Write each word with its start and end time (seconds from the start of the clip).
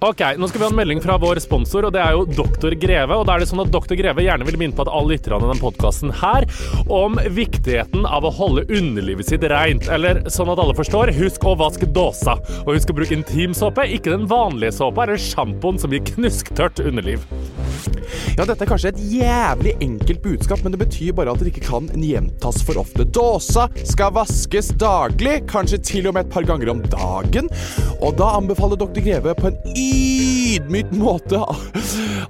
Ok, 0.00 0.20
Nå 0.38 0.48
skal 0.48 0.58
vi 0.60 0.64
ha 0.64 0.70
en 0.70 0.76
melding 0.78 1.00
fra 1.04 1.18
vår 1.20 1.36
sponsor, 1.44 1.84
og 1.84 1.92
det 1.92 2.00
er 2.00 2.14
jo 2.16 2.22
Doktor 2.24 2.72
Greve. 2.80 3.18
og 3.20 3.26
da 3.28 3.34
er 3.34 3.42
det 3.42 3.50
sånn 3.50 3.60
at 3.60 3.72
Doktor 3.74 3.98
Greve 4.00 4.24
gjerne 4.24 4.46
vil 4.48 4.56
minne 4.56 4.72
på 4.72 4.86
at 4.86 4.88
alle 4.88 5.12
lytterne 5.12 5.44
i 5.44 5.50
denne 5.50 5.60
podkasten 5.60 6.14
her 6.22 6.46
om 6.88 7.18
viktigheten 7.36 8.06
av 8.08 8.24
å 8.24 8.32
holde 8.32 8.64
underlivet 8.72 9.28
sitt 9.28 9.44
reint. 9.52 9.90
Eller 9.92 10.22
sånn 10.32 10.48
at 10.54 10.62
alle 10.64 10.72
forstår, 10.78 11.12
husk 11.18 11.44
å 11.44 11.52
vaske 11.60 11.84
dåsa. 11.84 12.38
Og 12.64 12.78
husk 12.78 12.94
å 12.94 12.96
bruke 12.96 13.18
intimsåpe, 13.18 13.84
ikke 13.92 14.14
den 14.14 14.24
vanlige 14.30 14.72
såpa 14.78 15.04
eller 15.04 15.20
sjampoen 15.20 15.76
som 15.82 15.92
gir 15.92 16.00
knusktørt 16.14 16.80
underliv. 16.80 17.28
Ja, 18.36 18.46
dette 18.46 18.64
er 18.64 18.70
kanskje 18.70 18.94
et 18.94 19.02
jævlig 19.12 19.74
enkelt 19.84 20.24
budskap, 20.24 20.64
men 20.64 20.72
det 20.72 20.80
betyr 20.80 21.12
bare 21.16 21.32
at 21.34 21.44
det 21.44 21.52
ikke 21.52 21.66
kan 21.68 21.92
gjentas 21.92 22.62
for 22.64 22.80
ofte. 22.80 23.04
Dåsa 23.04 23.68
skal 23.84 24.14
vaskes 24.16 24.72
daglig, 24.80 25.42
kanskje 25.50 25.80
til 25.92 26.08
og 26.08 26.16
med 26.16 26.24
et 26.24 26.32
par 26.32 26.48
ganger 26.48 26.72
om 26.72 26.82
dagen. 26.88 27.52
Og 28.00 28.16
da 28.16 28.32
anbefaler 28.38 28.80
Dr. 28.80 29.04
Greve 29.04 29.36
på 29.36 29.50
en 29.50 29.60
ydmyk 29.90 30.92
måte 30.98 31.40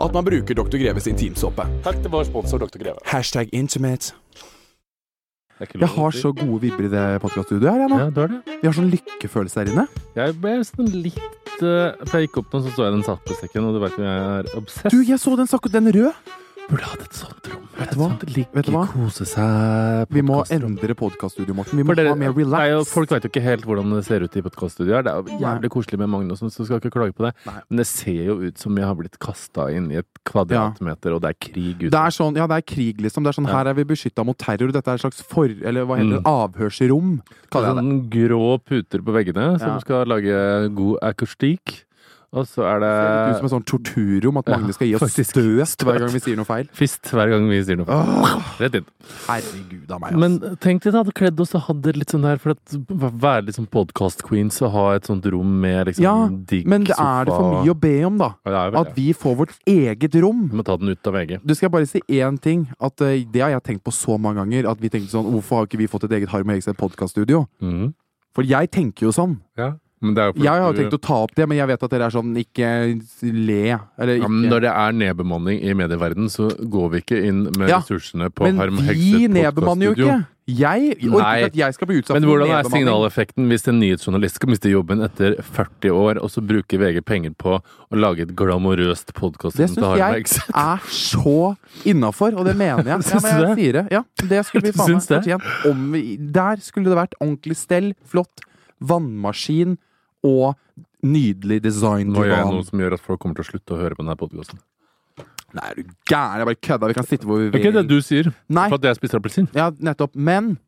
at 0.00 0.14
man 0.16 0.24
bruker 0.26 0.56
Dr. 0.56 0.78
Greves 0.80 1.06
intimsåpe. 1.10 1.66
Takk 1.84 1.98
til 2.02 2.12
vår 2.12 2.26
sponsor 2.30 2.62
Dr. 2.62 2.80
Greve. 2.82 3.00
Hashtag 3.10 3.52
intimate. 3.56 4.14
Jeg 5.60 5.90
har 5.92 6.14
så 6.16 6.30
gode 6.32 6.62
vibber 6.62 6.86
i 6.86 6.90
det 6.92 7.02
podkaststudioet 7.20 7.68
her, 7.74 7.82
jeg 7.82 7.90
nå. 7.92 7.96
Ja, 8.00 8.06
det 8.16 8.22
er 8.24 8.30
det. 8.32 8.54
Vi 8.62 8.68
har 8.70 8.76
sånn 8.78 8.88
lykkefølelse 8.94 9.58
der 9.60 9.72
inne. 9.74 9.84
Jeg 10.16 10.36
ble 10.40 10.54
sånn 10.64 10.88
litt 11.04 11.50
uh, 11.60 11.90
For 12.08 12.14
jeg 12.16 12.30
gikk 12.30 12.38
opp 12.40 12.54
nå, 12.56 12.62
så 12.64 12.72
så 12.78 12.86
jeg 12.86 12.94
den 12.96 13.04
satt 13.04 13.26
på 13.28 13.36
sekken, 13.36 13.66
og 13.68 13.76
du 13.76 13.82
veit 13.82 13.98
jo 14.00 14.06
jeg 14.06 14.22
er 14.38 14.48
obsess. 14.56 14.88
Du, 14.94 15.02
jeg 15.04 15.20
så 15.20 15.34
den, 15.36 15.50
sak- 15.50 15.68
den 15.74 15.90
rød. 15.92 16.30
Burde 16.70 16.86
hatt 16.86 17.02
et 17.04 17.16
sånt 17.18 17.48
rom. 17.50 17.64
Vet 17.80 17.92
du 17.94 17.98
hva? 18.00 18.08
Vet 18.54 18.66
du 18.68 18.72
hva? 18.74 18.82
kose 18.92 19.24
seg 19.28 20.10
Vi 20.14 20.22
må 20.26 20.40
endre 20.52 20.94
podkaststudioet, 20.98 21.56
Morten. 21.56 21.78
Vi 21.80 21.84
må 21.86 21.94
dere, 21.96 22.12
ha 22.12 22.18
mer 22.18 22.34
relax. 22.36 22.60
Nei, 22.60 22.84
folk 22.90 23.10
vet 23.14 23.24
jo 23.26 23.30
ikke 23.32 23.42
helt 23.44 23.64
hvordan 23.68 23.94
det 23.96 24.02
ser 24.06 24.24
ut 24.26 24.36
i 24.36 24.42
podkaststudioet. 24.44 25.06
Det 25.06 25.12
er 25.12 25.22
jo 25.24 25.38
jævlig 25.44 25.70
koselig 25.72 26.00
med 26.02 26.10
Magnus, 26.12 26.42
så 26.44 26.66
skal 26.66 26.80
ikke 26.82 26.92
klage 26.94 27.16
på 27.16 27.26
det. 27.26 27.32
Nei. 27.48 27.56
Men 27.70 27.82
det 27.82 27.86
ser 27.90 28.20
jo 28.28 28.36
ut 28.44 28.58
som 28.60 28.76
jeg 28.76 28.86
har 28.90 28.98
blitt 29.00 29.18
kasta 29.22 29.68
inn 29.74 29.90
i 29.94 30.00
et 30.02 30.08
kvadratmeter, 30.28 31.16
og 31.16 31.22
det 31.24 31.32
er 31.34 31.38
krig 31.48 31.76
ute. 31.86 31.90
Det 31.96 32.02
er 32.04 32.16
sånn, 32.16 32.36
ja, 32.40 32.46
det 32.50 32.60
er 32.60 32.66
krig, 32.74 33.00
liksom. 33.02 33.24
Det 33.26 33.32
er 33.34 33.38
sånn, 33.40 33.48
Ja. 33.50 33.56
Her 33.60 33.72
er 33.72 33.74
vi 33.80 33.84
beskytta 33.84 34.24
mot 34.24 34.38
terror. 34.38 34.70
Dette 34.72 34.88
er 34.92 35.00
et 35.00 35.02
slags 35.02 35.22
for... 35.26 35.46
Eller 35.50 35.84
hva 35.88 35.96
heter 35.98 36.20
det? 36.20 36.24
Avhørsrom, 36.30 37.20
kaller 37.50 37.72
jeg 37.72 37.76
det. 37.76 37.84
sånn 37.84 38.10
grå 38.14 38.44
puter 38.62 39.02
på 39.02 39.14
veggene 39.16 39.46
som 39.58 39.74
Ja. 39.74 39.78
skal 39.82 40.06
lage 40.06 40.74
god 40.76 40.98
akustikk. 41.02 41.84
Og 42.30 42.44
så 42.46 42.62
er 42.62 42.78
det 42.78 42.88
Det 42.90 43.10
ser 43.10 43.30
ut 43.30 43.38
som 43.40 43.46
et 43.48 43.52
sånt 43.56 43.66
torturrom, 43.66 44.36
at 44.38 44.46
Magne 44.52 44.74
skal 44.76 44.86
gi 44.86 44.94
oss 44.94 45.02
faktisk. 45.02 45.32
støst 45.34 45.82
hver 45.82 45.96
gang 45.98 46.12
vi 46.14 46.20
sier 46.22 46.36
noe 46.38 46.46
feil. 46.46 46.68
fist 46.78 47.08
hver 47.10 47.26
gang 47.32 47.48
vi 47.50 47.58
sier 47.66 47.80
noe. 47.80 47.96
Rett 48.60 48.76
inn. 48.78 48.86
Herregud 49.26 49.90
av 49.90 49.98
meg, 50.04 50.12
ass. 50.14 50.20
Men 50.22 50.36
tenk 50.62 50.84
deg 50.84 50.92
at 50.92 50.98
hadde 51.00 51.14
kledd 51.18 51.42
oss 51.42 51.54
og 51.58 51.64
hadde 51.66 51.96
litt 51.98 52.14
sånn 52.14 52.22
der 52.22 52.38
For 52.38 52.54
at 52.54 52.76
være 52.86 53.48
litt 53.48 53.58
sånn 53.58 53.66
podcast-queens 53.66 54.60
og 54.62 54.70
ha 54.76 54.84
et 55.00 55.10
sånt 55.10 55.26
rom 55.34 55.56
med 55.64 55.90
liksom 55.90 56.06
Ja, 56.06 56.14
digg 56.30 56.70
Men 56.70 56.86
det 56.86 56.94
er 56.94 57.26
det 57.26 57.34
for 57.34 57.50
mye 57.56 57.74
å 57.74 57.78
be 57.82 57.94
om, 58.06 58.22
da. 58.22 58.30
Ja, 58.46 58.52
det 58.52 58.62
vel 58.76 58.80
At 58.84 58.94
vi 59.00 59.08
får 59.12 59.36
vårt 59.42 59.58
eget 59.66 60.14
rom. 60.22 60.46
Vi 60.54 60.62
må 60.62 60.66
ta 60.70 60.76
den 60.78 60.94
ut 60.94 61.10
av 61.10 61.18
VG. 61.18 61.40
Du 61.42 61.54
skal 61.56 61.66
jeg 61.66 61.74
bare 61.80 61.90
si 61.90 62.00
én 62.20 62.38
ting. 62.40 62.68
At 62.78 63.00
eh, 63.02 63.24
Det 63.26 63.42
har 63.42 63.50
jeg 63.56 63.66
tenkt 63.66 63.84
på 63.84 63.90
så 63.92 64.18
mange 64.20 64.44
ganger. 64.44 64.70
At 64.70 64.78
vi 64.78 64.88
tenkte 64.88 65.10
sånn 65.10 65.26
Hvorfor 65.34 65.64
har 65.64 65.66
ikke 65.66 65.82
vi 65.82 65.90
fått 65.90 66.06
et 66.06 66.14
eget 66.20 66.30
Harm 66.30 66.46
og 66.46 66.54
Hegseth 66.54 66.78
podkaststudio? 66.78 67.46
Mm. 67.60 67.90
For 68.36 68.46
jeg 68.46 68.70
tenker 68.70 69.08
jo 69.08 69.12
sånn. 69.14 69.40
Ja. 69.58 69.72
Men 70.00 70.16
Jeg 70.16 70.48
har 70.48 70.62
jo 70.64 70.72
tenkt 70.78 70.94
å 70.96 71.00
ta 71.04 71.16
opp 71.26 71.34
det, 71.36 71.44
men 71.44 71.58
jeg 71.58 71.68
vet 71.68 71.82
at 71.84 71.92
dere 71.92 72.06
er 72.08 72.14
sånn 72.14 72.32
ikke 72.40 72.68
le. 73.36 73.76
Eller 74.00 74.22
ja, 74.22 74.28
men 74.32 74.48
Når 74.48 74.62
det 74.64 74.70
er 74.72 74.94
nedbemanning 74.96 75.58
i 75.60 75.74
medieverden, 75.76 76.30
så 76.32 76.48
går 76.56 76.86
vi 76.94 77.00
ikke 77.04 77.18
inn 77.28 77.42
med 77.52 77.68
Ja, 77.68 77.82
ressursene 77.82 78.30
på 78.32 78.48
Men 78.48 78.62
Harm 78.62 78.80
Hegseth 78.86 79.28
nedbemanner 79.34 79.90
jo 79.90 79.96
ikke. 79.98 80.20
Jeg 80.50 80.96
orker 81.04 81.20
ikke 81.20 81.50
at 81.50 81.58
jeg 81.60 81.74
skal 81.76 81.88
bli 81.90 81.98
utsatt 82.00 82.16
Men 82.16 82.24
for 82.24 82.32
hvordan 82.32 82.52
er 82.56 82.68
signaleffekten 82.72 83.50
hvis 83.52 83.68
en 83.70 83.76
nyhetsjournalist 83.78 84.38
skal 84.40 84.50
miste 84.50 84.72
jobben 84.72 85.04
etter 85.04 85.36
40 85.44 85.92
år, 85.94 86.20
og 86.24 86.32
så 86.32 86.42
bruker 86.42 86.80
VG 86.80 87.04
penger 87.06 87.36
på 87.38 87.58
å 87.60 88.00
lage 88.00 88.24
et 88.24 88.32
glamorøst 88.38 89.12
podkast 89.18 89.60
Det 89.60 89.68
syns 89.68 90.00
jeg 90.00 90.24
er 90.48 90.88
så 90.96 91.36
innafor, 91.84 92.40
og 92.40 92.48
det 92.48 92.56
mener 92.56 92.88
jeg. 92.88 93.04
Ja, 93.10 93.20
men 93.20 93.36
jeg 93.44 93.60
sier 93.60 93.78
det. 93.78 93.84
Ja, 93.92 94.02
det 94.32 94.42
skulle 94.48 94.70
vi 94.70 94.74
faen 94.80 94.96
meg. 94.96 95.46
Om 95.68 95.86
vi, 95.92 96.02
der 96.40 96.64
skulle 96.64 96.88
det 96.88 96.98
vært 96.98 97.20
ordentlig 97.20 97.60
stell, 97.60 97.92
flott 98.08 98.48
vannmaskin 98.80 99.76
og 100.26 100.56
nydelig 101.02 101.60
design. 101.64 102.10
Nå 102.12 102.24
gjør 102.26 102.36
jeg 102.36 102.50
noe 102.52 102.66
som 102.68 102.82
gjør 102.82 102.96
at 102.98 103.04
folk 103.04 103.20
kommer 103.22 103.38
til 103.40 103.46
å 103.46 103.50
slutte 103.54 103.76
å 103.76 103.80
høre 103.80 103.96
på 103.96 104.04
denne 104.04 104.16
podkasten. 104.20 104.58
Nei, 105.56 105.64
er 105.72 105.78
du 105.80 105.84
gæren? 106.06 106.38
Jeg 106.38 106.46
bare 106.46 106.60
kødda. 106.62 106.88
Vi 106.92 106.94
kan 107.00 107.06
sitte 107.08 107.26
hvor 107.26 107.40
vi 107.40 107.48
Det 107.50 107.58
er 107.58 107.64
ikke 107.64 107.78
det 107.80 107.88
du 107.90 108.00
sier, 108.06 108.28
Nei. 108.48 108.68
for 108.70 108.78
at 108.78 108.84
jeg 108.90 108.98
spiser 109.00 109.18
appelsin. 109.18 109.48
Ja, 109.56 109.70
nettopp. 109.82 110.12
Men 110.14 110.58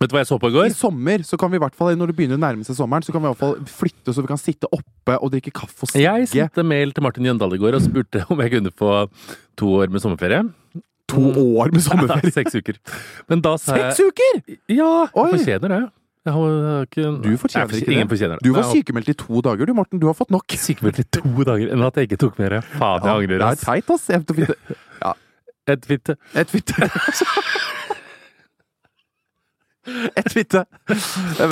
Vet 0.00 0.08
du 0.10 0.14
hva 0.16 0.22
jeg 0.22 0.28
så 0.30 0.38
på 0.40 0.48
i 0.48 0.52
i 0.52 0.54
går? 0.56 0.70
sommer 0.74 1.22
så 1.26 1.36
kan 1.38 1.50
vi 1.52 1.58
i 1.58 1.62
hvert 1.62 1.74
fall, 1.76 1.92
når 1.98 2.10
det 2.10 2.14
begynner 2.16 2.38
å 2.38 2.42
nærme 2.42 2.64
seg 2.66 2.74
sommeren, 2.78 3.04
så 3.04 3.12
kan 3.12 3.20
vi 3.22 3.28
i 3.28 3.32
hvert 3.34 3.38
fall 3.42 3.56
flytte 3.68 4.14
så 4.14 4.22
vi 4.24 4.30
kan 4.30 4.40
sitte 4.40 4.66
oppe 4.72 5.18
og 5.20 5.30
drikke 5.34 5.52
kaffe 5.52 5.84
og 5.84 5.92
Jeg 5.94 6.26
sigge. 6.30 6.46
sendte 6.48 6.64
mail 6.64 6.92
til 6.96 7.02
Martin 7.04 7.26
Jøndal 7.28 7.52
i 7.54 7.58
går 7.60 7.76
og 7.76 7.82
spurte 7.84 8.24
om 8.32 8.40
jeg 8.40 8.50
kunne 8.54 8.72
få 8.72 8.92
to 9.60 9.68
år 9.82 9.90
med 9.92 10.00
sommerferie. 10.02 10.40
To 11.12 11.22
år 11.60 11.72
med 11.74 11.82
sommerferie. 11.84 12.32
Seks 12.38 12.54
uker. 12.56 12.78
Men 13.28 13.42
da 13.44 13.56
sa 13.60 13.76
jeg 13.76 13.92
Seks 13.98 14.06
uker! 14.14 14.58
Ja, 14.72 14.88
Oi. 15.12 15.28
jeg 15.28 15.42
fortjener 15.42 15.68
det. 15.76 15.82
Jeg 16.22 16.32
har, 16.36 16.84
ikke, 16.86 17.08
Du 17.24 17.32
fortjener 17.40 17.72
ikke 17.74 17.86
det. 17.86 17.94
Ingen 17.96 18.10
fortjener 18.12 18.38
det. 18.38 18.46
Du 18.46 18.54
var 18.54 18.68
sykemeldt 18.70 19.08
i 19.10 19.14
to 19.18 19.40
dager, 19.42 19.66
du, 19.66 19.74
Morten. 19.74 19.98
Du 19.98 20.06
har 20.06 20.14
fått 20.14 20.30
nok. 20.30 20.54
Sykemeldt 20.68 21.02
i 21.02 21.06
to 21.18 21.46
dager 21.48 21.72
enn 21.74 21.82
at 21.82 21.98
jeg 21.98 22.10
ikke 22.10 22.20
tok 22.22 22.38
mer. 22.38 22.60
Faen, 22.76 23.02
jeg 23.02 23.26
angrer. 23.26 23.42
det 23.42 23.48
er 23.48 23.62
teit, 23.64 23.90
ass. 23.90 24.06
Et 24.14 24.34
fitte. 24.38 24.78
Ja. 25.02 25.12
Et 25.74 25.88
fitte. 25.90 26.18
Et 26.38 26.54
fitte. 26.54 26.90
Et 29.82 30.28
fitte. 30.30 30.60
Det. 30.86 31.46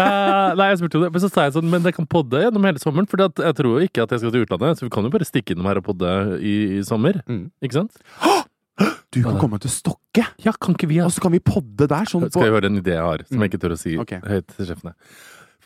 Eh, 0.00 0.54
nei, 0.56 0.68
jeg 0.70 0.78
spurte 0.80 0.96
jo 0.96 1.02
det, 1.02 1.10
men 1.12 1.20
så 1.20 1.28
sa 1.28 1.42
jeg 1.44 1.52
sånn 1.58 1.66
Men 1.68 1.84
jeg 1.84 1.92
kan 1.98 2.06
podde 2.08 2.40
gjennom 2.40 2.64
hele 2.64 2.80
sommeren. 2.80 3.08
For 3.10 3.20
jeg 3.20 3.56
tror 3.58 3.74
jo 3.76 3.84
ikke 3.84 4.06
at 4.06 4.14
jeg 4.14 4.22
skal 4.22 4.32
til 4.32 4.46
utlandet, 4.46 4.80
så 4.80 4.86
vi 4.86 4.92
kan 4.94 5.04
jo 5.04 5.12
bare 5.12 5.28
stikke 5.28 5.52
innom 5.52 5.68
her 5.68 5.82
og 5.82 5.88
podde 5.90 6.14
i, 6.40 6.54
i 6.78 6.82
sommer. 6.86 7.20
Mm. 7.28 7.50
Ikke 7.60 7.82
sant? 7.82 8.00
Du 9.14 9.22
kan 9.22 9.38
komme 9.38 9.60
til 9.62 9.70
Stokke, 9.70 10.26
Ja, 10.42 10.52
kan 10.58 10.74
ikke 10.74 10.88
vi 10.90 10.98
og 11.04 11.12
så 11.14 11.22
kan 11.22 11.32
vi 11.34 11.40
podde 11.44 11.86
der. 11.90 12.08
Sånn 12.10 12.26
Skal 12.30 12.48
jeg 12.48 12.56
høre 12.56 12.70
en 12.70 12.80
idé 12.82 12.96
jeg 12.96 13.04
har, 13.06 13.24
som 13.30 13.40
jeg 13.44 13.52
ikke 13.52 13.62
tør 13.62 13.74
å 13.76 13.80
si 13.80 13.96
okay. 14.00 14.20
høyt 14.26 14.50
til 14.56 14.66
sjefene. 14.72 14.94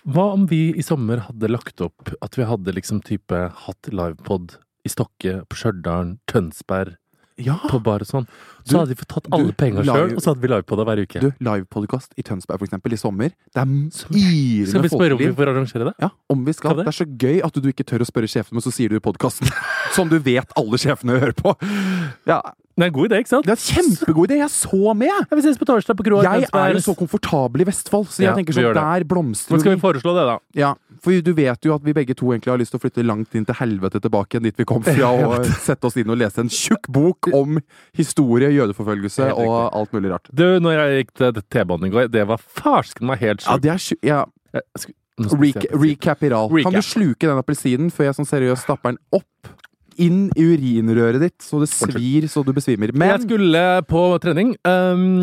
Hva 0.09 0.29
om 0.37 0.47
vi 0.49 0.63
i 0.79 0.85
sommer 0.85 1.25
hadde 1.27 1.51
lagt 1.51 1.83
opp 1.85 2.15
at 2.25 2.39
vi 2.39 2.47
hadde 2.49 2.73
liksom 2.77 3.03
type 3.05 3.41
hatt 3.67 3.91
livepod 3.93 4.57
i 4.87 4.93
Stokke, 4.93 5.43
på 5.49 5.59
Stjørdal, 5.59 6.17
Tønsberg, 6.31 6.95
Ja! 7.39 7.59
på 7.69 7.79
bar 7.83 8.01
og 8.03 8.09
sånn? 8.09 8.27
Du- 8.65 8.73
Så 8.73 8.79
hadde 8.81 8.95
vi 8.95 8.99
fått 8.99 9.09
tatt 9.09 9.27
alle 9.33 9.53
du, 9.53 9.53
penga 9.53 9.83
sjøl, 9.85 10.15
og 10.17 10.23
så 10.23 10.33
hadde 10.33 10.41
vi 10.43 10.49
livepodda 10.49 10.85
hver 10.85 11.03
uke. 11.05 11.21
Du, 11.21 11.29
livepodkast 11.41 12.13
i 12.17 12.23
Tønsberg, 12.23 12.59
for 12.59 12.67
eksempel, 12.67 12.93
i 12.93 12.97
sommer. 12.97 13.31
Det 13.53 13.63
er 13.63 13.91
Skal 14.67 14.83
vi 14.83 14.89
spørre 14.89 15.13
om 15.13 15.19
vi 15.19 15.33
får 15.33 15.53
arrangere 15.53 15.85
det? 15.91 15.95
Ja, 16.01 16.11
om 16.31 16.45
vi 16.45 16.53
skal. 16.53 16.77
Det 16.77 16.87
er 16.87 16.97
så 16.99 17.07
gøy 17.07 17.45
at 17.45 17.53
du 17.53 17.69
ikke 17.69 17.85
tør 17.85 18.01
å 18.01 18.09
spørre 18.09 18.29
sjefen, 18.29 18.53
men 18.53 18.63
så 18.63 18.73
sier 18.73 18.89
du 18.89 18.97
i 18.97 19.05
podkasten. 19.05 19.49
Som 19.97 20.09
du 20.09 20.19
vet 20.19 20.51
alle 20.57 20.79
sjefene 20.79 21.19
hører 21.19 21.37
på. 21.37 21.55
Ja, 22.27 22.43
Det 22.79 22.85
er 22.87 22.91
en 22.93 22.95
god 22.95 23.09
idé, 23.09 23.19
ikke 23.25 23.31
sant? 23.33 23.47
Det 23.49 23.51
er 23.51 23.59
en 23.59 23.75
kjempegod 23.75 24.29
idé! 24.31 24.37
Jeg 24.39 24.51
så 24.55 24.93
med! 24.95 25.09
Ja, 25.11 25.35
vi 25.35 25.43
ses 25.43 25.57
på 25.59 25.67
torsdag 25.67 25.97
på 25.99 26.05
kroa. 26.07 26.21
Jeg 26.23 26.47
er 26.47 26.77
jo 26.77 26.83
så 26.85 26.93
komfortabel 26.95 27.65
i 27.65 27.67
Vestfold, 27.67 28.07
så 28.07 28.23
jeg 28.23 28.29
Ja, 28.29 28.35
tenker 28.39 28.55
sånn. 28.55 28.69
Der 28.77 29.07
blomstrer 29.09 29.57
Men 29.57 29.65
skal 29.65 29.75
vi 29.75 29.81
foreslå 29.83 30.13
det, 30.15 30.27
da? 30.29 30.37
Ja, 30.55 30.71
for 31.03 31.19
du 31.27 31.33
vet 31.35 31.67
jo 31.67 31.75
at 31.75 31.83
vi 31.83 31.95
begge 31.97 32.15
to 32.15 32.31
egentlig 32.31 32.53
har 32.53 32.61
lyst 32.63 32.71
til 32.75 32.79
å 32.79 32.85
flytte 32.85 33.03
langt 33.03 33.35
inn 33.35 33.49
til 33.49 33.59
helvete 33.59 33.99
tilbake 34.05 34.39
dit 34.47 34.63
vi 34.63 34.67
kom 34.69 34.87
fra, 34.87 35.11
og 35.27 35.51
sette 35.67 35.91
oss 35.91 35.99
inn 35.99 36.15
og 36.15 36.21
lese 36.23 36.45
en 36.45 36.53
tjukk 36.55 36.87
bok 36.95 37.31
om 37.35 37.59
historie, 37.99 38.53
jødeforfølgelse 38.55 39.33
og 39.35 39.75
alt 39.75 39.99
mulig 39.99 40.15
rart. 40.15 40.31
Du, 40.31 40.47
når 40.63 40.79
jeg 40.79 41.03
gikk 41.03 41.13
til 41.19 41.43
T-banen 41.51 41.91
i 41.91 41.95
går, 41.97 42.13
det 42.15 42.29
var 42.31 42.39
farsken 42.39 43.11
meg 43.11 43.19
helt 43.27 43.43
Ja, 43.43 43.59
det 43.59 43.75
er 43.75 43.83
sju... 43.83 43.97
Ja, 44.07 44.23
recapiral. 45.19 46.63
Kan 46.63 46.79
du 46.79 46.83
sluke 46.87 47.27
den 47.27 47.41
appelsinen 47.43 47.91
før 47.91 48.13
jeg 48.13 48.19
sånn 48.21 48.29
seriøst 48.29 48.69
stapper 48.69 48.95
den 48.95 49.03
opp 49.19 49.51
inn 50.03 50.29
i 50.39 50.47
urinrøret 50.47 51.23
ditt, 51.23 51.37
så 51.45 51.61
det 51.63 51.69
svir 51.73 52.29
så 52.31 52.45
du 52.47 52.53
besvimer? 52.57 52.93
Men 52.95 53.13
Jeg 53.15 53.25
skulle 53.27 53.65
på 53.91 54.03
trening. 54.23 54.55
Um, 54.69 55.21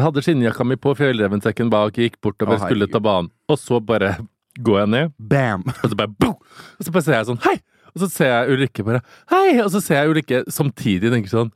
hadde 0.00 0.24
skinnjakka 0.24 0.66
mi 0.66 0.78
på, 0.80 0.94
fjellrevensekken 0.98 1.70
bak, 1.72 1.98
gikk 2.00 2.18
bortover, 2.24 2.58
Å, 2.58 2.66
skulle 2.66 2.88
ta 2.90 3.02
banen. 3.02 3.30
Og 3.52 3.60
så 3.60 3.80
bare 3.84 4.16
går 4.64 4.82
jeg 4.82 4.92
ned, 4.94 5.16
bam! 5.18 5.66
og 5.82 5.90
så 5.92 5.98
bare 5.98 6.12
boom! 6.16 6.38
Og 6.78 6.86
så 6.86 6.94
bare 6.94 7.06
ser 7.06 7.18
jeg 7.18 7.28
sånn 7.30 7.42
hei! 7.46 7.58
Og 7.96 8.02
så 8.04 8.08
ser 8.12 8.32
jeg 8.32 8.56
Ulrikke 8.56 8.84
bare 8.84 9.02
hei! 9.32 9.58
Og 9.64 9.70
så 9.72 9.80
ser 9.84 10.02
jeg 10.02 10.12
Ulrikke 10.12 10.42
samtidig 10.52 11.12
tenker 11.12 11.32
sånn 11.32 11.52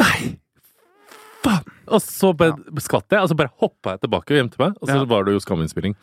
nei! 0.00 0.38
Og 1.90 2.00
så 2.04 2.30
bare 2.36 2.54
skvatt 2.80 3.10
jeg, 3.10 3.20
og 3.24 3.28
så 3.32 3.36
bare 3.36 3.50
hoppa 3.60 3.94
jeg 3.96 4.00
tilbake 4.04 4.30
og 4.30 4.38
gjemte 4.38 4.58
meg. 4.62 4.76
Og 4.80 4.88
så 4.88 4.96
Ja. 5.00 5.04
var 5.10 5.24
det 5.26 5.32
jo 5.34 5.40
skaminnspilling. 5.42 5.94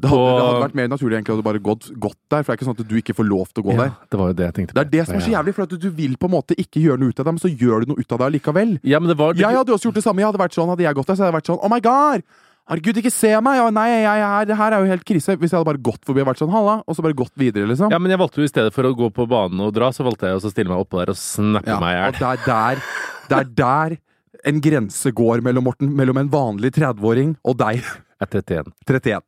Det 0.00 0.08
hadde, 0.10 0.26
det 0.36 0.44
hadde 0.44 0.62
vært 0.64 0.74
mer 0.78 0.88
naturlig 0.92 1.16
egentlig 1.16 1.32
hadde 1.34 1.42
du 1.42 1.48
bare 1.48 1.62
gått, 1.64 1.88
gått 2.00 2.16
der, 2.30 2.42
for 2.42 2.52
det 2.52 2.54
er 2.54 2.58
ikke 2.60 2.68
sånn 2.68 2.78
at 2.80 2.88
du 2.88 2.96
ikke 3.00 3.14
får 3.16 3.26
lov 3.28 3.46
til 3.52 3.62
å 3.62 3.66
gå 3.66 3.72
Ja, 3.72 3.78
der. 3.84 3.92
det 4.10 4.18
var 4.20 4.26
jo 4.28 4.36
det 4.40 4.44
jeg 4.46 4.54
tenkte. 4.58 4.74
Det 4.74 4.84
er 4.86 4.90
det 4.90 5.06
som 5.06 5.16
er 5.16 5.20
så 5.24 5.32
jævlig, 5.34 5.54
for 5.54 5.62
at 5.62 5.74
du 5.80 5.90
vil 5.90 6.16
på 6.16 6.24
en 6.28 6.34
måte 6.36 6.54
ikke 6.56 6.80
gjøre 6.84 6.98
noe 7.00 7.08
ut 7.12 7.20
av 7.20 7.24
det, 7.26 7.32
men 7.34 7.42
så 7.44 7.50
gjør 7.56 7.84
du 7.84 7.86
noe 7.92 8.00
ut 8.00 8.12
av 8.12 8.18
det 8.22 8.30
likevel. 8.40 8.78
Ja, 8.84 8.98
men 9.00 9.08
det 9.08 9.16
var 9.18 9.34
Jeg 9.34 9.56
hadde 9.56 9.72
også 9.72 9.88
gjort 9.90 9.94
det 10.00 10.04
samme. 10.04 10.20
Jeg 10.20 10.28
hadde 10.32 10.40
vært 10.44 10.54
sånn, 10.56 10.68
hadde 10.68 10.84
jeg 10.84 10.94
gått 10.94 11.06
der, 11.06 11.14
så 11.16 11.24
hadde 11.24 11.32
jeg 11.32 11.40
vært 11.40 11.50
sånn 11.52 11.60
Oh 11.64 11.68
my 11.68 11.80
god! 11.80 12.22
Herregud, 12.70 12.94
ikke 13.02 13.10
se 13.10 13.32
meg! 13.42 13.56
Ja, 13.58 13.70
nei, 13.74 13.88
jeg, 13.88 14.04
jeg, 14.20 14.46
det 14.46 14.56
her 14.56 14.72
er 14.76 14.84
jo 14.84 14.90
helt 14.92 15.04
krise. 15.04 15.34
Hvis 15.36 15.50
jeg 15.50 15.58
hadde 15.58 15.66
bare 15.66 15.82
gått 15.82 16.04
forbi 16.06 16.20
og 16.22 16.28
vært 16.30 16.38
sånn 16.38 16.52
halla, 16.54 16.84
og 16.86 16.94
så 16.94 17.02
bare 17.02 17.16
gått 17.18 17.32
videre, 17.36 17.66
liksom. 17.66 17.90
Ja, 17.90 17.98
men 17.98 18.12
jeg 18.12 18.20
valgte 18.20 18.38
jo 18.38 18.46
i 18.46 18.52
stedet 18.52 18.72
for 18.72 18.84
å 18.86 18.94
gå 18.94 19.08
på 19.10 19.26
banen 19.26 19.58
og 19.64 19.74
dra, 19.74 19.88
så 19.90 20.04
valgte 20.06 20.28
jeg 20.30 20.38
å 20.38 20.52
stille 20.52 20.68
meg 20.70 20.78
oppå 20.78 21.00
der 21.02 21.10
og 21.10 21.18
snappe 21.18 21.66
Ja, 21.66 21.80
meg 21.80 21.96
i 21.96 21.98
hjel. 21.98 22.12
det 22.12 22.22
er 22.30 22.46
der 22.46 22.82
Det 23.28 23.38
er 23.40 23.44
der 23.58 23.98
en 24.46 24.62
grense 24.62 25.12
går 25.16 25.42
mellom 25.44 25.66
Morten, 25.68 25.90
mellom 25.96 26.20
en 26.20 26.30
vanlig 26.32 26.72
30-åring 26.78 27.34
og 27.44 27.58
deg, 27.60 27.82
Jeg 28.20 28.26
er 28.26 28.32
31. 28.36 28.72
31. 28.88 29.22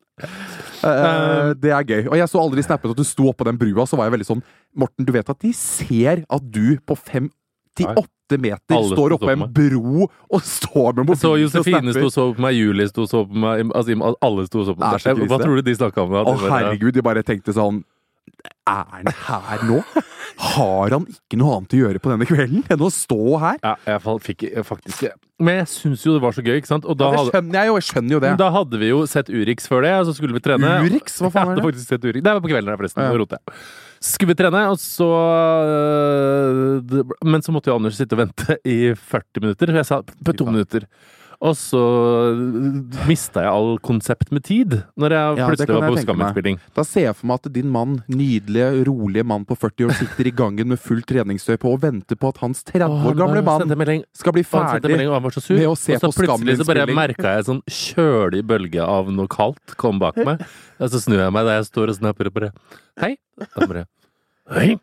Uh, 0.82 1.52
det 1.56 1.70
er 1.72 1.86
gøy. 1.86 2.02
Og 2.10 2.16
jeg 2.18 2.28
så 2.28 2.40
aldri 2.42 2.64
snappet 2.64 2.92
at 2.92 2.98
du 2.98 3.06
sto 3.06 3.30
oppå 3.30 3.46
den 3.48 3.58
brua, 3.60 3.86
så 3.88 3.96
var 3.98 4.08
jeg 4.08 4.18
veldig 4.18 4.28
sånn 4.28 4.42
Morten, 4.78 5.06
du 5.06 5.12
vet 5.14 5.28
at 5.28 5.40
de 5.40 5.52
ser 5.56 6.24
at 6.28 6.50
du 6.52 6.76
på 6.84 6.96
fem 6.98 7.30
til 7.78 7.88
åtte 7.88 8.38
meter 8.40 8.76
Alle 8.76 8.96
står 8.96 9.14
oppå 9.16 9.30
en 9.32 9.46
bro 9.52 10.06
og 10.06 10.44
står 10.44 10.98
med 10.98 11.06
mobilen 11.06 11.20
så 11.20 11.30
snapper. 11.30 11.38
Så 11.38 11.40
Josefine 11.40 11.94
sto 11.96 12.04
og 12.08 12.12
så 12.12 12.26
på 12.36 12.44
meg, 12.44 12.58
Julie 12.58 12.88
sto 12.90 13.06
og 13.06 13.10
så 13.10 13.22
på 13.28 13.42
meg, 13.44 13.64
altså 13.72 14.12
alle 14.28 14.46
sto 14.48 14.62
og 14.62 14.68
så 14.68 14.76
på 14.76 14.84
meg. 14.84 15.28
Hva 15.32 15.40
tror 15.40 15.56
du 15.56 15.64
de 15.68 15.76
snakka 15.78 16.04
om 16.04 16.14
da? 16.16 16.24
Å, 16.28 16.36
herregud, 16.52 16.92
de 16.96 17.04
bare 17.04 17.24
tenkte 17.26 17.56
sånn 17.56 17.82
Er 18.68 18.86
han 18.92 19.08
her 19.26 19.62
nå? 19.66 19.80
Har 20.54 20.94
han 20.94 21.04
ikke 21.10 21.38
noe 21.40 21.56
annet 21.58 21.74
å 21.76 21.80
gjøre 21.80 22.00
på 22.02 22.10
denne 22.12 22.26
kvelden 22.28 22.62
enn 22.70 22.82
å 22.86 22.88
stå 22.94 23.18
her? 23.42 23.58
Ja, 23.62 23.74
jeg 23.86 24.18
fikk 24.26 24.44
jeg 24.48 24.64
faktisk 24.66 25.04
Men 25.42 25.60
jeg 25.60 25.68
syns 25.72 26.04
jo 26.06 26.14
det 26.16 26.22
var 26.22 26.34
så 26.36 26.44
gøy, 26.46 26.56
ikke 26.60 26.70
sant? 26.70 26.86
Og 26.86 26.98
da, 26.98 27.10
Ja, 27.12 27.22
det 27.24 27.34
skjønner 27.34 27.58
jeg 27.58 27.70
jo. 27.70 27.76
Jeg 27.80 27.86
skjønner 27.88 28.16
jo 28.16 28.20
det. 28.22 28.32
da 28.40 28.50
hadde 28.54 28.78
vi 28.82 28.90
jo 28.92 29.00
sett 29.10 29.30
Urix 29.32 29.66
før 29.70 29.82
det, 29.86 29.94
og 30.00 30.06
så 30.08 30.14
skulle 30.18 30.36
vi 30.36 30.42
trene. 30.44 30.74
Urix? 30.86 31.18
Hva 31.22 31.30
faen 31.34 31.42
Jeg 31.42 31.52
er 31.52 31.54
det? 31.54 31.62
hadde 31.62 31.68
faktisk 31.70 31.88
sett 31.94 32.06
Urix. 32.06 32.22
Det 32.22 32.36
var 32.36 32.44
på 32.44 32.52
kvelden 32.52 32.78
forresten. 32.78 33.02
Ja. 33.02 33.10
Nå 33.10 33.22
roter 33.24 33.40
jeg. 33.42 33.56
Skulle 34.02 34.32
vi 34.34 34.38
trene, 34.42 34.62
og 34.72 34.78
så 34.82 35.08
øh, 35.82 37.12
Men 37.26 37.42
så 37.42 37.54
måtte 37.54 37.70
jo 37.70 37.76
Anders 37.78 37.98
sitte 37.98 38.16
og 38.16 38.22
vente 38.24 38.56
i 38.66 38.78
40 38.94 39.44
minutter. 39.44 39.74
Jeg 39.78 39.86
sa 39.88 40.00
på 40.02 40.34
to 40.36 40.46
minutter. 40.48 40.86
Og 41.42 41.56
så 41.58 41.80
mista 43.08 43.42
jeg 43.42 43.50
all 43.50 43.72
konsept 43.82 44.30
med 44.30 44.44
tid, 44.46 44.76
når 44.94 45.14
jeg 45.16 45.38
Ja, 45.40 45.46
plutselig 45.50 45.74
var 45.74 45.88
på 45.90 46.02
skaminnspilling. 46.04 46.58
Da 46.76 46.84
ser 46.86 47.08
jeg 47.08 47.16
for 47.18 47.26
meg 47.26 47.40
at 47.40 47.48
din 47.56 47.72
mann, 47.74 47.96
nydelige, 48.06 48.84
rolige 48.86 49.26
mann 49.26 49.46
på 49.48 49.56
40 49.58 49.88
år, 49.88 49.94
sitter 49.98 50.30
i 50.30 50.34
gangen 50.38 50.70
med 50.70 50.78
fullt 50.78 51.08
treningstøy 51.10 51.56
på 51.58 51.72
og 51.74 51.82
venter 51.82 52.18
på 52.18 52.30
at 52.30 52.38
hans 52.44 52.62
30 52.70 52.86
år 53.10 53.18
gamle 53.18 53.42
mann 53.42 54.04
skal 54.14 54.36
bli 54.36 54.44
ferdig. 54.46 54.94
med 55.02 55.26
å 55.26 55.42
se 55.42 55.66
og 55.66 55.76
så 55.76 56.12
plutselig 56.14 56.60
så 56.60 56.68
bare 56.68 56.86
merka 56.94 57.34
jeg 57.34 57.48
sånn 57.50 57.62
kjølig 57.66 58.44
bølge 58.46 58.86
av 58.86 59.10
noe 59.10 59.26
kaldt 59.26 59.74
kom 59.80 59.98
bak 59.98 60.22
meg. 60.22 60.46
Og 60.78 60.94
så 60.94 61.02
snur 61.02 61.24
jeg 61.24 61.34
meg 61.34 61.48
da 61.48 61.58
jeg 61.58 61.66
står 61.72 61.90
og 61.90 61.98
snapper 61.98 62.30
og 62.30 62.38
bare 62.38 62.52
Hei! 63.02 63.16
Da 63.42 63.66
bare 63.66 63.86
Hei! 64.52 64.76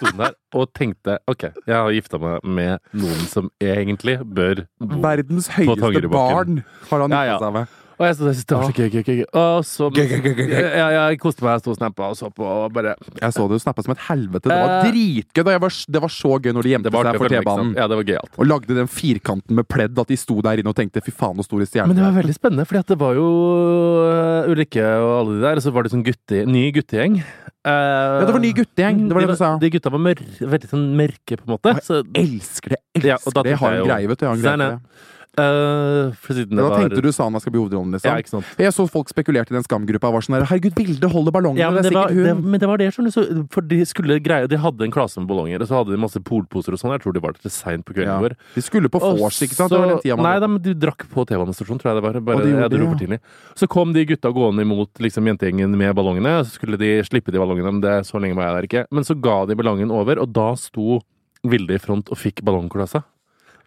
Sto 0.00 0.12
der 0.16 0.32
og 0.56 0.70
tenkte 0.76 1.18
OK, 1.28 1.42
jeg 1.68 1.76
har 1.76 1.90
gifta 1.92 2.18
meg 2.22 2.40
med 2.44 2.78
noen 2.96 3.26
som 3.28 3.50
egentlig 3.60 4.16
bør 4.24 4.62
bo 4.80 5.00
Verdens 5.04 5.50
høyeste 5.52 6.08
barn 6.08 6.62
har 6.88 7.04
han 7.04 7.12
Ja, 7.12 7.20
ja. 7.34 7.38
seg 7.42 7.52
med. 7.58 7.76
Og 8.00 8.06
jeg 8.08 8.14
og 8.16 8.20
syntes 8.32 8.46
det 8.48 8.56
var 8.56 8.64
så 8.64 8.72
gøy, 8.72 8.86
gøy, 8.94 9.02
gøy. 9.04 9.18
Og 9.36 9.64
så 9.68 9.88
Gøy, 9.92 10.06
gøy, 10.08 10.20
gøy, 10.24 10.32
gøy, 10.38 10.46
gøy. 10.48 10.54
Jeg, 10.56 10.92
jeg 10.96 11.18
koste 11.20 11.44
meg, 11.44 11.58
sto 11.60 11.74
og 11.74 11.76
snappa 11.76 12.06
og 12.08 12.16
så 12.16 12.30
på 12.32 12.46
og 12.48 12.70
bare 12.72 12.94
Jeg 13.20 13.34
så 13.36 13.44
det 13.44 13.58
jo 13.58 13.60
snappa 13.60 13.84
som 13.84 13.92
et 13.92 14.00
helvete. 14.06 14.48
Det 14.48 14.56
var 14.56 14.70
Eh. 14.70 14.86
dritgøy. 14.88 15.50
jeg 15.52 15.60
var, 15.60 15.74
det 15.96 16.00
var 16.06 16.12
så 16.14 16.30
gøy 16.40 16.54
når 16.56 16.62
de 16.64 16.72
gjemte 16.72 16.92
seg 16.94 17.18
for 17.20 17.34
T-banen. 17.34 17.74
Ja, 17.76 17.88
det 17.92 17.98
var 18.00 18.06
gøyalt. 18.08 18.32
Og 18.40 18.48
lagde 18.48 18.78
den 18.80 18.88
firkanten 18.88 19.54
med 19.60 19.68
pledd 19.68 20.00
at 20.00 20.08
de 20.08 20.16
sto 20.16 20.40
der 20.40 20.62
inne 20.62 20.72
og 20.72 20.76
tenkte 20.80 21.04
'fy 21.04 21.12
faen, 21.12 21.36
så 21.36 21.44
store 21.44 21.68
stjerner'. 21.68 21.92
Men 21.92 21.96
det 22.00 22.06
var 22.08 22.16
veldig 22.22 22.34
spennende, 22.34 22.64
for 22.64 22.80
det 22.80 22.98
var 22.98 23.12
jo 23.20 23.28
øh, 24.08 24.50
Ulrikke 24.50 24.80
og 24.80 25.12
alle 25.20 25.36
de 25.36 25.42
der, 25.44 25.56
og 25.56 25.62
så 25.62 25.70
var 25.72 25.82
det 25.84 25.92
sånn 25.92 26.04
gutte, 26.04 26.46
ny 26.48 26.72
guttegjeng. 26.72 27.20
Ja, 27.68 28.24
det 28.24 28.32
var 28.32 28.40
ny 28.40 28.52
guttegjeng. 28.56 29.08
Det 29.08 29.12
var 29.12 29.20
det 29.20 29.28
de, 29.28 29.36
du 29.36 29.36
sa. 29.36 29.58
De 29.60 29.70
gutta 29.70 29.90
var 29.92 30.00
mør, 30.00 30.16
veldig 30.40 30.68
sånn 30.72 30.96
mørke, 30.96 31.36
på 31.36 31.44
en 31.44 31.52
måte. 31.52 31.76
Så, 31.84 32.00
Elsker 32.16 32.72
det, 32.72 32.80
elsker 32.96 33.12
ja, 33.12 33.42
det. 33.42 33.50
Jeg 33.52 33.60
har 33.60 33.72
en 33.76 33.84
greie, 33.84 34.08
vet 34.08 34.18
du. 34.18 34.24
Jeg 34.24 34.30
har 34.30 34.36
en 34.40 34.60
greie 34.64 34.78
det 35.40 36.44
Da 36.50 36.66
var 36.68 36.78
tenkte 36.78 37.02
du 37.04 37.10
Sana 37.12 37.40
skal 37.40 37.54
bli 37.54 37.60
hovedrollen, 37.62 37.94
liksom? 37.96 38.44
Ja. 38.58 38.66
Jeg 38.66 38.74
så 38.76 38.86
folk 38.90 39.10
spekulerte 39.10 39.52
i 39.52 39.56
den 39.56 39.64
skamgruppa. 39.66 40.10
Var 40.12 40.24
sånn 40.26 40.36
der, 40.38 40.46
Herregud, 40.50 40.76
Vilde 40.78 41.10
holder 41.10 41.34
ballongene! 41.34 41.62
Ja, 41.62 41.70
men, 41.74 41.82
det 41.82 41.90
det 41.90 41.98
var, 41.98 42.14
det, 42.14 42.34
men 42.38 42.62
det 42.62 42.68
var 42.70 42.80
det, 42.80 42.88
skjønner. 42.94 43.44
For 43.52 43.66
de 43.66 43.80
skulle 43.88 44.18
greie 44.22 44.48
De 44.50 44.58
hadde 44.60 44.86
en 44.86 44.94
klase 44.94 45.20
med 45.20 45.30
ballonger, 45.30 45.62
og 45.62 45.70
så 45.70 45.80
hadde 45.80 45.94
de 45.94 46.00
masse 46.00 46.22
polposer 46.24 46.76
og 46.76 46.82
sånn. 46.82 46.94
Jeg 46.96 47.04
tror 47.04 47.16
det 47.16 47.24
var 47.24 47.36
til 47.38 47.54
seint 47.54 47.84
på 47.86 47.96
kvelden 47.96 48.10
Ja. 48.10 48.18
i 48.18 48.26
går. 48.28 48.36
De 48.56 48.64
skulle 48.64 48.90
på 48.92 49.02
vors, 49.02 49.40
ikke 49.44 49.58
sant? 49.58 49.74
Man 49.76 50.00
Nei, 50.20 50.34
da, 50.40 50.46
men 50.50 50.62
de 50.62 50.74
drakk 50.74 51.06
på 51.10 51.24
T-banestasjonen, 51.28 51.80
tror 51.80 51.92
jeg 51.92 52.00
det 52.00 52.06
var. 52.08 52.20
Bare, 52.20 52.44
de 52.44 52.56
jeg 52.56 52.72
dro 52.74 52.90
for 52.90 53.00
tidlig. 53.00 53.20
Så 53.56 53.68
kom 53.70 53.94
de 53.94 54.04
gutta 54.08 54.32
gående 54.34 54.66
imot 54.66 55.00
liksom, 55.02 55.26
jentegjengen 55.30 55.76
med 55.76 55.94
ballongene. 55.96 56.40
Så 56.44 56.58
skulle 56.58 56.78
de 56.80 56.98
slippe 57.06 57.32
de 57.32 57.40
ballongene, 57.40 57.72
men 57.72 57.80
det, 57.84 57.94
så 58.08 58.20
lenge 58.20 58.36
var 58.38 58.50
jeg 58.50 58.56
der 58.56 58.68
ikke. 58.68 58.84
Men 58.90 59.06
så 59.06 59.16
ga 59.20 59.44
de 59.46 59.56
ballongen 59.58 59.90
over, 59.94 60.20
og 60.22 60.32
da 60.32 60.52
sto 60.58 61.00
Vilde 61.40 61.72
i 61.72 61.80
front 61.80 62.10
og 62.12 62.18
fikk 62.20 62.42
ballongklassa. 62.44 63.00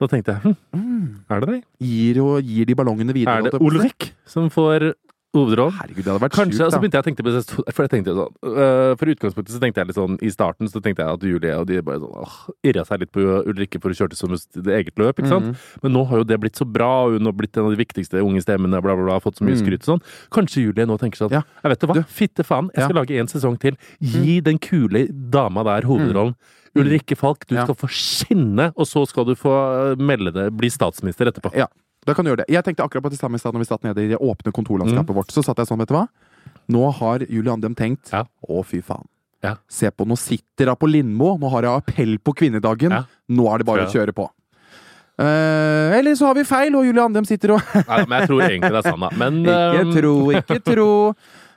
Da 0.01 0.07
tenkte 0.11 0.33
jeg 0.35 0.55
hm, 0.73 1.23
er 1.29 1.39
det 1.43 1.49
det? 1.53 1.61
gir, 1.79 2.15
jo, 2.21 2.37
gir 2.41 2.65
de 2.65 2.75
ballongene 2.75 3.13
videre. 3.15 3.39
Er 3.45 3.51
det. 3.51 3.61
Ulrik 3.61 4.11
som 4.25 4.49
får 4.49 4.93
hovedrollen? 5.33 5.73
Herregud, 5.79 6.03
det 6.05 6.11
hadde 6.11 6.21
vært 6.21 6.35
Kanskje, 6.37 6.59
sjukt, 6.59 6.71
da. 6.75 6.79
begynte 6.81 6.97
jeg 6.99 7.03
å 7.03 7.07
tenke 7.07 7.23
på 7.25 7.31
det, 7.33 7.39
for 7.73 7.81
jeg 7.87 7.89
tenkte 7.89 8.13
sånn 8.13 8.35
øh, 8.53 8.91
For 8.99 9.09
utgangspunktet 9.09 9.55
så 9.55 9.61
tenkte 9.63 9.81
jeg 9.81 9.89
litt 9.89 9.97
sånn 9.97 10.17
I 10.21 10.29
starten 10.29 10.69
så 10.69 10.81
tenkte 10.85 11.01
jeg 11.01 11.17
at 11.17 11.25
Julie 11.25 11.55
og 11.57 11.65
de 11.71 11.79
bare 11.81 12.01
sånn 12.03 12.13
åh, 12.21 12.35
irra 12.69 12.83
seg 12.85 13.01
litt 13.01 13.11
på 13.15 13.23
Ulrikke 13.49 13.81
for 13.81 13.95
kjøre 13.97 14.13
til 14.13 14.19
som 14.19 14.35
det 14.37 14.75
eget 14.77 14.93
løp, 15.01 15.17
ikke 15.23 15.31
sant? 15.31 15.49
Mhm. 15.49 15.81
Men 15.87 15.95
nå 15.97 16.03
har 16.11 16.21
jo 16.21 16.27
det 16.29 16.37
blitt 16.43 16.61
så 16.61 16.67
bra, 16.69 16.91
og 17.07 17.17
hun 17.17 17.25
har 17.31 17.33
blitt 17.33 17.57
en 17.57 17.65
av 17.65 17.73
de 17.73 17.81
viktigste 17.81 18.21
unge 18.21 18.43
stemmene, 18.45 18.77
bla, 18.85 18.93
bla, 18.93 19.07
bla, 19.09 19.17
fått 19.25 19.41
så 19.41 19.47
mye 19.47 19.57
Mm. 19.57 19.63
skryt 19.65 19.81
og 19.87 19.89
sånn. 19.95 20.03
Kanskje 20.37 20.67
Julie 20.67 20.85
nå 20.85 20.99
tenker 21.01 21.17
sånn 21.25 21.31
Ja. 21.33 21.41
Jeg 21.63 21.73
vet 21.73 21.79
du 21.81 21.87
hva, 21.89 22.05
fitte 22.05 22.45
faen, 22.45 22.69
jeg 22.75 22.85
skal 22.85 22.95
lage 23.01 23.17
en 23.19 23.27
sesong 23.33 23.57
til. 23.59 23.73
Gi 24.01 24.39
den 24.39 24.59
kule 24.61 25.07
dama 25.09 25.63
der 25.65 25.81
hovedrollen. 25.89 26.35
Ulrikke 26.79 27.15
Falk, 27.19 27.45
du 27.47 27.53
Mm. 27.55 27.59
Ja. 27.59 27.63
skal 27.67 27.75
få 27.77 27.89
skinne, 27.93 28.71
og 28.75 28.87
så 28.89 29.03
skal 29.07 29.25
du 29.25 29.35
få 29.37 29.51
øh, 29.93 29.97
melde 30.01 30.31
det, 30.33 30.47
bli 30.57 30.69
statsminister 30.73 31.29
etterpå. 31.29 31.51
Ja, 31.55 31.67
da 32.05 32.13
kan 32.13 32.25
du 32.25 32.31
gjøre 32.31 32.43
det. 32.45 32.49
Jeg 32.53 32.63
tenkte 32.65 32.83
akkurat 32.83 33.03
på 33.05 33.11
det 33.13 33.19
samme 33.19 33.35
i 33.35 33.39
stad 33.39 33.53
når 33.53 33.63
vi 33.65 33.69
satt 33.69 33.83
nede 33.85 34.03
i 34.03 34.09
det 34.09 34.17
åpne 34.17 34.51
kontorlandskapet 34.51 35.15
vårt. 35.15 35.31
Så 35.31 35.43
satt 35.45 35.57
jeg 35.61 35.67
sånn, 35.69 35.79
vet 35.83 35.91
du 35.91 35.95
hva? 35.95 36.07
Nå 36.73 36.89
har 36.99 37.19
Julie 37.29 37.51
Andem 37.53 37.75
tenkt 37.75 38.11
Ja. 38.11 38.23
Å, 38.49 38.63
fy 38.65 38.81
faen. 38.81 39.05
Ja. 39.43 39.57
Se 39.67 39.89
på, 39.91 40.05
nå 40.07 40.15
sitter 40.17 40.71
hun 40.71 40.77
på 40.79 40.87
Lindmo. 40.89 41.37
Nå 41.37 41.49
har 41.51 41.63
jeg 41.67 41.83
appell 41.83 42.17
på 42.23 42.33
kvinnedagen. 42.33 42.93
Nå 43.29 43.47
er 43.53 43.57
det 43.59 43.65
bare 43.67 43.85
å 43.85 43.91
kjøre 43.91 44.13
på. 44.15 44.29
Uh, 45.19 45.93
eller 45.93 46.15
så 46.17 46.25
har 46.31 46.33
vi 46.39 46.43
feil, 46.47 46.73
og 46.73 46.87
Julie 46.87 47.03
Andem 47.03 47.25
sitter 47.29 47.51
og 47.53 47.61
Nei, 47.85 47.99
men 48.09 48.23
jeg 48.23 48.29
tror 48.31 48.39
egentlig 48.47 48.71
det 48.73 48.79
er 48.81 48.87
Sanna. 48.87 49.09
Men 49.19 49.43
Ikke 49.45 49.91
tro, 49.99 50.13
ikke 50.39 50.57
tro. 50.65 50.87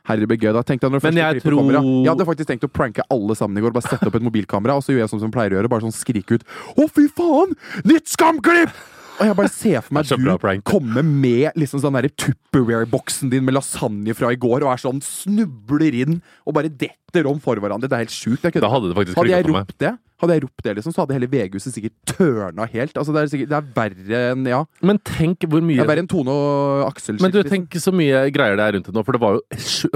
Herre, 0.07 0.23
det 0.23 0.29
blir 0.31 0.39
gøy, 0.39 0.53
da. 0.55 0.63
tenkte 0.63 0.87
jeg 0.87 0.93
når 0.95 1.03
Men 1.03 1.17
jeg 1.19 1.43
tror 1.43 1.57
tror- 1.59 2.05
Jeg 2.05 2.11
hadde 2.13 2.27
faktisk 2.29 2.49
tenkt 2.51 2.65
å 2.67 2.71
pranke 2.71 3.03
alle 3.11 3.35
sammen 3.35 3.59
i 3.59 3.61
går. 3.65 3.73
Bare 3.75 3.83
sette 3.89 4.07
opp 4.07 4.15
et 4.15 4.23
mobilkamera, 4.23 4.77
og 4.79 4.83
så 4.87 4.95
gjør 4.95 5.03
jeg 5.03 5.11
sånn 5.11 5.21
som 5.25 5.31
jeg 5.31 5.37
pleier 5.37 5.51
å 5.51 5.59
gjøre. 5.61 5.69
Bare 5.73 5.83
sånn 5.83 5.97
skrike 5.97 6.39
ut 6.39 6.45
Å, 6.79 6.87
fy 6.91 7.09
faen! 7.09 7.57
Nytt 7.85 8.07
skamklipp! 8.07 8.71
Og 9.17 9.25
jeg 9.25 9.37
bare 9.39 9.53
ser 9.53 9.85
for 9.85 9.97
meg 9.97 10.09
du 10.09 10.61
komme 10.69 11.03
med 11.07 11.57
liksom 11.57 11.81
sånn 11.83 11.97
Tupperware-boksen 12.21 13.31
din 13.33 13.45
med 13.47 13.57
lasagne 13.57 14.15
fra 14.17 14.33
i 14.35 14.41
går, 14.41 14.65
og 14.65 14.73
er 14.73 14.83
sånn 14.83 15.01
snubler 15.05 15.95
inn 16.03 16.19
og 16.45 16.57
bare 16.59 16.69
detter 16.69 17.29
om 17.29 17.39
for 17.43 17.57
hverandre. 17.61 17.89
Det 17.89 17.97
er 17.97 18.05
helt 18.05 18.15
sjukt. 18.15 18.45
Jeg 18.45 18.61
Da 18.61 18.71
hadde 18.73 18.91
det 18.91 18.99
faktisk 18.99 19.19
Hadde 19.19 19.33
jeg 19.33 19.49
ropt 19.49 19.79
det, 19.81 19.93
hadde 20.21 20.37
jeg 20.37 20.45
ropt 20.45 20.65
det 20.65 20.75
liksom, 20.79 20.95
så 20.95 21.05
hadde 21.05 21.17
hele 21.17 21.31
VG-huset 21.33 21.77
sikkert 21.77 21.97
tørna 22.13 22.67
helt. 22.73 22.97
Altså, 22.97 23.15
det 23.15 23.23
er, 23.23 23.31
sikkert, 23.33 23.53
det 23.53 23.59
er 23.59 23.71
verre 23.77 24.23
enn 24.33 24.51
Ja. 24.51 24.63
Men 24.85 25.01
tenk 25.05 25.47
hvor 25.49 25.65
mye 25.65 25.81
Det 25.81 25.87
er 25.87 25.93
verre 25.93 26.05
enn 26.05 26.11
Tone 26.13 26.33
og 26.33 26.85
Aksel. 26.91 27.21
Men 27.21 27.33
du, 27.33 27.41
liksom. 27.41 27.55
tenk 27.55 27.79
så 27.83 27.95
mye 27.97 28.27
greier 28.35 28.61
det 28.61 28.67
er 28.67 28.77
rundt 28.77 28.91
det 28.91 28.97
nå, 28.97 29.07
for 29.07 29.17
det 29.17 29.23
var 29.25 29.39
jo 29.39 29.45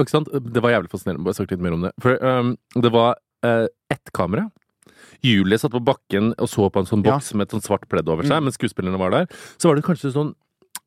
ikke 0.01 0.13
sant? 0.13 0.31
Det 0.31 0.65
var 0.65 0.75
jævlig 0.77 0.93
fascinerende. 0.93 1.27
Bare 1.27 1.37
sagt 1.37 1.53
litt 1.53 1.63
mer 1.63 1.77
om 1.77 1.85
det. 1.87 1.93
For 2.01 2.17
um, 2.25 2.55
det 2.81 2.93
var 2.93 3.21
uh, 3.45 3.67
ett 3.93 4.13
kamera. 4.17 4.49
Julie 5.23 5.57
satt 5.57 5.71
på 5.71 5.83
bakken 5.83 6.33
og 6.39 6.47
så 6.49 6.69
på 6.71 6.79
en 6.79 6.85
sånn 6.89 7.05
Ja. 7.05 7.17
boks 7.19 7.33
med 7.35 7.47
et 7.47 7.51
sånt 7.51 7.63
svart 7.63 7.87
pledd 7.89 8.07
over 8.09 8.23
seg, 8.23 8.41
Mm. 8.41 8.43
mens 8.45 8.57
skuespillerne 8.57 8.97
var 8.97 9.11
der. 9.11 9.25
Så 9.59 9.69
var 9.69 9.75
det 9.75 9.83
kanskje 9.83 10.11
sånn 10.13 10.33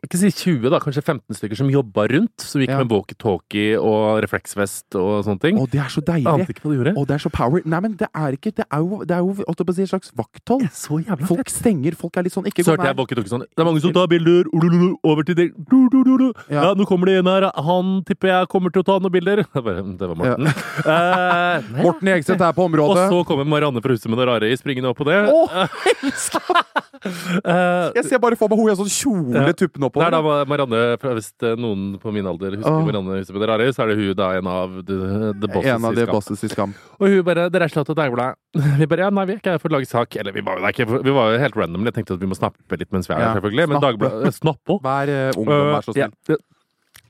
ikke 0.07 0.19
si 0.21 0.31
20, 0.31 0.71
da, 0.73 0.79
kanskje 0.83 1.03
15 1.05 1.37
stykker 1.39 1.59
som 1.59 1.71
jobba 1.73 2.07
rundt. 2.11 2.45
Som 2.45 2.63
gikk 2.63 2.73
Ja. 2.73 2.79
med 2.79 2.91
walkietalkie 2.93 3.79
og 3.81 4.23
refleksvest 4.25 4.97
og 4.99 5.25
sånne 5.25 5.41
ting. 5.41 5.59
Å, 5.59 5.67
det 5.71 5.81
er 5.81 5.91
så 5.93 6.03
deilig! 6.05 6.27
Ante 6.27 6.53
ikke 6.55 6.65
hva 6.65 6.73
de 6.73 6.79
gjorde. 6.79 6.95
Å, 6.97 7.07
det 7.07 7.15
er 7.15 7.23
så 7.25 7.31
power. 7.33 7.63
Nei, 7.65 7.81
men 7.81 7.97
det 7.97 8.09
er 8.15 8.37
ikke 8.37 8.53
Det 8.55 8.67
er 8.71 8.79
jo, 8.79 9.01
det 9.05 9.15
er 9.17 9.23
jo 9.25 9.35
jeg 9.35 9.69
å 9.69 9.75
si, 9.75 9.83
et 9.83 9.93
slags 9.93 10.13
vakthold. 10.15 10.67
Så 10.75 11.01
jævla 11.05 11.27
Folk 11.29 11.51
stenger. 11.53 11.97
Folk 11.99 12.17
er 12.17 12.27
litt 12.27 12.35
sånn 12.35 12.47
Ikke 12.47 12.65
Så 12.65 12.75
hørte 12.75 12.87
jeg 12.89 12.97
walkietalkie 12.99 13.33
sånn 13.33 13.45
Det 13.47 13.63
er 13.63 13.69
mange 13.69 13.81
som 13.85 13.93
tar 13.93 14.09
bilder. 14.11 14.51
Over 15.05 15.23
til 15.25 15.35
du. 16.19 16.29
Ja. 16.49 16.63
Ja. 16.65 16.75
nå 16.75 16.87
kommer 16.87 17.07
det 17.11 17.19
en 17.23 17.31
her. 17.31 17.49
Han 17.55 18.03
tipper 18.07 18.29
jeg 18.33 18.49
kommer 18.53 18.71
til 18.75 18.85
å 18.85 18.89
ta 18.89 18.99
noen 18.99 19.13
bilder. 19.15 19.45
Det 19.55 20.09
var 20.09 20.17
Morten. 20.19 20.49
Eh. 20.49 21.83
Morten 21.83 22.09
Jegseth 22.09 22.43
er 22.43 22.53
på 22.57 22.67
området. 22.67 23.07
Og 23.09 23.13
så 23.13 23.25
kommer 23.29 23.47
Marianne 23.49 23.83
fra 23.85 23.95
Huset 23.95 24.11
med 24.11 24.19
det 24.21 24.29
rare 24.29 24.51
i 24.51 24.57
springende 24.59 24.91
opp 24.91 24.99
på 25.01 25.09
det. 25.09 25.23
Å, 25.31 25.69
Eh, 27.05 27.91
jeg 27.99 28.05
ser 28.09 28.21
bare 28.23 28.37
for 28.39 28.49
meg 28.49 28.57
hun 28.57 28.71
i 28.73 28.77
sånn 28.79 28.89
kjole 28.89 29.53
tuppende 29.53 29.85
tuppene 29.85 29.91
det 29.95 30.07
er 30.07 30.15
da. 30.15 30.37
Marianne, 30.51 30.81
hvis 31.19 31.29
noen 31.61 31.85
på 32.03 32.13
min 32.15 32.27
alder 32.27 32.57
husker 32.59 32.71
oh. 32.71 32.85
Marianne 32.87 33.19
Huset 33.21 33.35
med 33.37 33.65
så 33.75 33.85
er 33.85 33.93
det 33.93 33.99
hun 34.01 34.17
da 34.19 34.31
en 34.39 34.49
av 34.51 34.79
the, 34.87 34.99
the 35.41 35.51
bosses 35.51 35.71
En 35.75 35.85
av 35.89 35.95
i 35.95 36.01
de 36.01 36.07
bosses 36.11 36.45
i 36.45 36.51
Skam. 36.53 36.75
Og 36.99 37.07
hun 37.09 37.21
bare 37.27 37.49
'Dere 37.51 37.69
er 37.69 37.75
slått 37.75 37.93
av 37.95 37.99
Dagbladet'. 38.01 38.41
Vi 38.81 38.89
bare 38.91 39.07
'Ja, 39.07 39.11
nei, 39.11 39.27
vi 39.27 39.37
er 39.37 39.43
ikke 39.43 39.55
her 39.55 39.63
for 39.63 39.71
å 39.71 39.77
lage 39.79 39.91
sak'. 39.91 40.19
Eller 40.21 40.33
vi 40.33 40.43
var 40.43 40.59
jo 40.59 40.67
ikke, 40.73 40.89
vi 41.05 41.15
var 41.15 41.33
jo 41.35 41.39
helt 41.45 41.57
random. 41.57 41.85
Jeg 41.91 41.95
tenkte 42.01 42.19
at 42.19 42.25
vi 42.25 42.31
må 42.31 42.39
snappe 42.39 42.81
litt 42.81 42.91
mens 42.93 43.09
vi 43.09 43.15
er 43.15 43.21
Ja, 43.21 43.29
her, 43.29 43.41
selvfølgelig. 43.41 43.69
Men. 43.69 43.81
Dagbladet 43.85 44.35
Snappe. 44.35 44.81
Vær 44.83 45.11
uh, 45.13 45.39
ungdom, 45.39 45.71
vær 45.75 45.87
så 45.87 45.95
Ja, 45.97 46.11
snill. 46.11 46.39
det 46.39 46.43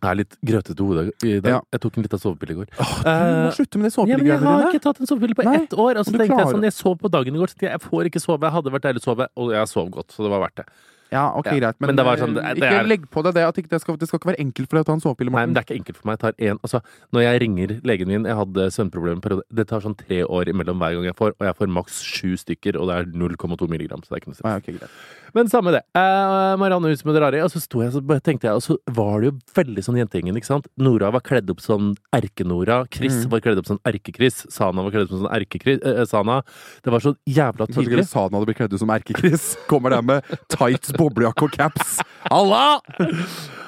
jeg 0.05 0.13
er 0.13 0.19
litt 0.21 0.35
grøtete 0.45 0.83
i 0.83 0.85
hodet 0.85 1.05
i 1.25 1.35
dag. 1.41 1.51
Ja. 1.55 1.61
Jeg 1.73 1.81
tok 1.81 1.95
en 1.97 2.05
liten 2.05 2.21
sovepille 2.21 2.55
i 2.55 2.59
går. 2.59 2.67
Du 2.69 3.09
må 3.09 3.53
slutte 3.57 3.81
med 3.81 3.89
de 3.89 4.05
Ja, 4.11 4.19
men 4.19 4.27
jeg 4.29 4.41
har 4.43 4.59
dine. 4.61 4.73
ikke 4.75 4.85
tatt 4.85 5.01
en 5.01 5.09
sovepille 5.09 5.37
på 5.39 5.47
Nei, 5.47 5.55
ett 5.63 5.73
år. 5.73 6.01
Og 6.01 6.05
så 6.05 6.13
tenkte 6.13 6.27
klarer. 6.29 6.45
jeg 6.45 6.55
sånn, 6.55 6.67
jeg 6.69 6.77
sov 6.77 6.97
på 7.01 7.11
dagen 7.15 7.35
i 7.35 7.41
går, 7.41 7.53
så 7.53 7.65
jeg 7.65 7.81
får 7.81 8.11
ikke 8.11 8.21
sove. 8.21 8.45
Jeg 8.45 8.53
hadde 8.59 8.75
vært 8.75 8.85
deilig 8.85 9.01
å 9.01 9.07
sove, 9.09 9.29
og 9.41 9.55
jeg 9.55 9.71
sov 9.71 9.89
godt, 9.95 10.13
så 10.13 10.27
det 10.27 10.33
var 10.35 10.45
verdt 10.45 10.61
det. 10.61 10.67
Ja, 11.15 11.29
ok, 11.39 11.47
Ja. 11.47 11.53
greit. 11.61 11.77
Men, 11.81 11.87
Men 11.93 11.97
det 12.01 12.05
var 12.09 12.19
eh, 12.19 12.23
sånn, 12.25 12.35
det- 12.35 12.43
det 12.59 12.63
ikke 12.65 12.81
er- 12.83 12.89
legg 12.91 13.05
på 13.11 13.23
deg 13.23 13.35
det 13.39 13.45
at 13.47 13.55
det, 13.71 13.81
skal, 13.81 13.97
det 13.97 14.09
skal 14.11 14.19
ikke 14.19 14.31
være 14.35 14.41
enkelt 14.43 14.69
for 14.69 14.77
deg 14.77 14.85
å 14.85 14.87
ta 14.91 14.93
en 14.99 15.01
sovepille. 15.05 15.31
Nei, 15.31 15.47
men 15.47 15.55
det 15.55 15.63
er 15.63 15.67
ikke 15.71 15.79
enkelt 15.81 15.97
for 16.03 16.07
meg. 16.11 16.19
Jeg 16.19 16.23
tar 16.25 16.35
en, 16.51 16.59
altså, 16.67 16.81
når 17.15 17.21
jeg 17.29 17.41
ringer 17.45 17.81
legen 17.87 18.09
min 18.09 18.25
Jeg 18.25 18.35
hadde 18.37 18.63
søvnproblemer. 18.75 19.43
Det 19.55 19.67
tar 19.69 19.81
sånn 19.81 19.97
tre 19.97 20.23
år 20.25 20.51
imellom 20.51 20.79
hver 20.83 20.95
gang 20.99 21.05
jeg 21.05 21.17
får, 21.17 21.33
og 21.39 21.45
jeg 21.47 21.55
får 21.57 21.69
maks 21.71 22.03
sju 22.03 22.35
stykker, 22.37 22.75
og 22.81 22.89
det 22.91 22.95
er 22.99 23.05
0,2 23.15 23.69
milligram, 23.71 24.03
så 24.03 24.11
det 24.11 24.17
er 24.17 24.21
ikke 24.25 24.33
noe 24.33 24.39
stress. 24.41 24.51
Nei, 24.51 24.57
ok, 24.59 24.81
greit. 24.81 24.91
Men 25.35 25.49
samme 25.51 25.73
det. 25.75 25.83
Eh, 25.95 26.57
Marianne 26.57 26.87
Hus 26.91 27.05
med 27.05 27.15
det. 27.15 27.43
Og 27.43 27.51
så 27.51 27.61
sto 27.61 27.81
jeg 27.83 27.91
så 27.91 28.01
tenkte 28.23 28.47
jeg, 28.47 28.55
og 28.55 28.63
så 28.63 28.77
var 28.95 29.21
det 29.21 29.33
jo 29.33 29.39
veldig 29.55 29.83
sånn 29.83 29.99
jentegjengen, 29.99 30.37
ikke 30.39 30.47
sant. 30.47 30.67
Nora 30.79 31.11
var 31.11 31.21
kledd 31.21 31.51
opp 31.51 31.61
som 31.61 31.97
Erke-Nora. 32.15 32.87
Chris 32.91 33.25
Mm. 33.27 33.31
var 33.31 33.41
kledd 33.41 33.59
opp 33.59 33.67
som 33.67 33.79
Erke-Chris. 33.85 34.47
Sana 34.51 34.83
var 34.83 34.91
kledd 34.91 35.03
opp 35.05 35.09
som 35.11 35.27
sånn 35.27 35.85
Eh, 35.85 36.05
Sana. 36.05 36.43
det 36.83 36.91
var 36.93 37.01
så 37.01 37.17
jævla 37.29 37.67
tydelig. 37.67 38.07
Sana 38.07 38.31
hadde 38.39 38.47
blitt 38.47 38.57
kledd 38.59 38.73
ut 38.73 38.79
som 38.79 38.89
Erke-Chris. 38.91 39.57
Kommer 39.69 39.91
der 39.91 40.03
med 40.03 40.23
tights, 40.49 40.93
boblejakke 41.05 41.49
og 41.49 41.59
caps. 41.61 42.01
Halla! 42.31 42.65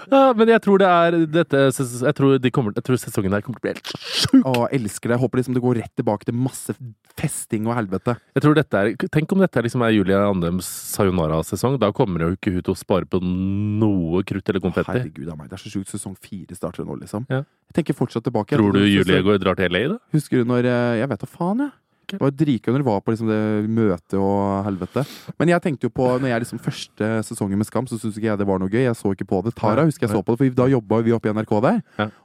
Ja, 0.06 0.30
men 0.38 0.50
jeg 0.50 0.62
tror 0.62 0.78
det 0.78 0.86
er 0.86 1.16
dette 1.26 1.62
Jeg 1.66 2.14
tror, 2.14 2.36
de 2.38 2.50
kommer, 2.54 2.74
jeg 2.76 2.84
tror 2.86 2.98
sesongen 3.00 3.34
her 3.34 3.42
kommer 3.44 3.58
til 3.58 3.64
å 3.64 3.66
bli 3.66 3.72
helt 3.74 3.90
sjuk. 3.90 4.44
Å, 4.46 4.68
elsker 4.76 5.10
det. 5.10 5.16
Jeg 5.16 5.22
Håper 5.24 5.40
liksom 5.40 5.56
det 5.56 5.62
går 5.64 5.78
rett 5.80 5.94
tilbake 5.98 6.28
til 6.28 6.36
masse 6.38 6.74
festing 7.18 7.66
og 7.66 7.74
helvete. 7.78 8.14
Jeg 8.36 8.44
tror 8.44 8.56
dette 8.58 8.82
er, 8.82 8.92
Tenk 9.12 9.32
om 9.34 9.42
dette 9.42 9.64
liksom 9.66 9.82
er 9.86 9.94
Julie 9.96 10.18
Andems 10.20 10.68
sayonara-sesong. 10.92 11.78
Da 11.82 11.90
kommer 11.96 12.26
jo 12.26 12.36
ikke 12.36 12.52
hun 12.54 12.62
til 12.62 12.76
å 12.76 12.78
spare 12.78 13.08
på 13.10 13.18
noe 13.22 14.22
krutt 14.28 14.52
eller 14.52 14.62
konfetti. 14.62 14.94
Herregud 14.94 15.32
av 15.32 15.40
meg, 15.40 15.50
det 15.50 15.58
er 15.58 15.64
så 15.64 15.72
sjukt. 15.72 15.90
Sesong 15.90 16.14
fire 16.22 16.58
starter 16.58 16.86
nå, 16.86 16.98
liksom. 17.02 17.26
Ja. 17.32 17.42
Jeg 17.72 17.80
tenker 17.80 17.98
fortsatt 17.98 18.26
tilbake. 18.28 18.54
Tror 18.58 18.76
du 18.76 18.84
Julie 18.84 19.24
går, 19.26 19.40
drar 19.42 19.58
til 19.58 19.72
LA, 19.74 19.86
da? 19.96 19.98
Husker 20.14 20.44
du 20.44 20.52
når 20.52 20.68
eh, 20.70 21.00
Jeg 21.00 21.10
vet 21.10 21.24
da 21.24 21.30
faen, 21.32 21.66
jeg. 21.66 21.74
Det 22.14 22.22
var 22.22 22.30
dritgøy 22.30 22.72
når 22.72 22.82
du 22.82 22.86
var 22.86 23.00
på 23.02 23.14
liksom 23.14 23.30
det 23.32 23.40
møtet 23.72 24.16
og 24.20 24.64
helvete. 24.68 25.02
Men 25.40 25.50
jeg 25.54 25.64
tenkte 25.64 25.88
jo 25.88 25.92
på 25.96 26.06
Når 26.22 26.30
jeg 26.30 26.44
liksom 26.44 26.60
første 26.62 27.08
sesongen 27.26 27.58
med 27.58 27.66
Skam, 27.66 27.88
så 27.90 27.98
syntes 27.98 28.20
ikke 28.20 28.30
jeg 28.30 28.38
det 28.38 28.46
var 28.46 28.62
noe 28.62 28.70
gøy. 28.70 28.84
Jeg 28.84 28.96
så 28.98 29.10
ikke 29.16 29.26
på 29.28 29.42
det. 29.46 29.56
Tara 29.58 29.84
husker 29.88 30.06
jeg 30.06 30.14
så 30.14 30.22
på 30.22 30.36
det, 30.36 30.38
for 30.44 30.58
da 30.62 30.70
jobba 30.76 31.02
vi 31.02 31.14
oppe 31.16 31.30
i 31.30 31.34
NRK 31.34 31.54
der. 31.66 31.80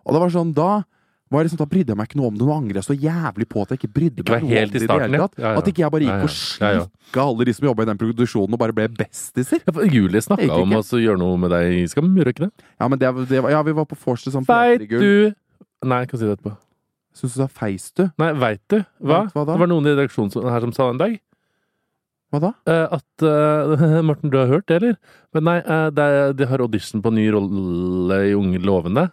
Og 0.06 0.14
det 0.16 0.22
var 0.22 0.34
sånn, 0.38 0.54
da 0.58 0.72
var 1.32 1.46
liksom, 1.48 1.62
da 1.62 1.68
brydde 1.72 1.94
jeg 1.94 1.98
meg 2.00 2.10
ikke 2.10 2.20
noe 2.20 2.28
om 2.28 2.36
det. 2.36 2.44
Nå 2.44 2.56
angrer 2.56 2.80
jeg 2.82 2.88
så 2.90 2.96
jævlig 3.00 3.48
på 3.48 3.62
at 3.64 3.72
jeg 3.72 3.80
ikke 3.80 3.92
brydde 3.96 4.26
meg 4.28 4.44
noe 4.44 4.50
om 4.52 4.72
det 4.74 4.74
det 4.76 4.82
starten, 4.84 5.16
ja. 5.16 5.28
Ja. 5.40 5.52
At 5.62 5.70
ikke 5.72 5.84
jeg 5.86 5.94
bare 5.94 6.08
gikk 6.08 6.26
og 6.26 6.34
slikka 6.36 7.24
alle 7.24 7.48
de 7.48 7.54
som 7.56 7.68
jobba 7.70 7.86
i 7.86 7.90
den 7.92 8.02
produksjonen, 8.02 8.58
og 8.58 8.60
bare 8.60 8.76
ble 8.76 8.88
bestiser. 9.00 9.64
Ja, 9.64 9.86
Julie 9.88 10.24
snakka 10.26 10.58
om 10.60 10.76
å 10.76 10.82
altså, 10.82 11.00
gjøre 11.00 11.22
noe 11.22 11.40
med 11.40 11.54
deg 11.56 11.78
i 11.78 11.86
Skam, 11.92 12.12
gjorde 12.20 12.36
ikke 12.36 12.50
det? 12.50 12.52
Ja, 12.76 12.90
men 12.92 13.00
det, 13.00 13.14
det 13.32 13.46
var, 13.46 13.56
ja, 13.56 13.62
vi 13.64 13.78
var 13.80 13.88
på 13.88 14.00
vorset 14.04 14.36
som 14.36 14.44
Veit 14.48 14.84
du 14.92 15.32
Nei, 15.82 16.04
jeg 16.04 16.12
kan 16.12 16.20
si 16.20 16.28
det 16.28 16.36
etterpå. 16.36 16.52
Syns 17.18 17.36
du 17.36 17.42
sa 17.42 17.48
feis, 17.52 17.90
du? 17.98 18.06
Nei, 18.22 18.32
veit 18.40 18.62
du 18.72 18.78
hva? 19.04 19.26
Hva? 19.34 19.44
Det 19.50 19.58
var 19.60 19.68
noen 19.70 19.90
i 19.90 19.94
redaksjonen 19.96 20.48
her 20.48 20.64
som 20.64 20.72
sa 20.76 20.90
en 20.94 21.00
dag 21.02 21.18
Hva 22.32 22.40
da? 22.40 22.52
eh, 22.72 22.86
at 22.98 23.26
eh, 23.28 23.98
Morten, 24.08 24.32
du 24.32 24.38
har 24.40 24.48
hørt 24.52 24.68
det, 24.72 24.78
eller? 24.80 24.96
Men 25.36 25.48
nei, 25.50 25.58
eh, 25.60 25.88
det 25.96 26.06
er, 26.08 26.36
de 26.40 26.48
har 26.48 26.64
audition 26.64 27.04
på 27.04 27.12
ny 27.12 27.26
rolle 27.36 28.22
i 28.30 28.36
Unge 28.38 28.62
lovende. 28.64 29.10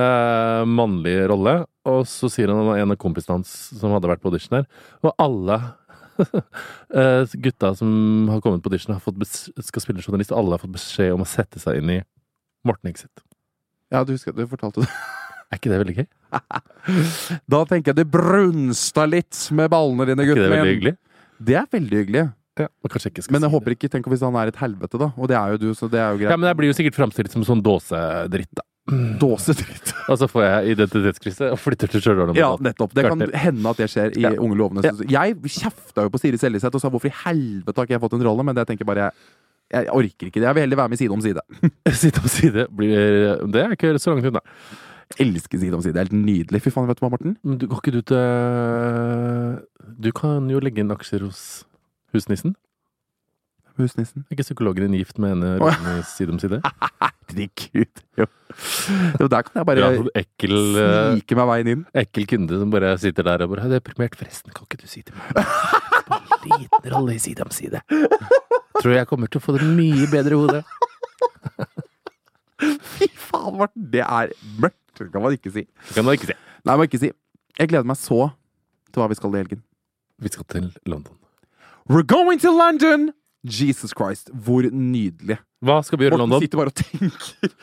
Eh, 0.00 0.62
mannlig 0.64 1.18
rolle. 1.28 1.58
Og 1.90 2.06
så 2.08 2.30
sier 2.32 2.48
han 2.52 2.72
en 2.72 2.94
av 2.94 2.98
kompisene 3.00 3.38
hans 3.38 3.52
som 3.76 3.92
hadde 3.92 4.08
vært 4.08 4.24
på 4.24 4.32
audition 4.32 4.58
her, 4.60 4.66
og 5.04 5.12
alle 5.20 5.58
eh, 7.00 7.36
gutta 7.44 7.74
som 7.76 8.28
har 8.32 8.40
kommet 8.44 8.64
på 8.64 8.72
audition, 8.72 8.92
har 8.96 9.04
fått 9.04 9.20
bes 9.20 9.48
skal 9.68 9.84
spille 9.84 10.04
journalist, 10.04 10.32
og 10.32 10.40
alle 10.42 10.56
har 10.56 10.64
fått 10.64 10.76
beskjed 10.76 11.14
om 11.16 11.24
å 11.24 11.28
sette 11.28 11.60
seg 11.62 11.80
inn 11.80 11.94
i 11.98 12.02
Morten 12.68 12.92
Exit. 12.92 13.24
Ja, 13.92 14.04
du, 14.04 14.12
husker, 14.16 14.32
du 14.36 14.44
fortalte 14.48 14.84
det. 14.84 14.92
Er 15.50 15.58
ikke 15.58 15.72
det 15.72 15.80
veldig 15.82 15.96
gøy? 16.00 16.08
Da 17.50 17.62
tenker 17.68 17.92
jeg 17.92 18.00
du 18.00 18.10
brunsta 18.10 19.06
litt 19.08 19.36
med 19.56 19.70
ballene 19.72 20.06
dine, 20.08 20.22
Er 20.22 20.30
ikke 20.30 20.44
det 20.44 20.52
veldig 20.54 20.74
hyggelig? 20.74 20.94
Det 21.40 21.56
er 21.58 21.66
veldig 21.72 22.04
hyggelig. 22.04 22.26
Ja, 22.60 22.66
men 22.82 22.90
jeg 22.92 23.46
si 23.46 23.52
håper 23.54 23.72
ikke 23.72 23.88
Tenk 23.88 24.08
hvis 24.10 24.24
han 24.26 24.36
er 24.36 24.50
et 24.50 24.58
helvete, 24.60 24.98
da. 25.00 25.10
Og 25.16 25.30
det 25.30 25.36
er 25.38 25.54
jo 25.54 25.60
du, 25.62 25.68
så 25.78 25.88
det 25.88 26.00
er 26.02 26.10
jo 26.12 26.20
greit. 26.20 26.32
Ja, 26.34 26.36
men 26.40 26.50
jeg 26.50 26.58
blir 26.58 26.68
jo 26.68 26.76
sikkert 26.76 26.98
framstilt 26.98 27.32
som 27.32 27.46
sånn 27.46 27.62
dåsedritt, 27.64 28.50
da. 28.58 28.64
Dåsedritt. 29.22 29.92
Og 30.10 30.18
så 30.20 30.26
får 30.30 30.44
jeg 30.44 30.74
identitetskrise 30.74 31.50
og 31.54 31.60
flytter 31.62 31.90
til 31.92 32.02
Stjørdal. 32.02 32.32
Ja, 32.38 32.50
nettopp. 32.58 32.94
Det 32.96 33.04
kan 33.06 33.22
hende 33.22 33.72
at 33.72 33.78
det 33.80 33.86
skjer 33.92 34.16
i 34.18 34.24
Ja. 34.24 34.32
Unge 34.42 34.58
lovende. 34.58 34.82
Ja. 35.06 35.22
Jeg 35.22 35.38
kjefta 35.46 36.06
jo 36.06 36.12
på 36.12 36.20
Siri 36.20 36.40
Seljeseth 36.40 36.74
og 36.74 36.82
sa 36.82 36.90
hvorfor 36.90 37.12
i 37.12 37.14
helvete 37.22 37.76
har 37.76 37.86
ikke 37.86 37.96
jeg 37.96 38.02
fått 38.02 38.16
en 38.18 38.26
rolle, 38.26 38.46
men 38.46 38.58
det 38.58 38.66
tenker 38.68 38.88
bare 38.88 39.10
jeg, 39.70 39.84
jeg 39.84 39.94
orker 39.94 40.30
ikke 40.30 40.40
det. 40.40 40.48
Jeg 40.48 40.58
vil 40.58 40.64
heller 40.66 40.80
være 40.82 40.90
med 40.90 40.98
Side 40.98 41.14
om 41.14 41.22
side. 41.22 41.44
Side 42.02 42.18
om 42.24 42.30
side 42.32 42.66
blir 42.74 43.44
Det 43.54 43.62
er 43.62 43.76
ikke 43.76 43.94
så 44.02 44.16
langt 44.16 44.26
unna. 44.32 44.42
Elsker 45.18 45.58
Side 45.58 45.74
om 45.74 45.82
side. 45.82 45.94
Det 45.96 46.00
er 46.00 46.08
helt 46.08 46.26
nydelig. 46.26 46.62
Fy 46.62 46.70
faen, 46.70 46.86
vet 46.88 47.00
du 47.00 47.04
hva, 47.04 47.10
Morten? 47.12 47.36
Men 47.42 47.58
du, 47.58 47.66
går 47.70 47.82
ikke 47.82 47.94
du 47.98 48.02
til 48.12 48.20
Du 50.06 50.10
kan 50.16 50.46
jo 50.52 50.60
legge 50.62 50.84
inn 50.84 50.92
aksjer 50.94 51.24
hos 51.26 51.40
Husnissen? 52.14 52.54
Husnissen. 53.80 54.24
Er 54.28 54.36
ikke 54.36 54.44
psykologen 54.46 54.86
din 54.86 54.98
gift 55.00 55.18
med 55.22 55.34
henne 55.34 55.54
rollen 55.60 55.86
i 55.98 56.02
Side 56.06 56.34
om 56.34 56.38
side? 56.42 56.60
Herregud. 57.00 58.02
Jo. 58.18 58.26
jo, 59.20 59.28
der 59.30 59.42
kan 59.46 59.60
jeg 59.60 59.66
bare 59.68 59.90
en 59.94 60.08
ekkel, 60.18 60.56
eh, 60.82 60.96
snike 61.14 61.38
meg 61.38 61.48
veien 61.52 61.70
inn. 61.74 61.84
ekkel 62.02 62.26
kunde 62.28 62.58
som 62.60 62.72
bare 62.74 62.90
sitter 63.00 63.26
der 63.28 63.44
og 63.46 63.52
bare 63.54 63.64
«Jeg 63.66 63.70
er 63.70 63.78
deprimert. 63.78 64.18
Forresten, 64.18 64.52
kan 64.54 64.66
ikke 64.66 64.82
du 64.82 64.88
si 64.90 65.04
til 65.06 65.14
meg 65.16 65.40
En 66.10 66.58
liten 66.58 66.90
rolle 66.94 67.14
i 67.14 67.22
Side 67.22 67.44
om 67.46 67.52
side. 67.54 67.80
Tror 68.80 68.94
jeg 68.96 69.06
kommer 69.10 69.30
til 69.30 69.40
å 69.40 69.44
få 69.44 69.54
det 69.58 69.66
mye 69.66 70.06
bedre 70.10 70.34
i 70.34 70.40
hodet. 70.40 70.62
Fy 72.60 73.08
faen, 73.14 73.54
Morten. 73.60 73.86
Det 73.92 74.02
er 74.04 74.34
mørkt. 74.60 74.79
Det 75.00 75.12
kan 75.14 75.22
man 75.24 75.32
ikke 75.36 75.52
si. 75.54 75.64
Det 75.88 75.94
kan 75.96 76.04
man 76.06 76.14
ikke 76.18 76.28
si. 76.30 76.36
Nei, 76.64 76.76
man 76.76 76.86
ikke 76.88 77.00
si. 77.02 77.10
Jeg 77.58 77.68
gleder 77.72 77.88
meg 77.88 77.96
så 78.00 78.30
til 78.92 79.00
hva 79.02 79.08
vi 79.10 79.16
skal 79.18 79.34
i 79.34 79.40
helgen. 79.42 79.62
Vi 80.20 80.28
skal 80.32 80.44
til 80.52 80.70
London. 80.86 81.16
We're 81.90 82.04
going 82.06 82.38
to 82.44 82.52
London! 82.52 83.10
Jesus 83.42 83.94
Christ, 83.96 84.28
hvor 84.36 84.66
nydelig. 84.68 85.38
Hva 85.64 85.78
skal 85.84 85.96
vi 85.98 86.04
gjøre 86.04 86.18
i 86.18 86.20
Morten 86.20 86.28
London? 86.28 86.42
sitter 86.44 86.60
bare 86.60 86.72
og 86.72 86.76
tenker. 86.76 87.54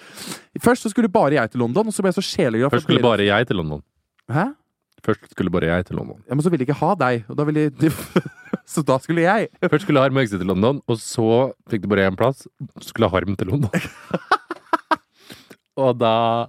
Først 0.66 0.82
så 0.88 0.90
skulle 0.90 1.10
bare 1.14 1.38
jeg 1.38 1.52
til 1.54 1.62
London, 1.62 1.86
og 1.88 1.94
så 1.94 2.02
ble 2.02 2.10
jeg 2.10 2.18
så 2.18 2.24
sjeleglad. 2.26 2.72
for 2.72 2.78
Først 2.80 2.88
skulle 2.88 2.98
at 2.98 3.04
dere- 3.06 3.12
bare 3.14 3.28
jeg 3.30 3.48
til 3.52 3.60
London. 3.62 3.84
Hæ? 4.34 4.46
Først 5.06 5.30
skulle 5.36 5.52
bare 5.54 5.70
jeg 5.70 5.86
til 5.86 5.96
London. 6.00 6.18
Ja, 6.28 6.34
men 6.34 6.42
så 6.42 6.50
ville 6.50 6.66
de 6.66 6.70
ikke 6.72 6.80
ha 6.82 6.96
deg, 6.98 7.26
og 7.30 7.38
da 7.38 7.46
ville 7.46 7.68
de 7.70 7.92
Så 8.74 8.82
da 8.84 8.98
skulle 9.00 9.22
jeg. 9.22 9.48
Først 9.70 9.86
skulle 9.86 10.02
Harm 10.02 10.18
Øgse 10.18 10.38
til 10.42 10.50
London, 10.50 10.82
og 10.90 10.98
så 11.00 11.28
fikk 11.70 11.86
de 11.86 11.88
bare 11.94 12.10
én 12.10 12.18
plass. 12.20 12.48
Så 12.82 12.90
skulle 12.90 13.10
Harm 13.14 13.36
til 13.38 13.48
London. 13.54 13.70
og 15.86 15.94
da 16.02 16.48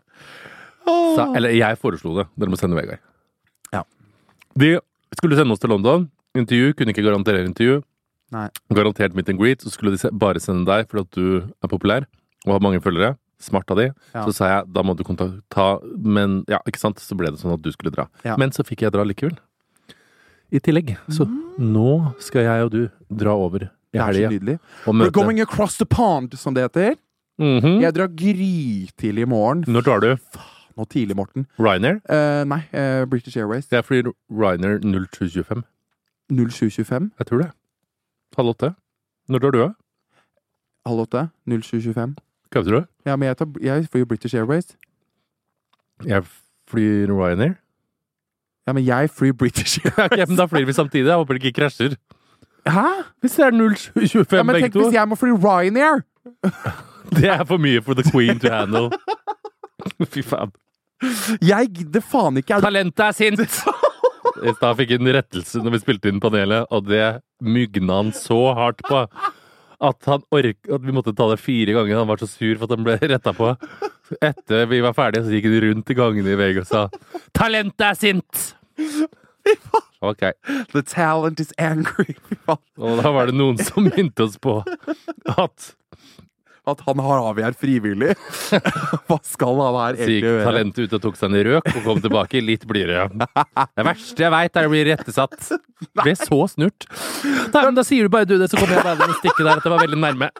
sa 1.16 1.28
Eller 1.36 1.54
jeg 1.56 1.78
foreslo 1.80 2.14
det. 2.18 2.26
Dere 2.38 2.52
må 2.52 2.58
sende 2.60 2.78
Vegard. 2.78 3.00
Ja. 3.74 3.84
De 4.58 4.78
skulle 5.16 5.38
sende 5.38 5.54
oss 5.54 5.62
til 5.62 5.72
London. 5.72 6.08
Intervju. 6.38 6.74
Kunne 6.78 6.94
ikke 6.94 7.06
garantere 7.06 7.44
intervju. 7.46 7.80
Nei. 8.34 8.48
Garantert 8.76 9.16
meet 9.16 9.30
and 9.32 9.40
greet. 9.40 9.64
Så 9.64 9.72
skulle 9.72 9.96
de 9.96 10.10
bare 10.12 10.42
sende 10.42 10.68
deg 10.68 10.88
fordi 10.90 11.06
at 11.06 11.16
du 11.16 11.26
er 11.64 11.72
populær 11.72 12.06
og 12.46 12.54
har 12.54 12.64
mange 12.64 12.82
følgere. 12.84 13.16
Smart 13.40 13.70
av 13.70 13.78
de. 13.78 13.88
Ja. 14.14 14.24
Så 14.26 14.34
sa 14.34 14.48
jeg 14.50 14.70
da 14.74 14.82
må 14.82 14.96
du 14.98 15.04
kontakta 15.06 15.78
Men 15.94 16.40
ja, 16.50 16.58
ikke 16.66 16.80
sant. 16.82 16.98
Så 17.02 17.16
ble 17.18 17.30
det 17.30 17.40
sånn 17.42 17.54
at 17.54 17.62
du 17.62 17.70
skulle 17.74 17.94
dra. 17.94 18.08
Ja. 18.26 18.36
Men 18.40 18.54
så 18.54 18.66
fikk 18.66 18.82
jeg 18.86 18.94
dra 18.94 19.06
likevel. 19.06 19.36
I 20.48 20.60
tillegg. 20.64 20.94
Så 21.12 21.26
nå 21.60 22.14
skal 22.24 22.46
jeg 22.46 22.64
og 22.64 22.70
du 22.72 22.82
dra 23.12 23.34
over 23.36 23.68
i 23.68 23.68
Det 23.68 24.00
så 24.00 24.06
helga 24.08 24.58
We're 24.86 25.12
going 25.12 25.40
across 25.40 25.76
the 25.76 25.86
pond, 25.86 26.34
som 26.38 26.54
det 26.56 26.64
heter. 26.68 26.96
Mhm. 27.38 27.80
Jeg 27.80 27.94
drar 27.94 28.08
grytidlig 28.08 29.22
i 29.22 29.28
morgen. 29.28 29.64
Når 29.68 29.84
drar 29.86 30.00
du? 30.00 30.16
Nå 30.78 30.84
tidlig, 30.86 31.16
Morten. 31.18 31.46
Ryanair? 31.58 31.98
Eh, 32.08 32.44
nei, 32.46 32.60
eh, 32.72 33.04
British 33.10 33.36
Airways. 33.36 33.66
Jeg 33.72 33.84
flyr 33.84 34.12
Ryanair 34.30 34.78
0725. 34.78 35.62
0725. 36.30 37.10
Jeg 37.18 37.26
tror 37.26 37.38
det. 37.42 37.50
Halv 38.36 38.48
åtte. 38.48 38.74
Når 39.28 39.38
drar 39.42 39.50
du, 39.50 39.58
da? 39.58 39.68
Halv 40.86 41.00
åtte. 41.00 41.24
0725. 41.50 42.14
Hva 42.52 42.62
tror 42.62 42.76
du? 42.80 42.86
Ja, 43.06 43.16
men 43.16 43.26
jeg, 43.26 43.36
tar, 43.36 43.48
jeg 43.60 43.88
flyr 43.92 44.04
British 44.04 44.36
Airways. 44.36 44.76
Jeg 46.06 46.22
flyr 46.70 47.10
Ryanair. 47.10 47.56
Ja, 48.66 48.72
men 48.72 48.84
jeg 48.86 49.10
flyr 49.10 49.32
British 49.32 49.80
Airways. 49.84 50.12
Ok, 50.12 50.28
men 50.28 50.36
da 50.38 50.46
flyr 50.46 50.64
vi 50.64 50.72
samtidig. 50.72 51.06
Jeg 51.10 51.16
håper 51.16 51.34
det 51.34 51.44
ikke 51.44 51.60
krasjer. 51.60 51.98
Hæ? 52.68 52.86
Hvis 53.20 53.32
det 53.32 53.44
er 53.46 53.50
0725 53.50 54.36
Ja, 54.36 54.42
men 54.42 54.54
begge 54.54 54.64
tenk 54.68 54.72
to, 54.72 54.82
hvis 54.86 54.94
jeg 54.94 55.08
må 55.08 55.14
fly 55.18 55.34
Ryanair! 55.34 56.00
det 57.18 57.24
er 57.34 57.44
for 57.44 57.58
mye 57.58 57.82
for 57.82 57.94
the 57.94 58.06
queen 58.12 58.38
to 58.38 58.50
handle. 58.52 58.90
Fy 60.14 60.22
faen. 60.22 60.52
Jeg 61.44 61.72
gidder 61.74 62.04
faen 62.04 62.40
ikke. 62.40 62.60
Talentet 62.64 63.04
er 63.06 63.16
sint! 63.16 63.58
I 64.46 64.54
stad 64.54 64.78
fikk 64.78 64.92
jeg 64.94 65.02
en 65.02 65.10
rettelse 65.16 65.60
når 65.64 65.74
vi 65.74 65.82
spilte 65.82 66.10
inn 66.12 66.22
panelet, 66.22 66.68
og 66.74 66.86
det 66.86 67.20
mygna 67.42 68.02
han 68.02 68.12
så 68.14 68.38
hardt 68.58 68.84
på. 68.86 69.04
At, 69.78 69.98
han 70.10 70.24
ork, 70.34 70.58
at 70.74 70.82
vi 70.82 70.94
måtte 70.94 71.14
ta 71.14 71.28
det 71.30 71.38
fire 71.42 71.74
ganger. 71.76 72.00
Han 72.00 72.10
var 72.10 72.22
så 72.22 72.26
sur 72.30 72.58
for 72.58 72.66
at 72.66 72.74
han 72.74 72.86
ble 72.86 72.96
retta 72.98 73.34
på. 73.34 73.52
Etter 74.18 74.66
vi 74.70 74.82
var 74.82 74.96
ferdige, 74.96 75.26
så 75.26 75.34
gikk 75.34 75.46
han 75.50 75.60
rundt 75.66 75.92
i 75.92 75.98
gangene 75.98 76.34
i 76.34 76.38
VG 76.38 76.62
og 76.64 76.68
sa 76.70 76.86
'Talentet 77.36 77.86
er 77.90 77.98
sint'! 77.98 78.46
Ok. 80.00 80.22
The 80.72 80.82
talent 80.82 81.40
is 81.40 81.52
angry. 81.58 82.14
Og 82.78 83.02
da 83.02 83.10
var 83.10 83.26
det 83.26 83.34
noen 83.34 83.58
som 83.58 83.88
minte 83.96 84.26
oss 84.28 84.38
på 84.38 84.60
at 85.34 85.72
At 86.68 86.82
han 86.86 87.00
har 87.04 87.22
avgjort 87.30 87.58
frivillig. 87.60 88.14
Hva 89.08 89.18
skal 89.24 89.62
han 89.62 89.78
her 89.78 89.96
så 89.98 90.04
egentlig 90.04 90.18
gikk 90.18 90.44
talentet 90.48 90.82
ut 90.84 90.96
og 90.98 91.04
tok 91.06 91.18
seg 91.20 91.30
en 91.32 91.46
røk 91.48 91.70
og 91.72 91.80
kom 91.86 92.02
tilbake 92.04 92.42
litt 92.44 92.66
blidere. 92.68 93.08
Det 93.08 93.86
verste 93.88 94.26
jeg 94.26 94.34
veit, 94.34 94.60
er 94.60 94.68
å 94.68 94.74
bli 94.74 94.84
rettesatt. 94.90 95.38
Ble 96.02 96.14
så 96.18 96.40
snurt. 96.50 96.88
Da, 97.54 97.64
men 97.64 97.78
Da 97.78 97.86
sier 97.86 98.06
du 98.06 98.12
bare 98.12 98.28
du 98.28 98.36
det, 98.40 98.50
så 98.50 98.60
kommer 98.60 98.80
jeg 98.80 99.00
med 99.00 99.18
stikket 99.22 99.44
der 99.46 99.56
at 99.56 99.64
det 99.64 99.74
var 99.74 99.84
veldig 99.86 100.00
nærme. 100.04 100.30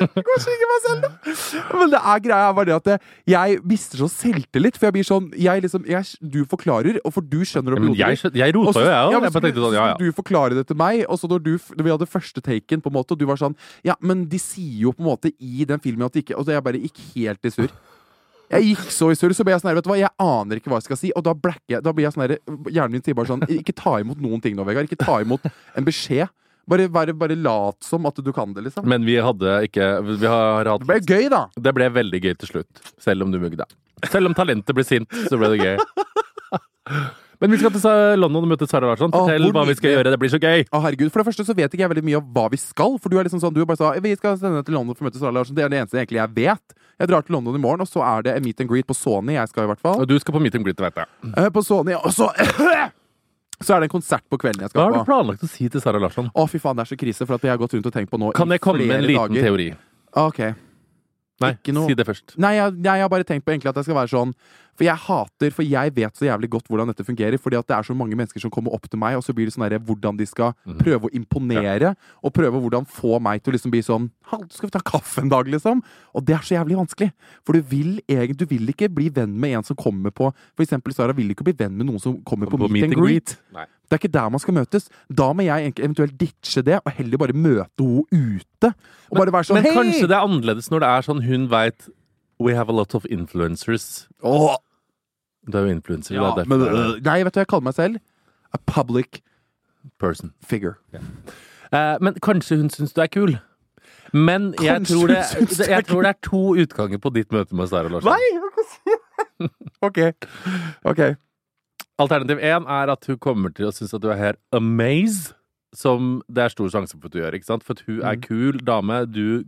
Kanskje 0.00 0.54
ikke 0.54 0.68
meg 0.70 0.80
selv, 0.84 1.04
da. 1.04 1.78
Men 1.78 1.92
det 1.92 2.00
er 2.00 2.22
greia 2.24 2.52
bare 2.56 2.68
det 2.70 2.76
at 2.96 3.06
jeg 3.30 3.58
mister 3.64 4.00
så 4.02 4.08
selvtillit. 4.10 4.78
For 4.80 4.88
jeg 4.88 4.96
blir 4.96 5.06
sånn 5.08 5.28
jeg 5.38 5.64
liksom, 5.64 5.84
jeg, 5.88 6.10
Du 6.34 6.40
forklarer, 6.50 6.98
og 7.04 7.14
for 7.16 7.24
du 7.24 7.40
skjønner 7.46 7.76
Ja, 7.78 7.82
men 7.84 7.94
jeg, 7.98 8.20
jeg 8.34 8.56
rota 8.56 8.82
jo, 8.82 8.88
jeg 8.90 9.08
òg. 9.08 9.14
ja, 9.14 9.22
Jeg 9.24 9.34
sånn, 9.36 9.76
ja 9.76 9.86
ja. 9.92 9.96
Du 10.00 10.06
forklarer 10.16 10.58
det 10.58 10.66
til 10.70 10.78
meg, 10.80 11.04
og 11.08 11.18
så 11.20 11.30
når, 11.30 11.44
du, 11.46 11.52
når 11.78 11.88
vi 11.88 11.94
hadde 11.96 12.10
første 12.10 12.44
taken, 12.44 12.82
på 12.84 12.92
en 12.92 12.96
måte, 12.98 13.14
og 13.16 13.20
du 13.22 13.26
var 13.30 13.40
sånn 13.40 13.56
Ja, 13.86 13.96
men 14.00 14.26
de 14.30 14.40
sier 14.42 14.84
jo 14.88 14.94
på 14.96 15.04
en 15.04 15.10
måte 15.12 15.32
i 15.38 15.64
den 15.68 15.80
filmen 15.84 16.06
at 16.08 16.14
de 16.16 16.24
ikke 16.24 16.36
Og 16.38 16.46
så 16.46 16.56
jeg 16.56 16.64
bare 16.66 16.80
gikk 16.82 17.00
helt 17.14 17.44
i 17.48 17.52
surr. 17.54 17.72
Jeg 18.52 18.66
gikk 18.74 18.90
så 18.92 19.08
i 19.10 19.16
surr, 19.18 19.32
så 19.34 19.42
ble 19.46 19.54
jeg 19.54 19.62
sånn 19.62 19.70
her, 19.72 19.78
vet 19.80 19.86
du 19.86 19.90
hva, 19.90 19.96
jeg 19.98 20.12
aner 20.20 20.60
ikke 20.60 20.70
hva 20.70 20.78
jeg 20.78 20.86
skal 20.90 20.98
si, 21.00 21.10
og 21.16 21.24
da 21.26 21.32
blacker 21.34 21.78
jeg. 21.78 21.82
Da 21.82 21.92
blir 21.96 22.04
jeg 22.06 22.14
sånn 22.14 22.26
her 22.26 22.34
Hjernen 22.68 22.98
min 22.98 23.02
sier 23.06 23.16
bare 23.16 23.30
sånn 23.32 23.44
Ikke 23.50 23.72
ta 23.74 23.96
imot 24.02 24.20
noen 24.20 24.42
ting 24.44 24.54
nå, 24.58 24.66
Vegard. 24.68 24.86
Ikke 24.90 25.00
ta 25.00 25.16
imot 25.24 25.46
en 25.48 25.86
beskjed. 25.86 26.28
Bare, 26.70 26.88
bare, 26.88 27.12
bare 27.12 27.36
lat 27.36 27.76
som 27.84 28.06
at 28.08 28.20
du 28.24 28.30
kan 28.32 28.54
det, 28.56 28.64
liksom. 28.68 28.86
Men 28.88 29.04
vi 29.04 29.18
hadde 29.20 29.58
ikke 29.68 29.88
Vi 30.06 30.16
har 30.24 30.64
hatt 30.70 30.80
Det 30.84 30.88
ble 30.88 31.00
gøy, 31.04 31.26
da. 31.32 31.42
Det 31.56 31.74
ble 31.76 31.90
veldig 31.92 32.22
gøy 32.24 32.36
til 32.40 32.54
slutt. 32.54 32.86
Selv 33.02 33.26
om 33.26 33.34
du 33.34 33.40
mugde. 33.42 33.66
Selv 34.08 34.30
om 34.30 34.36
talentet 34.36 34.76
ble 34.76 34.84
sint, 34.86 35.12
så 35.28 35.36
ble 35.40 35.52
det 35.54 35.60
gøy. 35.64 35.76
Men 37.42 37.50
vi 37.50 37.58
skal 37.58 37.72
til 37.74 38.20
London 38.22 38.46
og 38.46 38.50
møte 38.54 38.66
Sara 38.70 38.88
Larsson. 38.88 39.10
Fortell 39.12 39.50
hva 39.52 39.64
vi 39.68 39.74
skal 39.76 39.96
gjøre. 39.96 40.12
Det 40.14 40.18
blir 40.22 40.30
så 40.32 40.38
gøy! 40.40 40.62
Å, 40.70 40.80
herregud. 40.84 41.10
For 41.12 41.20
det 41.20 41.26
første 41.28 41.44
så 41.44 41.56
vet 41.58 41.72
ikke 41.74 41.82
jeg 41.84 41.90
veldig 41.92 42.04
mye 42.06 42.20
om 42.20 42.28
hva 42.36 42.46
vi 42.52 42.60
skal. 42.62 42.94
For 43.02 43.12
du 43.12 43.18
er 43.18 43.26
liksom 43.28 43.42
sånn, 43.42 43.52
du 43.56 43.60
bare 43.66 43.80
sa 43.80 43.90
vi 44.00 44.14
skal 44.16 44.38
sende 44.40 44.62
til 44.64 44.76
London 44.78 44.96
for 44.96 45.04
å 45.04 45.08
møte 45.10 45.20
Sara 45.20 45.34
Larsson. 45.34 45.56
Det 45.58 45.66
er 45.66 45.72
det 45.72 45.80
eneste 45.82 45.98
egentlig 46.00 46.22
jeg 46.22 46.32
vet. 46.38 46.76
Jeg 47.02 47.10
drar 47.10 47.26
til 47.26 47.34
London 47.34 47.58
i 47.58 47.60
morgen, 47.60 47.82
og 47.82 47.90
så 47.90 48.04
er 48.06 48.24
det 48.28 48.36
meet 48.44 48.62
and 48.62 48.70
greet 48.70 48.86
på 48.88 48.94
Sony. 48.96 49.34
Jeg 49.34 49.50
skal 49.50 49.66
i 49.66 49.70
hvert 49.72 49.82
fall. 49.82 49.98
Og 50.04 50.08
du 50.08 50.14
skal 50.22 50.36
på 50.36 50.40
meet 50.44 50.54
and 50.56 50.64
greet, 50.64 50.78
vet 50.86 51.02
jeg. 51.02 51.10
Eh, 51.34 51.48
På 51.52 51.64
Sony, 51.66 51.96
og 51.98 52.14
så 52.14 52.30
Så 53.64 53.74
er 53.76 53.80
det 53.84 53.88
en 53.88 53.94
konsert 53.96 54.24
på 54.30 54.38
kvelden 54.40 54.60
jeg 54.66 54.70
skal 54.70 54.78
på. 54.80 54.84
Hva 54.84 54.98
har 54.98 55.04
du 55.04 55.08
planlagt 55.08 55.42
å 55.46 55.48
si 55.50 55.68
til 55.72 55.80
Sara 55.82 55.98
Larsson? 56.02 56.28
Å, 56.34 56.44
fy 56.50 56.60
faen, 56.62 56.76
det 56.76 56.84
er 56.84 56.90
så 56.92 56.98
krise, 57.00 57.24
for 57.26 57.38
at 57.38 57.46
jeg 57.48 57.54
har 57.54 57.60
gått 57.62 57.74
rundt 57.78 57.88
og 57.88 57.94
tenkt 57.96 58.12
på 58.12 58.20
nå 58.20 58.30
Kan 58.36 58.52
jeg 58.52 58.60
komme 58.64 58.84
med 58.84 59.00
en 59.00 59.08
liten 59.08 59.32
dager. 59.34 59.48
teori? 59.48 59.68
Ok. 60.20 60.40
Nei, 61.42 61.50
noe- 61.74 61.88
si 61.90 61.94
det 61.98 62.06
først. 62.06 62.36
Nei, 62.38 62.52
jeg, 62.60 62.76
jeg 62.84 63.00
har 63.02 63.08
bare 63.10 63.24
tenkt 63.26 63.44
på 63.44 63.50
egentlig 63.56 63.72
at 63.72 63.74
det 63.80 63.82
skal 63.88 63.96
være 63.98 64.12
sånn 64.12 64.34
For 64.74 64.84
jeg 64.84 64.96
hater, 64.96 65.50
for 65.54 65.62
jeg 65.62 65.94
vet 65.94 66.16
så 66.18 66.26
jævlig 66.26 66.48
godt 66.50 66.66
hvordan 66.68 66.88
dette 66.90 67.04
fungerer. 67.06 67.38
Fordi 67.38 67.56
at 67.58 67.66
det 67.66 67.76
er 67.76 67.82
så 67.86 67.94
mange 67.94 68.16
mennesker 68.18 68.40
som 68.40 68.50
kommer 68.50 68.74
opp 68.74 68.88
til 68.90 68.98
meg, 68.98 69.16
og 69.16 69.22
så 69.22 69.32
blir 69.34 69.46
det 69.46 69.54
sånn 69.54 69.68
derre 69.68 69.78
hvordan 69.78 70.16
de 70.18 70.26
skal 70.26 70.54
Mhm. 70.66 70.78
prøve 70.82 71.08
å 71.08 71.12
imponere. 71.14 71.94
Og 72.24 72.32
prøve 72.34 72.58
hvordan 72.60 72.86
få 72.86 73.20
meg 73.20 73.42
til 73.42 73.52
å 73.52 73.56
liksom 73.56 73.70
bli 73.70 73.80
sånn 73.82 74.10
«Hall, 74.30 74.44
Skal 74.50 74.68
vi 74.68 74.70
ta 74.70 74.80
kaffe 74.80 75.18
en 75.22 75.28
dag, 75.28 75.46
liksom? 75.46 75.82
Og 76.14 76.24
det 76.24 76.34
er 76.34 76.38
så 76.42 76.56
jævlig 76.58 76.76
vanskelig. 76.76 77.12
For 77.44 77.52
du 77.52 77.60
vil, 77.62 78.00
egentlig, 78.08 78.36
du 78.38 78.46
vil 78.46 78.66
ikke 78.72 78.88
bli 78.92 79.08
venn 79.10 79.38
med 79.38 79.52
en 79.58 79.62
som 79.62 79.76
kommer 79.76 80.10
på 80.10 80.32
For 80.56 80.64
eksempel 80.64 80.92
Sara 80.94 81.12
vil 81.12 81.28
ikke 81.30 81.44
bli 81.44 81.52
venn 81.52 81.76
med 81.76 81.86
noen 81.86 82.00
som 82.00 82.16
kommer 82.22 82.46
på, 82.46 82.58
meet, 82.70 82.84
and 82.84 82.94
greet. 82.94 83.36
Nei. 83.52 83.66
Det 83.90 84.02
er 84.02 84.08
ikke 84.08 84.12
der 84.12 84.30
man 84.30 84.40
skal 84.40 84.54
møtes. 84.54 84.88
Da 85.12 85.32
må 85.34 85.44
jeg 85.44 85.74
eventuelt 85.76 86.16
ditche 86.18 86.64
det, 86.64 86.80
og 86.86 86.92
heller 86.92 87.18
bare 87.18 87.32
møte 87.36 87.68
henne 87.78 88.40
ute. 88.40 88.74
Og 89.12 89.18
bare 89.18 89.30
være 89.30 89.44
sånn 89.44 89.54
Men 89.62 89.64
Hei! 89.64 89.74
kanskje 89.74 90.08
det 90.08 90.16
er 90.16 90.24
annerledes 90.26 90.70
når 90.70 90.80
det 90.80 90.88
er 90.88 91.02
sånn 91.02 91.22
hun 91.22 91.48
veit 91.48 91.88
We 92.40 92.52
have 92.54 92.68
a 92.68 92.72
lot 92.72 92.94
of 92.96 93.04
influencers. 93.10 94.08
Åh, 94.22 94.56
Du 95.50 95.58
er 95.58 95.66
jo 95.66 95.74
influencer. 95.74 96.14
ja, 96.14 96.30
men, 96.46 96.60
uh, 96.62 96.94
nei, 97.04 97.18
vet 97.24 97.34
du 97.34 97.38
hva 97.40 97.44
jeg 97.44 97.50
kaller 97.52 97.64
meg 97.68 97.74
selv? 97.76 97.98
A 98.54 98.58
public 98.70 99.20
er 99.20 99.90
person. 100.00 100.32
figure. 100.44 100.74
Eh, 101.72 101.96
men 102.00 102.14
kanskje 102.22 102.56
hun 102.60 102.70
syns 102.70 102.92
du 102.94 103.00
er 103.02 103.10
kul. 103.12 103.34
Men 104.14 104.54
jeg 104.62 104.86
tror, 104.86 105.08
det, 105.10 105.18
er 105.18 105.70
jeg 105.74 105.86
tror 105.88 106.02
det 106.06 106.08
er 106.14 106.18
to 106.22 106.42
utganger 106.62 106.98
på 107.02 107.10
ditt 107.14 107.32
møte 107.34 107.54
med 107.58 107.66
Sara 107.68 107.88
Nei, 107.90 108.20
jeg 108.30 108.40
det! 108.86 109.50
OK. 109.88 109.98
ok. 110.84 111.00
Alternativ 111.98 112.38
én 112.38 112.66
er 112.70 112.92
at 112.94 113.06
hun 113.10 113.18
kommer 113.18 113.50
til 113.54 113.66
å 113.68 113.72
synes 113.74 113.94
at 113.94 114.02
du 114.02 114.08
er 114.10 114.16
her 114.20 114.38
amaze. 114.54 115.34
som 115.74 116.22
det 116.30 116.44
er 116.44 116.52
stor 116.54 116.68
sjanse 116.70 116.94
for 116.94 117.06
at 117.10 117.12
du 117.12 117.18
gjør, 117.18 117.34
ikke 117.34 117.48
sant? 117.50 117.64
For 117.66 117.74
hun 117.86 118.00
er 118.06 118.14
Mm. 118.14 118.22
kul 118.22 118.58
dame, 118.62 119.06
du 119.10 119.42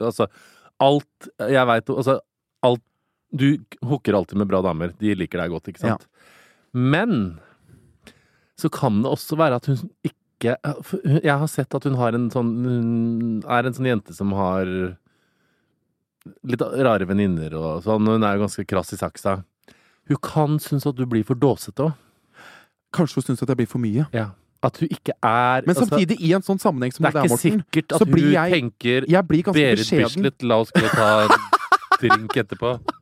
Altså, 0.00 0.26
alt 0.80 1.28
Jeg 1.38 1.66
veit 1.66 1.90
Altså, 1.90 2.20
alt 2.62 2.82
Du 3.32 3.58
hooker 3.82 4.14
alltid 4.14 4.38
med 4.38 4.48
bra 4.50 4.62
damer. 4.62 4.92
De 5.00 5.14
liker 5.18 5.42
deg 5.42 5.50
godt, 5.50 5.68
ikke 5.72 5.82
sant? 5.82 6.06
Men 6.72 7.38
så 8.60 8.70
kan 8.72 9.02
det 9.02 9.10
også 9.10 9.36
være 9.38 9.58
at 9.60 9.66
hun 9.68 9.82
ikke 10.04 10.14
Jeg 11.24 11.32
har 11.32 11.48
sett 11.48 11.72
at 11.74 11.84
hun 11.88 11.94
har 11.96 12.12
en 12.16 12.26
sånn 12.32 12.50
Hun 12.60 13.42
er 13.48 13.64
en 13.68 13.76
sånn 13.76 13.88
jente 13.88 14.12
som 14.16 14.34
har 14.36 14.68
litt 16.42 16.60
rare 16.60 17.06
venninner 17.06 17.54
og 17.56 17.84
sånn. 17.84 18.08
Hun 18.10 18.24
er 18.26 18.34
jo 18.36 18.42
ganske 18.44 18.64
krass 18.66 18.90
i 18.96 18.98
saksa. 18.98 19.36
Hun 20.10 20.18
kan 20.22 20.58
synes 20.62 20.86
at 20.88 20.98
du 20.98 21.04
blir 21.06 21.22
for 21.26 21.38
dåsete 21.38 21.86
òg. 21.86 21.94
Kanskje 22.96 23.20
hun 23.20 23.26
synes 23.28 23.44
at 23.44 23.52
jeg 23.52 23.60
blir 23.60 23.70
for 23.70 23.82
mye. 23.82 24.08
Ja. 24.14 24.32
At 24.66 24.80
hun 24.82 24.90
ikke 24.90 25.14
er 25.22 25.62
Men 25.62 25.74
altså, 25.76 25.86
samtidig, 25.86 26.16
i 26.26 26.32
en 26.34 26.42
sånn 26.42 26.58
sammenheng 26.58 26.94
som 26.96 27.06
Det 27.06 27.12
det 27.14 27.20
er 27.20 27.22
er, 27.22 27.30
ikke 27.30 27.36
Morten, 27.36 27.62
sikkert 27.62 27.92
at 27.92 28.04
hun 28.08 28.52
tenker 28.56 29.08
jeg 29.12 29.28
blir 29.30 29.46
ganske 29.46 29.62
Berit. 29.62 29.90
Bislett, 30.02 30.42
la 30.42 30.60
oss 30.64 30.72
gå 30.74 30.82
og 30.82 30.94
ta 30.96 31.10
en 31.26 31.48
drink 32.02 32.36
etterpå. 32.42 32.76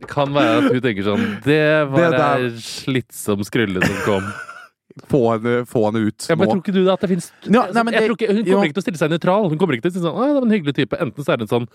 Det 0.00 0.08
kan 0.10 0.32
være 0.34 0.56
at 0.58 0.72
hun 0.72 0.80
tenker 0.82 1.04
sånn 1.06 1.22
Det 1.44 1.60
var 1.90 2.10
Det 2.10 2.18
der- 2.18 2.44
ei 2.48 2.48
slitsom 2.64 3.44
skrulle 3.46 3.84
som 3.86 3.96
kom. 4.04 4.26
Få 5.10 5.20
henne, 5.32 5.64
få 5.66 5.80
henne 5.88 6.04
ut 6.06 6.26
Ja, 6.30 6.36
men 6.38 6.46
nå. 6.46 6.52
tror 6.54 6.60
ikke 6.62 6.74
du 6.76 6.90
at 6.92 7.00
det 7.00 7.08
finnes 7.10 7.30
Ja, 7.50 7.64
nei, 7.74 7.82
men 7.82 7.94
jeg 7.94 8.02
det- 8.02 8.08
tror 8.08 8.16
ikke, 8.18 8.28
Hun 8.34 8.44
kommer 8.44 8.64
jo. 8.64 8.70
ikke 8.70 8.74
til 8.78 8.82
å 8.82 8.86
stille 8.86 9.00
seg 9.00 9.10
nøytral. 9.10 9.48
Hun 9.50 9.58
kommer 9.58 9.74
ikke 9.74 9.82
til 9.88 9.90
å 9.90 9.94
si 9.94 10.02
sånn 10.04 10.14
Å, 10.14 10.26
det 10.28 10.34
var 10.36 10.46
en 10.46 10.54
hyggelig 10.54 10.74
type. 10.78 10.98
Enten 11.02 11.24
så 11.24 11.32
er 11.32 11.36
det 11.40 11.46
en 11.48 11.54
sånn 11.54 11.68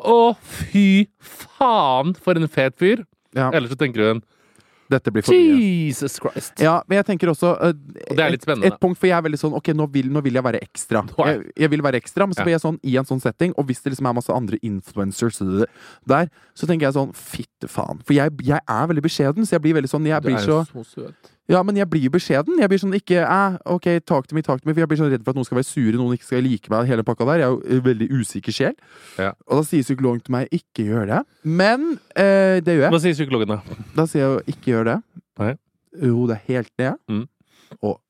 Å, 0.00 0.36
fy 0.40 1.06
faen, 1.20 2.14
for 2.16 2.34
en 2.40 2.48
fet 2.48 2.74
fyr. 2.80 3.04
Ja, 3.36 3.50
Eller 3.52 3.68
så 3.68 3.76
tenker 3.76 4.00
hun 4.12 4.22
dette 4.92 5.12
blir 5.14 5.24
for 5.24 5.34
mye. 5.34 5.56
Jesus 5.88 6.18
Christ. 6.20 6.60
Ja, 6.62 6.76
men 6.88 6.98
jeg 7.00 7.06
tenker 7.08 7.32
også 7.32 7.54
uh, 7.56 7.72
Og 7.72 8.16
det 8.18 8.24
er 8.24 8.34
litt 8.34 8.44
spennende. 8.44 8.68
Et, 8.68 8.76
et 8.76 8.82
punkt, 8.82 8.98
for 9.00 9.08
jeg 9.08 9.16
er 9.16 9.24
veldig 9.26 9.40
sånn 9.40 9.56
Ok, 9.56 9.70
nå 9.76 9.86
vil, 9.94 10.10
nå 10.12 10.22
vil 10.24 10.38
jeg 10.38 10.46
være 10.46 10.60
ekstra. 10.64 11.04
Jeg, 11.24 11.44
jeg 11.64 11.72
vil 11.72 11.84
være 11.86 12.00
ekstra, 12.02 12.28
men 12.28 12.36
så 12.36 12.46
blir 12.46 12.56
jeg 12.56 12.64
sånn 12.64 12.80
i 12.84 12.96
en 13.00 13.08
sånn 13.08 13.22
setting, 13.24 13.54
og 13.60 13.68
hvis 13.68 13.84
det 13.84 13.94
liksom 13.94 14.10
er 14.10 14.18
masse 14.20 14.34
andre 14.34 14.60
influencers 14.66 15.40
der, 16.10 16.28
så 16.54 16.68
tenker 16.70 16.88
jeg 16.88 16.98
sånn 16.98 17.14
Fitte 17.14 17.70
faen. 17.70 18.02
For 18.04 18.16
jeg, 18.16 18.34
jeg 18.44 18.60
er 18.60 18.90
veldig 18.90 19.04
beskjeden, 19.04 19.46
så 19.48 19.56
jeg 19.56 19.64
blir 19.64 19.78
veldig 19.78 19.90
sånn 19.90 20.10
Jeg 20.10 20.24
blir 20.24 20.40
så 20.42 20.62
så 20.68 20.84
søt. 20.86 21.33
Ja, 21.50 21.60
men 21.66 21.76
jeg 21.76 21.84
blir 21.92 22.08
beskjeden. 22.08 22.56
Jeg 22.62 22.70
blir 22.72 22.80
sånn 22.80 22.94
ikke 22.96 23.18
eh, 23.20 23.56
OK, 23.68 23.88
talk 24.08 24.28
to 24.30 24.36
me, 24.36 24.40
talk 24.44 24.62
to 24.62 24.68
me. 24.68 24.72
For 24.72 24.80
jeg 24.80 24.88
blir 24.88 25.00
sånn 25.02 25.10
redd 25.12 25.24
for 25.26 25.34
at 25.34 25.38
noen 25.40 25.44
skal 25.48 25.58
være 25.58 25.68
sure, 25.68 25.98
noen 26.00 26.16
ikke 26.16 26.28
skal 26.30 26.40
like 26.46 26.72
meg, 26.72 26.88
hele 26.88 27.04
pakka 27.04 27.26
der. 27.28 27.42
Jeg 27.42 27.48
er 27.50 27.52
jo 27.52 27.76
en 27.76 27.82
veldig 27.84 28.08
usikker 28.16 28.56
sjel. 28.56 28.72
Ja. 29.20 29.34
Og 29.44 29.60
da 29.60 29.66
sier 29.68 29.84
psykologen 29.84 30.24
til 30.24 30.36
meg 30.38 30.56
ikke 30.56 30.86
gjør 30.88 31.10
det. 31.12 31.20
Men 31.44 31.84
eh, 32.16 32.62
det 32.64 32.78
gjør 32.78 32.86
jeg. 32.86 32.94
Hva 32.96 33.02
sier 33.04 33.18
psykologen, 33.18 33.52
da? 33.52 33.78
Da 33.98 34.08
sier 34.08 34.24
jeg 34.24 34.32
jo 34.32 34.56
ikke 34.56 34.72
gjør 34.72 34.88
det. 34.88 34.96
Nei. 35.42 35.52
Jo, 36.08 36.24
det 36.30 36.38
er 36.38 36.44
helt 36.48 36.72
ned. 36.80 36.98
Mm. 37.12 37.22
Og 37.84 38.00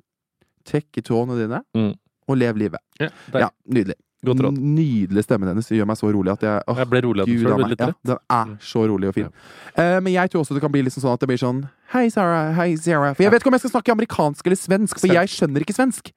trekk 0.71 1.03
i 1.03 1.07
tårene 1.11 1.41
dine. 1.43 1.61
Mm. 1.77 1.93
Og 2.31 2.39
lev 2.41 2.57
livet. 2.63 2.81
Ja, 3.03 3.11
Ja, 3.35 3.51
nydelig. 3.67 3.99
Godt 4.25 4.41
råd. 4.47 4.59
Nydelig 4.59 5.25
stemmen 5.27 5.49
hennes 5.51 5.69
gjør 5.69 5.87
meg 5.87 5.97
så 6.01 6.11
rolig 6.15 6.33
at 6.33 6.43
jeg 6.47 6.63
åh, 6.69 6.77
Jeg 6.83 6.89
ble 6.91 7.01
rolig 7.07 7.21
av 7.21 7.27
den 7.27 7.37
Gud 7.37 7.43
selv, 7.45 7.53
a 7.53 7.57
ble 7.57 7.65
meg. 7.65 7.71
litt 7.75 7.81
Ja, 7.81 7.87
rett. 7.87 7.97
den 8.05 8.19
er 8.31 8.57
så 8.61 8.85
rolig 8.89 9.09
og 9.09 9.15
fin. 9.15 9.29
Eh, 9.77 10.01
men 10.01 10.13
jeg 10.13 10.31
tror 10.31 10.41
også 10.45 10.55
det 10.55 10.61
kan 10.65 10.73
bli 10.73 10.83
liksom 10.83 11.03
sånn 11.05 11.15
at 11.15 11.21
det 11.21 11.29
blir 11.29 11.39
sånn 11.41 11.65
Hei, 11.95 12.09
Sarah. 12.11 12.53
Hei, 12.57 12.75
Sarah. 12.77 13.15
For 13.15 13.23
jeg 13.23 13.31
vet 13.33 13.41
ikke 13.43 13.49
om 13.53 13.55
jeg 13.59 13.61
skal 13.67 13.75
snakke 13.79 13.93
amerikansk 13.95 14.47
eller 14.47 14.57
svensk, 14.57 14.99
for 14.99 15.07
jeg 15.13 15.29
skjønner 15.29 15.61
ikke 15.63 15.75
svensk. 15.77 16.11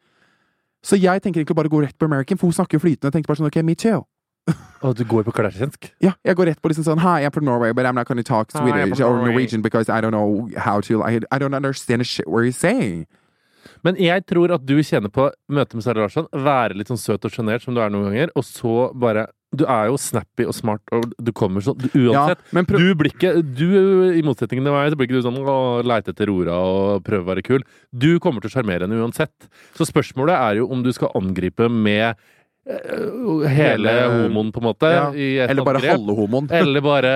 Så 0.83 0.95
jeg 0.97 1.21
tenker 1.21 1.41
egentlig 1.41 1.55
bare 1.57 1.67
å 1.67 1.73
gå 1.73 1.81
rett 1.83 1.97
på 1.99 2.05
American, 2.05 2.37
for 2.37 2.47
hun 2.47 2.53
snakker 2.53 2.77
jo 2.79 2.83
flytende. 2.85 3.11
Jeg 3.11 3.17
tenkte 3.19 3.27
bare 3.27 3.37
sånn, 3.41 3.47
ok, 3.51 3.61
me 3.65 3.75
too. 3.75 4.05
Og 4.81 4.95
du 4.95 5.03
går 5.03 5.23
på 5.27 5.33
klæsjensk? 5.35 5.89
Ja, 5.99 6.13
jeg 6.23 6.35
går 6.39 6.45
rett 6.53 6.61
på 6.63 6.69
liksom 6.71 6.85
sånn 6.85 6.99
Hi, 7.03 7.25
I'm 7.25 7.31
from 7.35 7.43
Norway, 7.43 7.73
but 7.73 7.85
I'm 7.85 7.95
not 7.95 8.07
gonna 8.07 8.23
talk 8.23 8.47
Hi, 8.53 8.59
I'm 8.59 8.63
Swedish 8.71 8.97
from 8.99 9.07
or 9.09 9.15
Norway. 9.17 9.31
Norwegian 9.33 9.61
because 9.61 9.89
I 9.89 9.99
don't 9.99 10.11
know 10.15 10.47
how 10.55 10.79
to 10.81 11.03
I, 11.03 11.19
I 11.31 11.37
don't 11.37 11.53
understand 11.53 12.01
a 12.01 12.05
shit 12.05 12.27
what 12.29 12.41
you're 12.45 12.53
saying. 12.53 13.07
Men 13.83 13.95
jeg 14.01 14.25
tror 14.29 14.53
at 14.55 14.65
du 14.65 14.75
kjenner 14.83 15.09
på 15.13 15.29
møtet 15.49 15.73
med 15.79 15.83
Sara 15.85 16.03
Larsson, 16.05 16.27
være 16.33 16.77
litt 16.77 16.87
sånn 16.91 16.99
søt 17.01 17.25
og 17.25 17.31
sjenert 17.33 17.63
som 17.65 17.73
du 17.75 17.81
er 17.81 17.89
noen 17.93 18.09
ganger, 18.11 18.31
og 18.35 18.43
så 18.47 18.91
bare 18.97 19.27
Du 19.55 19.63
er 19.63 19.87
jo 19.87 19.95
snappy 19.95 20.43
og 20.45 20.53
smart, 20.53 20.81
og 20.91 21.05
du 21.23 21.31
kommer 21.31 21.63
sånn 21.63 21.77
du, 21.79 21.87
Ja, 21.95 22.25
Uansett. 22.27 22.41
men 22.51 22.65
prøv 22.67 22.81
Du 22.83 22.95
blir 22.99 23.13
ikke 23.13 23.31
Du, 23.41 23.63
i 24.11 24.21
motsetning 24.21 24.59
til 24.59 24.73
meg, 24.75 24.91
så 24.91 24.97
blir 24.99 25.07
ikke 25.07 25.21
du 25.21 25.27
sånn 25.29 25.37
å 25.39 25.81
leite 25.87 26.11
etter 26.11 26.27
Rora 26.27 26.57
og 26.59 27.03
prøve 27.07 27.23
å 27.23 27.29
være 27.31 27.45
kul. 27.47 27.63
Du 27.95 28.19
kommer 28.19 28.41
til 28.43 28.51
å 28.51 28.55
sjarmere 28.57 28.83
henne 28.83 28.99
uansett. 28.99 29.47
Så 29.77 29.87
spørsmålet 29.87 30.35
er 30.35 30.59
jo 30.59 30.67
om 30.67 30.83
du 30.83 30.91
skal 30.91 31.15
angripe 31.15 31.69
med 31.71 32.17
eh, 32.67 33.47
hele 33.47 33.87
Hele- 33.87 34.27
homoen, 34.27 34.51
på 34.51 34.59
en 34.59 34.67
måte. 34.67 34.91
Ja, 34.91 35.05
i 35.15 35.37
et 35.39 35.49
Eller 35.49 35.63
bare 35.63 35.79
halve 35.85 36.15
homoen. 36.19 36.51
Eller 36.51 36.81
bare 36.83 37.13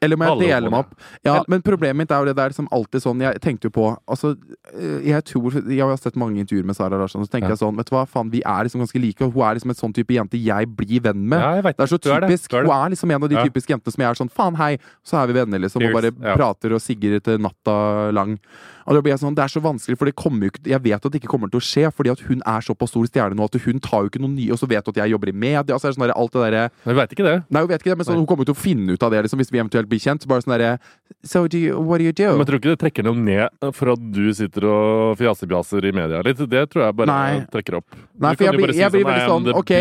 Eller 0.00 0.16
må 0.16 0.24
jeg 0.28 0.48
dele 0.48 0.70
meg 0.70 0.84
opp? 0.84 0.92
Ja, 1.26 1.42
men 1.48 1.60
problemet 1.66 1.96
mitt 1.96 2.10
er 2.14 2.20
jo 2.22 2.28
det 2.30 2.36
der 2.38 2.50
som 2.54 2.68
alltid 2.70 3.02
sånn 3.02 3.20
Jeg 3.20 3.40
tenkte 3.40 3.66
jo 3.66 3.70
på 3.74 3.86
Altså, 4.08 4.36
eh, 4.72 5.00
jeg 5.10 5.24
tror 5.24 5.56
Jeg 5.66 5.80
har 5.82 5.96
sett 5.96 6.14
mange 6.16 6.38
intervjuer 6.38 6.64
med 6.64 6.76
Sara 6.76 6.96
Larsson, 7.00 7.20
og 7.20 7.26
så 7.26 7.32
tenker 7.34 7.48
Ja. 7.48 7.54
jeg 7.56 7.62
sånn 7.64 7.76
Vet 7.76 7.90
du 7.90 7.96
hva, 7.96 8.04
faen, 8.06 8.30
vi 8.30 8.40
er 8.46 8.64
liksom 8.68 8.80
ganske 8.84 9.00
like, 9.02 9.20
og 9.26 9.32
hun 9.34 9.42
er 9.48 9.54
liksom 9.58 9.70
en 9.70 9.80
sånn 9.80 9.94
type 9.94 10.14
jente 10.14 10.38
jeg 10.38 10.66
blir 10.76 11.00
venn 11.02 11.28
med. 11.28 11.40
Ja, 11.40 11.60
vet 11.62 11.76
Det 11.76 11.84
er 11.88 11.92
så 11.96 11.98
Du 12.00 12.10
er 12.12 12.20
det. 12.20 12.30
typisk. 12.30 12.52
Er 12.54 12.62
det. 12.62 12.70
Hun 12.70 12.86
er 12.86 12.90
liksom 12.94 13.10
en 13.14 13.22
av 13.22 13.28
de 13.28 13.34
Ja. 13.34 13.44
typiske 13.44 13.68
jentene 13.74 13.92
som 13.92 14.02
jeg 14.02 14.10
er 14.10 14.14
sånn 14.24 14.30
Faen, 14.30 14.54
hei, 14.56 14.78
så 15.04 15.22
er 15.22 15.26
vi 15.26 15.32
venner, 15.40 15.58
liksom. 15.58 15.82
Og 15.82 15.92
bare 15.92 16.12
prater 16.36 16.72
og 16.72 16.80
sigger 16.80 17.20
til 17.22 17.38
natta 17.38 18.12
lang. 18.12 18.38
Og 18.88 18.96
da 18.96 19.02
blir 19.04 19.12
jeg 19.12 19.20
sånn, 19.22 19.36
Det 19.36 19.44
er 19.44 19.52
så 19.52 19.60
vanskelig, 19.62 19.98
for 20.00 20.08
det 20.08 20.16
kommer 20.18 20.48
jo 20.48 20.52
ikke 20.54 20.64
Jeg 20.72 20.82
vet 20.84 21.04
at 21.04 21.12
det 21.12 21.20
ikke 21.20 21.30
kommer 21.30 21.52
til 21.52 21.60
å 21.60 21.64
skje, 21.64 21.84
fordi 21.94 22.12
at 22.14 22.22
hun 22.28 22.40
er 22.40 22.64
såpass 22.64 22.92
stor 22.94 23.04
stjerne 23.08 23.36
nå 23.36 23.44
at 23.44 23.58
hun 23.64 23.80
tar 23.84 24.06
jo 24.06 24.12
ikke 24.12 24.22
noe 24.22 24.32
nye 24.32 24.54
Og 24.54 24.60
så 24.60 24.68
vet 24.70 24.84
du 24.84 24.92
at 24.94 25.00
jeg 25.02 25.12
jobber 25.12 25.32
i 25.32 25.36
media, 25.36 25.62
altså 25.76 25.92
sånn 25.92 26.06
der, 26.06 26.14
alt 26.16 26.32
det 26.32 26.50
der, 26.54 26.70
vi 26.88 26.96
veit 26.96 27.12
ikke 27.12 27.26
det. 27.26 27.36
Nei, 27.52 27.62
hun 27.64 27.70
vet 27.70 27.82
ikke 27.82 27.92
det, 27.92 27.98
men 28.00 28.08
sånn, 28.08 28.20
hun 28.22 28.26
kommer 28.28 28.46
jo 28.46 28.52
til 28.52 28.56
å 28.56 28.62
finne 28.62 28.96
ut 28.96 29.04
av 29.04 29.12
det 29.12 29.22
liksom, 29.26 29.40
hvis 29.42 29.52
vi 29.52 29.60
eventuelt 29.60 29.88
blir 29.90 30.00
kjent. 30.02 30.24
Bare 30.28 30.44
sånn 30.44 30.54
derre 30.56 30.78
So 31.26 31.46
do 31.50 31.58
you, 31.58 31.78
what 31.80 31.98
do 31.98 32.06
you 32.06 32.14
do? 32.14 32.30
Men 32.32 32.44
jeg 32.44 32.50
tror 32.50 32.60
ikke 32.60 32.72
det 32.72 32.80
trekker 32.82 33.06
noe 33.08 33.18
ned 33.18 33.74
for 33.74 33.92
at 33.92 34.02
du 34.14 34.28
sitter 34.36 34.66
og 34.70 35.18
fjasebjaser 35.18 35.88
i 35.88 35.92
media 35.96 36.22
litt. 36.24 36.40
Det 36.48 36.64
tror 36.72 36.86
jeg 36.86 36.96
bare 37.00 37.10
Nei. 37.10 37.44
trekker 37.52 37.78
opp. 37.80 37.98
Nei, 38.18 38.32
for 38.34 38.46
jeg 38.46 38.56
blir, 38.56 38.72
si 38.72 38.82
jeg 38.82 38.94
blir 38.94 39.04
sånn, 39.04 39.48
veldig 39.48 39.54
sånn 39.54 39.58
Ok, 39.58 39.72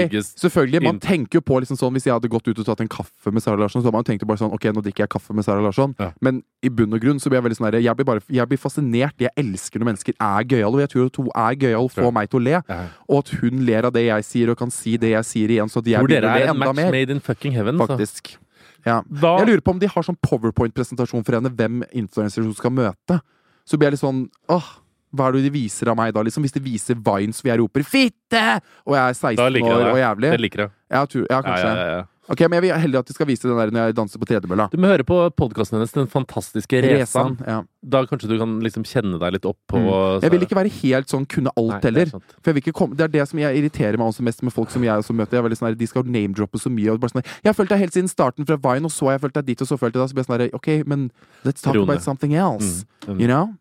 selvfølgelig, 0.44 0.84
man 0.86 1.00
tenker 1.04 1.40
jo 1.40 1.44
på 1.46 1.60
liksom 1.64 1.80
sånn 1.80 1.96
Hvis 1.98 2.06
jeg 2.10 2.14
hadde 2.14 2.30
gått 2.32 2.50
ut 2.50 2.60
og 2.62 2.68
tatt 2.68 2.84
en 2.84 2.92
kaffe 2.92 3.34
med 3.34 3.44
Sara 3.46 3.60
Larsson, 3.62 3.82
så 3.82 3.90
hadde 3.90 3.98
man 3.98 4.08
tenkt 4.08 4.26
jo 4.26 4.30
bare 4.30 4.42
sånn 4.42 4.54
Ok, 4.54 4.68
nå 4.74 4.84
drikker 4.86 5.06
jeg 5.06 5.14
kaffe 5.14 5.36
med 5.38 5.46
Sara 5.48 5.64
Larsson. 5.64 5.96
Ja. 6.02 6.12
Men 6.22 6.42
i 6.66 6.70
bunn 6.74 6.94
og 6.94 7.02
grunn 7.04 7.22
så 7.22 7.32
blir 7.32 7.40
jeg 7.40 7.48
veldig 7.48 7.60
sånn 7.60 7.80
Jeg 7.80 7.98
blir 7.98 8.08
bare 8.08 8.22
Jeg 8.34 8.50
blir 8.50 8.62
fascinert. 8.62 8.97
Jeg 9.00 9.32
elsker 9.38 9.80
når 9.80 9.90
mennesker 9.92 10.14
er 10.20 10.44
gøyale, 10.50 10.74
og 10.74 10.82
jeg 10.84 10.90
tror 10.94 11.06
at 11.12 11.20
hun 11.22 11.30
er 11.36 11.56
gøyal 11.64 11.90
får 11.94 12.12
meg 12.14 12.30
til 12.32 12.40
å 12.40 12.44
le. 12.48 12.56
Ja. 12.70 12.80
Og 13.08 13.20
at 13.24 13.30
hun 13.42 13.62
ler 13.68 13.86
av 13.90 13.94
det 13.94 14.06
jeg 14.08 14.24
sier, 14.28 14.50
og 14.54 14.58
kan 14.58 14.72
si 14.74 14.98
det 14.98 15.12
jeg 15.14 15.26
sier 15.26 15.50
igjen, 15.58 15.70
så 15.70 15.80
at 15.84 15.86
jeg 15.94 16.00
Tror 16.02 16.08
dere 16.12 16.34
er 16.42 16.50
en 16.52 16.58
match 16.60 16.76
mer. 16.76 16.92
made 16.92 17.10
in 17.12 17.20
fucking 17.20 17.54
heaven. 17.54 17.78
Faktisk. 17.78 18.38
Ja. 18.86 19.02
Jeg 19.12 19.48
lurer 19.48 19.62
på 19.62 19.72
om 19.76 19.80
de 19.80 19.88
har 19.92 20.04
sånn 20.04 20.18
powerpoint-presentasjon 20.24 21.26
for 21.26 21.38
henne, 21.38 21.50
hvem 21.54 21.84
influencers 21.92 22.46
hun 22.46 22.54
skal 22.58 22.72
møte. 22.72 23.20
Så 23.68 23.78
blir 23.78 23.90
jeg 23.92 23.98
litt 23.98 24.04
sånn 24.06 24.30
åh, 24.54 24.68
hva 25.16 25.28
er 25.30 25.38
det 25.38 25.48
de 25.48 25.52
viser 25.56 25.90
av 25.92 25.98
meg 26.00 26.14
da? 26.16 26.22
Liksom 26.24 26.44
Hvis 26.44 26.56
de 26.56 26.62
viser 26.64 26.96
Vines 26.96 27.42
hvor 27.42 27.52
jeg 27.52 27.60
roper 27.60 27.84
'fitte!' 27.84 28.62
og 28.86 28.96
jeg 28.96 29.04
er 29.10 29.14
16 29.14 29.64
år 29.64 29.92
og 29.92 29.98
jævlig. 29.98 30.32
Det 30.32 30.40
liker 30.42 30.60
jeg. 30.64 30.72
Ja, 30.92 31.06
tror, 31.06 31.26
ja, 31.30 31.36
Ja, 31.36 31.42
kanskje. 31.42 31.68
ja, 31.68 31.76
ja, 31.76 31.98
ja. 31.98 32.04
Ok, 32.28 32.42
Men 32.42 32.58
jeg 32.58 32.64
vil 32.66 32.74
heller 32.84 33.00
at 33.00 33.08
de 33.08 33.16
skal 33.16 33.28
vise 33.30 33.48
den 33.48 33.56
der 33.56 33.72
når 33.72 33.88
jeg 33.88 33.96
danser 33.96 34.20
på 34.20 34.28
tredemølla. 34.28 34.68
Du 34.72 34.78
må 34.82 34.90
høre 34.92 35.06
på 35.08 35.18
podkasten 35.40 35.78
hennes, 35.78 35.94
Den 35.96 36.10
fantastiske 36.12 36.82
resan. 36.84 37.38
Ja. 37.48 37.62
Da 37.88 38.02
kanskje 38.06 38.28
du 38.34 38.38
kan 38.42 38.58
liksom 38.64 38.84
kjenne 38.84 39.20
deg 39.22 39.38
litt 39.38 39.48
opp 39.48 39.60
på 39.72 39.78
Mm. 39.78 40.22
Jeg 40.22 40.32
vil 40.32 40.42
ikke 40.44 40.58
være 40.58 40.72
helt 40.82 41.08
sånn 41.08 41.26
kunne 41.30 41.52
alt 41.56 41.72
Nei, 41.72 41.80
det 41.80 41.88
er 41.88 42.12
heller. 42.12 42.22
For 42.44 42.72
komme, 42.74 42.96
Det 42.98 43.04
er 43.06 43.14
det 43.14 43.28
som 43.30 43.40
jeg 43.40 43.56
irriterer 43.56 43.98
meg 43.98 44.08
også 44.12 44.24
mest 44.24 44.44
med 44.44 44.52
folk 44.52 44.70
som 44.70 44.84
jeg 44.84 44.92
også 44.92 45.14
møter. 45.16 45.38
Jeg 45.38 45.46
er 45.46 45.56
sånn 45.56 45.68
her, 45.70 45.76
De 45.76 45.88
skal 45.88 46.04
name-droppe 46.04 46.60
så 46.60 46.70
mye. 46.70 46.92
Og 46.92 47.00
bare 47.00 47.12
sånn, 47.12 47.24
her, 47.24 47.32
jeg 47.44 47.50
har 47.50 47.54
følt 47.54 47.70
deg 47.70 47.80
helt 47.80 47.94
siden 47.94 48.10
starten 48.10 48.46
fra 48.46 48.58
Vine, 48.58 48.86
og 48.86 48.92
så 48.92 49.06
har 49.08 49.18
jeg 49.18 49.22
følt 49.22 49.34
deg 49.34 49.46
dit, 49.46 49.62
og 49.62 49.68
så 49.68 49.78
følte 49.78 49.96
jeg 49.96 50.04
deg. 50.04 50.10
Så 50.10 50.16
blir 50.18 50.26
jeg 50.26 50.28
sånn 50.28 50.40
her, 50.42 50.50
Ok, 50.54 50.88
men 50.88 51.12
let's 51.46 51.62
talk 51.62 51.76
Rune. 51.76 51.84
about 51.84 52.02
something 52.02 52.34
else. 52.34 52.86
Mm. 53.08 53.14
Mm. 53.14 53.20
You 53.22 53.28
know? 53.28 53.54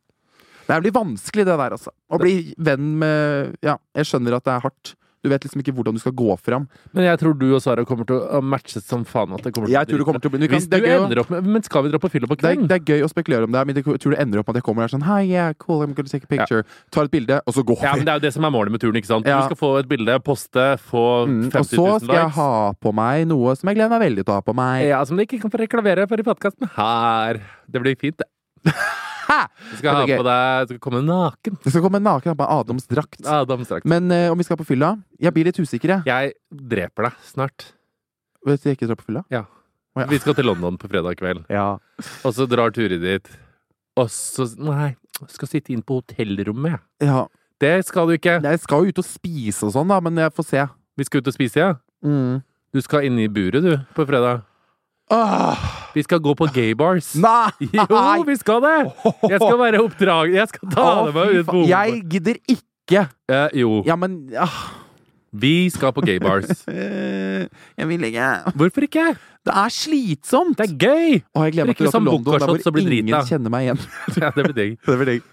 Det 0.67 0.83
blir 0.83 0.93
vanskelig, 0.93 1.45
det 1.47 1.59
der, 1.59 1.71
altså. 1.71 1.91
Å 2.11 2.19
bli 2.19 2.55
venn 2.59 2.99
med 2.99 3.57
Ja, 3.63 3.77
jeg 3.95 4.07
skjønner 4.07 4.35
at 4.37 4.45
det 4.45 4.53
er 4.57 4.61
hardt. 4.61 4.95
Du 5.25 5.31
vet 5.33 5.43
liksom 5.43 5.59
ikke 5.63 5.73
hvordan 5.75 5.97
du 5.97 5.99
skal 5.99 6.13
gå 6.15 6.35
fram. 6.39 6.69
Men 6.95 7.05
jeg 7.09 7.19
tror 7.19 7.33
du 7.39 7.47
og 7.57 7.61
Sara 7.65 7.83
kommer 7.89 8.07
til 8.07 8.21
å 8.21 8.39
matche 8.45 8.79
som 8.85 9.03
faen. 9.05 9.33
At 9.35 9.43
det 9.43 9.53
kommer 9.57 9.67
til 9.67 9.75
Jeg 9.75 9.89
tror 9.89 9.99
det 9.99 10.07
kommer 10.07 10.21
til 10.23 10.31
å 10.31 10.35
bli 10.37 10.47
Hvis 10.53 10.69
du 10.71 10.77
er 10.77 10.85
ender 11.01 11.19
opp 11.23 11.31
med 11.33 11.47
Men 11.57 11.63
skal 11.67 11.83
vi 11.83 11.91
dra 11.91 11.99
på 11.99 12.11
fylla 12.13 12.29
på 12.31 12.37
kvelden? 12.39 12.69
det 12.71 12.77
er 12.79 12.85
gøy 12.95 13.03
å 13.03 13.09
spekulere 13.11 13.49
om 13.49 13.51
det, 13.57 13.65
men 13.67 13.75
jeg 13.81 13.85
tror 13.87 14.15
det 14.15 14.21
ender 14.23 14.39
opp 14.43 14.47
med 14.47 14.55
at 14.55 14.61
jeg 14.61 14.67
kommer 14.69 14.87
der 14.87 14.93
sånn 14.95 15.03
Hi, 15.09 15.23
yeah, 15.27 15.53
cool, 15.59 15.83
I'm 15.83 15.95
gonna 15.99 16.09
take 16.13 16.29
a 16.29 16.31
picture. 16.31 16.63
Tar 16.95 17.09
et 17.09 17.11
bilde, 17.17 17.41
og 17.47 17.55
så 17.57 17.65
går 17.67 17.81
vi. 17.81 17.87
Ja, 17.89 17.97
men 17.97 18.05
Det 18.07 18.13
er 18.15 18.21
jo 18.21 18.25
det 18.29 18.33
som 18.37 18.45
er 18.47 18.55
målet 18.55 18.71
med 18.77 18.81
turen. 18.85 19.01
ikke 19.01 19.11
sant? 19.11 19.27
Ja. 19.27 19.41
Du 19.41 19.49
skal 19.51 19.61
få 19.65 19.73
et 19.81 19.89
bilde, 19.91 20.19
poste, 20.23 20.67
få 20.93 21.05
Mm, 21.27 21.51
50 21.51 21.57
og 21.57 21.65
000 21.65 21.65
så 21.67 21.87
likes. 21.89 22.05
skal 22.07 22.17
jeg 22.23 22.31
ha 22.37 22.73
på 22.87 22.93
meg 22.95 23.27
noe 23.27 23.57
som 23.57 23.69
jeg 23.73 23.77
gleder 23.81 23.91
meg 23.97 24.05
veldig 24.07 24.23
til 24.25 24.33
å 24.33 24.39
ha 24.39 24.45
på 24.47 24.55
meg. 24.55 24.87
Ja, 24.93 25.03
Som 25.05 25.17
du 25.17 25.25
ikke 25.27 25.41
kan 25.43 25.51
få 25.51 25.59
reklamere 25.65 26.07
for 26.07 26.21
i 26.21 26.23
podkasten 26.23 26.71
her. 26.77 27.41
Det 27.67 27.83
blir 27.83 27.97
fint, 27.99 28.21
det. 28.23 28.29
Ha! 29.27 29.39
Du 29.73 29.77
skal 29.81 29.97
ha 29.97 30.05
på 30.07 30.25
deg 30.27 30.69
Du 30.69 30.75
skal 30.75 30.83
komme 30.87 31.01
naken. 31.03 31.57
Du 31.65 31.71
skal 31.73 31.83
komme 31.85 31.99
naken 32.03 32.33
adamsdrakt 32.33 32.39
på 32.39 32.47
Adams 32.61 32.87
drakt. 32.87 33.21
Adamsdrakt. 33.27 33.89
Men 33.91 34.11
eh, 34.15 34.29
om 34.31 34.39
vi 34.39 34.45
skal 34.47 34.59
på 34.61 34.67
fylla 34.69 34.93
Jeg 35.19 35.35
blir 35.35 35.49
litt 35.49 35.59
usikker, 35.59 35.97
jeg. 35.97 36.07
Jeg 36.07 36.35
dreper 36.77 37.09
deg 37.11 37.25
snart. 37.27 37.71
Vet 38.47 38.63
du 38.63 38.69
jeg 38.71 38.79
ikke 38.79 38.87
drar 38.93 39.01
på 39.01 39.09
fylla? 39.09 39.25
Ja. 39.35 39.43
Å, 39.97 40.05
ja. 40.05 40.07
Vi 40.13 40.19
skal 40.23 40.37
til 40.39 40.47
London 40.47 40.77
på 40.79 40.91
fredag 40.93 41.17
kveld, 41.19 41.47
Ja. 41.51 41.79
og 42.23 42.35
så 42.37 42.45
drar 42.47 42.71
Turi 42.77 42.99
dit. 43.01 43.29
Og 43.97 44.11
så 44.13 44.45
Nei, 44.61 44.91
jeg 45.23 45.31
skal 45.33 45.49
sitte 45.49 45.73
inn 45.73 45.81
på 45.83 46.03
hotellrommet. 46.03 46.77
jeg. 47.01 47.09
ja. 47.09 47.25
Det 47.59 47.87
skal 47.89 48.05
du 48.07 48.13
ikke. 48.19 48.35
Jeg 48.45 48.61
skal 48.61 48.85
jo 48.85 48.93
ut 48.93 48.99
og 49.01 49.07
spise 49.09 49.65
og 49.65 49.71
sånn, 49.73 49.89
da, 49.89 49.97
men 50.05 50.19
jeg 50.21 50.29
får 50.37 50.45
se. 50.45 50.65
Vi 51.01 51.05
skal 51.09 51.23
ut 51.25 51.31
og 51.31 51.35
spise, 51.39 51.57
ja. 51.63 51.71
Mm. 52.05 52.43
Du 52.77 52.83
skal 52.85 53.07
inn 53.09 53.17
i 53.19 53.25
buret, 53.33 53.65
du, 53.65 53.73
på 53.97 54.05
fredag. 54.05 54.43
Åh, 55.09 55.65
Vi 55.97 56.03
skal 56.05 56.21
gå 56.21 56.35
på 56.37 56.49
gaybars. 56.57 57.15
nei! 57.17 57.69
Jo, 57.73 58.23
vi 58.29 58.37
skal 58.37 58.65
det! 58.65 58.79
Jeg 59.33 59.41
skal 59.41 59.61
være 59.63 59.85
oppdrag... 59.85 60.35
Jeg 60.37 60.51
skal 60.53 60.73
ta 60.75 60.89
det 61.07 61.15
med 61.17 61.39
ut 61.39 61.47
på. 61.53 61.63
Jeg 61.71 62.03
gidder 62.11 62.41
ikke! 62.53 63.07
Eh, 63.33 63.47
jo. 63.63 63.79
Ja, 63.87 63.97
men 63.97 64.19
ah, 64.37 64.59
Vi 65.33 65.71
skal 65.73 65.95
på 65.97 66.05
gaybars. 66.05 66.67
Jeg 67.81 67.89
vil 67.89 68.05
ikke. 68.11 68.29
Hvorfor 68.61 68.85
ikke? 68.87 69.09
Det 69.47 69.55
er 69.55 69.73
slitsomt! 69.73 70.59
Det 70.59 70.69
er 70.69 70.77
gøy! 70.77 71.19
Å, 71.33 71.43
jeg 71.47 71.53
gleder 71.55 71.69
meg 71.71 71.77
til 71.79 71.87
å 71.87 71.91
dra 71.93 71.99
til 72.01 72.07
London, 72.09 72.39
der 72.41 72.63
hvor 72.67 72.81
ingen 72.83 73.11
drita. 73.13 73.21
kjenner 73.29 73.53
meg 73.55 73.69
igjen. 73.69 73.85
Ja, 74.23 74.31
det 74.35 74.47
blir 74.49 74.57
digg. 74.57 74.73
Det 74.83 74.97
blir 74.99 75.11
digg. 75.13 75.29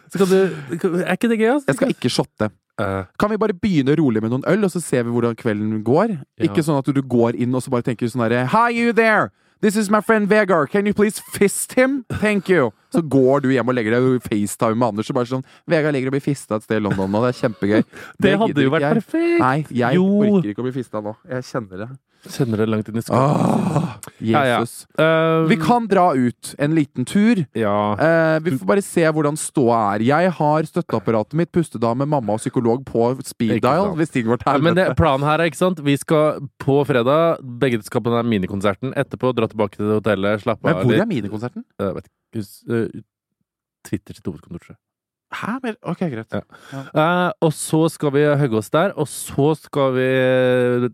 Er 1.01 1.15
ikke 1.15 1.31
det 1.31 1.39
gøy, 1.39 1.47
Altså? 1.55 1.71
Jeg 1.71 1.79
skal 1.79 1.93
ikke 1.95 2.11
shotte. 2.13 2.51
Uh. 2.81 3.05
Kan 3.21 3.33
vi 3.33 3.39
bare 3.41 3.53
begynne 3.57 3.95
rolig 3.97 4.21
med 4.21 4.31
noen 4.33 4.45
øl, 4.49 4.67
og 4.67 4.71
så 4.73 4.81
ser 4.81 5.07
vi 5.07 5.13
hvordan 5.13 5.35
kvelden 5.37 5.81
går? 5.85 6.13
Ja. 6.37 6.45
Ikke 6.47 6.63
sånn 6.65 6.77
at 6.77 6.89
du 6.93 7.01
går 7.01 7.37
inn 7.41 7.53
og 7.57 7.65
så 7.65 7.73
bare 7.73 7.85
tenker 7.89 8.09
sånn 8.09 8.23
herre 8.25 8.45
Hi, 8.53 8.69
you 8.73 8.93
there! 8.93 9.31
This 9.63 9.77
is 9.79 9.89
my 9.89 10.01
friend 10.03 10.27
Vegard. 10.27 10.69
Can 10.71 10.85
you 10.85 10.93
please 10.93 11.21
fist 11.31 11.71
him? 11.79 12.03
Thank 12.19 12.49
you. 12.51 12.73
Så 12.91 12.99
går 13.07 13.45
du 13.45 13.49
hjem 13.53 13.69
og 13.71 13.75
legger 13.77 13.95
deg 13.95 14.03
og 14.09 14.25
FaceTime 14.25 14.75
med 14.75 14.89
Anders 14.91 15.07
og 15.09 15.15
bare 15.15 15.29
sånn 15.29 15.45
Vegard 15.71 15.95
ligger 15.95 16.11
og 16.11 16.17
blir 16.17 16.25
fista 16.25 16.57
et 16.59 16.65
sted 16.67 16.81
i 16.81 16.83
London 16.83 17.07
nå. 17.13 17.21
Det 17.23 17.29
er 17.31 17.37
kjempegøy. 17.39 17.85
det 18.25 18.33
hadde 18.41 18.65
jo 18.65 18.73
vært 18.73 18.83
jeg. 18.89 18.97
perfekt! 18.99 19.39
Nei, 19.39 19.53
jeg 19.71 19.95
Jo. 20.01 20.03
orker 20.19 20.49
ikke 20.51 20.65
å 20.65 20.67
bli 20.67 20.75
fista 20.75 20.99
nå. 21.05 21.15
Jeg 21.31 21.47
kjenner 21.47 21.85
det. 21.85 21.89
Kjenner 22.23 22.61
det 22.61 22.67
langt 22.71 22.87
inn 22.87 22.97
i 22.97 23.03
skolen. 23.03 23.19
Ah, 23.19 23.95
Jesus. 24.23 24.29
Ja, 24.31 24.43
ja. 24.47 24.59
Eh, 25.03 25.47
Vi 25.49 25.57
kan 25.59 25.87
dra 25.91 26.05
ut 26.15 26.53
en 26.57 26.75
liten 26.75 27.05
tur. 27.05 27.41
Ja. 27.57 27.73
Uh, 27.99 28.37
vi 28.45 28.53
får 28.55 28.69
bare 28.69 28.83
se 28.85 29.03
hvordan 29.03 29.35
ståa 29.39 29.79
er. 29.95 30.05
Jeg 30.07 30.31
har 30.37 30.69
støtteapparatet 30.69 31.35
mitt, 31.39 31.51
pustedame, 31.51 32.07
mamma 32.07 32.37
og 32.37 32.39
psykolog 32.39 32.85
på 32.87 33.09
speed 33.27 33.59
dial. 33.65 33.91
Hvis 33.99 34.13
ting 34.15 34.27
går 34.29 34.39
til 34.43 34.63
Men 34.63 34.79
det, 34.79 34.87
planen 34.99 35.27
her 35.27 35.41
er, 35.43 35.51
ikke 35.51 35.59
sant 35.59 35.81
Vi 35.83 35.97
skal 35.99 36.39
på 36.63 36.79
fredag 36.87 37.41
Begge 37.59 37.81
skal 37.83 38.01
på 38.05 38.13
den 38.13 38.29
minikonserten 38.31 38.93
Etterpå 38.97 39.33
dra 39.35 39.49
tilbake 39.51 39.77
til 39.77 39.91
hotellet 39.97 40.41
Slappe 40.45 40.63
Men 40.69 40.79
hvor 40.79 40.95
er 40.95 41.09
minikonserten? 41.09 41.65
Uh, 41.81 41.91
vet 41.97 42.07
ikke 42.07 42.39
Hus- 42.39 42.63
eh, 42.71 43.03
Twitter 43.83 44.15
sitt 44.15 44.25
hovedkontor 44.25 44.63
tror 44.63 44.73
jeg. 44.73 44.79
Hæ? 45.33 45.53
Ok, 45.89 46.01
greit. 46.13 46.35
Ja. 46.35 46.81
Eh, 46.93 47.31
Og 47.41 47.53
så 47.57 47.79
skal 47.89 48.11
vi 48.13 48.23
hugge 48.41 48.59
oss 48.59 48.69
der 48.73 48.93
Og 48.99 49.07
så 49.09 49.47
skal 49.57 49.93
vi 49.95 50.07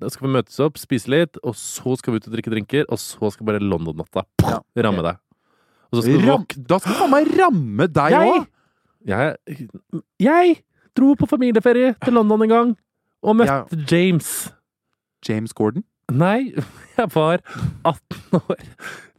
Skal 0.09 0.27
vi 0.27 0.33
møtes 0.37 0.59
opp 0.63 0.79
Spise 0.79 1.11
litt 1.11 1.39
Og 1.43 1.57
så 1.59 1.95
skal 1.99 2.13
vi 2.15 2.21
ut 2.21 2.29
og 2.29 2.35
drikke 2.37 2.53
drinker 2.53 2.85
Og 2.87 3.01
så 3.01 3.31
skal 3.33 3.49
bare 3.49 3.59
London-natta 3.63 4.23
Ja. 4.45 4.59
Ramme 4.87 5.03
deg 5.03 5.19
skal 5.89 6.21
Ram, 6.27 6.45
da 6.69 6.77
skal 6.77 6.99
faen 7.01 7.11
meg 7.15 7.31
ramme 7.33 7.87
deg 7.89 8.13
Jeg, 8.13 8.33
òg! 8.35 8.47
jeg, 9.09 9.69
jeg 10.21 10.55
dro 10.97 11.15
på 11.17 11.27
familieferie 11.31 11.95
til 12.03 12.13
London 12.13 12.45
en 12.45 12.53
gang 12.53 12.73
Og 13.25 13.35
møtte 13.41 13.79
James 13.89 14.51
James 15.27 15.51
Gordon. 15.51 15.83
Nei, 16.15 16.53
jeg 16.97 17.09
var 17.13 17.41
18 17.85 18.39
år. 18.39 18.61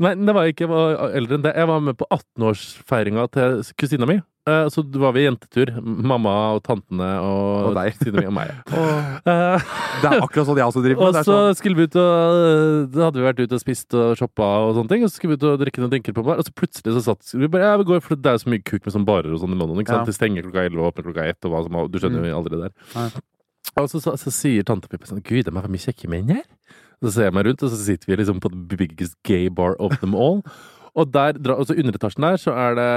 Nei, 0.00 0.14
det 0.16 0.34
var 0.34 0.48
ikke, 0.48 0.64
jeg 0.64 0.70
var 0.72 1.12
eldre 1.18 1.36
enn 1.36 1.44
det. 1.44 1.52
Jeg 1.60 1.68
var 1.68 1.82
med 1.84 1.98
på 2.00 2.06
18-årsfeiringa 2.10 3.26
til 3.34 3.60
kusina 3.78 4.08
mi. 4.08 4.16
Eh, 4.50 4.68
Så 4.72 4.82
var 5.02 5.14
vi 5.16 5.22
jentetur. 5.26 5.70
Mamma 5.82 6.32
og 6.56 6.62
tantene 6.66 7.08
og, 7.22 7.70
Og 7.70 7.76
deg. 7.78 7.94
Sine, 8.00 8.24
og 8.26 8.34
meg. 8.36 8.50
Eh, 9.30 9.64
Det 10.00 10.08
er 10.08 10.22
akkurat 10.24 10.46
sånn 10.48 10.58
jeg 10.58 10.66
også 10.70 10.82
driver 10.84 11.00
med. 11.00 11.08
Og 11.10 11.18
er 11.20 11.26
så 11.26 11.34
sånn, 11.36 11.56
skulle 11.58 11.76
vi 11.78 11.86
ut 11.90 11.96
og 12.00 12.90
Da 12.94 13.08
hadde 13.08 13.20
vi 13.20 13.26
vært 13.26 13.42
ute 13.42 13.58
og 13.58 13.62
spist 13.62 13.94
og 13.98 14.14
shoppa 14.18 14.46
og 14.66 14.74
sånne 14.78 14.92
ting. 14.94 15.04
Og 15.04 15.10
så 15.12 15.18
skulle 15.20 15.34
vi 15.34 15.40
ut 15.40 15.48
og 15.50 15.58
drikke 15.60 15.82
noen 15.82 15.92
drinker 15.92 16.16
på 16.16 16.24
bar, 16.26 16.40
og 16.40 16.46
så 16.48 16.54
plutselig 16.56 16.94
så 16.96 17.02
satt 17.10 17.34
vi 17.36 17.48
bare 17.52 17.68
Ja, 17.70 17.74
vi 17.80 17.88
går, 17.90 18.00
for 18.04 18.16
det 18.16 18.30
er 18.32 18.38
jo 18.38 18.44
så 18.44 18.52
mye 18.54 18.64
kuk 18.64 18.80
med 18.86 18.94
sånn 18.96 19.06
barer 19.08 19.32
og 19.34 19.42
sånn 19.42 19.54
i 19.54 19.58
London. 19.60 19.82
Ikke 19.82 19.92
sant? 19.94 20.06
Ja. 20.06 20.10
Det 20.10 20.16
stenger 20.16 20.46
klokka 20.48 20.64
11 20.70 20.80
og 20.80 20.88
åpner 20.90 21.08
klokka 21.10 21.28
1, 21.30 21.40
og 21.44 21.54
hva 21.54 21.62
som 21.66 21.80
Du 21.92 22.00
skjønner 22.00 22.30
jo 22.30 22.38
aldri 22.40 22.56
det 22.56 22.62
der. 22.68 22.74
Nei. 22.96 23.08
Og 23.78 23.86
så, 23.92 24.00
så, 24.02 24.16
så 24.18 24.32
sier 24.34 24.64
tante 24.66 24.88
Pippa 24.90 25.06
sånn 25.06 25.20
Gud, 25.22 25.44
det 25.46 25.52
er 25.52 25.60
for 25.60 25.70
mye 25.70 25.84
kjekke 25.84 26.08
menn 26.10 26.32
her. 26.32 26.46
Så 27.00 27.12
ser 27.14 27.28
jeg 27.28 27.36
meg 27.36 27.46
rundt, 27.48 27.62
og 27.64 27.70
så 27.72 27.78
sitter 27.80 28.10
vi 28.10 28.16
liksom 28.20 28.40
på 28.42 28.50
the 28.52 28.76
biggest 28.76 29.16
gay 29.24 29.48
bar 29.48 29.76
of 29.80 29.94
them 30.02 30.16
all. 30.16 30.42
Og 30.98 31.10
der, 31.14 31.36
altså 31.54 31.76
underetasjen 31.76 31.90
under 31.90 31.98
etasjen 32.00 32.26
der 32.26 32.40
så 32.40 32.54
er 32.58 32.76
det 32.78 32.88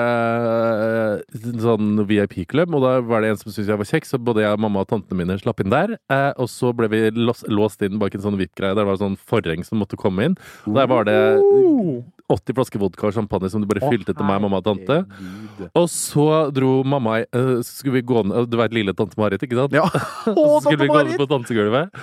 eh, 1.43 1.51
en 1.51 1.61
sånn 1.63 2.03
VIP-klubb, 2.09 2.73
og 2.73 2.85
da 2.85 2.93
var 3.05 3.23
det 3.23 3.33
en 3.33 3.39
som 3.41 3.51
syntes 3.51 3.69
jeg 3.71 3.81
var 3.81 3.89
kjekk, 3.89 4.07
så 4.09 4.19
både 4.21 4.45
jeg 4.45 4.61
mamma 4.61 4.83
og 4.83 4.89
tantene 4.89 5.19
mine 5.21 5.37
slapp 5.41 5.61
inn 5.63 5.73
der. 5.73 5.95
Eh, 6.13 6.31
og 6.41 6.49
så 6.51 6.73
ble 6.75 6.89
vi 6.93 7.03
låst, 7.13 7.45
låst 7.51 7.85
inn 7.85 7.99
bak 8.01 8.15
en 8.17 8.25
sånn 8.25 8.39
VIP-greie. 8.39 8.75
Der 8.77 8.87
var 8.87 8.97
det 8.97 9.03
sånn 9.03 9.19
forheng 9.19 9.65
som 9.67 9.81
måtte 9.83 9.99
komme 9.99 10.29
inn. 10.29 10.37
Og 10.65 10.77
der 10.79 10.89
var 10.89 11.07
det 11.09 11.17
80 12.33 12.57
flasker 12.57 12.81
vodka 12.81 13.09
og 13.09 13.17
champagne 13.17 13.51
som 13.51 13.61
du 13.61 13.69
bare 13.69 13.83
fylte 13.85 14.15
til 14.15 14.25
meg, 14.27 14.41
mamma 14.43 14.61
og 14.61 14.67
tante. 14.67 15.01
Og 15.77 15.87
så 15.91 16.27
dro 16.55 16.75
mamma 16.87 17.19
eh, 17.23 17.59
Så 17.61 17.81
skulle 17.81 17.99
vi 17.99 18.07
gå 18.09 18.23
ned 18.25 18.49
Du 18.51 18.57
vet 18.59 18.73
lille 18.75 18.95
tante 18.97 19.19
Marit, 19.19 19.43
ikke 19.45 19.59
sant? 19.59 19.75
Ja. 19.75 19.85
Så 20.25 20.63
skulle 20.63 20.81
vi 20.81 20.89
gå 20.91 21.03
ned 21.03 21.19
på 21.19 21.27
dansegulvet, 21.29 21.93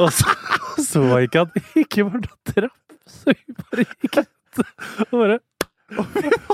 og 0.00 0.12
så 0.14 0.36
så 0.88 1.02
jeg 1.04 1.28
ikke 1.28 1.42
at 1.42 1.56
det 1.56 1.82
ikke 1.82 2.06
var 2.08 2.22
noe 2.22 2.52
trapp. 2.52 2.94
Så 3.12 3.34
vi 3.34 3.56
bare 3.58 3.84
gikk 3.90 4.22
og 5.10 5.16
bare 5.16 5.40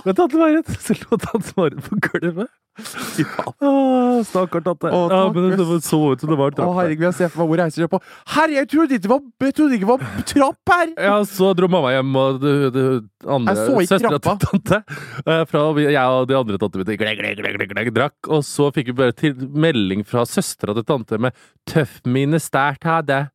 Men 0.04 0.16
tante 0.18 0.38
Marit 0.38 0.70
Så 0.82 0.96
lå 0.98 1.18
tante 1.22 1.52
Marit 1.56 1.82
på 1.86 1.98
gulvet. 2.08 2.48
Åh, 3.58 4.22
Stakkar 4.26 4.62
tante. 4.66 4.90
Å, 4.90 5.00
ja, 5.10 5.20
men 5.34 5.48
det 5.58 5.66
så 5.86 5.98
ut 6.12 6.22
som 6.22 6.30
det 6.30 6.38
var 6.38 6.54
Å, 6.62 6.68
herregud, 6.78 7.04
jeg 7.08 7.16
ser 7.18 7.32
for 7.32 7.42
meg 7.42 7.50
hvor 7.50 7.60
reiser 7.62 7.82
dere 7.84 7.90
på. 7.92 8.00
Herre, 8.34 8.56
jeg 8.60 8.68
trodde 8.72 8.98
ikke 8.98 9.04
det 9.06 9.12
var, 9.12 9.22
jeg 9.46 9.56
trodde 9.58 9.78
ikke 9.78 9.86
det 9.86 9.90
var 9.92 10.26
trapp 10.32 10.72
her! 10.74 10.92
Ja, 11.08 11.16
så 11.26 11.52
dro 11.58 11.70
mamma 11.70 11.94
hjem, 11.94 12.18
og 12.22 12.38
det, 12.42 12.54
det 12.74 12.84
andre 13.26 13.54
Jeg 13.54 13.62
så 13.62 13.78
ikke 13.82 13.92
søstera 13.94 14.18
til 14.18 14.24
trappa. 14.26 14.52
tante 14.52 14.80
eh, 15.24 15.42
fra 15.50 15.64
vi, 15.78 15.86
Jeg 15.90 16.18
og 16.18 16.28
de 16.30 16.38
andre 16.38 16.60
tantene 16.62 16.86
mine 16.88 17.00
gleg, 17.02 17.22
gleg, 17.22 17.40
gleg, 17.42 17.58
gleg, 17.58 17.72
gleg, 17.74 17.94
drakk. 17.98 18.18
Og 18.30 18.46
så 18.46 18.70
fikk 18.74 18.92
vi 18.92 18.98
bare 19.02 19.16
til 19.22 19.42
melding 19.54 20.06
fra 20.06 20.26
søstera 20.28 20.74
til 20.78 20.86
tante 20.86 21.18
med 21.18 21.34
'Tøff 21.68 21.98
mine 22.06 22.38
stært 22.42 22.86
her', 22.86 23.02
det'. 23.06 23.26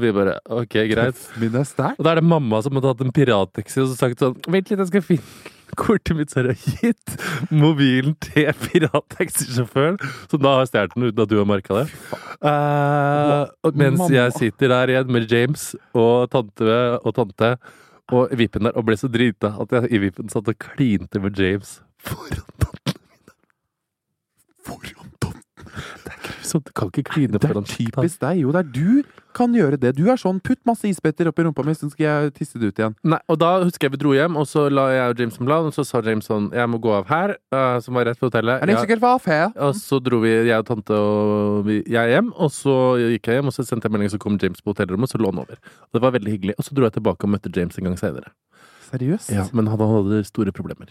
Og 0.00 0.06
vi 0.06 0.16
bare 0.16 0.38
OK, 0.48 0.74
greit. 0.88 1.22
Min 1.40 1.56
er 1.60 1.66
sterk. 1.68 1.98
Og 2.00 2.06
da 2.06 2.14
er 2.14 2.22
det 2.22 2.28
mamma 2.32 2.62
som 2.64 2.78
har 2.78 2.86
tatt 2.88 3.02
en 3.04 3.12
pirattaxi 3.12 3.82
og 3.82 3.90
så 3.90 3.98
sagt 3.98 4.22
sånn 4.24 4.38
Vent 4.48 4.70
litt, 4.72 4.80
jeg 4.80 4.88
skal 4.88 5.04
finne 5.04 5.56
kortet 5.78 6.16
mitt, 6.18 6.32
så 6.32 6.40
har 6.40 6.48
jeg 6.50 6.80
gitt 6.80 7.12
mobilen 7.54 8.16
til 8.24 8.48
pirattaxisjåføren, 8.64 10.00
som 10.26 10.42
da 10.42 10.56
har 10.58 10.66
stjålet 10.66 10.96
den 10.96 11.06
uten 11.06 11.22
at 11.22 11.30
du 11.30 11.36
har 11.38 11.46
merka 11.46 11.76
det. 11.76 11.84
Uh, 12.42 13.70
mens 13.76 14.00
Mamma. 14.00 14.08
jeg 14.16 14.34
sitter 14.34 14.72
der 14.72 14.94
igjen 14.96 15.12
med 15.14 15.30
James 15.30 15.68
og 15.94 16.26
tante 16.32 16.80
og 16.98 17.14
tante 17.14 17.52
og 18.10 18.34
vippen 18.34 18.66
der 18.66 18.74
og 18.74 18.88
ble 18.88 18.98
så 18.98 19.06
drita 19.12 19.52
at 19.62 19.76
jeg 19.76 19.92
i 19.94 20.02
vippen 20.08 20.32
satt 20.32 20.50
og 20.50 20.58
klinte 20.58 21.22
med 21.22 21.38
James 21.38 21.78
foran 22.02 22.50
tantene 22.58 22.98
mine. 23.06 23.36
Foran 24.66 25.14
Tom. 25.22 25.38
Er. 26.54 26.62
Du 26.66 26.72
kan 26.76 26.90
ikke 26.90 27.06
kline 27.08 27.32
Det 27.36 27.42
foran 27.44 27.66
typisk 27.68 28.20
deg. 28.22 28.40
Jo, 28.42 28.52
det 28.54 28.62
er 28.64 28.70
du 28.74 29.20
kan 29.36 29.54
gjøre 29.54 29.78
det. 29.78 29.92
Du 29.98 30.08
er 30.10 30.18
sånn 30.18 30.40
putt 30.42 30.58
masse 30.66 30.88
isbiter 30.88 31.28
oppi 31.30 31.44
rumpa 31.46 31.62
mi, 31.66 31.74
så 31.78 31.88
skal 31.92 32.06
jeg 32.06 32.32
tisse 32.40 32.58
det 32.58 32.72
ut 32.72 32.80
igjen. 32.82 32.96
Nei, 33.06 33.20
og 33.30 33.38
da 33.40 33.52
husker 33.62 33.86
jeg 33.86 33.94
vi 33.94 34.00
dro 34.02 34.14
hjem, 34.16 34.38
og 34.40 34.48
så 34.50 34.66
la 34.72 34.88
jeg 34.94 35.12
og 35.12 35.22
James 35.22 35.38
en 35.38 35.50
plan, 35.50 35.68
og 35.70 35.76
så 35.76 35.84
sa 35.86 36.02
James 36.04 36.26
sånn 36.26 36.50
Jeg 36.56 36.70
må 36.70 36.80
gå 36.82 36.92
av 36.96 37.06
her, 37.10 37.36
uh, 37.54 37.78
som 37.84 37.98
var 37.98 38.08
rett 38.10 38.20
på 38.20 38.30
hotellet. 38.30 38.62
Er 38.62 38.70
det 38.70 38.78
sikkert 38.80 39.04
hva 39.04 39.14
fair? 39.22 39.50
Og 39.68 39.74
så 39.78 40.00
dro 40.02 40.22
vi, 40.24 40.32
jeg 40.50 40.56
og 40.58 40.68
tante 40.68 40.98
og 40.98 41.62
vi, 41.68 41.80
jeg 41.90 42.14
hjem, 42.16 42.32
og 42.34 42.52
så 42.54 42.76
gikk 43.04 43.30
jeg 43.30 43.40
hjem, 43.40 43.52
og 43.52 43.56
så 43.56 43.66
sendte 43.68 43.88
jeg 43.88 43.96
melding, 43.96 44.12
så 44.12 44.22
kom 44.22 44.38
James 44.42 44.64
på 44.64 44.74
hotellrommet, 44.74 45.10
og 45.10 45.14
så 45.14 45.22
lå 45.22 45.32
han 45.32 45.44
over. 45.44 45.60
Og 45.88 45.98
det 45.98 46.04
var 46.06 46.16
veldig 46.18 46.36
hyggelig. 46.36 46.58
Og 46.58 46.66
så 46.66 46.76
dro 46.76 46.88
jeg 46.88 46.98
tilbake 46.98 47.28
og 47.28 47.34
møtte 47.36 47.54
James 47.54 47.78
en 47.78 47.90
gang 47.90 47.98
senere. 48.00 48.34
Seriøst? 48.90 49.30
Ja, 49.30 49.46
men 49.54 49.70
han 49.70 49.78
hadde 49.78 50.24
store 50.26 50.52
problemer. 50.54 50.90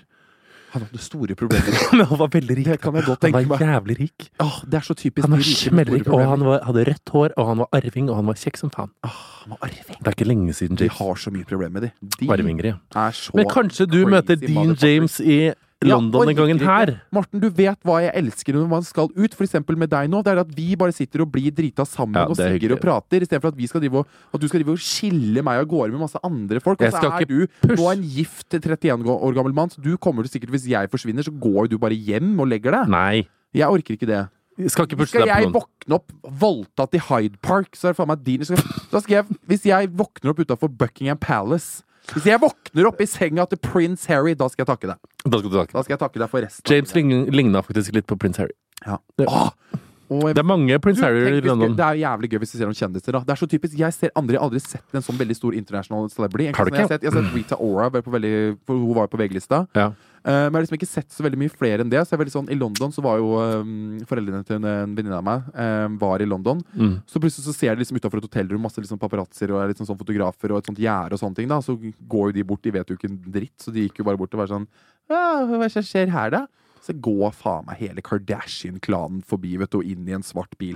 Han 0.74 0.86
hadde 0.86 1.02
store 1.02 1.36
problemer. 1.40 1.78
Men 1.98 2.06
han 2.12 2.20
var 2.20 2.32
veldig 2.34 2.58
rik. 2.60 2.68
Det 2.70 2.80
kan 2.84 2.98
jeg 3.00 3.08
godt 3.08 3.24
tenke 3.26 3.42
meg. 3.42 3.48
Han 3.50 3.68
var 3.68 3.76
jævlig 3.76 3.96
rik. 4.00 4.28
Åh, 4.44 4.58
det 4.66 4.80
er 4.80 4.86
så 4.86 4.96
typisk 4.98 5.26
Han 5.26 5.36
var 5.36 5.46
de 5.46 5.56
smellrik, 5.62 6.10
og 6.10 6.26
han 6.32 6.46
var, 6.46 6.60
hadde 6.68 6.84
rødt 6.92 7.14
hår, 7.16 7.34
og 7.38 7.50
han 7.50 7.64
var 7.64 7.72
arving, 7.80 8.12
og 8.12 8.20
han 8.20 8.30
var 8.30 8.42
kjekk 8.44 8.62
som 8.62 8.74
faen. 8.74 8.92
Åh, 9.08 9.22
han 9.44 9.56
var 9.56 9.64
arving. 9.70 9.98
Det 9.98 10.12
er 10.12 10.18
ikke 10.18 10.30
lenge 10.30 10.58
siden 10.60 10.80
De 10.80 10.86
James 10.90 11.00
har 11.00 11.24
så 11.26 11.34
mye 11.34 11.50
problemer, 11.50 11.88
de. 11.88 11.92
De 12.20 12.30
Arvinger, 12.34 12.70
ja. 12.74 12.78
er 13.08 13.18
så 13.18 13.34
Men 13.40 13.50
kanskje 13.50 13.90
du 13.90 13.98
crazy 13.98 14.14
møter 14.16 14.40
Dean 14.44 14.54
motherfuckers. 14.54 14.86
James 14.86 15.20
i 15.20 15.40
Ja, 15.80 15.96
London 15.96 16.28
den 16.28 16.36
gangen 16.36 16.60
her. 16.60 16.90
Morten, 17.16 17.40
du 17.40 17.48
vet 17.56 17.80
hva 17.88 18.02
jeg 18.04 18.12
elsker 18.20 18.58
når 18.58 18.66
man 18.68 18.84
skal 18.84 19.08
ut, 19.16 19.36
eksempel 19.46 19.78
med 19.80 19.88
deg 19.94 20.10
nå. 20.12 20.20
Det 20.26 20.34
er 20.34 20.42
at 20.42 20.50
vi 20.52 20.74
bare 20.80 20.92
sitter 20.92 21.24
og 21.24 21.30
blir 21.32 21.54
drita 21.56 21.86
sammen 21.88 22.20
Ja, 22.20 22.26
og 22.28 22.36
er 22.36 22.52
sigger 22.52 22.74
og 22.76 22.82
prater, 22.84 23.24
istedenfor 23.24 23.54
at, 23.54 23.56
vi 23.56 23.70
skal 23.72 23.86
drive 23.86 24.02
og, 24.02 24.18
at 24.36 24.44
du 24.44 24.48
skal 24.52 24.60
drive 24.60 24.76
og 24.76 24.84
skille 24.84 25.44
meg 25.48 25.62
av 25.62 25.70
gårde 25.72 25.96
med 25.96 26.04
masse 26.04 26.20
andre 26.20 26.60
folk. 26.66 26.84
Og 26.84 26.92
så 26.92 27.14
er 27.16 27.30
du 27.30 27.48
push. 27.64 27.80
nå 27.80 27.88
en 27.94 28.04
gift 28.04 28.60
31 28.60 29.08
år 29.16 29.40
gammel 29.40 29.56
mann, 29.56 29.72
så 29.72 29.80
du 29.80 29.94
kommer 29.96 30.28
til 30.28 30.36
sikkert, 30.36 30.52
hvis 30.58 30.68
jeg 30.68 30.92
forsvinner, 30.92 31.24
så 31.24 31.32
går 31.32 31.72
du 31.72 31.80
bare 31.80 31.96
hjem 31.96 32.36
og 32.36 32.52
legger 32.52 32.76
deg. 32.76 32.92
Nei. 32.92 33.24
Jeg 33.56 33.72
orker 33.72 33.96
ikke 33.96 34.10
det. 34.10 34.26
Skal 34.68 34.90
Skal 35.08 35.30
jeg 35.32 35.54
våkne 35.56 35.96
opp 35.96 36.12
voldtatt 36.28 37.00
i 37.00 37.06
Hyde 37.08 37.40
Park, 37.40 37.72
så 37.80 37.88
er 37.88 37.96
det 37.96 38.02
faen 38.02 38.12
meg 38.12 38.26
din. 38.28 38.44
Skal, 38.44 38.60
skal 39.00 39.22
jeg, 39.22 39.38
hvis 39.48 39.64
jeg 39.72 39.96
våkner 39.96 40.34
opp 40.34 40.44
utafor 40.44 40.68
Buckingham 40.68 41.22
Palace 41.24 41.88
Hvis 42.14 42.26
jeg 42.26 42.40
våkner 42.42 42.88
opp 42.90 43.02
i 43.02 43.06
senga 43.06 43.46
til 43.50 43.60
prins 43.62 44.06
Harry, 44.10 44.34
da 44.34 44.48
skal 44.50 44.66
jeg 44.66 44.70
takke 44.72 44.88
deg. 44.94 44.98
Da 45.26 45.38
skal 45.38 45.50
du 45.50 45.58
takke. 45.58 45.74
Da 45.76 45.84
skal 45.86 45.94
jeg 45.98 46.00
takke 46.00 46.20
deg 46.24 46.30
for 46.32 46.42
resten. 46.42 46.66
James 46.74 46.94
lign- 46.98 47.30
ligna 47.32 47.62
faktisk 47.62 47.94
litt 47.94 48.08
på 48.08 48.18
prins 48.18 48.38
Harry. 48.42 48.56
Ja. 48.86 48.98
Det- 49.18 49.28
Åh! 49.28 49.52
Og 50.12 50.24
Det 50.34 50.40
er 50.40 50.44
mange 50.44 50.80
prins 50.82 51.00
Harry 51.02 51.20
tenk 51.24 51.38
i 51.38 51.42
hvis- 51.42 51.46
London. 51.52 51.76
det 51.78 51.86
er 51.86 51.94
jo 51.94 52.02
jævlig 52.08 52.30
gøy 52.32 52.40
hvis 52.40 52.52
du 52.52 52.58
ser 52.58 52.66
noen 52.66 52.74
kjendiser. 52.80 53.12
da 53.14 53.20
Det 53.20 53.30
er 53.30 53.46
så 53.46 53.48
typisk, 53.48 53.78
Jeg 53.78 53.94
ser 53.94 54.10
aldri, 54.16 54.38
aldri 54.38 54.60
sett 54.60 54.82
en 54.92 55.02
sånn 55.02 55.18
veldig 55.20 55.36
stor 55.36 55.54
international 55.54 56.10
celebrity. 56.10 56.52
Har 56.58 56.66
du 56.66 56.72
Jeg 56.72 56.82
har 56.82 56.88
sett, 56.88 57.02
jeg 57.04 57.14
har 57.14 57.22
sett 57.24 57.34
Rita 57.36 57.56
Ora, 57.60 57.90
var 57.90 58.02
på 58.02 58.12
veldig, 58.12 58.58
for 58.66 58.74
hun 58.74 58.94
var 58.96 59.04
jo 59.08 59.18
på 59.18 59.20
VG-lista. 59.20 59.68
Ja. 59.76 59.92
Eh, 60.24 60.48
men 60.50 60.52
jeg 60.52 60.58
har 60.58 60.66
liksom 60.66 60.78
ikke 60.80 60.90
sett 60.90 61.16
så 61.16 61.26
veldig 61.26 61.40
mye 61.40 61.54
flere 61.54 61.86
enn 61.86 61.92
det. 61.92 62.02
Så 62.04 62.14
jeg 62.14 62.20
er 62.20 62.24
veldig 62.24 62.36
sånn, 62.36 62.52
I 62.52 62.58
London 62.60 62.94
så 62.96 63.04
var 63.06 63.22
jo 63.22 63.40
um, 63.40 63.98
foreldrene 64.10 64.46
til 64.48 64.60
en, 64.60 64.68
en 64.68 64.96
venninne 64.98 65.20
av 65.20 65.26
meg 65.26 65.50
um, 65.54 65.98
var 66.02 66.24
i 66.24 66.30
London. 66.30 66.62
Mm. 66.74 67.00
Så 67.10 67.22
plutselig 67.24 67.48
så 67.48 67.56
ser 67.56 67.76
de 67.76 67.84
liksom 67.84 68.00
utenfor 68.00 68.22
et 68.22 68.30
hotellrom 68.30 68.64
masse 68.68 68.82
liksom 68.82 69.02
paparazzoer 69.02 69.56
og 69.56 69.64
er 69.64 69.74
liksom 69.74 69.90
sånn 69.90 70.00
fotografer 70.00 70.54
og 70.54 70.62
et 70.62 70.72
sånt 70.72 70.84
gjerde 70.84 71.16
og 71.16 71.24
sånne 71.24 71.40
ting. 71.40 71.52
da 71.52 71.62
Så 71.66 71.78
går 71.80 72.30
jo 72.30 72.38
de 72.40 72.48
bort, 72.52 72.64
de 72.66 72.76
vet 72.76 72.92
jo 72.92 73.00
ikke 73.00 73.12
en 73.12 73.20
dritt, 73.40 73.56
så 73.62 73.74
de 73.76 73.88
gikk 73.88 74.02
jo 74.02 74.08
bare 74.10 74.20
bort 74.20 74.36
og 74.36 74.44
var 74.44 74.52
sånn 74.52 74.70
Hva 75.10 75.66
er 75.66 75.78
skjer 75.80 76.12
her, 76.14 76.34
da? 76.36 76.46
Så 76.90 76.96
går 76.98 77.34
faen 77.38 77.68
meg 77.68 77.84
hele 77.84 78.02
Kardashian-klanen 78.02 79.20
forbi, 79.30 79.52
vet 79.62 79.70
du, 79.70 79.84
og 79.84 79.86
inn 79.86 80.08
i 80.10 80.16
en 80.18 80.24
svart 80.26 80.56
bil. 80.58 80.74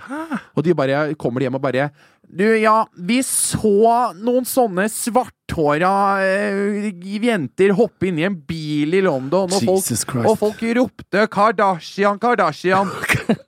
Og 0.53 0.61
de 0.61 0.75
bare 0.77 1.07
kommer 1.17 1.41
de 1.41 1.47
hjem 1.47 1.57
og 1.57 1.63
bare 1.63 1.87
Du, 2.29 2.45
ja, 2.61 2.83
vi 2.93 3.17
så 3.25 4.13
noen 4.19 4.45
sånne 4.45 4.85
svarthåra 4.93 5.93
uh, 6.21 6.85
jenter 7.01 7.73
hoppe 7.77 8.11
inn 8.11 8.21
i 8.21 8.27
en 8.29 8.37
bil 8.37 8.93
i 8.93 9.01
London, 9.05 9.49
og 9.49 9.65
folk, 9.65 10.13
og 10.21 10.37
folk 10.37 10.63
ropte 10.77 11.25
'Kardashian, 11.33 12.21
Kardashian'. 12.21 12.93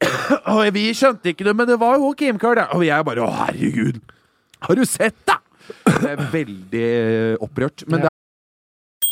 og 0.55 0.65
vi 0.73 0.89
skjønte 0.97 1.35
ikke 1.35 1.45
det, 1.45 1.53
men 1.53 1.69
det 1.69 1.77
var 1.81 2.01
jo 2.01 2.15
Kim 2.17 2.41
Kardashian. 2.41 2.81
Og 2.81 2.89
jeg 2.89 3.05
bare 3.05 3.29
'Å, 3.29 3.31
herregud'. 3.45 4.01
Har 4.65 4.73
du 4.73 4.85
sett, 4.89 5.21
da?! 5.29 5.37
Det 5.85 6.11
er 6.15 6.27
veldig 6.33 6.89
opprørt. 7.45 7.85
Men 7.85 8.05
det 8.05 8.14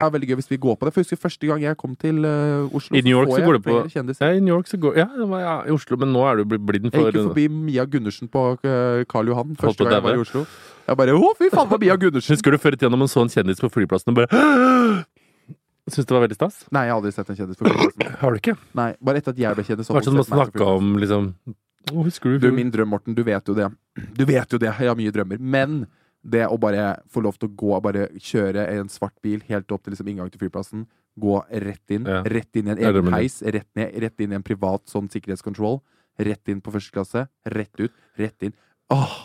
Er 0.00 0.10
veldig 0.14 0.28
gøy 0.30 0.36
hvis 0.40 0.50
vi 0.50 0.58
går 0.60 0.76
på 0.80 0.86
det. 0.88 0.92
For 0.94 1.00
jeg 1.02 1.06
husker 1.08 1.20
første 1.28 1.48
gang 1.50 1.62
jeg 1.64 1.76
kom 1.80 1.94
til 2.00 2.18
uh, 2.24 2.76
Oslo, 2.76 2.96
I 2.96 3.02
New 3.06 3.14
York 3.16 3.30
så 3.30 3.38
jeg 3.40 3.46
går 3.48 3.58
du 3.58 3.62
på- 3.66 3.76
Ja, 4.20 4.30
I 4.32 4.40
New 4.40 4.54
York 4.54 4.70
så 4.70 4.80
går 4.80 4.96
Ja, 5.00 5.06
var, 5.30 5.40
ja 5.44 5.54
i 5.68 5.74
Oslo, 5.74 5.96
men 6.00 6.12
nå 6.14 6.24
er 6.28 6.40
du 6.40 6.44
blitt 6.50 6.64
blind 6.66 6.90
Jeg 6.90 7.06
gikk 7.10 7.18
jo 7.20 7.24
forbi 7.30 7.46
Mia 7.52 7.84
Gundersen 7.86 8.30
på 8.32 8.44
uh, 8.56 9.04
Karl 9.10 9.28
Johan 9.32 9.56
første 9.60 9.84
gang 9.84 9.98
jeg 9.98 10.06
var 10.08 10.18
i. 10.18 10.24
Oslo. 10.24 10.44
Jeg 10.88 10.96
bare 11.02 11.14
Å, 11.16 11.32
fy 11.38 11.50
faen, 11.52 11.68
det 11.68 11.76
var 11.76 11.82
Mia 11.84 11.96
Gundersen! 12.00 12.34
Husker 12.36 12.56
du 12.56 12.58
før 12.62 12.76
i 12.76 12.80
tida 12.80 12.90
når 12.90 13.02
man 13.04 13.12
så 13.12 13.22
en 13.24 13.32
kjendis 13.32 13.60
på 13.62 13.70
flyplassen 13.70 14.14
og 14.14 14.20
bare 14.22 15.04
Syns 15.90 16.06
det 16.06 16.14
var 16.14 16.22
veldig 16.22 16.36
stas? 16.38 16.60
Nei, 16.70 16.84
jeg 16.86 16.92
har 16.92 17.00
aldri 17.00 17.10
sett 17.14 17.30
en 17.32 17.38
kjendis 17.38 17.58
på 17.58 17.66
flyplassen. 17.66 18.12
Har 18.20 18.30
du 18.34 18.38
ikke? 18.38 18.54
Nei, 18.78 18.90
bare 19.02 19.18
etter 19.22 19.34
at 19.34 19.40
jeg 19.42 19.56
ble 19.58 19.64
kjendis. 19.66 19.88
Var 19.90 20.04
sånn 20.06 20.18
man 20.20 20.28
snakka 20.28 20.68
om 20.76 20.92
liksom 21.02 21.32
Å, 21.90 22.04
husker 22.04 22.36
du 22.36 22.44
Du, 22.44 22.50
min 22.54 22.70
drøm, 22.70 22.92
Morten, 22.92 23.16
du 23.16 23.24
vet 23.26 23.48
jo 23.48 23.56
det. 23.56 23.66
Du 24.14 24.22
vet 24.28 24.52
jo 24.54 24.60
det, 24.60 24.68
jeg 24.70 24.90
har 24.92 24.98
mye 24.98 25.14
drømmer. 25.14 25.40
Men 25.40 25.80
det 26.22 26.46
å 26.48 26.58
bare 26.60 27.00
få 27.08 27.22
lov 27.24 27.38
til 27.40 27.48
å 27.48 27.54
gå, 27.56 27.80
bare 27.82 28.08
kjøre 28.20 28.66
en 28.78 28.88
svart 28.92 29.14
bil 29.22 29.40
helt 29.48 29.70
opp 29.72 29.82
til 29.84 29.94
liksom 29.94 30.08
inngang 30.12 30.30
til 30.30 30.40
flyplassen, 30.42 30.86
gå 31.20 31.38
rett 31.50 31.90
inn, 31.90 32.04
Ja. 32.06 32.22
rett 32.22 32.54
inn 32.56 32.68
i 32.68 32.70
en 32.72 32.78
egen 32.78 33.10
peis, 33.10 33.40
rett, 33.42 33.66
ned, 33.74 33.94
rett 34.00 34.20
inn 34.20 34.32
i 34.32 34.36
en 34.36 34.42
privat 34.42 34.84
sånn 34.86 35.08
sikkerhetskontroll, 35.10 35.80
rett 36.18 36.48
inn 36.48 36.60
på 36.60 36.72
første 36.72 36.92
klasse, 36.92 37.28
rett 37.46 37.80
ut, 37.80 37.92
rett 38.18 38.42
inn. 38.42 38.52
Åh! 38.90 39.16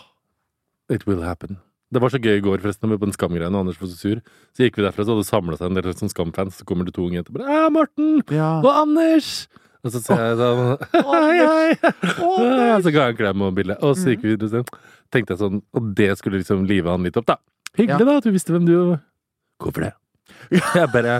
It 0.89 1.05
will 1.07 1.21
happen. 1.23 1.57
Det 1.91 2.01
var 2.01 2.09
så 2.09 2.19
gøy 2.19 2.37
i 2.37 2.41
går, 2.41 2.59
forresten, 2.63 2.89
med 2.89 2.99
på 2.99 3.05
den 3.07 3.13
skamgreiene. 3.15 3.55
Anders 3.59 3.77
var 3.79 3.87
så 3.87 3.95
sur. 3.97 4.21
Så 4.55 4.63
gikk 4.65 4.75
vi 4.77 4.83
derfra, 4.83 5.05
så 5.05 5.13
hadde 5.13 5.23
det 5.23 5.29
samla 5.29 5.57
seg 5.57 5.69
en 5.69 5.77
del 5.77 5.93
sånn 5.93 6.09
Skam-fans, 6.11 6.57
så 6.59 6.65
kommer 6.65 6.85
det 6.85 6.93
to 6.95 7.05
unge 7.05 7.19
jenter 7.21 7.31
bare 7.35 7.45
Æ, 7.45 7.69
Morten! 7.71 8.23
Ja. 8.33 8.59
Og 8.61 8.71
Anders! 8.71 9.47
Og 9.85 9.93
så 9.93 10.01
ser 10.01 10.21
jeg 10.21 10.37
sånn 10.39 10.61
Hei, 10.95 11.33
hei! 11.45 11.91
Så 12.85 12.91
ga 12.91 13.05
jeg 13.07 13.13
en 13.13 13.19
klem 13.19 13.43
og 13.45 13.53
bilde. 13.57 13.77
Og 13.85 13.93
så 13.99 14.13
gikk 14.13 14.23
vi 14.25 14.33
videre. 14.35 14.63
Tenkte 15.13 15.35
jeg 15.35 15.41
sånn 15.43 15.59
Og 15.77 15.91
det 15.97 16.09
skulle 16.19 16.41
liksom 16.41 16.65
live 16.69 16.89
han 16.91 17.05
litt 17.05 17.19
opp, 17.21 17.27
da. 17.29 17.37
Hyggelig, 17.77 18.07
da, 18.07 18.17
at 18.17 18.25
du 18.25 18.33
visste 18.33 18.55
hvem 18.55 18.65
du 18.67 18.75
Hvorfor 19.61 19.87
det? 19.87 19.93
Jeg 20.51 20.89
bare 20.93 21.19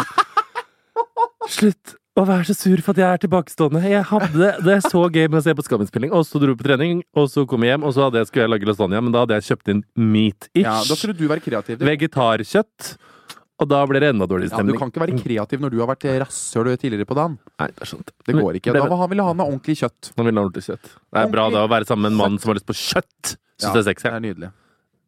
Slutt 1.52 1.96
å 2.16 2.24
være 2.24 2.46
så 2.48 2.54
sur 2.56 2.80
for 2.80 2.96
at 2.96 3.00
jeg 3.02 3.12
er 3.12 3.20
tilbakestående. 3.26 3.82
Jeg 3.92 4.06
hadde 4.08 4.52
det 4.64 4.78
så 4.86 5.02
gøy 5.04 5.26
med 5.28 5.42
å 5.42 5.44
se 5.44 5.52
på 5.58 5.66
Skam-innspilling, 5.66 6.14
og 6.16 6.24
så 6.24 6.40
dro 6.40 6.54
vi 6.54 6.62
på 6.62 6.68
trening, 6.70 7.02
og 7.20 7.26
så 7.28 7.44
kom 7.50 7.66
jeg 7.68 7.74
hjem, 7.74 7.84
og 7.84 7.92
så 7.92 8.06
hadde 8.06 8.22
jeg, 8.22 8.30
skulle 8.30 8.46
jeg 8.46 8.52
lage 8.54 8.70
lasagne, 8.70 9.02
men 9.04 9.12
da 9.12 9.26
hadde 9.26 9.36
jeg 9.36 9.48
kjøpt 9.50 9.72
inn 9.74 9.82
meat-ish. 10.00 10.64
ja, 10.64 10.78
da 10.88 10.96
skulle 10.96 11.18
du 11.20 11.26
være 11.28 11.44
kreativ. 11.44 11.82
du. 11.82 11.84
Vegetarkjøtt. 11.90 12.94
Og 13.56 13.70
da 13.72 13.80
blir 13.88 14.04
det 14.04 14.10
enda 14.12 14.26
dårligere 14.28 14.58
Ja, 14.60 14.68
du 14.68 14.76
kan 14.76 14.90
ikke 14.92 15.00
være 15.06 15.16
kreativ 15.22 15.62
når 15.64 15.72
du 15.72 15.78
har 15.80 15.88
vært 15.94 16.04
rasshøl 16.26 16.74
tidligere 16.76 17.08
på 17.08 17.16
dagen. 17.16 17.38
Nei, 17.62 17.70
det 17.72 17.86
er 17.86 17.92
sant. 17.94 18.12
Det 18.28 18.36
går 18.36 18.60
ikke. 18.60 18.74
Da 18.76 18.84
ville 19.08 19.28
han 19.30 19.40
ha 19.40 19.48
ordentlig 19.48 19.78
kjøtt. 19.80 20.12
Han 20.18 20.28
ha 20.28 20.44
ordentlig 20.44 20.66
kjøtt. 20.68 20.92
Det 20.92 21.24
er 21.24 21.32
bra 21.32 21.48
da 21.54 21.64
å 21.64 21.72
være 21.72 21.88
sammen 21.88 22.10
med 22.10 22.16
en 22.16 22.20
mann 22.20 22.38
som 22.42 22.52
har 22.52 22.60
lyst 22.60 22.68
på 22.68 22.76
kjøtt. 22.76 23.36
Syns 23.56 23.70
Ja, 23.70 23.72
det 23.72 23.84
er 23.86 23.88
sexy. 23.94 24.10
Det 24.10 24.14
er 24.18 24.26
nydelig. 24.28 24.52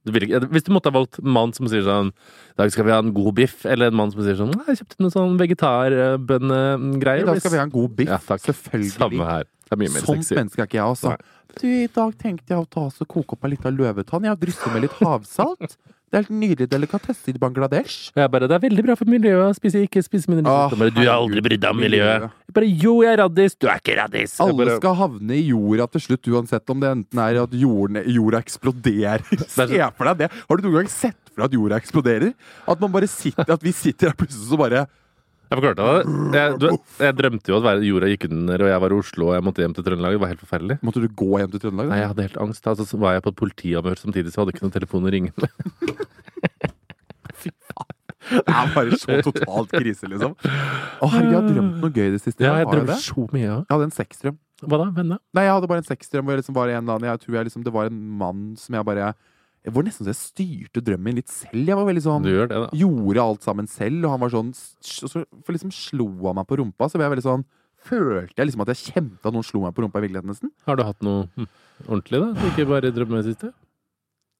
Du 0.08 0.14
ikke, 0.16 0.40
hvis 0.54 0.64
du 0.64 0.72
måtte 0.72 0.88
ha 0.88 0.96
valgt 0.96 1.20
en 1.20 1.34
mann 1.36 1.52
som 1.52 1.68
sier 1.68 1.84
sånn 1.84 2.14
I 2.14 2.62
dag 2.62 2.72
skal 2.72 2.86
vi 2.88 2.94
ha 2.96 3.00
en 3.04 3.10
god 3.12 3.34
biff, 3.36 3.66
eller 3.68 3.92
en 3.92 3.98
mann 4.00 4.14
som 4.14 4.24
sier 4.24 4.38
sånn 4.40 4.54
Nei, 4.56 4.64
jeg 4.72 4.80
kjøpte 4.80 5.04
noen 5.04 5.12
sånn 5.18 5.34
I 5.34 5.42
vegetarbønnegreier. 5.42 7.28
dag 7.28 7.42
skal 7.44 7.52
vi 7.52 7.60
ha 7.60 7.66
en 7.68 7.74
god 7.74 7.98
biff. 7.98 8.14
Ja. 8.14 8.38
Selvfølgelig. 8.46 8.94
Samme 8.96 9.28
her. 9.28 9.50
Det 9.68 9.76
er 9.76 9.82
mye 9.82 9.92
mer 9.92 10.06
Sånt 10.08 10.24
sexy. 10.24 10.38
menneske 10.40 10.64
er 10.64 10.70
ikke 10.70 10.80
jeg, 10.80 10.88
altså. 10.88 11.12
Nei. 11.12 11.36
Du, 11.58 11.68
I 11.68 11.90
dag 11.92 12.16
tenkte 12.22 12.54
jeg 12.56 12.62
å 12.64 12.68
ta 12.72 12.86
oss 12.88 13.02
og 13.04 13.10
koke 13.12 13.36
opp 13.36 13.44
en 13.44 13.52
liten 13.52 13.76
løvetann. 13.76 14.24
Jeg 14.28 14.32
har 14.32 14.40
drysset 14.40 14.72
med 14.72 14.86
litt 14.86 14.96
havsalt. 15.02 15.76
Det 16.08 16.16
er 16.16 16.24
helt 16.24 16.38
nydelig 16.40 16.70
delikatesse 16.72 17.34
i 17.34 17.40
Bangladesh. 17.40 18.14
Jeg 18.16 18.32
bare, 18.32 18.48
Det 18.48 18.56
er 18.56 18.62
veldig 18.64 18.84
bra 18.86 18.96
for 18.96 19.10
miljøet 19.12 19.44
å 19.44 19.56
spise, 19.58 19.82
ikke 19.84 20.00
spise 20.06 20.32
Å, 20.32 20.70
bare, 20.72 20.94
Du 20.96 21.02
har 21.02 21.18
aldri 21.18 21.42
brydd 21.44 21.60
deg 21.60 21.74
om 21.74 21.82
miljøet. 21.84 22.30
Jeg 22.48 22.56
bare, 22.56 22.70
Jo, 22.84 22.94
jeg 23.04 23.12
er 23.12 23.20
raddis. 23.26 23.56
Du 23.60 23.68
er 23.68 23.82
ikke 23.82 23.98
raddis. 24.00 24.38
Alle 24.40 24.56
bare, 24.56 24.78
skal 24.80 24.96
havne 24.96 25.36
i 25.36 25.44
jorda 25.50 25.90
til 25.92 26.06
slutt, 26.06 26.30
uansett 26.32 26.72
om 26.72 26.80
det 26.80 26.94
enten 26.96 27.20
er 27.20 27.42
at 27.42 27.58
jorden, 27.60 28.00
jorda 28.08 28.40
eksploderer. 28.40 29.26
Se 29.58 29.68
for 29.68 30.08
deg 30.08 30.24
det! 30.24 30.30
Har 30.48 30.56
du 30.56 30.70
noen 30.70 30.80
gang 30.80 30.94
sett 30.96 31.20
for 31.28 31.44
deg 31.44 31.50
at 31.50 31.58
jorda 31.60 31.82
eksploderer? 31.84 32.32
At 32.72 32.80
man 32.80 32.96
bare 32.96 33.12
sitter, 33.12 33.52
at 33.58 33.68
vi 33.68 33.76
sitter 33.76 34.14
her 34.14 34.16
plutselig 34.16 34.48
så 34.48 34.62
bare 34.64 34.86
Jeg 35.48 35.62
forklarte 35.62 35.84
det. 35.88 36.16
Jeg, 36.36 36.56
du, 36.60 36.66
jeg 37.00 37.16
drømte 37.16 37.52
jo 37.54 37.60
at 37.62 37.84
jorda 37.88 38.10
gikk 38.12 38.26
under, 38.28 38.64
og 38.66 38.72
jeg 38.74 38.82
var 38.84 38.94
i 38.94 38.98
Oslo 38.98 39.30
og 39.30 39.36
jeg 39.38 39.46
måtte 39.48 39.64
hjem 39.64 39.76
til 39.78 39.86
Trøndelag. 39.86 40.18
Det 40.18 40.22
var 40.24 40.32
helt 40.34 40.44
forferdelig. 40.44 40.78
Måtte 40.84 41.04
du 41.04 41.08
gå 41.22 41.30
hjem 41.40 41.54
til 41.54 41.64
Trøndelag? 41.64 41.88
da? 41.88 41.94
Nei, 41.94 42.00
jeg 42.02 42.12
hadde 42.12 42.26
helt 42.28 42.42
angst. 42.44 42.68
Altså, 42.68 42.88
så 42.90 43.00
var 43.00 43.16
jeg 43.16 43.24
på 43.24 43.32
et 43.32 43.40
politiavhør 43.40 44.02
samtidig, 44.02 44.34
så 44.34 44.42
jeg 44.42 44.44
hadde 44.44 44.56
ikke 44.58 44.66
noen 44.68 44.76
telefon 44.76 45.08
å 45.08 45.14
ringe 45.16 45.32
med. 45.40 45.50
Det 48.28 48.44
er 48.52 48.74
bare 48.74 48.98
så 49.00 49.22
totalt 49.24 49.72
krise, 49.72 50.10
liksom. 50.12 50.34
Å 50.36 51.08
herregud, 51.14 51.32
jeg 51.32 51.38
har 51.38 51.48
drømt 51.48 51.78
noe 51.84 51.94
gøy 51.96 52.10
det 52.12 52.20
siste. 52.20 52.44
Ja, 52.44 52.58
jeg 52.60 52.68
drømte 52.68 52.98
så 53.00 53.24
mye. 53.32 53.44
Ja. 53.46 53.58
Jeg 53.62 53.72
hadde 53.72 53.88
en 53.88 53.96
sexdrøm. 53.96 54.38
Hva 54.68 54.80
da? 54.82 54.88
Venne? 54.98 55.20
Nei, 55.38 55.46
jeg 55.46 55.54
hadde 55.54 55.70
bare 55.72 55.84
en 55.84 55.88
sexdrøm 55.88 56.28
hvor 56.28 56.36
jeg 56.36 56.42
liksom 56.42 56.58
var 56.58 56.72
en 56.74 56.82
eller 56.82 56.98
annen 56.98 57.12
Jeg 57.12 57.22
tror 57.24 57.38
jeg 57.38 57.48
liksom, 57.48 57.64
det 57.64 57.74
var 57.76 57.92
en 57.92 58.00
mann 58.20 58.42
som 58.60 58.76
jeg 58.76 58.88
bare 58.88 59.12
Jeg 59.68 59.76
var 59.76 59.84
nesten 59.84 60.08
så 60.08 60.14
jeg 60.14 60.22
styrte 60.22 60.80
drømmen 60.88 61.18
litt 61.20 61.28
selv. 61.28 61.68
Jeg 61.68 61.76
var 61.76 61.84
veldig 61.90 62.04
sånn 62.06 62.24
Du 62.24 62.30
gjør 62.32 62.48
det, 62.48 62.60
da. 62.64 62.70
Gjorde 62.80 63.26
alt 63.26 63.44
sammen 63.44 63.68
selv, 63.68 64.06
og 64.08 64.14
han 64.14 64.22
var 64.24 64.32
sånn 64.32 64.54
Og 64.56 65.12
så 65.12 65.24
liksom 65.52 65.74
slo 65.76 66.08
han 66.24 66.40
meg 66.40 66.48
på 66.48 66.62
rumpa, 66.62 66.88
så 66.88 67.00
ble 67.00 67.10
jeg 67.10 67.18
veldig 67.18 67.28
sånn 67.28 67.44
Følte 67.88 68.40
jeg 68.40 68.50
liksom 68.50 68.64
at 68.64 68.72
jeg 68.74 68.94
kjente 68.94 69.28
at 69.28 69.36
noen 69.36 69.46
slo 69.46 69.62
meg 69.64 69.76
på 69.76 69.84
rumpa 69.84 70.00
i 70.00 70.08
virkeligheten, 70.08 70.32
nesten? 70.32 70.52
Har 70.68 70.80
du 70.80 70.84
hatt 70.88 71.04
noe 71.06 71.28
hm, 71.38 71.46
ordentlig, 71.86 72.20
da? 72.24 72.48
Ikke 72.50 72.66
bare 72.68 72.90
drømmer 72.96 73.22
i 73.22 73.36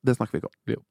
det 0.08 0.16
snakker 0.16 0.38
vi 0.38 0.42
ikke 0.42 0.78
om. 0.78 0.84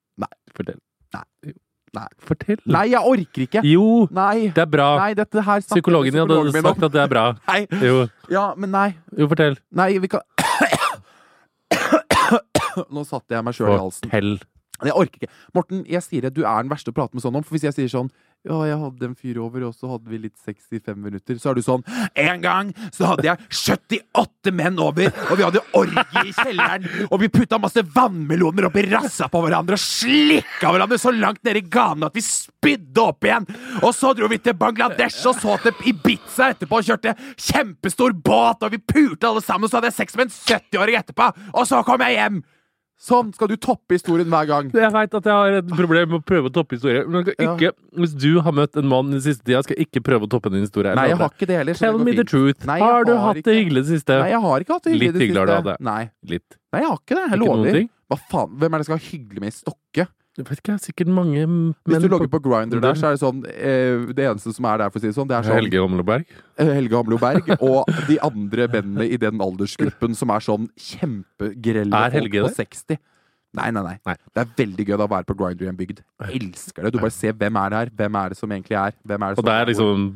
Fortell. 0.56 0.78
Nei. 1.14 1.22
Jo. 1.46 1.52
Nei. 1.96 2.08
Fortell. 2.28 2.60
Nei, 2.68 2.84
jeg 2.92 3.12
orker 3.12 3.40
ikke! 3.46 3.60
Jo! 3.64 3.84
Nei! 4.12 4.50
Det 4.52 4.62
er 4.66 4.68
bra. 4.68 4.88
Nei, 5.00 5.12
dette 5.16 5.44
her 5.46 5.62
Psykologen 5.64 6.12
din 6.12 6.20
hadde 6.26 6.60
sagt 6.60 6.84
at 6.88 6.96
det 6.96 7.02
er 7.06 7.12
bra. 7.12 7.24
Nei! 7.50 7.60
Jo, 7.80 7.94
Ja, 8.32 8.50
men 8.58 8.74
nei. 8.74 8.88
jo 9.16 9.28
fortell. 9.30 9.56
Nei, 9.76 9.90
vi 10.02 10.08
kan 10.12 10.24
Nå 12.94 13.06
satte 13.08 13.36
jeg 13.38 13.46
meg 13.46 13.56
sjøl 13.56 13.74
i 13.74 13.80
halsen. 13.80 14.10
Fortell. 14.10 14.36
Jeg 14.84 14.92
orker 14.92 15.22
ikke. 15.22 15.34
Morten, 15.56 15.84
jeg 15.88 16.04
sier 16.04 16.26
det, 16.26 16.34
du 16.36 16.42
er 16.44 16.64
den 16.64 16.68
verste 16.68 16.92
å 16.92 16.96
prate 16.96 17.16
med 17.16 17.24
sånn 17.24 17.36
om. 17.38 17.44
For 17.44 17.56
hvis 17.56 17.64
jeg 17.70 17.76
sier 17.78 17.92
sånn 17.92 18.10
Ja, 18.46 18.60
jeg 18.68 18.76
hadde 18.78 19.06
en 19.08 19.14
fyr 19.18 19.38
over, 19.42 19.64
og 19.66 19.72
så 19.74 19.88
hadde 19.90 20.10
vi 20.12 20.18
litt 20.20 20.36
sex 20.38 20.68
i 20.76 20.78
fem 20.84 20.98
minutter. 21.02 21.38
Så 21.40 21.50
er 21.50 21.56
du 21.56 21.64
sånn 21.64 21.82
En 22.12 22.42
gang 22.44 22.72
så 22.94 23.08
hadde 23.08 23.24
jeg 23.24 23.46
78 23.56 24.52
menn 24.54 24.76
over, 24.82 25.08
og 25.30 25.40
vi 25.40 25.46
hadde 25.46 25.62
orgie 25.80 26.26
i 26.28 26.34
kjelleren, 26.36 26.84
og 27.08 27.18
vi 27.22 27.30
putta 27.32 27.58
masse 27.58 27.82
vannmeloner 27.96 28.68
opp 28.68 28.76
i 28.78 28.84
rassa 28.90 29.30
på 29.32 29.40
hverandre 29.42 29.78
og 29.78 29.82
slikka 29.82 30.70
hverandre 30.70 30.98
så 31.00 31.10
langt 31.14 31.40
ned 31.46 31.58
i 31.58 31.64
ganene 31.64 32.10
at 32.10 32.18
vi 32.18 32.22
spydde 32.26 33.02
opp 33.02 33.26
igjen. 33.26 33.48
Og 33.80 33.90
så 33.96 34.12
dro 34.16 34.28
vi 34.30 34.38
til 34.44 34.58
Bangladesh 34.60 35.24
og 35.30 35.40
så 35.40 35.56
til 35.64 35.88
Ibiza 35.94 36.52
etterpå 36.52 36.82
og 36.82 36.90
kjørte 36.90 37.16
kjempestor 37.32 38.14
båt, 38.20 38.62
og 38.62 38.76
vi 38.76 38.82
pulte 38.84 39.30
alle 39.30 39.42
sammen, 39.42 39.66
og 39.66 39.72
så 39.72 39.80
hadde 39.80 39.94
jeg 39.94 40.02
sex 40.02 40.20
med 40.20 40.28
en 40.28 40.36
70-åring 40.36 41.00
etterpå, 41.00 41.32
og 41.56 41.66
så 41.66 41.80
kom 41.88 42.04
jeg 42.04 42.20
hjem! 42.20 42.44
Sånn 42.96 43.28
skal 43.36 43.50
du 43.52 43.56
toppe 43.60 43.92
historien 43.98 44.28
hver 44.32 44.46
gang. 44.48 44.70
Jeg 44.72 44.88
veit 44.94 45.14
at 45.18 45.26
jeg 45.28 45.34
har 45.36 45.56
et 45.58 45.66
problem 45.68 46.08
med 46.14 46.22
å 46.22 46.24
prøve 46.24 46.48
å 46.48 46.52
toppe 46.54 46.78
historier. 46.78 47.04
Men 47.06 47.26
ikke, 47.28 47.72
hvis 47.92 48.14
du 48.16 48.40
har 48.40 48.54
møtt 48.56 48.78
en 48.80 48.88
mann 48.88 49.10
den 49.12 49.20
siste 49.20 49.44
tida, 49.44 49.60
skal 49.66 49.76
jeg 49.76 49.90
ikke 49.90 50.00
prøve 50.06 50.24
å 50.24 50.30
toppe 50.32 50.48
din 50.54 50.64
historie. 50.64 50.94
Nei, 50.96 51.10
jeg 51.12 51.18
har 51.20 51.28
ikke 51.28 51.46
det 51.50 51.58
heller. 51.60 51.76
så 51.76 51.84
Tell 51.90 51.98
me 52.00 52.14
the 52.16 52.24
truth. 52.24 52.64
Nei, 52.64 52.78
jeg 52.80 52.88
har 52.88 53.04
du 53.04 53.12
har 53.12 53.26
hatt 53.28 53.36
ikke- 53.36 53.44
det 53.50 53.56
hyggelig 53.60 53.82
det 53.84 53.90
siste? 54.00 54.16
Nei, 54.16 54.30
jeg 54.32 54.40
har 54.40 54.60
ikke 54.64 54.72
hatt 54.78 54.82
det 54.88 54.92
hyggelig 54.94 55.12
Litt 55.12 55.12
det 55.12 55.36
har 55.36 55.46
du 55.46 55.52
siste. 55.52 55.56
hatt 55.56 55.64
det. 55.64 55.84
Nei. 55.84 56.10
Litt. 56.24 56.48
Nei, 56.72 56.80
jeg 56.80 56.88
har 56.88 56.96
ikke 56.96 57.14
det. 57.16 57.24
Jeg 57.30 57.36
Ikke 57.36 57.44
lover. 57.46 57.88
Hva 58.06 58.18
faen? 58.30 58.50
Hvem 58.56 58.74
er 58.74 58.78
det 58.78 58.86
som 58.86 58.96
skal 58.96 58.98
ha 58.98 59.06
hyggelig 59.12 59.40
med 59.40 59.48
i 59.52 59.56
Stokke? 59.60 60.08
Jeg 60.36 60.44
vet 60.50 60.60
ikke, 60.60 60.76
sikkert 60.84 61.10
mange 61.16 61.46
menn 61.48 61.74
Hvis 61.88 62.02
du 62.04 62.10
logger 62.12 62.28
på 62.28 62.40
Grindr 62.44 62.80
der, 62.82 62.96
så 62.98 63.08
er 63.08 63.16
det 63.16 63.22
sånn 63.22 63.38
eh, 63.48 64.06
Det 64.12 64.26
eneste 64.28 64.52
som 64.52 64.68
er 64.68 64.82
der, 64.82 64.92
for 64.92 65.00
å 65.00 65.04
si 65.04 65.08
det 65.08 65.16
sånn, 65.16 65.30
det 65.30 65.38
er 65.38 65.46
sånn 65.46 65.56
Helge 65.56 65.80
Hamloberg 65.80 66.26
eh, 66.60 66.72
Helge 66.76 67.02
Berg 67.22 67.52
og 67.70 67.92
de 68.10 68.18
andre 68.26 68.68
mennene 68.74 69.08
i 69.08 69.18
den 69.20 69.40
aldersgruppen 69.40 70.16
som 70.18 70.32
er 70.34 70.44
sånn 70.44 70.68
kjempegrelle 70.76 71.88
Er 71.88 72.12
folk 72.12 72.20
Helge 72.20 72.44
på 72.44 72.52
det? 72.52 72.56
60. 72.60 73.00
Nei, 73.56 73.70
nei, 73.72 73.82
nei, 73.82 73.96
Nei. 74.06 74.14
Det 74.36 74.42
er 74.44 74.50
veldig 74.60 74.84
gøy 74.86 74.96
da 75.00 75.04
å 75.06 75.10
være 75.10 75.26
på 75.30 75.36
Grinder 75.38 75.66
i 75.66 75.68
en 75.72 75.76
bygd. 75.78 76.02
Jeg 76.26 76.36
elsker 76.42 76.84
det. 76.86 76.92
Du 76.92 76.98
bare 77.00 77.14
ser 77.14 77.32
hvem 77.32 77.56
er 77.62 77.72
det 77.72 77.78
her, 77.82 77.90
hvem 78.00 78.18
er 78.20 78.28
det 78.34 78.38
som 78.38 78.52
egentlig 78.52 78.76
er. 78.76 78.92
Hvem 79.06 79.22
er 79.22 79.32
det 79.32 79.38
Og 79.38 79.42
som 79.42 79.48
det 79.50 79.56
er 79.56 79.70
liksom 79.72 80.06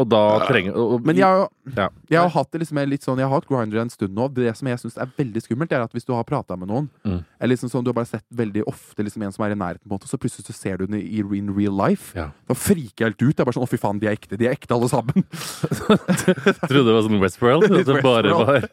Og 0.00 0.06
da 0.08 0.20
trenger 0.48 0.76
og, 0.80 0.92
og, 0.96 1.02
Men 1.04 1.18
jeg, 1.20 1.42
ja. 1.76 1.88
jeg 2.08 2.20
har 2.22 2.30
hatt 2.32 2.48
det 2.54 2.62
liksom 2.62 2.78
litt 2.88 3.04
sånn 3.04 3.18
Jeg 3.20 3.28
har 3.28 3.34
hatt 3.36 3.48
Grinder 3.50 3.82
en 3.82 3.90
stund 3.92 4.14
nå. 4.16 4.28
Det 4.32 4.54
som 4.56 4.70
jeg 4.72 4.80
syns 4.80 4.96
er 4.96 5.10
veldig 5.18 5.42
skummelt, 5.44 5.72
er 5.76 5.84
at 5.84 5.92
hvis 5.92 6.06
du 6.08 6.14
har 6.16 6.24
prata 6.28 6.56
med 6.56 6.68
noen, 6.72 6.88
Mm. 7.04 7.20
eller 7.40 7.52
liksom 7.54 7.70
sånn 7.70 7.84
du 7.84 7.90
har 7.92 7.96
bare 7.96 8.08
sett 8.10 8.24
veldig 8.34 8.62
ofte 8.68 9.04
liksom 9.04 9.22
en 9.24 9.32
som 9.32 9.44
er 9.46 9.52
i 9.54 9.58
nærheten, 9.58 9.84
på 9.84 9.92
en 9.92 9.94
måte, 9.98 10.08
så 10.10 10.18
plutselig 10.20 10.46
så 10.48 10.54
ser 10.56 10.76
du 10.80 10.86
den 10.88 10.98
i 11.00 11.20
in 11.20 11.52
real 11.56 11.72
life, 11.76 12.12
Ja. 12.16 12.30
da 12.48 12.54
friker 12.56 13.04
jeg 13.06 13.12
helt 13.12 13.22
ut. 13.22 13.36
Det 13.36 13.40
er 13.40 13.48
bare 13.48 13.56
sånn 13.58 13.64
Å, 13.66 13.70
fy 13.70 13.76
faen, 13.80 14.00
de 14.00 14.08
er 14.08 14.16
ekte. 14.16 14.36
De 14.40 14.46
er 14.48 14.56
ekte, 14.56 14.72
alle 14.74 14.88
sammen. 14.88 15.24
Trodde 16.68 16.84
det 16.88 16.94
var 16.96 17.04
sånn 17.06 17.20
Westworld. 17.22 17.68
At 17.70 17.86
det 17.88 18.02
bare 18.04 18.32
var 18.34 18.68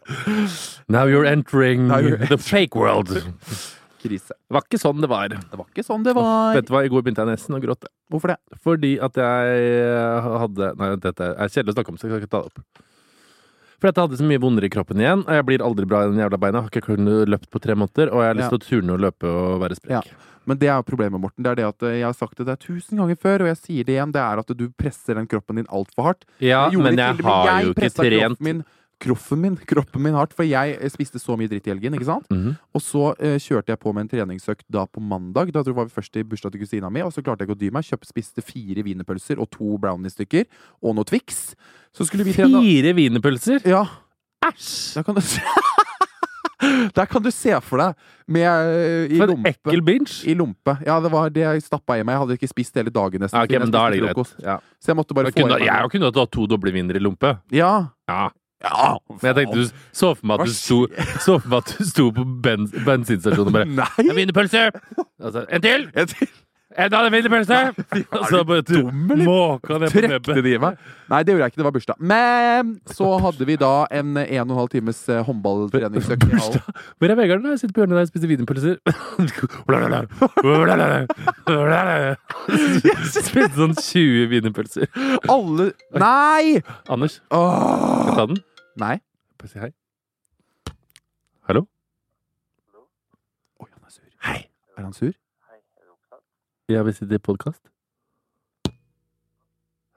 Now 0.88 1.06
you're 1.08 1.26
entering 1.26 1.88
Now 1.88 2.00
you're 2.00 2.28
the 2.30 2.38
fake 2.38 2.76
world. 2.76 3.12
Krise. 4.06 4.38
Det 4.38 4.56
var 4.58 4.66
ikke 4.68 4.80
sånn 4.82 5.04
det 5.04 5.10
var. 5.12 5.36
Det 5.36 5.60
var 5.60 5.68
ikke 5.68 5.86
sånn 5.86 6.06
det 6.06 6.16
var. 6.18 6.56
Vet 6.56 6.70
du 6.70 6.74
hva, 6.76 6.84
I 6.86 6.92
går 6.94 7.06
begynte 7.06 7.26
jeg 7.26 7.34
nesten 7.34 7.58
å 7.58 7.62
gråte. 7.64 7.90
Hvorfor 8.14 8.36
det? 8.36 8.40
Fordi 8.64 8.96
at 9.04 9.18
jeg 9.20 9.70
hadde 10.40 10.72
Nei, 10.80 10.92
dette 11.02 11.32
er 11.34 11.52
kjedelig 11.52 11.74
å 11.74 11.78
snakke 11.80 11.94
om, 11.94 11.98
så 12.00 12.08
jeg 12.08 12.14
skal 12.14 12.24
ikke 12.24 12.34
ta 12.38 12.44
det 12.46 12.54
opp. 12.54 12.84
For 13.76 13.90
dette 13.90 14.06
hadde 14.06 14.18
så 14.22 14.26
mye 14.28 14.40
vondere 14.40 14.70
i 14.70 14.72
kroppen 14.72 15.02
igjen, 15.04 15.26
og 15.28 15.36
jeg 15.36 15.46
blir 15.50 15.64
aldri 15.66 15.86
bra 15.90 16.06
i 16.06 16.12
den 16.14 16.22
jævla 16.22 16.40
beina. 16.40 16.62
Jeg 16.62 16.70
har 16.70 16.72
ikke 16.72 16.94
kunnet 16.94 17.32
løpt 17.34 17.50
på 17.52 17.60
tre 17.62 17.76
måneder, 17.76 18.14
og 18.14 18.24
jeg 18.24 18.32
har 18.32 18.40
lyst 18.40 18.54
til 18.54 18.62
å 18.62 18.64
turne 18.70 18.96
og 18.96 19.04
løpe 19.04 19.34
og 19.34 19.58
være 19.66 19.78
sprek. 19.82 20.14
Men 20.46 20.60
det 20.62 20.70
er 20.70 20.78
jo 20.78 20.86
problemet, 20.88 21.20
Morten. 21.22 21.42
Det 21.44 21.52
er 21.52 21.58
det 21.60 21.66
at 21.66 21.84
eh, 21.90 21.96
Jeg 22.00 22.06
har 22.06 22.14
sagt 22.14 22.38
det 22.38 22.46
der 22.46 22.60
tusen 22.62 23.00
ganger 23.02 23.18
før, 23.18 23.44
og 23.44 23.50
jeg 23.50 23.58
sier 23.64 23.88
det 23.88 23.96
igjen. 23.98 24.12
Det 24.14 24.22
er 24.22 24.42
at 24.44 24.52
du 24.60 24.66
presser 24.78 25.18
den 25.18 25.28
kroppen 25.30 25.58
din 25.60 25.70
altfor 25.74 26.12
hardt. 26.12 26.26
Ja, 26.38 26.68
Jeg 26.70 26.84
men 26.86 27.00
jeg 27.02 27.26
har 27.26 27.66
jo 27.66 27.74
ikke 27.74 27.90
trent 27.98 28.66
Kroppen 29.04 29.42
min, 29.44 29.56
kroppen 29.68 30.02
min, 30.02 30.14
hardt, 30.16 30.32
for 30.34 30.48
jeg 30.48 30.78
eh, 30.80 30.90
spiste 30.94 31.20
så 31.20 31.36
mye 31.38 31.50
dritt 31.52 31.68
i 31.68 31.74
helgen. 31.74 31.94
ikke 31.98 32.08
sant? 32.08 32.30
Mhm. 32.32 32.56
Og 32.74 32.82
så 32.82 33.10
eh, 33.20 33.36
kjørte 33.44 33.74
jeg 33.74 33.80
på 33.82 33.94
med 33.94 34.06
en 34.06 34.12
treningsøkt 34.14 34.64
da 34.72 34.86
på 34.88 35.04
mandag. 35.04 35.52
Da 35.52 35.62
tror 35.64 35.74
jeg 35.74 35.80
var 35.82 35.90
vi 35.90 35.96
først 35.98 36.16
i 36.22 36.24
bursdag 36.24 36.56
til 36.56 36.64
kusina 36.64 36.90
mi, 36.90 37.04
og 37.04 37.12
så 37.14 37.22
klarte 37.26 37.44
jeg 37.44 37.50
ikke 37.52 37.58
å 37.58 37.64
dy 37.66 37.72
meg. 37.76 37.84
Kjøpte, 37.90 38.08
spiste 38.10 38.42
fire 38.46 38.86
wienerpølser 38.88 39.42
og 39.44 39.50
to 39.52 39.76
brownie-stykker, 39.84 40.48
og 40.82 40.96
noe 40.96 41.06
Twix. 41.08 41.54
Så 41.96 42.08
skulle 42.08 42.24
vi 42.28 42.34
trene 42.36 42.64
Fire 42.64 42.96
wienerpølser? 42.98 43.62
Ja, 43.68 43.84
Æsj! 44.46 44.96
der 44.96 45.04
kan 45.08 45.16
du 45.16 45.22
se 45.26 45.42
Der 46.96 47.06
kan 47.06 47.22
du 47.22 47.30
se 47.36 47.52
for 47.62 47.78
deg 47.82 47.98
med 48.32 48.46
eh, 48.48 49.12
i 49.12 49.18
For 49.20 49.28
en 49.28 49.34
lompe. 49.36 49.52
ekkel 49.52 49.82
binge! 49.86 50.14
I 50.26 50.34
lompe. 50.40 50.78
Ja, 50.88 50.96
det 51.04 51.12
var 51.14 51.30
det 51.36 51.44
jeg 51.44 51.66
stappa 51.66 51.98
i 52.00 52.04
meg. 52.06 52.16
Jeg 52.16 52.22
hadde 52.24 52.38
ikke 52.40 52.50
spist 52.50 52.80
hele 52.80 52.94
dagen 52.96 53.22
nesten. 53.22 53.38
Ja, 53.38 53.46
ok, 53.46 53.58
men 53.66 53.74
da 53.76 53.84
er 53.86 53.94
det 53.94 54.00
greit. 54.06 54.32
Ja. 54.42 54.56
Så 54.82 54.94
jeg 54.94 54.98
måtte 54.98 55.18
bare 55.18 55.30
Jeg 55.30 55.36
få 55.36 55.44
kunne, 55.44 55.60
i 55.60 55.68
meg 55.68 55.68
jeg 55.68 55.92
kunne 55.94 56.10
hatt 56.16 56.32
to 56.34 56.48
doble 56.50 56.74
vinnere 56.74 56.98
i 57.02 57.04
lompe. 57.04 57.36
Ja. 57.54 57.74
Ja. 58.10 58.24
Ja. 58.64 58.98
Men 59.10 59.28
jeg 59.30 59.36
tenkte 59.36 59.58
du 59.60 59.68
så 59.92 60.14
for 60.16 60.26
meg 60.28 60.40
at 60.40 60.48
du 60.48 60.54
sto, 60.54 60.78
så 61.26 61.38
for 61.40 61.50
meg 61.52 61.58
at 61.64 61.76
du 61.78 61.84
sto 61.90 62.10
på 62.16 62.26
bens, 62.46 62.72
bensinstasjonen 62.86 63.52
og 63.52 63.58
bare 63.60 63.66
Nei! 63.82 63.90
En 64.06 64.16
wienerpølse! 64.16 64.70
Altså, 65.22 65.46
en 65.50 65.62
til! 65.62 65.90
En 65.96 66.08
til- 66.08 66.32
En 66.76 66.92
annen 66.92 67.14
wienerpølse! 67.14 67.58
Så 68.30 68.42
bare 68.44 68.64
eller? 68.68 69.24
måka 69.24 69.78
ned 69.80 69.94
på 69.94 70.02
nebbet. 70.04 70.44
de? 70.44 70.56
Nei, 70.60 71.20
det 71.24 71.32
gjorde 71.32 71.46
jeg 71.46 71.52
ikke. 71.54 71.60
Det 71.62 71.68
var 71.68 71.76
bursdag. 71.76 71.96
Men 72.12 72.74
så 72.92 73.08
hadde 73.24 73.48
vi 73.48 73.56
da 73.62 73.72
en 73.96 74.18
en 74.18 74.42
og 74.44 74.52
en 74.52 74.60
halv 74.60 74.72
times 74.74 75.00
eh, 75.10 75.22
håndballtreningsøkt. 75.24 76.26
Hvor 77.00 77.08
er 77.14 77.16
Vegard 77.20 77.48
jeg 77.48 77.62
sitter 77.62 77.76
på 77.78 77.84
hjørnet 77.84 77.96
der 77.96 78.04
og 78.04 78.12
spiser 78.12 78.28
wienerpølser? 78.32 78.76
Spiste 83.24 83.56
sånn 83.56 83.76
20 83.80 84.28
wienerpølser. 84.34 84.90
Alle 85.32 85.72
Nei! 85.96 86.60
Anders, 86.92 87.22
skal 87.24 88.10
jeg 88.12 88.20
ta 88.20 88.28
den? 88.34 88.42
Nei. 88.82 88.96
Bare 89.40 89.52
si 89.52 89.62
hei. 89.64 89.72
Hallo? 91.48 91.66
Oi, 93.64 93.70
han 93.70 93.84
er 93.86 93.94
sur. 93.94 94.10
Hei. 94.28 94.40
Er 94.76 94.84
han 94.90 94.96
sur? 94.98 95.14
Ja, 96.70 96.84
vi 96.84 96.94
sitter 96.94 97.16
i 97.16 97.20
podkast. 97.20 97.62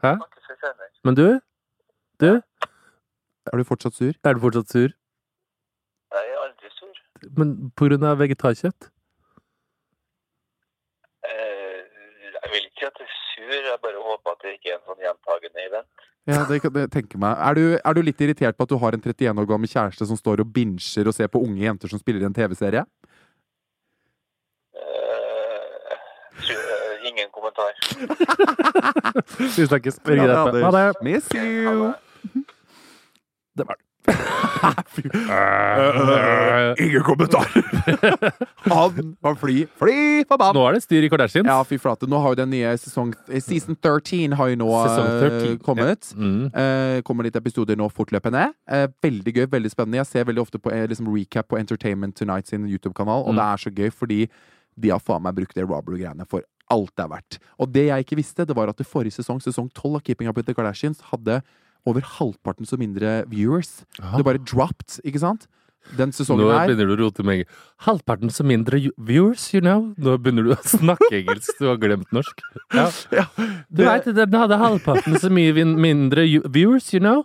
Hæ? 0.02 0.12
Men 1.04 1.14
du? 1.16 1.40
Du? 2.20 2.26
Er 3.52 3.56
du 3.56 3.64
fortsatt 3.64 3.94
sur? 3.96 4.12
Er 4.24 4.34
du 4.36 4.40
fortsatt 4.40 4.68
sur? 4.70 4.90
Jeg 6.12 6.32
er 6.34 6.42
aldri 6.44 6.70
sur. 6.76 7.00
Men 7.38 7.54
på 7.76 7.88
grunn 7.88 8.04
av 8.04 8.18
vegetarkjøtt? 8.20 8.90
Eh, 11.24 11.80
Jeg 12.36 12.52
vil 12.52 12.68
ikke 12.68 12.78
si 12.78 12.86
at 12.90 13.00
jeg 13.00 13.08
er 13.08 13.16
sur, 13.32 13.56
jeg 13.70 13.80
bare 13.82 14.04
håper 14.10 14.30
at 14.36 14.44
det 14.44 14.52
ikke 14.58 14.70
er 14.74 14.76
en 14.78 14.86
sånn 14.90 15.02
gjentagende 15.06 15.64
event. 15.70 15.90
Ja, 16.28 16.42
det 16.44 16.60
kan 16.62 16.76
jeg 16.76 16.90
tenke 16.92 17.16
meg. 17.18 17.38
Er 17.48 17.54
du, 17.56 17.64
er 17.80 17.92
du 17.96 18.02
litt 18.04 18.20
irritert 18.20 18.56
på 18.58 18.62
at 18.68 18.70
du 18.74 18.76
har 18.78 18.92
en 18.92 19.00
31 19.00 19.40
år 19.40 19.48
gammel 19.48 19.68
kjæreste 19.72 20.06
som 20.06 20.16
står 20.20 20.44
og 20.44 20.52
binsjer 20.52 21.08
og 21.08 21.14
ser 21.16 21.28
på 21.32 21.40
unge 21.40 21.64
jenter 21.64 21.88
som 21.88 21.98
spiller 22.02 22.20
i 22.20 22.28
en 22.28 22.36
TV-serie? 22.36 22.84
Eh, 24.76 25.96
tror- 26.44 26.68
eh, 26.74 26.97
Ingen 27.08 27.28
kommentar. 27.34 27.72
Vi 29.56 29.66
snakkes. 29.66 30.00
Ha 30.04 30.70
det. 30.70 30.94
Miss 31.02 31.28
you! 31.34 31.92
det. 33.56 33.64
Var 33.64 33.74
det. 33.76 33.84
Ingen 36.84 37.02
kommentar! 37.02 37.46
Han 38.68 39.16
var 39.20 39.34
fly, 39.34 39.66
fly 39.78 40.24
forbanna! 40.28 40.52
Nå 40.56 40.64
er 40.68 40.72
det 40.76 40.82
styr 40.84 41.06
i 41.06 41.10
Kardashians. 41.12 41.48
Ja, 41.48 41.58
fy 41.68 41.78
flate. 41.80 42.08
Nå 42.10 42.20
har 42.22 42.34
jo 42.34 42.38
den 42.40 42.50
nye 42.52 42.72
sesong 42.80 43.12
eh, 43.28 43.40
Season 43.44 43.76
13 43.76 44.36
har 44.38 44.52
jo 44.52 44.58
nå 44.62 44.68
eh, 44.80 45.22
13, 45.22 45.58
kommet. 45.64 46.10
Mm. 46.16 46.48
Uh, 46.54 46.98
kommer 47.06 47.28
litt 47.28 47.38
episoder 47.38 47.78
nå 47.78 47.88
fortløpende. 47.92 48.48
Uh, 48.70 48.86
veldig 49.04 49.32
gøy, 49.40 49.46
veldig 49.52 49.72
spennende. 49.74 50.00
Jeg 50.02 50.10
ser 50.12 50.28
veldig 50.28 50.44
ofte 50.46 50.60
på 50.62 50.72
eh, 50.74 50.86
liksom 50.90 51.10
recap 51.14 51.46
på 51.52 51.60
Entertainment 51.60 52.16
Tonight 52.18 52.46
sin 52.50 52.66
YouTube-kanal, 52.68 53.20
og 53.26 53.32
Mm. 53.34 53.40
det 53.40 53.44
er 53.44 53.56
så 53.64 53.70
gøy 53.70 53.90
fordi 53.92 54.20
de 54.78 54.88
har 54.94 55.00
faen 55.02 55.22
meg 55.22 55.34
brukt 55.36 55.54
det 55.58 55.64
Robbery-greiene 55.66 56.24
for 56.30 56.40
alt 56.72 56.92
det 56.96 57.04
er 57.04 57.12
verdt. 57.12 57.38
Og 57.58 57.70
det 57.74 57.86
jeg 57.88 58.04
ikke 58.06 58.18
visste, 58.20 58.46
det 58.48 58.56
var 58.56 58.70
at 58.72 58.80
det 58.80 58.88
forrige 58.88 59.18
sesong, 59.18 59.40
sesong 59.44 59.70
12 59.72 60.00
av 60.00 60.02
Keeping 60.06 60.30
Up 60.30 60.36
With 60.38 60.48
The 60.48 60.56
Kardashians, 60.56 61.00
hadde 61.12 61.40
over 61.88 62.04
halvparten 62.18 62.68
så 62.68 62.78
mindre 62.80 63.22
viewers. 63.30 63.84
Det 63.98 64.26
bare 64.26 64.42
dropped, 64.42 64.98
ikke 65.06 65.22
sant? 65.22 65.46
Den 65.96 66.12
sesongen 66.12 66.44
Nå 66.44 66.50
her 66.52 66.68
begynner 66.68 66.90
du 66.90 66.94
å 66.96 67.06
rote 67.06 67.24
med. 67.24 67.48
Halvparten 67.86 68.32
så 68.34 68.44
mindre 68.44 68.80
viewers, 68.98 69.46
you 69.54 69.62
know. 69.62 69.86
Nå 69.96 70.18
begynner 70.20 70.44
du 70.44 70.52
å 70.52 70.58
snakke 70.60 71.08
engelsk. 71.22 71.54
Du 71.60 71.68
har 71.70 71.78
glemt 71.80 72.10
norsk. 72.12 72.42
Ja. 72.76 72.88
ja, 73.14 73.24
Du 73.70 73.84
veit, 73.86 74.10
den 74.18 74.36
hadde 74.36 74.58
halvparten 74.60 75.16
så 75.22 75.30
mye 75.32 75.64
mindre 75.64 76.26
viewers, 76.44 76.90
you 76.92 77.00
know. 77.00 77.24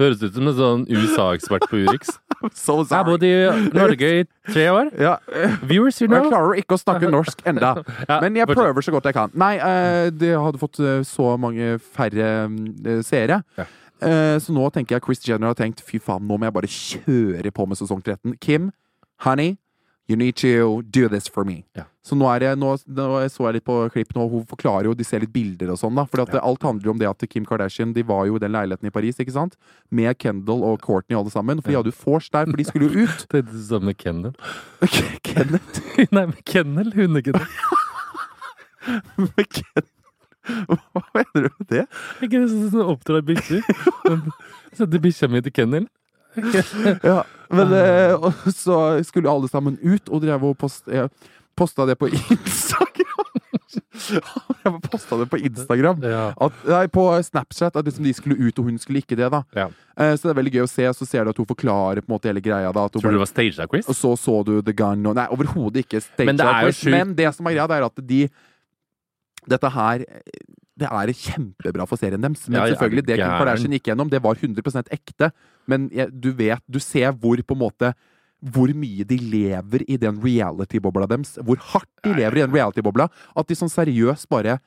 Høres 0.00 0.22
ut 0.22 0.34
som 0.34 0.48
en 0.48 0.56
sånn 0.56 0.84
USA-ekspert 0.90 1.68
på 1.70 1.84
Urix. 1.84 2.16
So 2.58 2.80
Jeg 2.82 3.06
bodde 3.06 3.28
i 3.28 3.68
Norge 3.70 4.08
i 4.18 4.22
tre 4.48 4.64
år. 4.72 4.88
Ja, 4.98 5.12
eh, 5.30 5.52
Viewers, 5.62 6.00
you 6.02 6.08
know. 6.08 6.24
Jeg 6.24 6.32
klarer 6.32 6.56
ikke 6.58 6.74
å 6.74 6.80
snakke 6.80 7.10
norsk 7.12 7.44
enda. 7.46 7.70
Men 8.24 8.34
jeg 8.40 8.50
prøver 8.50 8.82
så 8.82 8.90
godt 8.90 9.06
jeg 9.06 9.14
kan. 9.14 9.30
Nei, 9.38 9.52
det 10.10 10.32
de 10.32 10.32
hadde 10.34 10.58
fått 10.58 10.80
eh, 10.82 11.04
så 11.06 11.36
mange 11.38 11.76
færre 11.94 12.32
mm, 12.50 12.98
seere. 13.06 13.44
Eh, 14.02 14.36
så 14.42 14.54
nå 14.54 14.66
tenker 14.74 14.96
jeg 14.96 15.04
Chris 15.06 15.22
Jenner 15.26 15.52
har 15.52 15.58
tenkt 15.58 15.82
fy 15.86 16.00
faen, 16.02 16.24
nå 16.26 16.38
må 16.38 16.48
jeg 16.48 16.56
bare 16.56 16.70
kjøre 16.70 17.52
på 17.54 17.66
med 17.70 17.78
sesong 17.78 18.02
13. 18.02 18.34
Kim, 18.42 18.70
honey, 19.22 19.54
you 20.08 20.16
need 20.16 20.36
to 20.36 20.82
do 20.82 21.08
this 21.08 21.28
for 21.28 21.44
me. 21.44 21.62
Ja. 21.76 21.84
Så 22.02 22.16
nå, 22.18 22.26
jeg, 22.42 22.58
nå, 22.58 22.72
nå 22.90 23.04
så 23.30 23.44
jeg 23.46 23.56
litt 23.58 23.66
på 23.66 23.76
klipp 23.94 24.10
nå, 24.16 24.24
hun 24.32 24.42
forklarer 24.50 24.88
jo, 24.88 24.94
de 24.98 25.06
ser 25.06 25.22
litt 25.22 25.30
bilder 25.34 25.70
og 25.70 25.78
sånn, 25.78 25.94
da. 25.94 26.04
For 26.10 26.24
ja. 26.24 26.40
alt 26.42 26.66
handler 26.66 26.88
jo 26.88 26.94
om 26.96 26.98
det 26.98 27.06
at 27.06 27.22
Kim 27.30 27.46
Kardashian 27.46 27.94
de 27.94 28.02
var 28.06 28.26
jo 28.26 28.36
i 28.36 28.42
den 28.42 28.54
leiligheten 28.54 28.90
i 28.90 28.94
Paris, 28.94 29.20
ikke 29.22 29.36
sant? 29.36 29.54
Med 29.94 30.18
Kendall 30.18 30.66
og 30.66 30.82
Courtney 30.82 31.18
alle 31.18 31.30
sammen. 31.30 31.62
For 31.62 31.70
de 31.70 31.78
hadde 31.78 31.94
jo 31.94 31.98
vors 32.02 32.26
der, 32.34 32.50
for 32.50 32.58
de 32.58 32.66
skulle 32.66 32.90
jo 32.90 33.06
ut. 33.06 33.24
Det 33.32 33.44
er 33.44 33.48
det 33.52 33.64
samme 33.68 33.92
med 33.92 34.00
Kendal. 34.02 34.34
Kenneth 35.28 35.82
Nei, 36.16 36.26
med 36.34 36.42
Kennel. 36.48 36.92
Hundekennel. 36.96 37.46
med 39.22 39.46
Ken 39.46 39.90
Hva 40.66 41.02
mener 41.14 41.44
du 41.44 41.50
med 41.54 41.68
det? 41.70 41.84
Ikke 42.18 42.40
det 42.42 42.48
sånn 42.50 42.82
oppdrar 42.82 43.22
bikkjer? 43.22 43.62
Setter 44.74 44.98
bikkja 44.98 45.30
mi 45.30 45.42
til 45.44 45.54
kennelen? 45.54 45.86
Ja, 47.10 47.22
men 47.52 47.72
eh, 47.76 48.30
så 48.56 48.78
skulle 49.04 49.30
alle 49.30 49.48
sammen 49.52 49.78
ut, 49.82 50.08
og 50.08 50.22
drev 50.24 50.44
og 50.50 50.58
post, 50.58 50.86
jeg 50.88 51.10
posta 51.56 51.84
det 51.90 51.98
på 52.00 52.08
Instagram. 52.08 53.00
Jeg 54.64 54.80
posta 54.90 55.16
det 55.20 55.26
på 55.30 55.38
Instagram. 55.40 56.02
At, 56.40 56.64
nei, 56.68 56.86
på 56.92 57.04
Snapchat 57.24 57.76
at 57.78 57.86
liksom 57.86 58.04
de 58.04 58.12
skulle 58.16 58.36
ut, 58.40 58.58
og 58.58 58.68
hun 58.68 58.78
skulle 58.80 59.02
ikke 59.02 59.16
det. 59.18 59.28
da 59.32 59.42
Ja. 59.56 59.68
Eh, 59.96 60.14
Så 60.16 60.28
det 60.28 60.32
er 60.34 60.38
veldig 60.40 60.54
gøy 60.56 60.64
å 60.66 60.70
se. 60.70 60.86
Så 60.96 61.06
ser 61.08 61.24
du 61.24 61.32
at 61.32 61.40
hun 61.40 61.48
forklarer 61.48 62.00
på 62.02 62.08
en 62.10 62.14
måte 62.16 62.30
hele 62.30 62.42
greia. 62.44 62.72
da 62.72 62.86
Tror 62.88 63.02
du 63.04 63.16
det 63.16 63.22
var 63.24 63.30
staged 63.30 63.60
quiz? 63.72 63.88
Og 63.88 63.96
så 63.96 64.14
så 64.18 64.38
du 64.44 64.54
The 64.62 64.72
Gun 64.76 65.06
og 65.06 65.16
Nei, 65.18 65.26
overhodet 65.32 65.84
ikke. 65.86 66.00
stage 66.02 66.72
Men. 66.88 66.90
Men 66.96 67.14
det 67.18 67.28
som 67.36 67.46
er 67.46 67.56
greia, 67.58 67.68
det 67.68 67.78
er 67.80 67.88
at 67.88 68.06
de 68.08 68.22
Dette 69.42 69.68
her 69.74 70.04
Det 70.82 70.90
er 70.90 71.12
kjempebra 71.22 71.86
for 71.88 72.00
serien 72.00 72.22
deres. 72.22 72.46
Men 72.48 72.60
Ja, 72.60 72.66
ja, 72.66 72.74
selvfølgelig, 72.74 73.06
det 73.08 73.18
Kim. 73.20 73.34
Kardashian 73.40 73.76
gikk 73.78 73.90
gjennom, 73.92 74.10
det 74.12 74.22
var 74.24 74.34
100% 74.40 74.90
ekte. 74.94 75.30
Men 75.70 75.88
jeg, 75.94 76.10
du 76.12 76.32
vet 76.36 76.62
Du 76.70 76.80
ser 76.82 77.12
hvor 77.12 77.40
på 77.42 77.56
en 77.56 77.62
måte 77.62 77.92
hvor 78.42 78.72
mye 78.74 79.04
de 79.06 79.16
lever 79.22 79.84
i 79.86 79.96
den 80.02 80.16
reality-bobla 80.18 81.06
deres. 81.06 81.36
Hvor 81.46 81.60
hardt 81.72 81.90
de 82.02 82.10
lever 82.18 82.40
i 82.40 82.42
den 82.42 82.54
reality-bobla. 82.56 83.06
At 83.38 83.46
de 83.46 83.54
sånn 83.54 83.70
seriøst 83.70 84.26
bare 84.32 84.58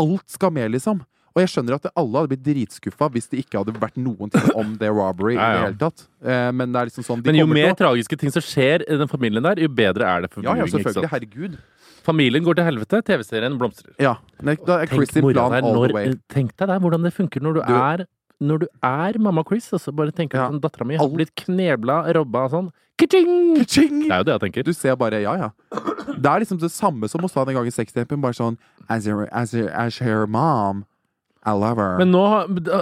Alt 0.00 0.24
skal 0.32 0.50
med, 0.50 0.72
liksom. 0.72 1.04
Og 1.34 1.42
jeg 1.42 1.50
skjønner 1.50 1.74
at 1.76 1.86
alle 1.98 2.20
hadde 2.20 2.30
blitt 2.30 2.44
dritskuffa 2.46 3.08
hvis 3.10 3.26
det 3.30 3.40
ikke 3.42 3.58
hadde 3.60 3.74
vært 3.82 3.96
noen 3.98 4.30
ting 4.30 4.52
om 4.54 4.76
det 4.78 4.90
robbery. 4.94 5.34
Ja, 5.34 5.46
i 5.50 5.54
det 5.58 5.62
hele 5.64 5.80
tatt 5.82 6.04
Eh, 6.24 6.50
Men 6.56 6.72
det 6.72 6.80
er 6.80 6.88
liksom 6.88 7.04
sånn 7.04 7.20
de 7.20 7.28
Men 7.28 7.36
jo 7.42 7.46
mer 7.50 7.74
tragiske 7.76 8.16
ting 8.16 8.30
som 8.32 8.40
skjer 8.40 8.86
i 8.86 8.96
den 8.96 9.10
familien 9.10 9.44
der, 9.44 9.60
jo 9.60 9.68
bedre 9.68 10.06
er 10.08 10.24
det 10.24 10.30
for 10.32 10.46
Ja, 10.46 10.54
ja, 10.56 10.64
selvfølgelig. 10.70 11.10
Herregud. 11.10 11.58
Familien 12.04 12.44
går 12.44 12.58
til 12.58 12.64
helvete, 12.68 13.00
TV-serien 13.08 13.56
blomstrer. 13.58 13.94
Ja. 14.02 14.16
Nei, 14.44 14.56
Da 14.66 14.80
er 14.82 14.86
Chris 14.90 15.08
Tenk, 15.14 15.24
mora 15.24 15.34
plan 15.48 15.50
der, 15.56 15.64
all 15.68 15.74
når, 15.78 15.88
the 15.88 15.94
way. 15.94 16.12
tenk 16.28 16.52
deg 16.56 16.68
der, 16.68 16.78
hvordan 16.84 17.02
det 17.06 17.14
funker 17.16 17.40
når 17.40 17.54
du, 17.54 17.60
Du- 17.64 17.72
er 17.72 18.06
når 18.44 18.58
du 18.60 18.66
er 18.82 19.18
mamma 19.18 19.42
Chris, 19.48 19.72
og 19.72 19.80
så 19.80 19.94
bare 19.94 20.12
tenker 20.12 20.36
Ja. 20.36 20.48
du 20.50 20.56
at 20.56 20.62
Dattera 20.62 20.84
mi 20.84 20.96
har 20.96 21.04
Alt. 21.06 21.14
blitt 21.14 21.34
knebla, 21.34 22.12
robba 22.14 22.44
og 22.44 22.50
sånn. 22.50 22.70
Ka-ching! 22.98 23.56
Ka-ching! 23.56 24.02
Det 24.04 24.10
er 24.12 24.18
jo 24.18 24.24
det 24.24 24.34
jeg 24.34 24.40
tenker. 24.52 24.62
Du 24.64 24.72
ser 24.72 24.96
bare 24.96 25.22
Ja, 25.22 25.34
ja. 25.34 25.48
Det 25.72 26.26
er 26.26 26.40
liksom 26.44 26.60
det 26.60 26.70
samme 26.70 27.08
som 27.08 27.20
hun 27.20 27.28
sa 27.28 27.44
den 27.44 27.54
gangen 27.56 27.66
i 27.66 27.70
sextapen. 27.74 28.20
Bare 28.20 28.32
sånn 28.34 28.56
as, 28.88 29.06
your, 29.06 29.28
as, 29.32 29.52
your, 29.54 29.70
as 29.70 29.98
her 29.98 30.26
mom, 30.26 30.84
I 31.44 31.52
love 31.52 31.76
her. 31.76 31.98
Men 32.00 32.08
nå 32.14 32.22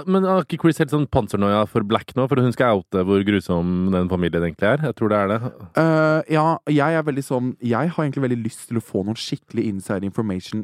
men 0.07 0.23
har 0.23 0.45
ikke 0.45 0.61
Chris 0.61 0.79
helt 0.79 0.93
sånn 0.93 1.07
pansernoia 1.11 1.65
for 1.67 1.83
Black 1.87 2.13
nå? 2.15 2.27
For 2.31 2.39
hun 2.39 2.53
skal 2.55 2.79
oute 2.79 3.03
hvor 3.07 3.25
grusom 3.27 3.89
den 3.91 4.07
familien 4.11 4.45
egentlig 4.47 4.69
er? 4.69 4.85
Jeg 4.87 4.95
tror 4.99 5.11
det 5.11 5.19
er 5.19 5.33
det. 5.33 5.39
Uh, 5.75 6.19
ja, 6.31 6.45
jeg 6.71 6.99
er 6.99 7.03
veldig 7.03 7.25
sånn 7.27 7.49
Jeg 7.59 7.91
har 7.91 8.05
egentlig 8.05 8.23
veldig 8.23 8.39
lyst 8.45 8.69
til 8.69 8.79
å 8.79 8.83
få 8.83 9.03
noen 9.03 9.19
skikkelig 9.19 9.67
inside 9.67 10.07
information. 10.07 10.63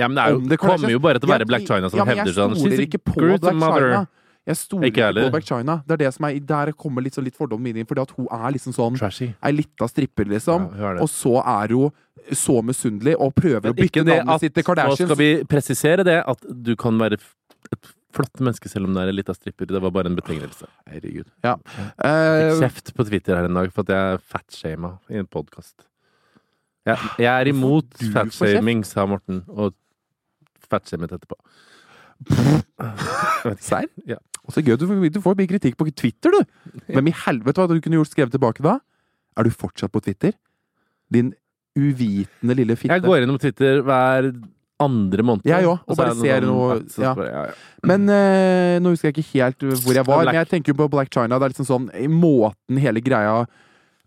Ja, 0.00 0.08
men 0.08 0.18
det 0.18 0.24
er 0.24 0.34
jo, 0.36 0.42
det 0.52 0.58
kommer 0.60 0.92
jo 0.92 1.00
bare 1.04 1.20
til 1.20 1.30
å 1.30 1.32
være 1.34 1.48
Black 1.48 1.64
China 1.68 1.88
som 1.92 2.00
ja, 2.02 2.08
hevder 2.08 2.36
sånn 2.36 2.56
Jeg 2.56 2.64
stoler 2.66 2.84
ikke 2.86 3.00
på 3.06 3.16
Black. 3.22 3.48
China. 3.48 4.04
Jeg 4.42 4.58
stoler 4.58 4.88
Ikke 4.90 5.08
på 5.14 5.28
Black 5.30 5.46
China. 5.46 5.76
Det 5.86 5.94
er 5.94 6.00
det 6.02 6.08
som 6.16 6.26
er 6.26 6.38
Der 6.42 6.72
kommer 6.74 7.04
litt, 7.04 7.14
sånn 7.14 7.26
litt 7.28 7.36
fordommen 7.38 7.62
min 7.62 7.82
inn. 7.82 7.86
Fordi 7.86 8.02
at 8.02 8.10
hun 8.16 8.26
er 8.26 8.48
liksom 8.56 8.74
sånn 8.74 8.98
Trashy. 8.98 9.28
Ei 9.38 9.52
lita 9.54 9.86
stripper, 9.90 10.26
liksom. 10.32 10.66
Ja, 10.80 10.96
og 10.98 11.08
så 11.12 11.36
er 11.38 11.74
hun 11.76 11.92
så 12.34 12.58
misunnelig 12.66 13.14
og 13.22 13.34
prøver 13.38 13.70
å 13.70 13.76
bytte 13.76 14.02
navnet 14.06 14.42
sitt 14.42 14.54
til 14.54 14.62
Nå 14.62 14.66
Kardashian. 14.66 15.08
skal 15.08 15.18
vi 15.18 15.30
presisere 15.50 16.06
det, 16.06 16.18
at 16.26 16.46
du 16.50 16.74
kan 16.78 16.98
være 16.98 17.18
et 17.72 17.92
flott 18.12 18.42
menneske 18.42 18.68
selv 18.68 18.88
om 18.88 18.94
du 18.94 19.00
er 19.00 19.10
ei 19.10 19.16
lita 19.16 19.34
stripper. 19.34 19.70
Det 19.70 19.80
var 19.82 19.94
bare 19.94 20.10
en 20.10 20.18
betegnelse. 20.18 20.66
Herregud. 20.90 21.30
Ja. 21.46 21.56
Eh, 22.02 22.58
kjeft 22.60 22.92
på 22.98 23.06
Twitter 23.08 23.38
her 23.38 23.48
en 23.48 23.58
dag 23.58 23.70
for 23.72 23.86
at 23.86 23.94
jeg 23.94 24.22
fatshama 24.34 24.96
i 25.10 25.22
en 25.22 25.30
podkast. 25.30 25.86
Jeg, 26.86 26.98
jeg 27.22 27.30
er 27.30 27.46
imot 27.52 27.94
fatshaming, 28.12 28.82
sa 28.84 29.06
Morten, 29.06 29.44
og 29.48 29.76
fatshamet 30.66 31.14
etterpå. 31.14 31.38
Serr? 33.62 33.86
Ja. 34.06 34.18
Og 34.48 34.54
så 34.56 34.62
gøy, 34.64 34.74
du, 34.80 34.86
du 35.14 35.20
får 35.22 35.36
mye 35.38 35.50
kritikk 35.50 35.76
på 35.78 35.86
Twitter, 35.94 36.34
du! 36.34 36.80
Hvem 36.90 37.10
i 37.12 37.14
helvete 37.26 37.62
hva 37.62 37.68
du 37.70 37.78
kunne 37.82 38.00
gjort 38.00 38.10
skrevet 38.10 38.34
tilbake 38.34 38.64
da? 38.64 38.78
Er 39.38 39.46
du 39.46 39.54
fortsatt 39.54 39.92
på 39.94 40.02
Twitter? 40.02 40.34
Din 41.12 41.30
uvitende 41.78 42.56
lille 42.58 42.76
fitte. 42.76 42.92
Jeg 42.96 43.04
går 43.06 43.24
innom 43.24 43.38
Twitter 43.40 43.80
hver 43.86 44.32
andre 44.82 45.24
måned. 45.24 45.46
Jeg 45.46 45.66
òg, 45.68 45.84
og 45.86 45.96
bare 45.98 46.14
ser 46.18 46.42
sånn 46.42 46.50
noe- 46.50 46.78
ja. 46.98 47.12
bare, 47.14 47.28
ja, 47.30 47.42
ja. 47.52 47.86
Men 47.86 48.08
eh, 48.10 48.78
nå 48.82 48.92
husker 48.92 49.10
jeg 49.12 49.18
ikke 49.22 49.38
helt 49.38 49.62
hvor 49.84 49.94
jeg 49.94 50.06
var, 50.08 50.24
Black. 50.24 50.32
men 50.32 50.40
jeg 50.40 50.50
tenker 50.50 50.72
jo 50.74 50.78
på 50.82 50.88
Black 50.90 51.12
China. 51.14 51.38
Det 51.38 51.46
er 51.46 51.54
liksom 51.54 51.68
sånn 51.68 51.86
i 52.02 52.08
måten 52.10 52.80
hele 52.82 53.02
greia 53.04 53.44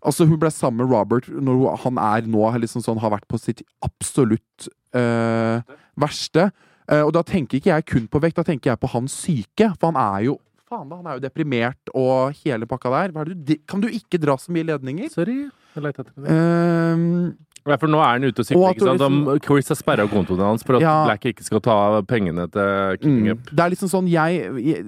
Altså, 0.06 0.26
hun 0.28 0.38
ble 0.38 0.50
sammen 0.52 0.84
med 0.84 0.92
Robert 0.92 1.24
når 1.32 1.56
hun, 1.56 1.78
han 1.82 1.96
er 1.98 2.26
nå 2.30 2.44
liksom 2.62 2.82
sånn, 2.84 3.00
har 3.02 3.10
vært 3.10 3.24
på 3.26 3.40
sitt 3.42 3.62
absolutt 3.82 4.68
eh, 4.94 5.64
verste. 5.98 6.50
Eh, 6.88 7.02
og 7.02 7.12
da 7.12 7.22
tenker 7.22 7.58
ikke 7.60 7.72
jeg 7.74 7.86
kun 7.86 8.08
på 8.08 8.20
vekt, 8.22 8.36
da 8.36 8.42
tenker 8.46 8.70
jeg 8.72 8.80
på 8.80 8.88
hans 8.92 9.12
syke. 9.12 9.72
For 9.80 9.92
han 9.92 9.96
er 9.96 10.24
jo 10.30 10.40
Faen 10.66 10.88
da, 10.90 10.96
han 10.98 11.06
er 11.06 11.14
jo 11.20 11.20
deprimert 11.28 11.90
og 11.94 12.32
hele 12.42 12.66
pakka 12.66 12.90
der. 12.90 13.12
Hva 13.14 13.20
er 13.22 13.28
det, 13.30 13.44
du- 13.46 13.60
kan 13.70 13.80
du 13.80 13.86
ikke 13.86 14.18
dra 14.18 14.34
så 14.36 14.50
mye 14.50 14.64
ledninger? 14.66 15.08
Sorry. 15.12 15.44
Jeg 15.76 15.82
leter 15.84 16.02
etter 16.02 16.22
det. 16.24 16.30
Ehm, 16.32 17.36
Ja, 17.66 17.76
for 17.76 17.86
nå 17.90 17.98
er 17.98 18.12
han 18.14 18.22
ute 18.24 18.38
og 18.42 18.46
sykler. 18.46 18.74
ikke 18.74 18.80
sant? 18.86 19.00
liksom- 19.00 19.24
De- 19.34 19.40
Chris 19.46 19.68
har 19.68 19.76
sperra 19.76 20.06
kontoen 20.08 20.38
hans 20.38 20.62
for 20.64 20.76
at 20.76 20.82
Ja. 20.82 21.04
Black 21.04 21.22
ikke 21.22 21.42
skal 21.44 21.60
ta 21.60 22.00
pengene 22.02 22.50
til 22.50 22.96
King 22.98 23.22
Mm. 23.26 23.30
Up. 23.32 23.38
Det 23.50 23.58
er 23.60 23.70
liksom 23.70 23.88
sånn 23.90 24.08
jeg, 24.08 24.64
jeg 24.64 24.84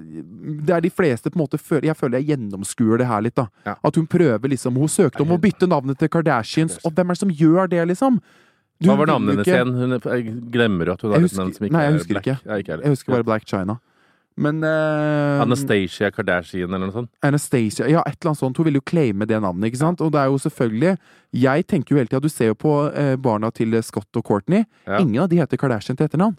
Det 0.66 0.70
er 0.70 0.80
de 0.80 0.90
fleste 0.90 1.30
på 1.30 1.36
en 1.40 1.46
måte 1.46 1.58
føler 1.58 1.84
Jeg 1.86 1.96
føler 1.96 2.18
jeg 2.22 2.36
gjennomskuer 2.38 2.98
det 2.98 3.06
her 3.08 3.20
litt, 3.20 3.34
da. 3.34 3.46
Ja. 3.66 3.74
At 3.84 3.94
hun 3.96 4.06
prøver 4.06 4.48
liksom 4.48 4.74
Hun 4.76 4.86
søkte 4.88 5.20
om 5.22 5.28
å 5.28 5.38
bytte 5.40 5.66
navnet 5.68 5.98
til 5.98 6.08
Kardashians, 6.08 6.78
og 6.84 6.92
hvem 6.94 7.06
er 7.10 7.14
det 7.14 7.18
som 7.18 7.30
gjør 7.30 7.68
det, 7.68 7.88
liksom? 7.88 8.20
Du 8.80 8.86
Hva 8.88 8.96
var 9.00 9.10
navnet 9.10 9.34
hennes 9.34 9.48
igjen? 9.50 9.74
Hun 9.74 9.94
jeg 9.98 10.32
glemmer 10.54 10.86
jo 10.86 10.92
at 10.94 11.02
hun 11.02 11.10
har 11.12 11.24
et 11.26 11.32
navn 11.38 11.52
som 11.56 11.66
ikke 11.66 11.74
nei, 11.74 11.84
jeg 11.88 11.94
er 11.98 12.08
Black. 12.12 12.26
ikke. 12.26 12.36
Ja, 12.46 12.58
ikke. 12.62 12.76
Jeg 12.84 12.92
husker 12.94 13.12
bare 13.16 13.26
Black 13.26 13.46
China. 13.50 13.78
Men 14.38 14.60
uh, 14.62 15.40
Anastacia 15.42 16.12
Kardashian 16.14 16.70
eller 16.70 16.86
noe 16.86 16.94
sånt. 16.94 17.10
Anastacia 17.26 17.88
Ja, 17.90 18.04
et 18.06 18.20
eller 18.20 18.30
annet 18.30 18.38
sånt. 18.38 18.56
Hun 18.60 18.68
ville 18.68 18.78
jo 18.78 18.86
claime 18.86 19.26
det 19.26 19.40
navnet, 19.42 19.66
ikke 19.72 19.80
sant? 19.80 20.00
Og 20.04 20.12
det 20.14 20.20
er 20.22 20.28
jo 20.30 20.38
selvfølgelig 20.44 20.92
Jeg 21.34 21.66
tenker 21.66 21.90
jo 21.94 21.98
hele 21.98 22.06
tida 22.12 22.20
Du 22.22 22.28
ser 22.30 22.52
jo 22.52 22.54
på 22.54 22.74
eh, 22.94 23.16
barna 23.18 23.50
til 23.50 23.74
Scott 23.82 24.06
og 24.14 24.22
Courtney. 24.28 24.62
Ja. 24.86 25.00
Ingen 25.02 25.24
av 25.24 25.28
de 25.32 25.40
heter 25.42 25.58
Kardashian 25.58 25.98
til 25.98 26.06
etternavn. 26.06 26.38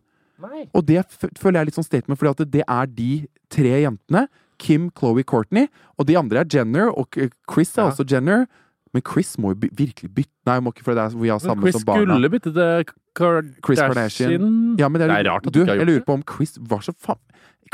Og 0.71 0.85
det 0.87 1.03
føler 1.35 1.59
jeg 1.59 1.61
er 1.65 1.67
litt 1.67 1.75
sånn 1.75 1.83
statement, 1.89 2.15
fordi 2.21 2.47
det 2.47 2.63
er 2.63 2.87
de 2.87 3.09
tre 3.51 3.81
jentene. 3.83 4.29
Kim, 4.59 4.87
Chloé, 4.95 5.25
Courtney. 5.27 5.67
Og 5.99 6.07
de 6.07 6.15
andre 6.15 6.45
er 6.45 6.47
Jenner, 6.55 6.87
og 6.95 7.11
Chris 7.51 7.75
er 7.77 7.83
Ja. 7.83 7.89
også 7.91 8.07
Jenner. 8.07 8.47
Men 8.93 9.03
Chris 9.05 9.35
må 9.37 9.53
jo 9.53 9.59
by 9.61 9.69
virkelig 9.77 10.09
bytte 10.15 10.33
Nei, 10.49 10.57
må 10.65 10.71
ikke, 10.73 10.83
for 10.87 10.97
det 10.97 11.03
er 11.03 11.17
vi 11.19 11.29
har 11.29 11.41
samme 11.43 11.61
Chris 11.61 11.75
som 11.77 11.85
barna. 11.85 12.15
skulle 12.15 12.29
bytte 12.33 12.53
til 12.55 12.91
Kardashian. 13.19 13.55
Chris 13.65 13.79
Kardashian. 13.83 14.51
Ja, 14.79 14.89
men 14.89 15.01
det 15.01 15.05
er, 15.05 15.13
Det 15.13 15.19
er 15.19 15.29
rart 15.29 15.45
at 15.45 15.53
du, 15.53 15.59
du 15.59 15.61
ikke 15.61 15.75
har 15.75 15.83
jeg 15.83 15.89
lurer 15.91 16.05
på 16.07 16.15
om 16.17 16.23
Chris 16.25 16.55
var 16.71 16.81
så 16.85 16.95
faen 16.97 17.21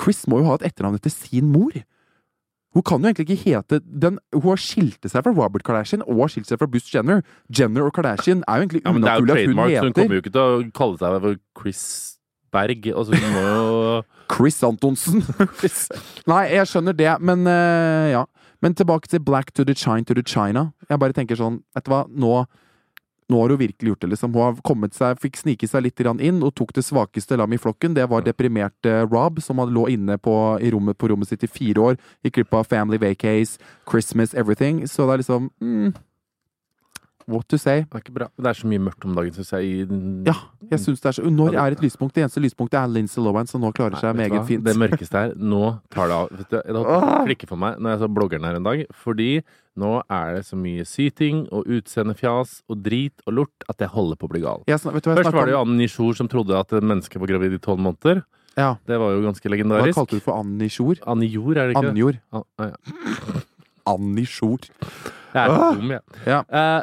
Chris 0.02 0.26
må 0.28 0.42
jo 0.42 0.50
ha 0.50 0.58
et 0.60 0.66
etternavn 0.72 0.98
etter 1.00 1.14
sin 1.14 1.48
mor. 1.54 1.72
Hun 2.76 2.84
kan 2.84 3.00
jo 3.00 3.08
egentlig 3.08 3.30
ikke 3.30 3.44
hete 3.46 3.80
den, 3.88 4.18
Hun 4.36 4.50
har 4.50 4.60
skilt 4.60 5.08
seg 5.08 5.24
fra 5.24 5.32
Robert 5.32 5.64
Kardashian 5.64 6.04
og 6.04 6.26
har 6.26 6.34
skilt 6.34 6.50
seg 6.50 6.60
fra 6.60 6.68
Bush 6.68 6.92
Jenner. 6.92 7.22
Jenner 7.48 7.88
og 7.88 7.94
Kardashian 7.96 8.44
er 8.44 8.60
jo 8.60 8.66
egentlig 8.66 8.82
Ja, 8.84 8.92
men 8.92 9.06
det 9.06 9.12
er 9.14 9.16
jo 9.16 9.24
unaturlig 9.24 9.46
hun 9.48 9.56
trademark, 9.56 9.72
så 9.78 9.86
hun 9.88 9.96
kommer 9.96 10.18
jo 10.18 10.24
ikke 10.26 10.34
til 10.36 10.42
å 10.44 10.60
kalle 10.76 11.00
seg 11.00 11.16
for 11.24 11.40
Chris 11.62 11.84
Berg. 12.52 12.90
Altså, 12.92 13.16
hun 13.16 13.38
må 13.38 13.46
jo 13.46 14.02
Chris 14.36 14.60
Antonsen. 14.68 15.24
Nei, 16.32 16.44
jeg 16.52 16.68
skjønner 16.74 16.98
det, 17.00 17.14
men 17.24 17.48
uh, 17.48 18.12
ja. 18.12 18.26
Men 18.64 18.76
tilbake 18.76 19.10
til 19.12 19.24
Black 19.24 19.52
to 19.54 19.66
the 19.66 19.76
Chine 19.76 20.06
to 20.06 20.14
the 20.14 20.24
China. 20.26 20.72
Jeg 20.90 21.00
bare 21.02 21.16
tenker 21.16 21.40
sånn, 21.40 21.62
vet 21.76 21.88
du 21.88 21.92
hva, 21.92 22.06
nå 22.10 22.46
nå 23.26 23.40
har 23.42 23.50
hun 23.50 23.58
virkelig 23.58 23.90
gjort 23.90 24.02
det, 24.02 24.10
liksom. 24.12 24.34
Hun 24.36 24.44
har 24.44 24.58
kommet 24.66 24.94
seg, 24.94 25.18
fikk 25.22 25.40
snike 25.40 25.68
seg 25.70 25.82
litt 25.88 26.02
inn 26.22 26.44
og 26.46 26.54
tok 26.56 26.76
det 26.78 26.84
svakeste 26.86 27.38
lam 27.38 27.54
i 27.54 27.58
flokken. 27.58 27.96
Det 27.98 28.06
var 28.10 28.22
deprimerte 28.22 29.08
Rob, 29.10 29.42
som 29.42 29.58
lå 29.58 29.88
inne 29.90 30.18
på, 30.18 30.60
i 30.62 30.70
rommet, 30.70 30.98
på 30.98 31.10
rommet 31.10 31.28
sitt 31.28 31.44
i 31.44 31.50
fire 31.50 31.82
år. 31.82 31.98
Gikk 32.24 32.36
glipp 32.36 32.54
av 32.54 32.68
Family 32.70 32.98
Vacays, 33.02 33.58
Christmas, 33.90 34.36
everything. 34.36 34.86
Så 34.86 35.08
det 35.08 35.14
er 35.14 35.24
liksom 35.24 35.50
mm, 35.62 35.96
What 37.28 37.48
to 37.50 37.58
say? 37.58 37.82
Det 37.90 37.96
er 37.98 38.02
ikke 38.04 38.14
bra. 38.14 38.28
Det 38.38 38.46
er 38.52 38.54
så 38.54 38.68
mye 38.70 38.82
mørkt 38.86 39.06
om 39.08 39.16
dagen, 39.18 39.34
syns 39.34 39.50
jeg. 39.56 39.88
Ja, 40.28 40.36
jeg 40.70 40.80
synes 40.80 41.00
det 41.02 41.10
er 41.10 41.16
så 41.18 41.24
Når 41.34 41.56
er 41.58 41.72
et 41.74 41.82
lyspunkt? 41.82 42.14
Det 42.14 42.22
eneste 42.22 42.40
lyspunktet 42.44 42.78
er 42.78 42.88
Lindsay 42.88 43.22
Lohan, 43.24 43.48
som 43.50 43.62
nå 43.66 43.72
klarer 43.74 43.98
seg 43.98 44.14
Nei, 44.16 44.28
meget 44.30 44.46
fint. 44.46 44.64
Det 44.64 44.76
mørkeste 44.78 45.12
her, 45.24 45.34
nå 45.36 45.80
tar 45.90 46.08
det 46.12 46.14
av. 46.20 46.30
Det 46.52 46.86
Ah! 46.86 47.24
klikker 47.26 47.48
for 47.50 47.58
meg 47.58 47.80
når 47.82 47.96
jeg 47.96 48.00
så 48.04 48.10
bloggeren 48.14 48.46
her 48.46 48.56
en 48.60 48.64
dag, 48.68 48.86
fordi 48.94 49.42
nå 49.76 50.04
er 50.08 50.36
det 50.38 50.46
så 50.46 50.56
mye 50.56 50.86
syting 50.86 51.48
og 51.52 51.66
utseendefjas 51.66 52.62
og 52.70 52.84
drit 52.86 53.26
og 53.26 53.34
lort 53.34 53.66
at 53.70 53.78
jeg 53.82 53.90
holder 53.90 54.16
på 54.22 54.30
å 54.30 54.32
bli 54.36 54.42
gal. 54.46 54.62
Jeg 54.70 54.80
Først 54.80 55.34
var 55.34 55.46
det 55.50 55.54
jo? 55.58 55.62
Anne 55.66 55.78
Nishor 55.82 56.14
som 56.16 56.28
trodde 56.30 56.54
at 56.62 56.70
mennesket 56.78 57.20
var 57.20 57.28
gravid 57.34 57.54
i 57.58 57.58
tolv 57.58 57.80
måneder. 57.82 58.22
Ja, 58.56 58.76
Det 58.88 58.98
var 59.02 59.12
jo 59.12 59.26
ganske 59.26 59.50
legendarisk. 59.50 59.98
hva 59.98 60.06
kalte 60.06 60.16
du 60.16 60.22
for 60.24 60.38
Annie 60.40 60.70
Sjor? 60.70 60.96
Anne 61.06 61.26
Jord, 61.28 61.58
er 61.58 61.68
det 61.68 61.76
ikke? 61.76 61.90
Annjord. 61.90 62.20
Ah, 62.32 62.44
ja. 62.60 64.24
Sjor. 64.26 64.60
Jeg 65.36 65.42
er 65.44 65.50
Ah! 65.52 65.74
dum, 65.76 65.90
jeg. 65.92 66.02
Ja. 66.26 66.40
Eh, 66.50 66.82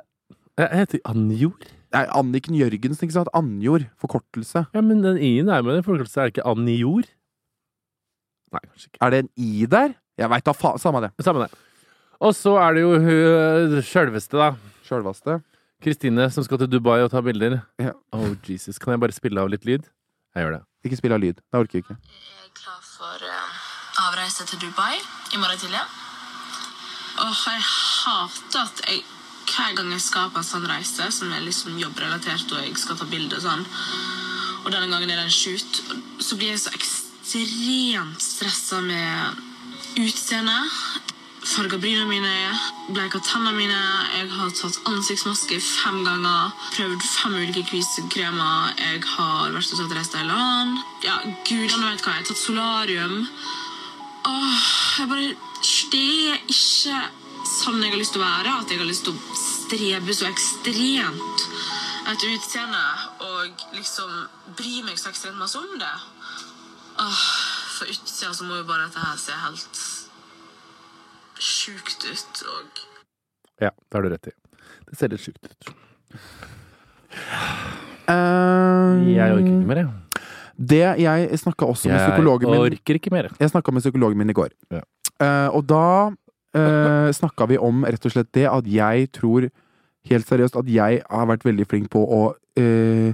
jeg 0.61 0.83
heter 0.83 1.01
Anne 1.09 1.53
Nei, 1.93 2.07
Anniken 2.09 2.57
Jørgensen, 2.57 3.05
ikke 3.05 3.19
sant? 3.19 3.29
Annjord. 3.37 3.85
Forkortelse. 4.01 4.65
Ja, 4.73 4.81
men 4.81 5.03
den 5.05 5.19
i-en 5.21 5.51
er 5.53 5.65
med 5.65 5.81
i 5.81 5.85
forkortelse. 5.85 6.21
Er 6.21 6.31
det 6.31 6.39
ikke 6.39 6.49
Anne 6.49 6.77
Nei, 8.53 8.61
kanskje 8.69 8.89
ikke. 8.89 9.01
Er 9.01 9.13
det 9.13 9.19
en 9.23 9.31
i 9.37 9.67
der? 9.67 9.95
Jeg 10.21 10.29
veit 10.33 10.45
da 10.45 10.53
faen. 10.57 10.81
Samme 10.81 11.01
det. 11.05 11.13
Samme 11.25 11.45
det. 11.45 11.51
Og 12.21 12.35
så 12.37 12.55
er 12.61 12.77
det 12.77 12.85
jo 12.85 12.93
hun 13.01 13.79
sjølveste, 13.83 14.37
da. 14.39 14.53
Sjølvaste. 14.87 15.41
Kristine 15.83 16.29
som 16.31 16.45
skal 16.47 16.61
til 16.63 16.71
Dubai 16.71 17.01
og 17.03 17.11
ta 17.11 17.21
bilder. 17.25 17.59
Ja. 17.81 17.97
Oh, 18.13 18.37
Jesus. 18.49 18.79
Kan 18.79 18.95
jeg 18.95 19.03
bare 19.03 19.17
spille 19.17 19.41
av 19.41 19.51
litt 19.53 19.65
lyd? 19.67 19.89
Jeg 20.37 20.45
gjør 20.45 20.59
det. 20.59 20.63
Ikke 20.87 21.01
spill 21.01 21.17
av 21.17 21.23
lyd. 21.25 21.41
Det 21.41 21.59
orker 21.59 21.79
jeg 21.79 21.87
ikke. 21.87 21.97
Jeg 21.97 22.47
er 22.47 22.53
klar 22.61 22.85
for 22.87 23.25
uh, 23.27 23.57
avreise 24.07 24.47
til 24.47 24.63
Dubai 24.63 24.95
i 25.35 25.41
morgen 25.41 25.59
tidlig. 25.61 25.83
Åh, 27.21 27.43
jeg 27.49 27.67
hater 27.67 28.63
at 28.63 28.85
jeg 28.89 29.03
hver 29.53 29.77
gang 29.77 29.93
jeg 29.93 30.05
skal 30.05 30.33
på 30.33 30.41
en 30.41 30.49
sånn 30.49 30.67
reise, 30.69 31.09
som 31.13 31.33
er 31.33 31.45
liksom 31.45 31.79
jobbrelatert, 31.81 32.53
og 32.53 32.65
jeg 32.65 32.77
skal 32.81 32.99
ta 32.99 33.09
bilder 33.11 33.41
og 33.41 33.47
sånn, 33.47 33.65
og 34.63 34.71
denne 34.71 34.91
gangen 34.91 35.11
er 35.11 35.19
det 35.19 35.29
en 35.29 35.35
shoot, 35.35 35.81
så 36.23 36.39
blir 36.39 36.55
jeg 36.55 36.63
så 36.63 36.75
ekstremt 36.77 38.23
stressa 38.23 38.81
med 38.85 39.43
utseendet. 39.99 40.77
Farga 41.43 41.79
bryna 41.79 42.05
mine, 42.07 42.59
bleika 42.95 43.19
tennene 43.19 43.57
mine. 43.57 43.79
Jeg 44.15 44.29
har 44.31 44.51
tatt 44.55 44.77
ansiktsmaske 44.87 45.59
fem 45.59 46.05
ganger. 46.07 46.53
Prøvd 46.77 47.03
fem 47.03 47.35
ulike 47.35 47.65
kvisekremer. 47.67 48.77
Jeg 48.79 49.03
har 49.17 49.51
vært 49.51 49.73
og 49.75 49.81
tatt 49.81 49.97
Restylane. 49.99 50.85
Ja, 51.03 51.17
gudene 51.49 51.91
vet 51.91 52.05
hva. 52.05 52.15
Jeg 52.15 52.23
har 52.23 52.29
tatt 52.29 52.43
solarium. 52.45 53.27
Åh, 54.31 54.69
jeg 55.01 55.11
bare 55.11 55.35
Det 55.91 56.05
er 56.31 56.39
ikke 56.47 57.03
sånn 57.49 57.83
jeg 57.83 57.91
har 57.91 57.99
lyst 57.99 58.15
til 58.15 58.23
å 58.23 58.29
være. 58.29 58.55
At 58.63 58.71
jeg 58.71 58.79
har 58.79 58.87
lyst 58.87 59.09
til 59.09 59.17
å 59.17 59.32
strebe 59.73 60.13
så 60.13 60.27
ekstremt 60.29 61.45
et 62.13 62.25
utseende 62.29 62.83
og 63.25 63.63
liksom 63.73 64.11
bry 64.59 64.83
meg 64.85 64.99
så 65.01 65.13
ekstremt 65.13 65.39
masse 65.41 65.57
om 65.57 65.79
det. 65.81 65.93
Åh, 67.01 67.23
for 67.79 67.89
utsida 67.89 68.35
så 68.37 68.45
må 68.45 68.59
jo 68.61 68.67
bare 68.69 68.85
dette 68.85 69.01
her 69.01 69.17
se 69.23 69.39
helt 69.47 69.81
sjukt 71.41 72.05
ut 72.05 72.45
og 72.53 72.83
Ja, 73.63 73.71
det 73.71 73.97
har 73.97 74.05
du 74.05 74.11
rett 74.13 74.29
i. 74.29 74.35
Det 74.91 74.99
ser 74.99 75.13
litt 75.15 75.25
sjukt 75.25 75.49
ut. 75.49 75.73
Jeg 78.13 79.29
orker 79.33 79.49
ikke 79.49 79.69
mer, 79.73 79.85
jeg. 79.85 79.91
Det 80.73 80.85
jeg 81.01 81.39
snakka 81.41 81.65
også 81.73 81.89
med 81.89 81.97
Jeg 81.97 82.11
psykologen 82.11 82.51
min 82.51 82.59
Jeg 82.59 82.75
orker 82.75 82.99
ikke 83.01 83.15
mer. 83.15 83.31
Jeg 83.41 83.55
snakka 83.55 83.73
med 83.73 83.87
psykologen 83.87 84.21
min 84.21 84.35
i 84.35 84.37
går. 84.37 84.53
Ja. 84.75 84.85
Uh, 85.23 85.49
og 85.57 85.65
da 85.71 85.87
uh, 86.57 87.11
snakka 87.15 87.47
vi 87.51 87.59
om 87.59 87.85
rett 87.85 88.07
og 88.07 88.13
slett 88.15 88.33
det 88.37 88.47
at 88.51 88.67
jeg 88.69 89.11
tror 89.17 89.49
helt 90.11 90.27
seriøst 90.27 90.57
at 90.59 90.67
jeg 90.71 91.03
har 91.07 91.29
vært 91.31 91.45
veldig 91.47 91.67
flink 91.71 91.91
på 91.93 92.01
å 92.03 92.23
eh, 92.59 93.13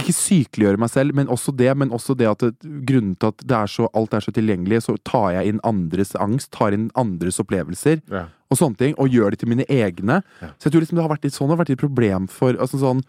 ikke 0.00 0.14
sykeliggjøre 0.16 0.80
meg 0.80 0.88
selv, 0.88 1.12
men 1.18 1.28
også 1.28 1.52
det. 1.52 1.68
Men 1.76 1.90
også 1.92 2.14
det 2.16 2.30
at 2.30 2.44
det, 2.46 2.70
grunnen 2.88 3.12
til 3.20 3.28
at 3.28 3.44
det 3.44 3.58
er 3.58 3.68
så, 3.68 3.90
alt 3.92 4.14
er 4.16 4.24
så 4.24 4.32
tilgjengelig, 4.32 4.78
så 4.86 4.94
tar 5.04 5.34
jeg 5.36 5.52
inn 5.52 5.60
andres 5.68 6.14
angst, 6.16 6.48
tar 6.56 6.72
inn 6.72 6.88
andres 6.96 7.36
opplevelser 7.44 8.00
Ja. 8.08 8.24
og 8.48 8.56
sånne 8.56 8.80
ting, 8.80 8.96
og 8.96 9.12
gjør 9.12 9.30
det 9.34 9.42
til 9.42 9.52
mine 9.52 9.68
egne. 9.68 10.22
Ja. 10.40 10.48
Så 10.56 10.70
jeg 10.70 10.72
tror 10.72 10.86
liksom 10.86 10.96
det 10.96 11.04
har 11.04 11.12
vært 11.12 11.28
litt 11.28 11.36
sånn, 11.36 11.50
det 11.52 11.56
har 11.58 11.64
vært 11.66 11.74
litt 11.74 11.84
problem 11.84 12.28
for 12.28 12.56
altså 12.56 12.80
sånn, 12.80 13.04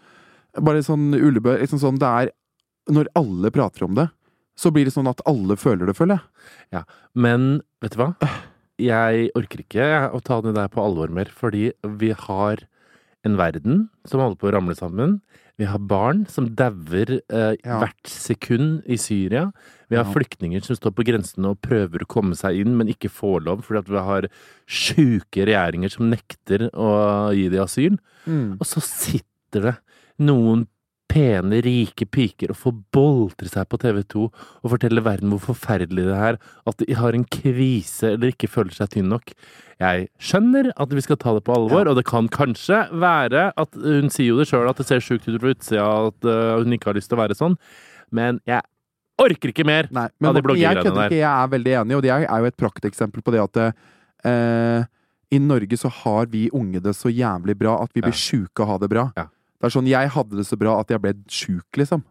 Bare 0.54 0.84
sånn 0.86 1.16
ullebø 1.18 1.56
liksom 1.64 1.80
sånn, 1.82 1.96
Det 1.98 2.06
er 2.06 2.30
Når 2.94 3.08
alle 3.16 3.50
prater 3.50 3.88
om 3.88 3.96
det, 3.96 4.10
så 4.60 4.70
blir 4.70 4.86
det 4.86 4.94
sånn 4.94 5.08
at 5.10 5.24
alle 5.26 5.56
føler 5.56 5.88
det, 5.88 5.96
føler 5.96 6.20
jeg. 6.70 6.84
Men 7.16 7.64
vet 7.82 7.96
du 7.96 8.04
hva? 8.04 8.12
Jeg 8.82 9.30
orker 9.38 9.62
ikke 9.64 9.88
å 10.14 10.22
ta 10.26 10.40
det 10.42 10.56
der 10.58 10.68
på 10.74 10.82
alvor 10.84 11.12
mer, 11.14 11.26
fordi 11.30 11.72
vi 12.00 12.12
har 12.12 12.64
en 13.24 13.38
verden 13.40 13.90
som 14.10 14.20
holder 14.20 14.36
på 14.42 14.50
å 14.50 14.54
ramle 14.56 14.76
sammen. 14.76 15.20
Vi 15.62 15.68
har 15.70 15.78
barn 15.80 16.26
som 16.28 16.48
dauer 16.58 17.20
eh, 17.30 17.54
Ja. 17.64 17.78
hvert 17.80 18.10
sekund 18.10 18.82
i 18.90 18.98
Syria. 18.98 19.52
Vi 19.90 19.96
har 19.96 20.04
Ja. 20.06 20.12
flyktninger 20.12 20.64
som 20.66 20.76
står 20.76 20.92
på 20.98 21.06
grensen 21.06 21.46
og 21.46 21.62
prøver 21.62 22.02
å 22.04 22.08
komme 22.10 22.34
seg 22.36 22.58
inn, 22.66 22.76
men 22.76 22.88
ikke 22.90 23.12
får 23.14 23.46
lov 23.46 23.62
fordi 23.64 23.80
at 23.80 23.88
vi 23.94 24.02
har 24.02 24.28
sjuke 24.68 25.46
regjeringer 25.46 25.92
som 25.94 26.10
nekter 26.10 26.70
å 26.74 27.32
gi 27.32 27.48
dem 27.50 27.64
asyl. 27.64 27.98
Og 28.28 28.66
så 28.66 28.82
sitter 28.82 29.62
det 29.62 29.78
noen 30.20 30.68
pene, 31.12 31.60
rike 31.62 32.08
piker 32.10 32.50
og 32.54 32.58
få 32.58 32.72
boltre 32.96 33.46
seg 33.52 33.68
på 33.70 33.78
TV 33.82 34.00
2 34.10 34.24
og 34.26 34.72
fortelle 34.72 35.04
verden 35.06 35.30
hvor 35.34 35.42
forferdelig 35.54 36.08
det 36.08 36.16
er, 36.18 36.38
at 36.70 36.80
de 36.82 36.96
har 36.98 37.14
en 37.14 37.26
kvise 37.26 38.14
eller 38.16 38.32
ikke 38.34 38.50
føler 38.50 38.74
seg 38.74 38.90
tynn 38.96 39.12
nok. 39.14 39.34
Jeg 39.84 40.08
skjønner 40.18 40.72
at 40.80 40.94
vi 40.96 41.04
skal 41.06 41.20
ta 41.22 41.34
det 41.36 41.44
på 41.46 41.54
alvor, 41.54 41.90
og 41.92 41.98
det 42.00 42.06
kan 42.10 42.30
kanskje 42.34 42.80
være 42.98 43.50
at 43.60 43.78
hun 43.78 44.10
sier 44.14 44.32
jo 44.32 44.40
det 44.40 44.48
sjøl 44.50 44.70
at 44.72 44.80
det 44.82 44.88
ser 44.90 45.04
sjukt 45.04 45.28
ut 45.30 45.38
fra 45.42 45.54
utsida, 45.54 45.88
at 46.10 46.30
øh, 46.30 46.64
hun 46.64 46.74
ikke 46.78 46.90
har 46.90 46.98
lyst 46.98 47.12
til 47.12 47.20
å 47.20 47.22
være 47.24 47.38
sånn, 47.38 47.58
men 48.16 48.40
jeg 48.50 48.64
orker 49.22 49.52
ikke 49.54 49.68
mer! 49.68 49.92
Nei, 49.94 50.08
men, 50.18 50.32
men 50.32 50.34
de 50.34 50.40
jeg 50.42 50.48
bloggegreiene 50.50 50.96
der. 50.98 51.12
ikke, 51.12 51.20
jeg 51.22 51.30
er 51.44 51.54
veldig 51.54 51.76
enig, 51.84 51.96
og 52.00 52.04
det 52.08 52.14
er 52.16 52.26
jo 52.42 52.50
et 52.50 52.58
prakteksempel 52.64 53.22
på 53.28 53.36
det 53.36 53.44
at 53.44 53.62
eh, 54.26 54.90
i 55.34 55.40
Norge 55.42 55.78
så 55.82 55.90
har 56.02 56.28
vi 56.34 56.48
unge 56.54 56.82
det 56.82 56.96
så 56.98 57.12
jævlig 57.14 57.56
bra 57.60 57.78
at 57.84 57.94
vi 57.94 58.02
blir 58.06 58.14
Ja. 58.14 58.22
sjuke 58.24 58.64
og 58.66 58.68
har 58.74 58.82
det 58.82 58.90
bra. 58.94 59.06
Ja. 59.18 59.28
Det 59.64 59.70
er 59.70 59.74
sånn, 59.80 59.88
Jeg 59.88 60.10
hadde 60.12 60.36
det 60.36 60.44
så 60.50 60.58
bra 60.60 60.74
at 60.82 60.90
jeg 60.92 61.00
ble 61.00 61.14
sjuk, 61.32 61.78
liksom. 61.80 62.02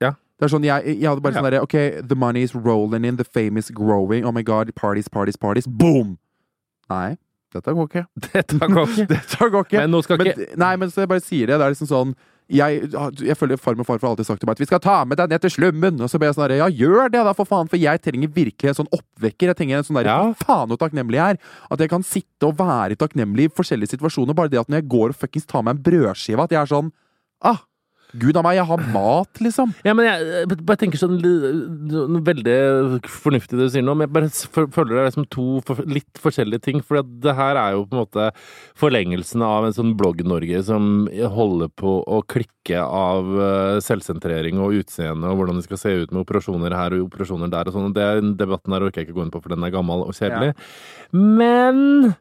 Ja. 0.00 0.14
Det 0.40 0.46
er 0.48 0.52
sånn, 0.54 0.64
jeg, 0.64 0.96
jeg 0.96 1.04
hadde 1.10 1.20
bare 1.20 1.34
Ja. 1.34 1.42
sånn 1.42 1.50
derre 1.50 1.62
Ok, 1.62 1.76
the 2.08 2.16
money 2.16 2.42
is 2.42 2.54
rolling 2.56 3.04
in, 3.04 3.18
the 3.20 3.24
fame 3.28 3.58
is 3.60 3.68
growing, 3.70 4.24
oh 4.24 4.32
my 4.32 4.42
god, 4.42 4.72
parties, 4.74 5.08
parties, 5.12 5.36
parties, 5.36 5.66
boom! 5.68 6.16
Nei, 6.88 7.16
dette 7.52 7.72
går 7.76 7.86
ikke. 7.90 8.06
Dette 8.32 8.58
går 8.58 8.88
ikke. 8.88 9.06
Dette 9.12 9.50
går 9.52 9.64
ikke. 9.68 9.78
Men 9.84 9.90
nå 9.92 10.00
skal 10.02 10.18
Men, 10.18 10.32
ikke 10.32 10.56
nei, 10.58 10.72
men 10.80 10.88
så 10.90 11.04
jeg 11.04 11.08
bare 11.12 11.22
sier 11.22 11.46
det. 11.46 11.58
Det 11.60 11.64
er 11.68 11.76
liksom 11.76 11.88
sånn 11.92 12.14
jeg, 12.52 12.90
jeg 13.24 13.36
føler 13.40 13.56
far 13.56 13.72
og 13.78 13.86
farfar 13.88 14.04
har 14.04 14.12
alltid 14.14 14.28
sagt 14.28 14.42
til 14.42 14.48
meg 14.48 14.58
at 14.58 14.60
vi 14.60 14.68
skal 14.68 14.80
ta 14.84 14.96
med 15.08 15.16
deg 15.16 15.30
ned 15.32 15.40
til 15.44 15.52
slummen. 15.54 16.00
Og 16.04 16.10
så 16.12 16.20
ble 16.20 16.28
jeg 16.28 16.36
sånn 16.36 16.44
der, 16.44 16.56
ja, 16.60 16.68
gjør 16.68 17.08
det 17.14 17.22
da, 17.24 17.32
for 17.36 17.48
faen! 17.48 17.70
For 17.72 17.80
jeg 17.80 18.02
trenger 18.04 18.32
virkelig 18.36 18.72
en 18.72 18.78
sånn 18.82 18.90
oppvekker. 18.92 19.52
Jeg 19.52 19.58
trenger 19.60 19.80
en 19.80 19.86
sånn 19.88 20.00
der, 20.02 20.10
Ja. 20.12 20.18
Faen 20.44 20.68
så 20.68 20.76
takknemlig 20.80 21.20
jeg 21.20 21.36
er! 21.36 21.54
At 21.72 21.80
jeg 21.80 21.92
kan 21.92 22.04
sitte 22.04 22.50
og 22.50 22.58
være 22.60 22.98
takknemlig 23.00 23.48
i 23.48 23.54
forskjellige 23.54 23.96
situasjoner. 23.96 24.36
Bare 24.36 24.52
det 24.52 24.60
at 24.60 24.68
når 24.68 24.82
jeg 24.82 24.90
går 24.92 25.14
og 25.14 25.20
fuckings 25.22 25.48
tar 25.48 25.64
meg 25.64 25.78
en 25.78 25.84
brødskive, 25.88 26.44
at 26.44 26.52
jeg 26.52 26.60
er 26.60 26.72
sånn 26.74 26.92
Ah! 27.44 27.64
Gud 28.20 28.36
a 28.38 28.42
meg, 28.46 28.58
jeg 28.58 28.68
har 28.68 28.82
mat, 28.94 29.40
liksom. 29.42 29.72
Ja, 29.86 29.94
men 29.96 30.06
jeg, 30.06 30.26
jeg 30.30 30.58
bare 30.62 30.78
tenker 30.78 31.00
sånn 31.00 31.16
noe 31.18 32.22
veldig 32.24 32.56
fornuftig 33.10 33.58
det 33.58 33.66
du 33.66 33.72
sier 33.74 33.84
nå, 33.86 33.96
men 33.98 34.06
jeg 34.06 34.14
bare 34.14 34.68
føler 34.74 34.92
det 34.94 35.04
er 35.08 35.14
som 35.16 35.26
to 35.34 35.46
litt 35.90 36.22
forskjellige 36.22 36.62
ting. 36.68 36.82
For 36.84 37.02
det 37.02 37.34
her 37.34 37.58
er 37.58 37.74
jo 37.74 37.84
på 37.88 37.96
en 37.96 38.02
måte 38.04 38.28
forlengelsen 38.78 39.42
av 39.46 39.66
en 39.68 39.76
sånn 39.76 39.94
Blogg-Norge 39.98 40.62
som 40.68 41.08
holder 41.10 41.72
på 41.74 41.96
å 42.06 42.22
klikke 42.30 42.80
av 42.84 43.34
eh, 43.34 43.80
selvsentrering 43.84 44.62
og 44.62 44.78
utseende 44.80 45.28
og 45.28 45.40
hvordan 45.40 45.58
det 45.58 45.66
skal 45.66 45.80
se 45.82 45.96
ut 46.04 46.14
med 46.14 46.22
operasjoner 46.22 46.76
her 46.76 46.96
og 46.96 47.08
operasjoner 47.08 47.50
der 47.52 47.70
og 47.70 47.76
sånn. 47.76 47.96
Den 47.96 48.36
debatten 48.40 48.76
her 48.76 48.86
orker 48.86 49.02
jeg 49.02 49.10
ikke 49.10 49.18
gå 49.18 49.26
inn 49.26 49.34
på, 49.34 49.42
for 49.42 49.54
den 49.54 49.66
er 49.66 49.74
gammel 49.74 50.06
og 50.06 50.14
kjedelig. 50.16 50.54
Men 51.12 52.14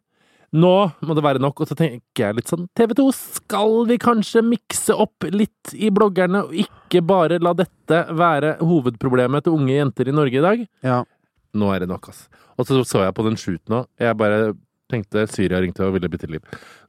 nå 0.54 0.74
må 1.01 1.16
det 1.18 1.24
være 1.26 1.41
nok, 1.41 1.64
og 1.64 1.70
så 1.70 1.76
tenker 1.78 2.28
jeg 2.28 2.38
litt 2.38 2.51
sånn 2.51 2.68
TV 2.78 2.93
2, 2.99 3.06
skal 3.18 3.80
vi 3.89 3.97
kanskje 4.01 4.43
mikse 4.45 4.93
opp 4.93 5.26
litt 5.34 5.74
i 5.74 5.89
bloggerne, 5.93 6.43
og 6.45 6.54
ikke 6.66 7.01
bare 7.10 7.39
la 7.41 7.56
dette 7.58 8.04
være 8.14 8.58
hovedproblemet 8.62 9.47
til 9.47 9.56
unge 9.58 9.74
jenter 9.80 10.12
i 10.12 10.16
Norge 10.16 10.38
i 10.38 10.45
dag? 10.45 10.62
Ja. 10.86 10.99
Nå 11.58 11.72
er 11.74 11.84
det 11.84 11.89
nok, 11.89 12.10
ass. 12.10 12.28
Og 12.58 12.66
så 12.70 12.80
så 12.86 13.01
jeg 13.06 13.14
på 13.18 13.26
den 13.26 13.38
shooten 13.38 13.74
nå. 13.74 13.82
Jeg 14.01 14.18
bare 14.18 14.54
tenkte 14.93 15.24
Syria 15.32 15.58
ringte 15.62 15.82
og 15.86 15.95
ville 15.95 16.10
bytte 16.12 16.30
liv. 16.30 16.41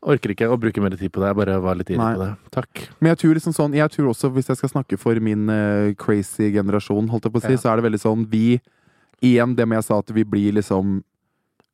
Orker 0.04 0.32
ikke 0.34 0.48
å 0.52 0.58
bruke 0.60 0.82
mer 0.84 0.92
tid 0.96 1.12
på 1.12 1.22
det. 1.22 1.30
Jeg 1.30 1.38
bare 1.40 1.56
var 1.64 1.78
litt 1.78 1.92
Nei. 1.96 2.10
på 2.16 2.20
det. 2.20 2.30
Takk. 2.52 2.82
Men 3.00 3.12
jeg 3.14 3.20
tror 3.22 3.38
liksom 3.38 3.54
sånn 3.56 3.76
Jeg 3.76 3.88
tror 3.94 4.10
også, 4.12 4.28
hvis 4.34 4.50
jeg 4.50 4.60
skal 4.60 4.72
snakke 4.74 4.98
for 5.00 5.16
min 5.24 5.48
uh, 5.48 5.92
crazy 5.96 6.50
generasjon, 6.52 7.08
holdt 7.12 7.24
jeg 7.28 7.32
på 7.32 7.40
å 7.40 7.46
si, 7.46 7.54
Ja. 7.56 7.62
så 7.62 7.72
er 7.72 7.80
det 7.80 7.86
veldig 7.88 8.02
sånn 8.02 8.26
Vi 8.28 8.60
Igjen 9.24 9.54
det 9.56 9.64
med 9.68 9.78
jeg 9.80 9.86
sa 9.88 9.98
at 10.02 10.10
vi 10.12 10.24
blir 10.28 10.52
liksom 10.58 10.98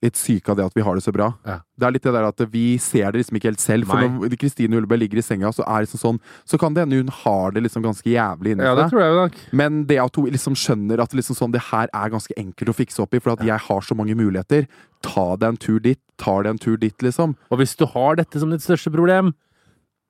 litt 0.00 0.16
syke 0.16 0.48
av 0.52 0.56
det 0.56 0.64
at 0.64 0.76
vi 0.76 0.84
har 0.84 0.96
det 0.96 1.04
så 1.04 1.12
bra. 1.12 1.26
Ja. 1.44 1.58
Det 1.76 1.86
er 1.86 1.94
litt 1.94 2.06
det 2.06 2.12
der 2.14 2.28
at 2.28 2.42
vi 2.52 2.64
ser 2.80 3.12
det 3.12 3.20
liksom 3.20 3.36
ikke 3.36 3.50
helt 3.50 3.62
selv. 3.62 3.88
For 3.90 4.00
Nei. 4.00 4.08
når 4.08 4.36
Kristine 4.40 4.78
Ullebø 4.78 4.96
ligger 4.96 5.20
i 5.20 5.24
senga, 5.24 5.50
så 5.52 5.64
er 5.66 5.82
det 5.82 5.88
liksom 5.90 6.02
sånn 6.02 6.20
Så 6.48 6.60
kan 6.60 6.76
det 6.76 6.86
hende 6.86 7.00
hun 7.02 7.12
har 7.20 7.52
det 7.56 7.64
liksom 7.66 7.84
ganske 7.84 8.08
jævlig 8.08 8.54
inni 8.54 8.64
seg. 8.64 8.82
tror 8.92 9.04
jeg 9.04 9.18
nok. 9.18 9.36
Men 9.60 9.84
det 9.90 10.00
at 10.00 10.16
hun 10.16 10.30
liksom 10.32 10.56
skjønner 10.56 11.04
at 11.04 11.16
liksom 11.16 11.36
sånn, 11.36 11.52
det 11.52 11.66
her 11.68 11.92
er 11.92 12.14
ganske 12.16 12.36
enkelt 12.40 12.72
å 12.72 12.76
fikse 12.80 13.04
opp 13.04 13.14
i, 13.14 13.20
for 13.20 13.34
at 13.36 13.44
jeg 13.44 13.66
har 13.68 13.84
så 13.84 13.96
mange 13.98 14.16
muligheter. 14.16 14.66
Ta 15.04 15.36
deg 15.36 15.48
en 15.54 15.60
tur 15.60 15.78
dit, 15.84 16.00
tar 16.20 16.44
deg 16.44 16.56
en 16.56 16.64
tur 16.64 16.80
dit, 16.80 16.96
liksom. 17.04 17.36
Og 17.50 17.60
hvis 17.60 17.76
du 17.76 17.86
har 17.92 18.20
dette 18.20 18.40
som 18.40 18.52
ditt 18.52 18.64
største 18.64 18.92
problem, 18.92 19.34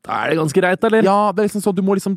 da 0.07 0.23
er 0.25 0.33
det 0.33 0.41
ganske 0.41 0.61
greit, 0.63 0.85
eller? 0.87 1.05
Ja, 1.05 1.33
det 1.35 1.43
er 1.43 1.51
liksom 1.51 1.65
sånn, 1.67 1.77
du 1.77 1.83
må 1.85 1.99
liksom 1.99 2.17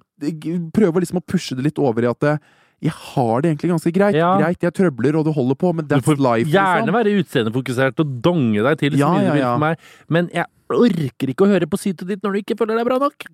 prøve 0.76 1.02
liksom 1.04 1.20
å 1.20 1.26
pushe 1.26 1.58
det 1.58 1.66
litt 1.66 1.82
over 1.82 2.06
i 2.06 2.12
at 2.14 2.30
eh, 2.30 2.38
jeg 2.84 2.92
har 2.92 3.44
det 3.44 3.52
egentlig 3.52 3.70
ganske 3.72 3.92
greit. 3.96 4.16
Ja. 4.18 4.34
Greit, 4.42 4.64
jeg 4.66 4.76
trøbler, 4.76 5.16
og 5.16 5.28
det 5.28 5.34
holder 5.36 5.56
på, 5.60 5.72
men 5.76 5.88
Du 5.88 5.96
får 6.04 6.20
life. 6.20 6.50
gjerne 6.52 6.84
liksom. 6.84 6.98
være 6.98 7.14
utseendefokusert 7.22 8.04
og 8.04 8.18
donge 8.26 8.66
deg 8.66 8.80
til 8.82 8.98
så 8.98 9.00
Ja, 9.00 9.12
mye 9.14 9.24
ja, 9.24 9.28
du 9.30 9.34
vil 9.38 9.44
ja. 9.44 9.52
for 9.54 9.64
meg, 9.64 9.86
men 10.10 10.30
jeg 10.34 10.46
orker 10.74 11.32
ikke 11.32 11.46
å 11.46 11.52
høre 11.54 11.70
på 11.70 11.80
sytet 11.80 12.08
ditt 12.10 12.24
når 12.26 12.36
du 12.36 12.42
ikke 12.42 12.58
føler 12.60 12.82
deg 12.82 12.88
bra 12.90 13.00
nok. 13.00 13.28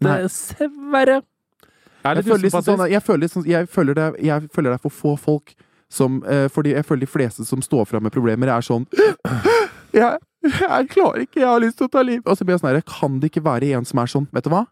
Det 0.00 0.16
Dessverre. 0.24 1.20
Jeg 2.00 2.10
er 2.10 2.16
Jeg 2.16 2.24
føler, 2.24 2.42
liksom 2.46 2.64
sånn, 2.64 2.86
jeg, 2.88 3.02
føler 3.04 3.20
liksom, 3.26 3.46
jeg, 3.46 3.68
føler 3.68 3.94
det, 3.94 4.08
jeg 4.24 4.48
føler 4.54 4.70
det 4.70 4.78
er 4.78 4.84
for 4.88 4.96
få 4.96 5.16
folk 5.20 5.54
som 5.90 6.22
uh, 6.22 6.48
Fordi 6.48 6.72
jeg 6.72 6.86
føler 6.86 7.00
de 7.04 7.10
fleste 7.10 7.44
som 7.44 7.62
står 7.62 7.84
fram 7.84 8.02
med 8.06 8.14
problemer, 8.14 8.48
er 8.48 8.64
sånn 8.64 8.86
jeg, 9.92 10.18
jeg 10.42 10.90
klarer 10.94 11.26
ikke, 11.26 11.42
jeg 11.42 11.48
har 11.50 11.60
lyst 11.60 11.76
til 11.78 11.90
å 11.90 11.92
ta 11.92 12.02
liv. 12.02 12.22
Og 12.24 12.38
så 12.38 12.46
blir 12.46 12.56
jeg 12.56 12.62
sånn 12.62 12.72
her, 12.72 12.82
kan 12.86 13.20
det 13.20 13.30
ikke 13.30 13.44
være 13.44 13.74
en 13.76 13.84
som 13.84 14.00
er 14.00 14.10
sånn, 14.10 14.28
vet 14.32 14.46
du 14.46 14.50
hva? 14.54 14.64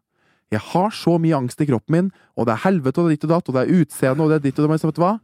Jeg 0.50 0.60
har 0.72 0.90
så 0.96 1.18
mye 1.20 1.36
angst 1.36 1.60
i 1.60 1.66
kroppen 1.68 1.92
min, 1.92 2.10
og 2.36 2.46
det 2.48 2.54
er 2.56 2.64
helvete 2.64 2.98
og 3.02 3.08
det 3.08 3.12
er 3.12 3.16
ditt 3.18 3.24
og 3.28 3.32
datt, 3.36 3.48
og 3.48 3.54
det 3.58 3.62
er 3.66 3.80
utseende 3.82 4.24
og 4.24 4.30
det 4.32 4.36
er 4.40 4.44
ditt 4.48 4.58
og 4.62 4.68
datt, 4.70 4.84
vet 4.88 4.96
du 4.96 5.02
hva? 5.04 5.14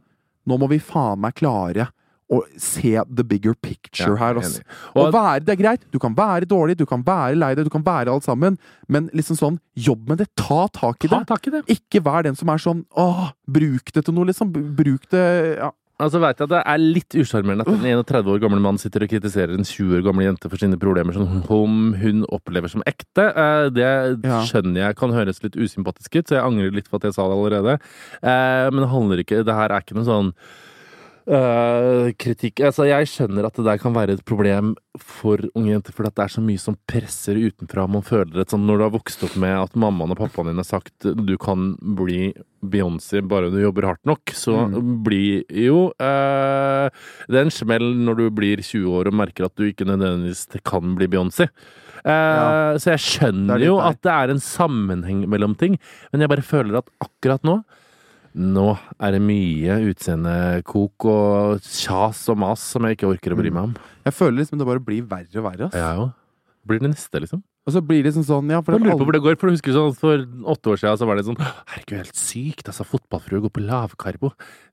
Nå 0.45 0.57
må 0.61 0.69
vi 0.69 0.77
faen 0.79 1.19
meg 1.23 1.33
klare 1.39 1.87
å 2.29 2.39
se 2.57 2.91
the 3.13 3.23
bigger 3.23 3.53
picture 3.53 4.13
Ja, 4.13 4.17
her. 4.17 4.35
Altså. 4.41 4.61
Og- 4.95 5.11
være, 5.13 5.43
det 5.45 5.53
er 5.53 5.61
greit, 5.61 5.81
du 5.91 5.99
kan 6.01 6.13
være 6.17 6.45
dårlig, 6.49 6.75
du 6.77 6.85
kan 6.89 7.03
være 7.05 7.35
lei 7.37 7.53
deg, 7.55 7.65
du 7.65 7.69
kan 7.69 7.83
være 7.85 8.09
alt 8.13 8.23
sammen, 8.25 8.57
men 8.89 9.09
liksom 9.13 9.37
sånn, 9.37 9.59
jobb 9.77 10.07
med 10.09 10.17
det. 10.17 10.27
Ta 10.35 10.67
tak 10.73 11.05
i 11.05 11.07
Ta 11.07 11.19
det. 11.19 11.27
tak 11.27 11.47
i 11.47 11.51
det. 11.51 11.63
Ikke 11.69 12.01
vær 12.03 12.23
den 12.23 12.35
som 12.35 12.49
er 12.49 12.57
sånn 12.57 12.85
åh, 12.97 13.31
bruk 13.47 13.91
det 13.93 14.05
til 14.05 14.13
noe, 14.13 14.25
liksom. 14.25 14.51
Bruk 14.75 15.07
det 15.09 15.57
ja. 15.57 15.71
Altså 15.95 16.19
vet 16.19 16.41
jeg 16.41 16.47
at 16.49 16.51
Det 16.51 16.59
er 16.67 16.81
litt 16.81 17.15
usjarmerende 17.21 17.63
at 17.63 17.71
en 17.71 17.85
31 18.03 18.27
år 18.33 18.41
gammel 18.43 18.59
mann 18.59 18.77
sitter 18.81 19.05
og 19.05 19.11
kritiserer 19.13 19.53
en 19.55 19.63
20 19.63 19.93
år 19.99 20.03
gammel 20.03 20.25
jente 20.27 20.49
for 20.51 20.59
sine 20.59 20.75
problemer 20.81 21.15
som 21.15 21.23
hun, 21.47 21.93
hun 22.01 22.25
opplever 22.35 22.67
som 22.71 22.83
ekte. 22.89 23.29
Eh, 23.31 23.69
Det 23.71 23.87
skjønner 24.49 24.81
jeg 24.89 24.97
kan 24.99 25.15
høres 25.15 25.39
litt 25.45 25.55
usympatisk 25.55 26.17
ut, 26.19 26.27
så 26.27 26.35
jeg 26.39 26.43
angrer 26.43 26.75
litt 26.75 26.89
på 26.91 26.99
at 26.99 27.07
jeg 27.07 27.15
sa 27.15 27.29
det 27.31 27.37
allerede. 27.39 27.77
Eh, 28.21 28.67
Men 28.75 28.83
det 28.83 28.91
handler 28.91 29.23
ikke 29.23 29.43
Det 29.47 29.55
her 29.55 29.71
er 29.71 29.81
ikke 29.85 29.95
noe 29.95 30.09
sånn 30.09 30.33
eh, 31.27 32.09
kritikk 32.21 32.61
Altså, 32.65 32.85
jeg 32.89 33.09
skjønner 33.11 33.47
at 33.47 33.57
det 33.57 33.65
der 33.67 33.79
kan 33.81 33.95
være 33.95 34.17
et 34.17 34.25
problem 34.27 34.73
for 35.01 35.41
unge 35.53 35.73
jenter, 35.73 35.95
for 35.95 36.07
det 36.07 36.23
er 36.23 36.31
så 36.31 36.43
mye 36.43 36.61
som 36.61 36.77
presser 36.89 37.39
utenfra. 37.41 37.87
Man 37.91 38.05
føler 38.05 38.41
et 38.41 38.53
sånn 38.53 38.65
Når 38.67 38.77
du 38.79 38.85
har 38.87 38.93
vokst 38.95 39.25
opp 39.27 39.37
med 39.41 39.55
at 39.57 39.77
mammaen 39.79 40.15
og 40.15 40.21
pappaen 40.21 40.51
din 40.51 40.61
har 40.61 40.67
sagt 40.67 41.05
du 41.05 41.35
kan 41.41 41.73
bli 41.97 42.33
Beyoncé 42.65 43.21
bare 43.21 43.51
du 43.53 43.59
jobber 43.61 43.85
hardt 43.91 44.05
nok, 44.09 44.31
så 44.33 44.65
blir 45.05 45.43
jo 45.53 45.91
uh, 46.01 46.87
det 47.29 47.37
er 47.37 47.43
en 47.43 47.53
smell 47.53 47.91
når 48.07 48.17
du 48.17 48.25
blir 48.33 48.63
20 48.63 48.87
år 48.89 49.11
og 49.11 49.17
merker 49.21 49.45
at 49.45 49.53
du 49.53 49.67
ikke 49.67 49.85
nødvendigvis 49.85 50.47
kan 50.65 50.95
bli 50.97 51.09
Beyoncé. 51.11 51.49
Uh, 52.01 52.09
Ja. 52.09 52.77
Så 52.77 52.91
jeg 52.91 52.97
er 52.97 53.05
skjønner 53.05 53.63
jo 53.65 53.77
at 53.81 54.01
det 54.05 54.13
er 54.13 54.33
en 54.33 54.41
sammenheng 54.41 55.23
mellom 55.29 55.55
ting, 55.57 55.77
men 56.11 56.21
jeg 56.23 56.31
bare 56.31 56.45
føler 56.45 56.79
at 56.81 56.89
akkurat 57.03 57.45
nå 57.47 57.59
nå 58.35 58.67
er 58.99 59.15
det 59.15 59.21
mye 59.23 59.79
utseendekok 59.91 61.07
og 61.07 61.63
kjas 61.63 62.25
og 62.33 62.39
mas 62.43 62.63
som 62.75 62.83
jeg 62.87 62.97
ikke 62.99 63.09
orker 63.13 63.35
å 63.35 63.39
bry 63.39 63.51
meg 63.55 63.69
om. 63.71 63.75
Jeg 64.05 64.15
føler 64.17 64.41
liksom 64.41 64.59
det 64.59 64.67
bare 64.67 64.83
blir 64.83 65.07
verre 65.07 65.39
og 65.39 65.47
verre. 65.47 65.69
Ass. 65.71 65.79
Jeg 65.79 66.03
òg. 66.03 66.13
Blir 66.65 66.81
det 66.81 66.89
neste, 66.95 67.19
liksom? 67.21 67.43
Og 67.65 67.73
så 67.73 67.81
blir 67.81 68.03
det 68.03 68.11
liksom 68.11 68.23
sånn 68.25 68.49
ja, 68.53 68.59
for 68.61 68.73
Jeg 68.75 68.81
det 68.81 68.85
er 68.85 68.91
lurer 68.91 68.99
på 69.01 69.05
hvor 69.07 69.15
det 69.15 69.21
går, 69.25 69.35
for 69.41 69.49
du 69.49 69.55
husker 69.55 69.73
sånn 69.73 69.93
For 69.97 70.21
åtte 70.53 70.69
år 70.69 70.79
siden 70.81 70.99
så 71.01 71.07
var 71.09 71.17
det 71.17 71.23
sånn 71.25 71.37
Herregud, 71.41 71.95
helt 71.97 72.17
sykt. 72.19 72.67
Altså, 72.69 72.85
fotballfrue 72.85 73.41
går 73.45 73.53
på 73.55 73.63
lavkarbo. 73.65 74.29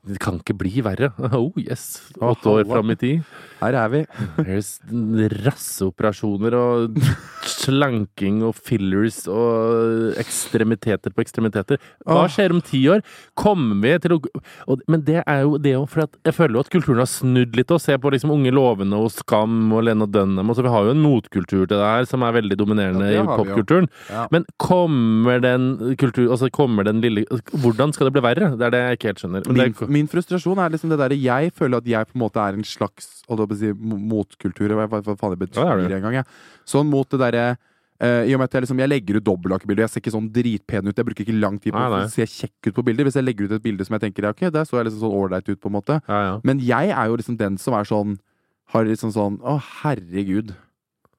Det 0.09 0.19
kan 0.21 0.41
ikke 0.41 0.57
bli 0.61 0.83
verre. 0.85 1.09
Oh 1.39 1.53
yes. 1.61 1.87
Å, 2.19 2.33
Åtte 2.35 2.49
år 2.53 2.63
halla. 2.65 2.75
fram 2.75 2.93
i 2.93 2.99
tid. 3.01 3.31
Her 3.63 3.79
er 3.85 3.93
vi. 3.93 4.03
Rasseoperasjoner 5.47 6.57
og 6.59 6.99
slanking 7.63 8.43
og 8.47 8.57
fillers 8.59 9.23
og 9.31 10.17
ekstremiteter 10.21 11.15
på 11.15 11.25
ekstremiteter. 11.25 11.81
Hva 12.09 12.25
skjer 12.31 12.55
om 12.55 12.63
ti 12.65 12.83
år? 12.91 13.03
Kommer 13.39 13.79
vi 13.83 13.95
til 14.03 14.17
å 14.17 14.21
og, 14.23 14.83
Men 14.91 15.05
det 15.07 15.21
er 15.23 15.43
jo 15.45 15.59
det 15.63 15.75
òg, 15.79 15.87
for 15.91 16.05
jeg 16.05 16.37
føler 16.37 16.59
jo 16.59 16.65
at 16.65 16.73
kulturen 16.73 17.03
har 17.03 17.11
snudd 17.11 17.57
litt. 17.59 17.73
Og 17.73 17.81
se 17.83 17.97
på 17.99 18.13
liksom 18.13 18.33
Unge 18.35 18.53
lovende 18.55 18.99
og 18.99 19.13
Skam 19.15 19.73
og 19.73 19.87
Lena 19.87 20.09
Dunham. 20.09 20.51
Og 20.51 20.59
så 20.59 20.65
vi 20.67 20.73
har 20.73 20.89
jo 20.89 20.95
en 20.95 21.03
motkultur 21.03 21.65
til 21.65 21.77
det 21.77 21.83
her 21.83 22.09
som 22.09 22.25
er 22.27 22.37
veldig 22.39 22.59
dominerende 22.59 23.11
Ja, 23.13 23.25
i 23.25 23.39
popkulturen. 23.39 23.89
Ja. 24.11 24.27
Men 24.35 24.47
kommer 24.63 25.43
den 25.43 25.97
kultur... 26.01 26.29
Altså 26.33 26.51
kommer 26.53 26.87
den 26.87 27.03
lille 27.05 27.25
Hvordan 27.51 27.93
skal 27.95 28.09
det 28.09 28.17
bli 28.17 28.25
verre? 28.25 28.53
Det 28.59 28.67
er 28.67 28.75
det 28.75 28.83
jeg 28.83 28.99
ikke 28.99 29.11
helt 29.13 29.25
skjønner. 29.25 29.49
Min, 29.49 29.75
det, 29.77 29.91
min 29.99 30.11
frustrasjon 30.11 30.63
er 30.63 30.75
liksom 30.75 30.93
det 30.93 31.01
derre 31.01 31.19
Jeg 31.19 31.53
føler 31.57 31.83
at 31.83 31.91
jeg 31.91 32.11
på 32.11 32.19
en 32.19 32.25
måte 32.25 32.43
er 32.43 32.59
en 32.59 32.67
slags 32.67 33.23
holdt 33.29 33.45
jeg 33.45 33.51
på 33.51 33.57
å 33.57 33.61
si, 33.61 33.99
motkultur. 34.13 34.75
Hva, 34.79 34.89
faen 34.91 35.35
det 35.35 35.41
betyr 35.47 35.63
Ja, 35.65 35.77
det 35.79 35.99
engang. 35.99 36.27
Sånn 36.69 36.91
mot 36.91 37.09
det 37.11 37.21
derre 37.23 37.52
eh, 38.03 38.27
I 38.29 38.35
og 38.35 38.43
med 38.43 38.49
at 38.51 38.57
jeg, 38.59 38.65
liksom, 38.67 38.81
jeg 38.83 38.91
legger 38.91 39.19
ut 39.21 39.27
dobbeltakebilder. 39.29 39.85
Jeg 39.87 39.93
ser 39.95 40.03
ikke 40.03 40.15
sånn 40.17 40.27
dritpen 40.35 40.91
ut. 40.91 40.99
Jeg 40.99 41.07
bruker 41.09 41.25
ikke 41.27 41.39
lang 41.39 41.61
tid 41.63 41.77
på 41.77 41.85
å 41.87 42.03
se 42.13 42.27
kjekk 42.27 42.71
ut 42.71 42.77
på 42.81 42.85
bilder. 42.91 43.09
Hvis 43.09 43.17
jeg 43.21 43.27
legger 43.29 43.47
ut 43.49 43.57
et 43.59 43.65
bilde 43.65 43.87
som 43.87 43.97
jeg 43.97 44.05
tenker 44.09 44.29
ok, 44.33 44.45
der 44.53 44.67
så 44.69 44.81
jeg 44.81 44.91
liksom 44.91 45.05
sånn 45.07 45.17
ålreit 45.23 45.49
ut, 45.49 45.61
på 45.63 45.71
en 45.71 45.77
måte. 45.79 46.01
ja, 46.09 46.21
ja. 46.29 46.35
Men 46.45 46.61
jeg 46.63 46.91
er 46.91 47.09
jo 47.13 47.17
liksom 47.23 47.39
den 47.41 47.57
som 47.63 47.79
er 47.79 47.89
sånn 47.89 48.19
Har 48.73 48.87
liksom 48.89 49.11
sånn 49.13 49.35
Å, 49.45 49.59
herregud. 49.83 50.55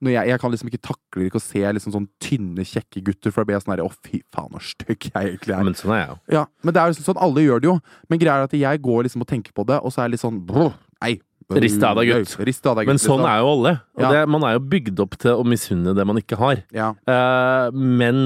Jeg, 0.03 0.27
jeg 0.27 0.39
kan 0.41 0.51
liksom 0.51 0.67
ikke 0.67 0.81
takle 0.83 1.27
ikke 1.29 1.39
å 1.39 1.43
se 1.43 1.61
liksom 1.63 1.93
sånn 1.93 2.07
tynne, 2.19 2.65
kjekke 2.67 3.03
gutter, 3.07 3.31
for 3.31 3.43
da 3.43 3.47
blir 3.47 3.55
jeg 3.55 3.63
sånn 3.63 3.73
herre 3.75 3.85
Å, 3.87 3.93
fy 4.03 4.19
faen, 4.35 4.51
så 4.57 4.73
stygg 4.73 5.07
jeg 5.13 5.29
egentlig 5.35 5.53
er. 5.55 5.63
Men 5.63 5.77
sånn 5.79 5.93
er 5.95 6.01
jeg 6.01 6.09
jo. 6.09 6.17
Ja, 6.35 6.41
men 6.63 6.75
det 6.75 6.81
er 6.81 6.91
liksom 6.91 7.05
sånn, 7.07 7.21
alle 7.23 7.45
gjør 7.45 7.61
det 7.63 7.69
jo. 7.69 7.75
Men 8.11 8.19
greia 8.19 8.41
er 8.41 8.49
at 8.49 8.57
jeg 8.57 8.81
går 8.83 9.05
liksom 9.07 9.23
og 9.23 9.29
tenker 9.29 9.55
på 9.55 9.63
det, 9.69 9.77
og 9.79 9.93
så 9.93 10.01
er 10.01 10.09
jeg 10.09 10.17
litt 10.17 10.25
sånn 10.25 10.41
brr, 10.49 10.73
Nei. 11.03 11.17
Rist 11.49 11.83
av 11.83 11.99
deg, 11.99 12.11
gutt. 12.11 12.33
Gutt. 12.37 12.87
Men 12.87 13.01
sånn 13.01 13.21
liksom. 13.21 13.27
er 13.29 13.41
jo 13.41 13.51
alle. 13.51 13.75
Ja. 13.99 14.13
det, 14.13 14.23
man 14.31 14.45
er 14.47 14.57
jo 14.57 14.63
bygd 14.73 15.03
opp 15.03 15.17
til 15.21 15.35
å 15.39 15.45
misunne 15.47 15.95
det 15.97 16.05
man 16.07 16.19
ikke 16.21 16.39
har. 16.39 16.63
Ja. 16.75 16.93
Uh, 17.09 17.69
men 17.73 18.23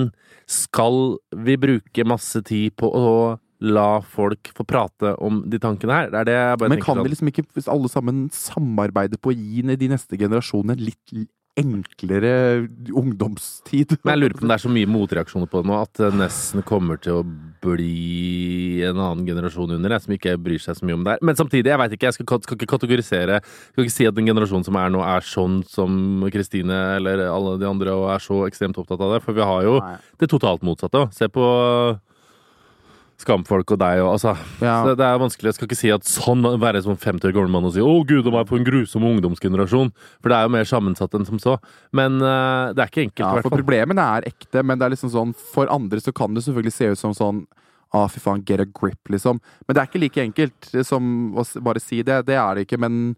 skal 0.47 1.18
vi 1.36 1.57
bruke 1.59 2.07
masse 2.07 2.41
tid 2.47 2.76
på 2.80 2.89
å 2.89 3.09
la 3.68 4.01
folk 4.05 4.51
få 4.53 4.63
prate 4.70 5.15
om 5.24 5.41
de 5.49 5.59
tankene 5.61 5.95
her? 5.95 6.11
Det 6.13 6.20
er 6.20 6.30
det 6.30 6.36
jeg 6.38 6.59
bare 6.61 6.70
Men 6.70 6.78
tenker 6.78 6.86
kan 6.86 6.99
sånn. 6.99 7.07
vi 7.07 7.13
liksom 7.13 7.32
ikke 7.32 7.45
hvis 7.57 7.72
alle 7.74 7.89
sammen 7.91 8.28
samarbeide 8.34 9.20
på 9.20 9.34
å 9.34 9.38
gi 9.38 9.65
de 9.65 9.89
neste 9.91 10.20
generasjonene 10.20 10.78
litt 10.78 11.15
enklere 11.58 12.34
ungdomstid? 12.93 13.97
Men 14.03 14.14
jeg 14.14 14.22
lurer 14.22 14.38
på 14.38 14.45
om 14.45 14.51
det 14.51 14.58
er 14.58 14.64
så 14.64 14.72
mye 14.72 14.89
motreaksjoner 14.91 15.49
på 15.51 15.62
det 15.62 15.70
nå 15.72 15.78
at 15.80 16.01
det 16.01 16.12
nesten 16.20 16.66
kommer 16.68 17.01
til 17.01 17.20
å 17.20 17.26
bli 17.64 18.84
en 18.86 18.99
annen 19.01 19.26
generasjon 19.28 19.76
under 19.78 19.95
jeg, 19.95 20.05
som 20.05 20.16
ikke 20.18 20.36
bryr 20.41 20.62
seg 20.62 20.78
så 20.78 20.88
mye 20.88 20.97
om 20.99 21.05
det 21.05 21.16
her. 21.16 21.24
Men 21.26 21.39
samtidig, 21.39 21.72
jeg 21.74 21.82
vet 21.82 21.95
ikke, 21.97 22.10
jeg 22.10 22.18
skal, 22.20 22.41
skal 22.45 22.60
ikke 22.60 22.72
kategorisere 22.76 23.39
Skal 23.43 23.86
ikke 23.86 23.95
si 23.95 24.10
at 24.10 24.18
den 24.18 24.30
generasjonen 24.30 24.68
som 24.68 24.78
er 24.80 24.91
nå, 24.93 25.03
er 25.05 25.26
sånn 25.26 25.62
som 25.70 26.28
Kristine 26.34 26.80
eller 26.97 27.26
alle 27.28 27.58
de 27.62 27.70
andre 27.70 27.95
og 27.97 28.12
er 28.14 28.24
så 28.24 28.43
ekstremt 28.47 28.78
opptatt 28.80 29.01
av 29.01 29.16
det. 29.16 29.24
For 29.26 29.38
vi 29.38 29.45
har 29.45 29.66
jo 29.66 29.80
Nei. 29.82 29.95
det 30.22 30.30
totalt 30.32 30.66
motsatte 30.66 31.05
òg. 31.05 31.16
Se 31.16 31.30
på 31.32 31.47
Skamfolk 33.18 33.72
og 33.74 33.80
deg 33.82 33.99
og 34.03 34.11
altså 34.13 34.36
Ja. 34.61 34.84
Så 34.86 34.95
det 34.97 35.05
er 35.05 35.18
vanskelig. 35.18 35.49
Jeg 35.49 35.57
skal 35.57 35.68
ikke 35.68 35.80
si 35.80 35.89
at 35.93 36.05
sånn 36.05 36.43
være 36.61 36.84
som 36.86 36.95
50 36.95 37.30
år 37.30 37.34
gammel 37.34 37.49
mann 37.49 37.65
og 37.65 37.74
si 37.74 37.82
'Å, 37.82 38.05
gud 38.05 38.28
og 38.28 38.34
meg, 38.34 38.47
for 38.47 38.57
en 38.57 38.68
grusom 38.68 39.03
ungdomsgenerasjon'. 39.09 39.91
For 40.22 40.30
det 40.30 40.38
er 40.38 40.43
jo 40.45 40.53
mer 40.53 40.65
sammensatt 40.70 41.13
enn 41.18 41.26
som 41.26 41.39
så. 41.39 41.57
Men 41.91 42.22
uh, 42.22 42.74
det 42.74 42.84
er 42.84 42.91
ikke 42.91 43.05
enkelt, 43.09 43.26
Ja, 43.26 43.32
i 43.32 43.41
hvert 43.41 43.49
fall. 43.49 43.57
problemene 43.63 44.05
er 44.18 44.30
ekte, 44.30 44.63
men 44.63 44.78
det 44.78 44.86
er 44.86 44.93
liksom 44.95 45.09
sånn 45.09 45.34
For 45.36 45.65
andre 45.68 45.99
så 45.99 46.13
kan 46.13 46.34
det 46.34 46.43
selvfølgelig 46.43 46.74
se 46.74 46.91
ut 46.93 46.97
som 46.97 47.13
sånn 47.13 47.47
Ah, 47.93 48.07
fy 48.11 48.20
faen, 48.20 48.43
get 48.43 48.59
a 48.59 48.65
grip, 48.65 48.99
liksom. 49.07 49.39
Men 49.65 49.74
det 49.74 49.80
er 49.82 49.88
ikke 49.88 50.01
like 50.01 50.22
enkelt 50.22 50.86
som 50.86 51.34
å 51.34 51.45
bare 51.63 51.80
si 51.80 52.01
det. 52.03 52.26
Det 52.28 52.36
er 52.36 52.55
det 52.55 52.68
ikke, 52.68 52.78
men 52.78 53.15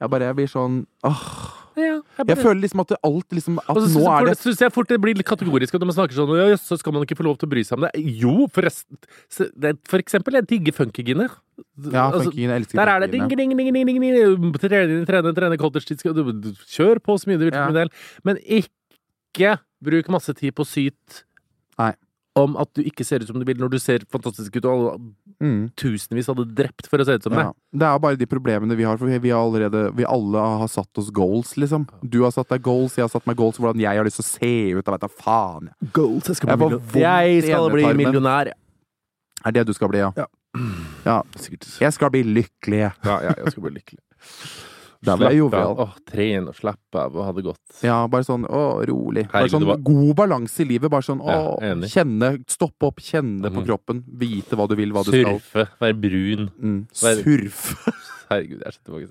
jeg 0.00 0.10
bare 0.10 0.28
jeg 0.28 0.36
blir 0.36 0.46
sånn 0.46 0.86
åh. 1.08 1.59
Ja, 1.80 1.96
jeg 2.20 2.28
Jeg 2.30 2.38
føler 2.38 2.60
liksom 2.64 2.80
at 2.84 2.88
det 2.92 2.98
alt 3.08 3.28
liksom 3.36 3.58
At 3.62 3.70
Og 3.76 3.82
så 3.82 3.98
nå 4.00 4.04
er 4.12 4.26
det 4.28 4.34
synes 4.38 4.60
jeg 4.60 4.72
fort 4.74 4.88
det 4.88 4.98
blir 5.00 5.16
litt 5.16 5.26
kategorisk 5.26 5.74
at 5.74 5.80
når 5.80 5.90
man 5.90 5.96
snakker 5.96 6.18
sånn 6.18 6.32
Ja, 6.36 6.56
så 6.60 6.78
skal 6.78 6.92
man 6.92 7.06
ikke 7.06 7.16
få 7.18 7.24
lov 7.26 7.38
til 7.40 7.48
å 7.48 7.52
bry 7.54 7.62
seg 7.64 7.78
om 7.78 7.86
det. 7.86 7.92
Jo, 8.20 8.46
forresten. 8.52 8.98
det- 9.58 9.78
For 9.88 9.98
eksempel, 9.98 10.34
jeg 10.40 10.46
digger 10.46 10.72
funkygine. 10.72 11.28
Ja, 11.92 12.10
Altså, 12.10 12.30
funkingen, 12.30 12.50
jeg 12.50 12.60
elsker 12.62 12.76
Der 12.76 12.88
er 12.88 13.00
det 13.00 13.10
ding, 13.12 13.28
ding, 13.28 13.56
ding, 13.56 13.72
ding, 13.72 13.72
ding, 13.72 14.00
ding. 14.00 14.52
Trene, 14.60 15.04
trene, 15.06 15.34
trene, 15.34 15.58
cottage 15.58 15.86
du- 15.86 16.32
du- 16.32 16.52
Kjør 16.68 17.00
på 17.00 17.18
så 17.18 17.26
mye 17.28 17.38
du 17.38 17.50
vil 17.50 17.54
Ja. 17.54 17.86
Men 18.24 18.36
ikke 18.38 19.58
bruk 19.82 20.08
masse 20.08 20.34
tid 20.34 20.54
på 20.54 20.64
syt 20.66 21.24
Nei. 21.78 21.94
om 22.36 22.56
at 22.56 22.72
du 22.74 22.82
ikke 22.82 23.04
ser 23.04 23.20
ut 23.20 23.26
som 23.26 23.38
du 23.38 23.44
vil 23.44 23.56
når 23.56 23.70
du 23.70 23.78
ser 23.78 23.98
fantastisk 24.10 24.56
ut, 24.56 24.64
og 24.64 25.00
Mm. 25.40 25.70
tusenvis 25.74 26.26
hadde 26.28 26.44
drept 26.52 26.86
for 26.90 27.00
å 27.00 27.04
se 27.08 27.14
ut 27.16 27.22
som 27.24 27.32
Ja. 27.32 27.44
deg. 27.48 27.54
Det 27.80 27.86
er 27.88 27.98
bare 27.98 28.16
de 28.16 28.26
problemene 28.26 28.76
vi 28.76 28.84
har, 28.84 28.98
for 29.00 29.06
vi, 29.06 29.18
vi, 29.18 29.30
har 29.30 29.40
allerede, 29.40 29.94
vi 29.96 30.04
alle 30.04 30.38
har 30.38 30.68
satt 30.68 30.98
oss 30.98 31.10
goals, 31.10 31.54
liksom. 31.56 31.88
Du 32.04 32.22
har 32.22 32.30
satt 32.30 32.48
deg 32.48 32.62
goals, 32.62 32.96
jeg 32.96 33.04
har 33.04 33.08
satt 33.08 33.26
meg 33.26 33.36
goals 33.36 33.56
for 33.56 33.66
hvordan 33.68 33.80
jeg 33.80 33.96
har 33.96 34.04
lyst 34.04 34.20
til 34.20 34.26
å 34.26 34.30
se 34.30 34.52
ut. 34.76 34.84
Jeg 34.84 34.92
vet 34.92 35.00
da 35.00 35.08
faen. 35.08 35.70
Goals, 35.92 36.28
jeg 36.28 36.36
skal 36.36 36.50
Jeg 36.50 36.58
bli 36.58 36.68
millionær. 36.68 37.24
Jeg 37.24 37.42
skal 37.48 37.70
bli 37.70 37.84
millionær. 38.04 38.52
Er 39.46 39.50
det 39.52 39.66
du 39.66 39.72
skal 39.72 39.88
bli, 39.88 39.98
ja? 39.98 40.12
Ja. 40.16 40.26
ja. 41.06 41.22
Jeg 41.80 41.92
skal 41.92 42.10
bli 42.10 42.22
lykkelig. 42.22 42.92
Ja, 43.04 43.20
ja, 43.24 43.32
jeg 43.38 43.54
skal 43.54 43.62
bli 43.62 43.78
lykkelig. 43.80 44.02
Da 45.02 45.14
ble 45.16 45.30
jeg 45.32 45.38
jovial. 45.40 45.74
Åh, 45.80 45.94
trene 46.04 46.48
og 46.52 46.56
slappe 46.58 46.98
av 47.00 47.14
og 47.16 47.24
ha 47.24 47.32
det 47.32 47.44
godt. 47.46 47.82
Ja, 47.86 48.06
bare 48.12 48.26
sånn 48.26 48.44
å, 48.44 48.84
rolig. 48.84 49.24
Bare 49.30 49.46
Herregud, 49.46 49.54
sånn 49.54 49.66
var- 49.70 49.78
god 49.86 50.10
balanse 50.18 50.60
i 50.60 50.66
livet. 50.68 50.90
Bare 50.92 51.06
sånn 51.06 51.22
å, 51.24 51.60
Ja, 51.62 51.74
kjenne, 51.88 52.44
stoppe 52.46 52.86
opp, 52.90 52.96
kjenne 53.00 53.48
på 53.48 53.62
Mhm. 53.62 53.66
kroppen. 53.66 54.04
Vite 54.06 54.56
hva 54.56 54.68
du 54.68 54.76
vil, 54.76 54.90
hva 54.92 55.02
du 55.04 55.10
skal. 55.10 55.38
Surfe, 55.40 55.68
være 55.80 55.96
brun. 56.00 56.50
Mm. 56.60 56.86
Vær... 56.92 57.22
Surfe! 57.24 57.92
Herregud, 58.30 58.60
jeg 58.60 58.66
er 58.66 58.76
så 58.76 58.82
tilbake. 58.84 59.08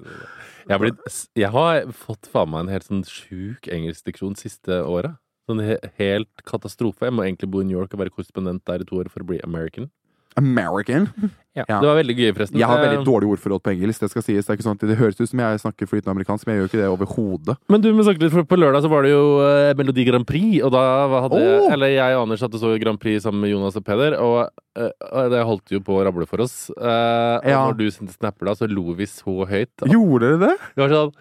Jeg 0.70 0.70
har, 0.70 0.80
blitt, 0.80 1.28
jeg 1.36 1.50
har 1.52 1.82
fått 1.92 2.28
faen 2.32 2.50
meg 2.52 2.60
en 2.62 2.68
helt 2.70 2.86
sånn 2.88 3.04
sjuk 3.04 3.68
engelskdiksjon 3.68 4.38
siste 4.38 4.70
året. 4.86 5.18
Sånn 5.50 5.60
helt 5.98 6.30
katastrofe. 6.46 7.02
Jeg 7.10 7.14
må 7.18 7.26
egentlig 7.26 7.50
bo 7.50 7.62
i 7.62 7.64
New 7.66 7.76
York 7.76 7.92
og 7.96 8.00
være 8.06 8.12
korrespondent 8.14 8.62
der 8.70 8.82
i 8.82 8.86
to 8.86 8.96
år 9.02 9.10
for 9.10 9.22
å 9.22 9.26
bli 9.26 9.40
American. 9.44 9.90
American. 10.38 11.10
Ja. 11.60 11.66
Ja. 11.68 11.80
Det 11.82 11.88
var 11.90 11.96
veldig 11.98 12.14
gøy, 12.16 12.28
forresten. 12.38 12.60
Jeg 12.62 12.68
har 12.70 12.78
veldig 12.80 13.00
Eh, 13.02 13.04
dårlig 13.04 13.28
ordforråd 13.34 13.62
på 13.66 13.72
engelsk. 13.74 14.00
Det 14.00 14.10
skal 14.14 14.22
sies. 14.24 14.46
Det 14.46 14.52
er 14.54 14.56
ikke 14.56 14.64
sånn 14.64 14.78
at 14.78 14.84
det 14.88 14.96
høres 14.96 15.18
ut 15.20 15.28
som 15.28 15.40
jeg 15.42 15.60
snakker 15.60 15.90
flytende 15.90 16.14
amerikansk, 16.14 16.46
men 16.48 16.56
jeg 16.56 16.62
gjør 16.62 16.70
ikke 16.70 16.80
det 16.80 16.90
overhodet. 16.94 17.56
Men 17.74 17.82
du, 17.84 17.88
men 17.92 18.06
snakke 18.06 18.22
litt, 18.24 18.32
for 18.32 18.46
på 18.48 18.60
lørdag 18.62 18.86
så 18.86 18.92
var 18.94 19.04
det 19.04 19.12
jo 19.12 19.24
eh, 19.44 19.74
Melodi 19.76 20.06
Grand 20.08 20.24
Prix, 20.30 20.62
og 20.64 20.72
da 20.72 20.84
hva 21.10 21.24
hadde 21.26 21.42
Åh! 21.42 21.66
Eller 21.74 21.92
jeg 21.98 22.16
og 22.16 22.22
Anders 22.22 22.46
og 22.48 22.56
så 22.62 22.72
Grand 22.80 23.02
Prix 23.02 23.26
sammen 23.26 23.42
med 23.44 23.52
Jonas 23.52 23.76
og 23.76 23.84
Peder, 23.90 24.16
og, 24.24 24.54
eh, 24.80 25.28
det 25.34 25.42
holdt 25.50 25.74
jo 25.76 25.82
på 25.84 25.98
å 25.98 26.06
rable 26.08 26.30
for 26.30 26.46
oss. 26.46 26.70
Eh, 26.70 27.36
og 27.42 27.50
Ja. 27.50 27.66
når 27.66 27.76
du 27.82 27.86
sendte 27.92 28.16
snapper 28.16 28.46
da, 28.46 28.56
så 28.56 28.70
lo 28.70 28.94
vi 28.96 29.10
så 29.10 29.44
høyt. 29.50 29.74
Gjorde 29.90 30.30
dere 30.30 30.40
det? 30.46 30.56
Det 30.78 30.86
var 30.86 30.96
sånn 30.96 31.12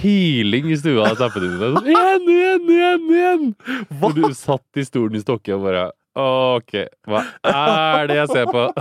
healing 0.00 0.70
i 0.72 0.78
stua 0.80 1.10
av 1.10 1.18
snappene 1.20 1.50
dine. 1.50 1.74
Sånn, 1.76 1.90
igjen, 1.92 2.24
igjen, 2.32 2.72
igjen, 2.78 3.04
igjen! 3.18 4.00
Og 4.00 4.14
du 4.16 4.24
satt 4.32 4.80
i 4.80 4.86
stolen 4.86 5.18
i 5.18 5.22
Stokke 5.22 5.52
og 5.58 5.66
bare 5.68 5.90
OK, 6.14 6.74
hva 7.10 7.24
er 7.50 8.06
det 8.10 8.20
jeg 8.20 8.28
ser 8.30 8.46
på? 8.52 8.68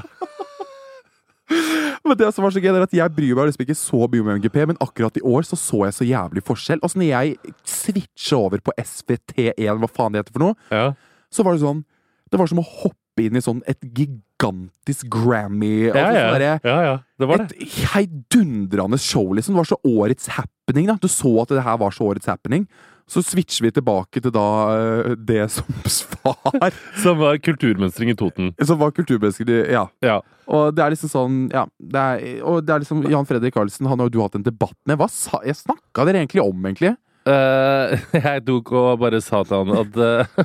Men 2.04 2.18
det 2.20 2.30
som 2.34 2.44
var 2.46 2.54
så 2.56 2.62
gøy, 2.64 2.72
er 2.74 2.84
at 2.86 2.94
jeg 2.96 3.14
bryr 3.16 3.36
meg 3.38 3.50
liksom 3.50 3.64
ikke 3.66 3.76
så 3.78 4.00
mye 4.12 4.24
om 4.24 4.30
MGP, 4.40 4.58
men 4.72 4.80
akkurat 4.84 5.18
i 5.20 5.24
år 5.28 5.46
så 5.48 5.58
så 5.60 5.84
jeg 5.86 5.96
så 5.98 6.08
jævlig 6.08 6.44
forskjell. 6.48 6.82
Altså 6.84 7.00
når 7.00 7.10
jeg 7.12 7.54
switcha 7.68 8.40
over 8.40 8.64
på 8.64 8.74
SVT1, 8.82 9.80
hva 9.82 9.90
faen 9.92 10.16
det 10.16 10.24
heter 10.24 10.36
for 10.36 10.46
noe, 10.48 10.58
Ja. 10.74 10.86
så 11.32 11.46
var 11.46 11.56
det 11.56 11.64
sånn 11.66 11.84
Det 12.32 12.40
var 12.40 12.48
som 12.50 12.64
å 12.64 12.66
hoppe 12.66 13.28
inn 13.28 13.38
i 13.38 13.44
sånn 13.46 13.60
et 13.70 13.78
gigantisk 13.94 15.06
Grammy 15.14 15.92
Ja, 15.92 15.94
altså, 15.94 16.18
ja. 16.18 16.32
sånn 16.34 16.72
ja, 16.72 16.78
ja. 16.88 16.96
Det 17.22 17.28
var 17.30 17.44
det. 17.44 17.60
Et 17.62 17.76
heidundrende 17.94 18.98
show, 18.98 19.28
liksom. 19.38 19.54
Det 19.54 19.62
var 19.62 19.70
så 19.70 19.78
årets 19.86 20.28
happening. 20.34 20.88
da 20.90 20.96
Du 21.00 21.08
så 21.08 21.30
at 21.44 21.54
det 21.54 21.62
her 21.64 21.78
var 21.78 21.92
så 21.94 22.08
årets 22.10 22.26
happening. 22.26 22.66
Så 23.10 23.24
switcher 23.26 23.66
vi 23.66 23.72
tilbake 23.76 24.22
til 24.24 24.32
da 24.34 24.46
eh, 24.74 25.16
det 25.20 25.46
som 25.52 25.68
svar. 25.98 26.74
Som 27.04 27.20
var 27.22 27.40
kulturmønstring 27.44 28.14
i 28.14 28.18
Toten. 28.20 28.54
Som 28.64 28.80
var 28.82 28.94
kulturmønstring, 28.96 29.52
Ja. 29.72 29.88
Ja. 30.04 30.22
Og 30.48 30.74
det 30.76 30.84
er 30.84 30.92
liksom 30.92 31.12
sånn 31.12 31.40
Ja. 31.54 31.66
Det 31.80 32.00
er, 32.04 32.44
og 32.44 32.66
det 32.68 32.74
er 32.76 32.84
liksom 32.84 33.04
Jan 33.12 33.28
Fredrik 33.28 33.56
Karlsen, 33.56 33.88
han 33.88 34.00
har 34.00 34.10
jo 34.10 34.16
du 34.18 34.22
hatt 34.24 34.36
en 34.40 34.46
debatt 34.46 34.78
med. 34.86 34.98
Hva 35.00 35.10
sa 35.12 35.40
Jeg 35.46 35.60
snakka 35.60 36.06
dere 36.08 36.24
egentlig 36.24 36.44
om, 36.44 36.60
egentlig? 36.66 36.96
Uh, 37.24 37.96
jeg 38.18 38.44
tok 38.44 38.74
og 38.76 39.00
bare 39.00 39.22
sa 39.24 39.44
til 39.48 39.62
han 39.62 39.72
at 39.80 39.96
uh, 39.96 40.42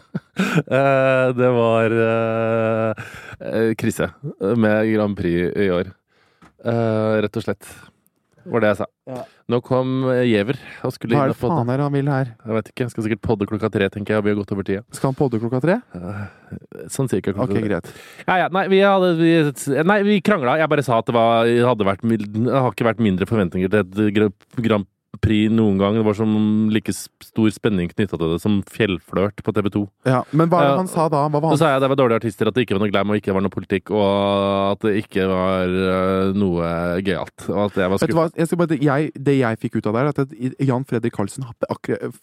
uh, 0.70 1.26
det 1.40 1.48
var 1.56 1.94
krise 3.78 4.10
med 4.38 4.92
Grand 4.92 5.18
Prix 5.18 5.58
i 5.58 5.70
år. 5.74 5.90
Rett 7.22 7.38
og 7.38 7.44
slett. 7.44 7.66
Var 8.52 8.60
det 8.64 8.68
jeg 8.72 8.76
sa. 8.80 8.86
Ja. 9.08 9.22
Nå 9.52 9.58
kom 9.64 9.90
eh, 10.12 10.22
Giæver 10.28 10.58
og 10.84 10.92
skulle 10.94 11.14
Hva 11.16 11.20
inn 11.20 11.24
er 11.24 11.32
og 11.32 11.34
det 11.34 11.40
faen 11.40 11.52
podde. 11.56 11.72
er 11.72 11.76
det 11.80 11.86
han 11.88 11.92
vil 11.96 12.10
her? 12.12 12.30
Jeg 12.44 12.56
vet 12.58 12.68
ikke, 12.72 12.84
jeg 12.84 12.90
skal 12.94 13.06
sikkert 13.06 13.22
podde 13.28 13.48
klokka 13.50 13.70
tre, 13.72 13.88
tenker 13.94 14.14
jeg. 14.14 14.18
og 14.18 14.24
Vi 14.28 14.32
har 14.34 14.38
gått 14.40 14.52
over 14.56 14.66
tida. 14.68 14.82
Skal 14.96 15.08
han 15.12 15.18
podde 15.18 15.40
klokka 15.42 15.60
tre? 15.64 15.76
Sånn 16.92 17.08
cirka 17.12 17.32
klokka 17.32 17.52
Ok, 17.52 17.58
tre. 17.58 17.68
greit. 17.68 17.90
Ja, 18.26 18.36
ja, 18.44 18.48
nei, 18.52 18.66
vi, 18.72 18.80
hadde, 18.84 19.10
vi, 19.20 19.32
nei, 19.84 19.98
vi 20.06 20.20
krangla. 20.24 20.58
Jeg 20.60 20.68
bare 20.72 20.84
sa 20.86 20.98
at 21.02 21.06
det, 21.10 21.14
var, 21.16 21.44
det 21.48 21.64
hadde 21.66 21.88
vært, 21.88 22.04
mil- 22.08 22.28
det 22.28 22.52
har 22.54 22.70
ikke 22.72 22.88
vært 22.88 23.02
mindre 23.04 23.28
forventninger 23.28 23.68
til 23.72 23.80
et 23.84 24.14
Gra- 24.16 24.32
Grand 24.68 24.86
Prix 25.22 25.52
noen 25.54 25.78
gang. 25.80 25.98
Det 25.98 26.04
var 26.06 26.16
som 26.18 26.32
like 26.72 26.92
stor 26.94 27.50
spenning 27.54 27.90
knytta 27.92 28.18
til 28.18 28.34
det 28.34 28.40
som 28.42 28.60
Fjellflørt 28.68 29.42
på 29.44 29.54
TV 29.56 29.70
2. 29.74 29.84
Ja, 30.08 30.22
men 30.32 30.50
hva 30.50 30.62
er 30.62 30.72
det 30.72 30.80
han 30.82 30.90
sa 30.90 31.08
da? 31.12 31.24
Hva 31.28 31.42
var 31.42 31.52
Så 31.52 31.56
han 31.56 31.62
sa 31.62 31.72
jeg 31.72 31.80
at 31.80 31.86
det 31.86 31.92
var 31.92 32.00
dårlige 32.02 32.22
artister, 32.22 32.50
at 32.50 32.56
det 32.56 32.66
ikke 32.66 32.78
var 32.78 32.84
noe 32.84 32.92
glam 32.92 33.12
og 33.14 33.20
ikke 33.20 33.36
var 33.36 33.46
noe 33.46 33.54
politikk, 33.54 33.92
og 33.94 34.08
at 34.72 34.86
det 34.86 34.94
ikke 35.04 35.28
var 35.30 35.76
øh, 35.92 36.34
noe 36.38 36.72
gøyalt. 37.04 37.48
Og 37.50 37.62
at 37.68 37.80
jeg 37.82 37.92
var 37.94 38.02
Vet 38.02 38.14
du 38.14 38.18
hva, 38.18 38.28
jeg 38.38 38.50
skal 38.50 38.62
bare, 38.62 38.80
jeg, 38.88 39.12
Det 39.28 39.38
jeg 39.38 39.62
fikk 39.62 39.78
ut 39.78 39.88
av 39.90 39.96
det, 39.98 40.02
er 40.02 40.26
at 40.26 40.68
Jan 40.70 40.88
Fredrik 40.88 41.16
Karlsen 41.16 41.48
har 41.48 41.56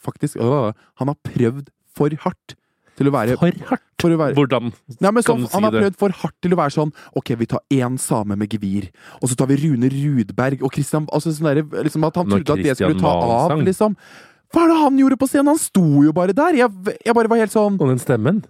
faktisk 0.01 0.37
øh, 0.41 0.71
Han 1.01 1.11
har 1.11 1.19
prøvd 1.27 1.73
for 1.95 2.11
hardt 2.25 2.55
til 2.95 3.09
å 3.09 3.13
være 3.15 3.35
For 3.41 3.51
hardt! 3.71 3.83
For 4.01 4.11
å 4.13 4.17
være 4.19 4.35
Hvordan 4.37 4.69
Nei, 4.99 5.11
men 5.11 5.23
kan 5.23 5.23
sånn, 5.25 5.43
du 5.45 5.47
si 5.49 5.55
Han 5.55 5.63
har 5.67 5.71
det? 5.75 5.81
prøvd 5.85 5.97
for 6.03 6.15
hardt 6.21 6.35
til 6.45 6.53
å 6.55 6.59
være 6.59 6.73
sånn 6.75 6.91
Ok, 7.19 7.31
vi 7.39 7.47
tar 7.51 7.63
én 7.73 7.97
same 8.01 8.35
med 8.39 8.51
gevir, 8.51 8.89
og 9.21 9.29
så 9.31 9.37
tar 9.39 9.49
vi 9.51 9.57
Rune 9.63 9.89
Rudberg 9.93 10.63
og 10.63 10.73
Christian 10.75 11.07
altså 11.15 11.33
sånn 11.35 11.49
der, 11.51 11.61
liksom 11.87 12.03
At 12.07 12.15
han 12.21 12.27
Når 12.31 12.43
trodde 12.43 12.59
at 12.59 12.65
det 12.69 12.77
skulle 12.79 12.99
ta 12.99 13.11
Valen 13.13 13.35
av, 13.39 13.49
sang. 13.55 13.63
liksom. 13.67 13.97
Hva 14.53 14.63
er 14.65 14.71
det 14.73 14.79
han 14.83 14.99
gjorde 15.01 15.17
på 15.19 15.27
scenen? 15.31 15.51
Han 15.55 15.59
sto 15.59 15.85
jo 16.05 16.11
bare 16.15 16.35
der! 16.37 16.59
Jeg, 16.61 16.97
jeg 17.07 17.15
bare 17.17 17.31
var 17.31 17.41
helt 17.43 17.55
sånn 17.55 17.79
Og 17.81 17.89
den 17.91 17.99
stemmen? 18.03 18.43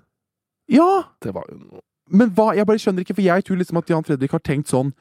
Ja! 0.71 0.89
Det 1.23 1.33
var 1.35 1.45
jo 1.51 1.57
noe 1.61 1.81
Men 2.11 2.29
hva? 2.37 2.51
Jeg 2.57 2.67
bare 2.69 2.81
skjønner 2.81 3.05
ikke, 3.05 3.15
for 3.17 3.25
jeg 3.25 3.45
tror 3.47 3.57
liksom 3.61 3.79
at 3.81 3.89
Jan 3.89 4.05
Fredrik 4.05 4.33
har 4.35 4.43
tenkt 4.45 4.69
sånn 4.73 4.91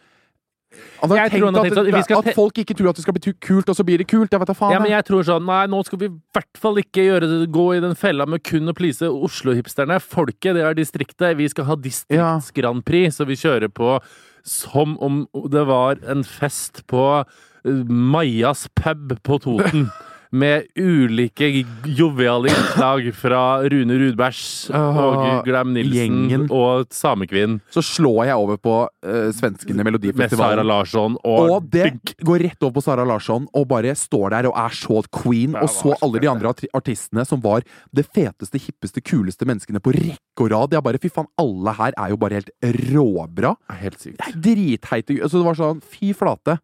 han 1.01 1.11
har 1.13 1.19
Jeg 1.19 1.33
tenkt, 1.35 1.45
han 1.45 1.55
har 1.55 1.61
at, 1.61 1.69
tenkt 1.69 1.79
sånn, 1.79 1.89
vi 1.93 2.03
skal 2.07 2.21
at 2.23 2.37
folk 2.37 2.61
ikke 2.63 2.77
tror 2.79 2.91
at 2.91 2.99
det 2.99 3.05
skal 3.05 3.17
bli 3.17 3.33
kult, 3.47 3.69
og 3.69 3.79
så 3.79 3.87
blir 3.87 4.01
det 4.01 4.07
kult. 4.11 4.33
Jeg 4.33 4.43
vet 4.43 4.51
da 4.53 4.57
faen. 4.57 4.75
Ja, 4.75 4.83
men 4.83 4.93
jeg. 4.93 5.07
tror 5.09 5.27
sånn 5.27 5.45
Nei, 5.49 5.65
nå 5.71 5.83
skal 5.85 6.01
vi 6.01 6.09
i 6.09 6.15
hvert 6.37 6.61
fall 6.61 6.81
ikke 6.81 7.05
gjøre 7.05 7.29
det, 7.31 7.41
gå 7.55 7.67
i 7.77 7.83
den 7.85 7.97
fella 7.99 8.27
med 8.31 8.45
kun 8.47 8.73
å 8.73 8.77
please 8.77 9.05
Oslo-hipsterne. 9.05 10.01
Folket, 10.01 10.55
det 10.57 10.65
er 10.65 10.79
distriktet. 10.79 11.37
Vi 11.41 11.51
skal 11.53 11.69
ha 11.69 11.77
distrikts-Grand 11.77 12.85
Prix, 12.89 13.19
så 13.19 13.29
vi 13.29 13.37
kjører 13.41 13.73
på 13.73 13.99
som 14.45 14.99
om 15.01 15.25
det 15.53 15.67
var 15.69 16.01
en 16.09 16.25
fest 16.25 16.83
på 16.91 17.05
eh, 17.25 17.85
Majas 17.89 18.67
pub 18.77 19.17
på 19.25 19.41
Toten. 19.45 19.89
Med 20.35 20.67
ulike 20.75 21.47
joviale 21.87 22.51
innslag 22.51 23.07
fra 23.15 23.43
Rune 23.71 23.99
Rudbergs 24.01 24.71
og 24.75 25.45
Glam 25.47 25.71
Nilsen 25.77 26.49
og 26.49 26.89
Samekvinn. 26.95 27.61
Så 27.71 27.85
slår 27.87 28.31
jeg 28.31 28.41
over 28.43 28.59
på 28.59 28.75
uh, 28.89 29.29
svenskene 29.37 29.87
Med 29.87 30.35
Sara 30.35 30.65
Larsson 30.67 31.15
og, 31.23 31.53
Og 31.55 31.69
det 31.71 31.93
går 32.27 32.47
rett 32.49 32.67
over 32.67 32.81
på 32.81 32.85
Sara 32.85 33.07
Larsson 33.07 33.47
og 33.55 33.69
bare 33.71 33.95
står 33.99 34.35
der 34.35 34.51
og 34.51 34.59
er 34.59 34.75
så 34.75 35.03
queen, 35.15 35.55
og 35.61 35.71
så 35.71 35.95
alle 36.03 36.23
de 36.23 36.31
andre 36.31 36.53
artistene 36.75 37.25
som 37.29 37.43
var 37.45 37.63
det 37.95 38.07
feteste, 38.11 38.59
hippeste, 38.59 39.03
kuleste 39.05 39.47
menneskene 39.49 39.83
på 39.83 39.95
rekke 39.95 40.47
og 40.47 40.51
rad. 40.53 40.75
Jeg 40.75 40.85
bare, 40.85 41.01
fy 41.03 41.11
faen, 41.15 41.31
alle 41.41 41.75
her 41.79 41.95
er 41.95 42.13
jo 42.13 42.21
bare 42.21 42.41
helt 42.41 42.53
råbra. 42.91 43.55
Helt 43.81 44.01
sykt. 44.03 44.19
Det 44.19 44.31
er 44.33 44.41
dritteite 44.51 45.21
Altså, 45.21 45.41
det 45.41 45.47
var 45.47 45.59
sånn, 45.59 45.83
fy 45.95 46.13
flate. 46.17 46.59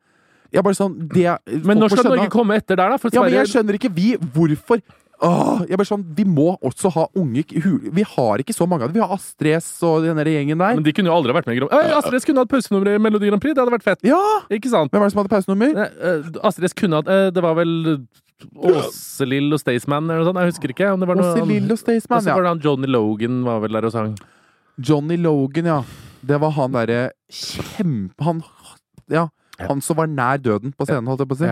Jeg 0.53 0.65
bare 0.67 0.75
sånn 0.79 0.97
det, 1.13 1.27
Men 1.65 1.79
når 1.79 1.91
skal 1.93 2.05
skjønne- 2.05 2.17
Norge 2.17 2.31
komme 2.31 2.57
etter 2.59 2.77
der, 2.77 2.91
da? 2.91 2.97
For 2.99 3.11
Ja, 3.13 3.23
men 3.23 3.33
jeg 3.33 3.47
skjønner 3.53 3.79
ikke 3.79 3.93
vi 3.95 4.17
hvorfor 4.17 4.83
Åh, 5.23 5.67
jeg 5.69 5.77
bare 5.77 5.85
sånn, 5.85 6.05
Vi 6.17 6.25
må 6.25 6.57
også 6.65 6.91
ha 6.95 7.07
unge 7.15 7.45
Vi 7.93 8.03
har 8.17 8.39
ikke 8.41 8.55
så 8.57 8.67
mange 8.67 8.83
av 8.83 8.89
dem. 8.89 8.95
Vi 8.95 9.01
har 9.05 9.13
Astrid 9.13 9.53
S 9.61 9.83
og 9.85 10.03
den 10.03 10.17
gjengen 10.17 10.57
der. 10.59 10.75
Men 10.75 10.83
de 10.83 10.93
kunne 10.97 11.11
jo 11.13 11.13
aldri 11.13 11.35
vært 11.37 11.47
med 11.47 11.57
i 11.57 11.61
Grand 11.61 11.71
Prix. 11.71 11.93
Astrid 11.99 12.23
S 12.23 12.25
kunne 12.25 12.39
hatt 12.41 12.49
pausenummer 12.49 12.95
i 12.95 12.99
Melodi 12.99 13.29
Grand 13.29 13.41
Prix. 13.43 13.53
Det 13.55 13.61
hadde 13.61 13.75
vært 13.77 13.85
fett. 13.85 14.01
Ja! 14.09 14.17
Ikke 14.51 14.71
sant? 14.73 14.91
Hvem 14.91 14.99
var 15.05 15.09
det 15.11 15.13
som 15.13 15.21
hadde 15.21 15.35
pausenummer? 15.35 15.77
Eh, 15.77 16.41
Astrid 16.43 16.71
S 16.71 16.73
kunne 16.73 17.03
hatt 17.03 17.09
eh, 17.13 17.29
Det 17.37 17.43
var 17.45 17.55
vel 17.55 18.07
Åselill 18.57 19.53
og 19.53 19.61
Staysman 19.61 20.09
eller 20.09 20.25
noe 20.25 20.31
sånt. 20.31 20.41
Jeg 20.41 20.53
husker 20.55 20.73
ikke. 20.73 20.93
om 20.95 21.01
det 21.03 21.09
var 21.11 21.19
noe 21.21 21.33
Åse 21.35 21.47
Lill 21.47 21.67
og 21.69 21.77
Og 21.77 21.83
Staysman, 21.83 22.23
så 22.25 22.35
var 22.35 22.43
det 22.47 22.53
han 22.55 22.63
Johnny 22.65 22.89
Logan 22.89 23.43
var 23.45 23.61
vel 23.61 23.77
der 23.77 23.85
og 23.91 23.93
sang. 23.93 24.15
Johnny 24.81 25.19
Logan, 25.21 25.69
ja. 25.69 25.83
Det 26.25 26.39
var 26.41 26.51
han 26.57 26.73
derre 26.73 27.11
kjempe... 27.31 28.25
Han 28.25 28.43
Ja. 29.11 29.29
Han 29.69 29.81
som 29.81 29.97
var 29.97 30.07
nær 30.07 30.39
døden 30.39 30.73
på 30.77 30.87
scenen, 30.87 31.07
holdt 31.07 31.21
jeg 31.21 31.29
på 31.29 31.37
å 31.37 31.43
si. 31.45 31.51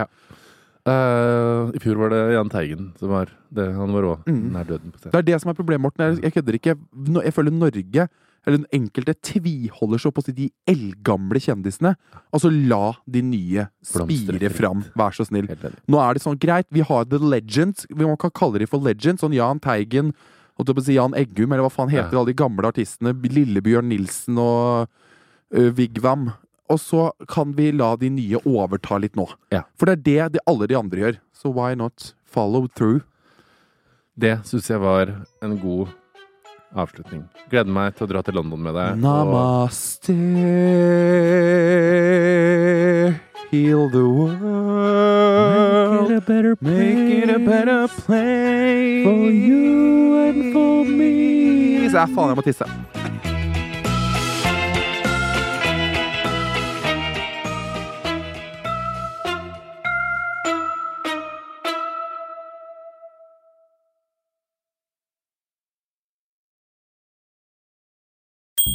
Eh, 0.89 1.71
I 1.75 1.79
fjor 1.83 1.97
var 1.99 2.09
det 2.13 2.21
Jahn 2.33 2.49
Teigen 2.49 2.87
som 2.97 3.09
var 3.11 3.29
det. 3.53 3.67
Han 3.75 3.91
var 3.93 4.03
òg 4.03 4.23
Mm. 4.25 4.51
nær 4.53 4.65
døden. 4.65 4.91
på 4.91 4.97
scenen. 4.99 5.11
Det 5.11 5.19
er 5.19 5.27
det 5.33 5.41
som 5.41 5.49
er 5.51 5.53
problemet, 5.53 5.81
Morten. 5.81 6.15
Jeg, 6.15 6.23
jeg 6.23 6.33
kødder 6.33 6.55
ikke. 6.59 6.75
Nå- 6.95 7.23
Jeg 7.23 7.33
føler 7.33 7.51
Norge, 7.51 8.07
eller 8.47 8.57
den 8.57 8.65
enkelte, 8.71 9.13
tviholder 9.21 9.99
så 9.99 10.11
på 10.11 10.21
å 10.21 10.25
si 10.25 10.31
de 10.31 10.51
eldgamle 10.65 11.37
kjendisene. 11.39 11.95
Altså, 12.33 12.49
la 12.67 12.93
de 13.09 13.21
nye 13.21 13.67
spire 13.83 14.49
fram, 14.49 14.83
vær 14.95 15.11
så 15.11 15.25
snill. 15.27 15.47
Nå 15.87 15.99
er 15.99 16.13
det 16.13 16.23
sånn, 16.23 16.39
greit, 16.39 16.65
vi 16.71 16.79
har 16.81 17.03
The 17.05 17.19
Legends. 17.19 17.85
Vi 17.89 18.05
Man 18.05 18.17
kan 18.17 18.31
kalle 18.31 18.57
de 18.59 18.65
for 18.65 18.79
Legends. 18.79 19.21
Sånn 19.21 19.33
Jahn 19.35 19.59
Teigen, 19.59 20.13
holdt 20.57 20.67
jeg 20.67 20.75
på 20.75 20.81
å 20.81 20.85
si 20.85 20.93
Jan 20.95 21.13
Eggum, 21.13 21.51
eller 21.51 21.63
hva 21.67 21.71
faen 21.71 21.89
heter 21.91 22.13
Ja. 22.13 22.19
alle 22.19 22.27
de 22.33 22.33
gamle 22.33 22.63
artistene. 22.71 23.13
Lillebjørn 23.13 23.89
Nilsen 23.89 24.37
og 24.39 24.87
uh, 25.53 25.69
Vigvam. 25.71 26.33
Og 26.69 26.79
så 26.79 27.11
kan 27.27 27.53
vi 27.57 27.71
la 27.73 27.95
de 27.97 28.11
nye 28.13 28.41
overta 28.45 28.99
litt 29.01 29.15
nå. 29.17 29.25
Ja. 29.53 29.63
For 29.79 29.89
det 29.89 29.95
er 29.97 30.03
det 30.29 30.37
de, 30.37 30.43
alle 30.49 30.67
de 30.69 30.77
andre 30.77 31.05
gjør. 31.05 31.17
Så 31.33 31.49
why 31.53 31.73
not 31.73 32.13
follow 32.29 32.67
through? 32.67 33.01
Det 34.19 34.41
syns 34.45 34.69
jeg 34.69 34.81
var 34.83 35.13
en 35.41 35.57
god 35.61 35.87
avslutning. 36.75 37.23
Gleder 37.49 37.71
meg 37.73 37.95
til 37.97 38.05
å 38.05 38.09
dra 38.11 38.21
til 38.25 38.35
London 38.37 38.61
med 38.61 38.75
deg. 38.77 38.99
Namaste, 39.01 40.13
heal 43.49 43.89
the 43.89 44.05
world. 44.05 44.41
Make 46.09 46.11
it 46.11 46.17
a 46.17 46.21
better 46.21 46.53
it 46.53 47.29
a 47.29 47.39
better 47.39 47.87
place 47.87 49.03
for 49.07 49.31
you 49.31 50.19
and 50.27 50.53
for 50.53 50.85
me. 50.85 51.89
Så 51.89 51.97
jeg 51.97 52.13
faen, 52.13 52.29
jeg 52.29 52.37
må 52.37 52.45
tisse. 52.45 52.69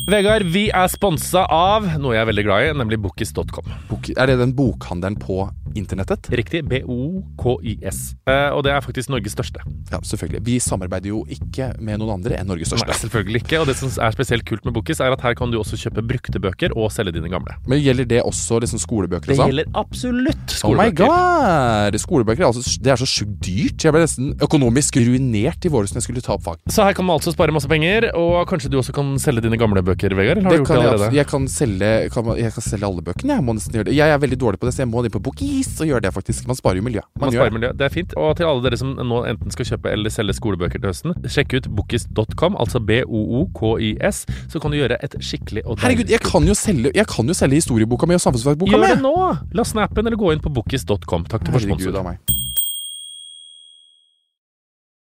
Vegard, 0.04 0.44
vi 0.52 0.66
er 0.68 0.90
sponsa 0.92 1.46
av 1.48 1.86
noe 1.96 2.12
jeg 2.12 2.20
er 2.20 2.28
veldig 2.28 2.42
glad 2.44 2.66
i, 2.66 2.72
nemlig 2.76 2.98
Bookis.com. 3.06 3.70
Bok, 3.88 4.10
er 4.12 4.28
det 4.28 4.34
den 4.36 4.50
bokhandelen 4.52 5.16
på 5.16 5.46
internettet? 5.78 6.28
Riktig. 6.32 6.62
B-O-K-I-S. 6.70 7.98
Eh, 8.28 8.50
og 8.54 8.62
det 8.66 8.72
er 8.74 8.80
faktisk 8.84 9.10
Norges 9.12 9.34
største. 9.36 9.62
Ja, 9.92 10.00
selvfølgelig. 10.04 10.40
Vi 10.46 10.56
samarbeider 10.62 11.10
jo 11.12 11.22
ikke 11.30 11.70
med 11.82 12.00
noen 12.00 12.14
andre 12.18 12.38
enn 12.38 12.48
Norges 12.50 12.70
største. 12.72 12.88
Nei, 12.90 12.98
selvfølgelig 13.00 13.42
ikke. 13.44 13.60
Og 13.62 13.68
det 13.70 13.76
som 13.78 13.90
er 14.04 14.14
spesielt 14.16 14.44
kult 14.48 14.64
med 14.66 14.74
Bokis, 14.76 15.00
er 15.04 15.14
at 15.14 15.24
her 15.24 15.36
kan 15.38 15.52
du 15.52 15.58
også 15.60 15.78
kjøpe 15.80 16.04
brukte 16.06 16.40
bøker 16.42 16.74
og 16.76 16.90
selge 16.94 17.14
dine 17.16 17.30
gamle. 17.32 17.56
Men 17.70 17.82
gjelder 17.82 18.08
det 18.10 18.22
også 18.24 18.60
liksom 18.64 18.80
skolebøker 18.82 19.30
Det 19.30 19.36
og 19.36 19.40
sånn? 19.42 19.52
gjelder 19.52 19.70
absolutt 19.84 20.56
skolebøker. 20.58 21.04
Oh 21.04 21.14
my 21.14 21.90
god! 21.92 21.98
Skolebøker 22.04 22.44
er 22.44 22.48
altså, 22.50 22.64
det 22.84 22.94
er 22.94 23.00
så 23.00 23.08
sjukt 23.08 23.36
dyrt. 23.44 23.84
Jeg 23.84 23.94
ble 23.94 24.04
nesten 24.04 24.32
økonomisk 24.44 24.98
ruinert 25.04 25.64
i 25.68 25.72
våres 25.72 25.92
når 25.94 26.02
jeg 26.02 26.08
skulle 26.08 26.24
ta 26.24 26.34
opp 26.36 26.44
fag. 26.46 26.60
Så 26.72 26.84
her 26.86 26.96
kan 26.96 27.06
man 27.08 27.18
altså 27.18 27.32
spare 27.34 27.54
masse 27.54 27.68
penger, 27.70 28.10
og 28.18 28.44
kanskje 28.50 28.70
du 28.72 28.78
også 28.80 28.94
kan 28.96 29.14
selge 29.22 29.44
dine 29.44 29.58
gamle 29.60 29.82
bøker, 29.84 30.14
Vegard? 30.14 30.38
Eller 30.38 30.48
har 30.48 30.54
Det 30.54 30.58
du 30.58 30.64
gjort 30.64 30.68
kan 30.68 30.76
det 30.76 30.84
jeg, 30.84 30.92
allerede? 30.92 31.08
absolutt- 31.08 31.18
jeg, 31.20 31.26
kan 31.34 31.48
selge, 31.48 31.90
kan, 32.14 32.30
jeg 32.44 32.52
kan 32.56 32.64
selge 32.68 32.88
alle 32.88 33.02
bøkene. 33.06 33.34
Jeg 33.38 33.44
må 33.44 33.54
nesten 33.58 33.74
gjøre 33.78 33.88
det. 33.90 33.94
Jeg 33.98 34.08
er 34.14 34.18
veldig 34.24 34.38
dårlig 34.44 34.60
på 34.60 34.68
det, 34.68 34.74
så 34.76 34.82
jeg 34.84 34.90
må 34.92 35.04
inn 35.04 35.14
på 35.14 35.22
nice 35.64 35.76
så 35.78 35.86
gjør 35.88 36.02
det, 36.04 36.12
faktisk. 36.14 36.46
Man 36.46 36.56
sparer 36.58 36.76
jo 36.80 36.84
miljø. 36.86 37.00
Man 37.18 37.26
man 37.28 37.34
sparer 37.34 37.54
miljø. 37.54 37.70
Det 37.72 37.84
er 37.86 37.92
fint. 37.92 38.14
Og 38.20 38.36
til 38.36 38.46
alle 38.48 38.62
dere 38.64 38.78
som 38.80 38.94
nå 38.94 39.20
enten 39.28 39.50
skal 39.54 39.68
kjøpe 39.72 39.92
eller 39.92 40.12
selge 40.12 40.36
skolebøker 40.36 40.78
til 40.80 40.90
høsten, 40.90 41.14
sjekk 41.30 41.56
ut 41.58 41.68
bookis.com, 41.76 42.56
altså 42.60 42.80
B-O-O-K-I-S, 42.80 44.24
så 44.52 44.60
kan 44.60 44.70
du 44.74 44.78
gjøre 44.78 44.98
et 45.04 45.16
skikkelig 45.24 45.64
og 45.66 45.80
Herregud, 45.82 46.10
jeg 46.12 46.20
kan 46.24 46.46
jo 46.48 46.54
selge, 46.58 46.92
jeg 46.94 47.06
kan 47.10 47.26
jo 47.28 47.34
selge 47.36 47.60
historieboka 47.60 48.06
mi 48.06 48.16
og 48.18 48.22
samfunnsfagboka 48.24 48.76
mi! 48.76 48.78
Gjør 48.78 48.96
det 48.96 49.02
nå! 49.04 49.14
La 49.54 49.66
snappen 49.66 50.06
eller 50.06 50.20
gå 50.20 50.32
inn 50.34 50.42
på 50.44 50.52
bookis.com. 50.54 51.28
Takk 51.30 51.46
til 51.46 51.56
vår 51.56 51.64
Herregud 51.66 51.88
sponsor. 51.88 52.00
av 52.00 52.10
meg. 52.12 52.53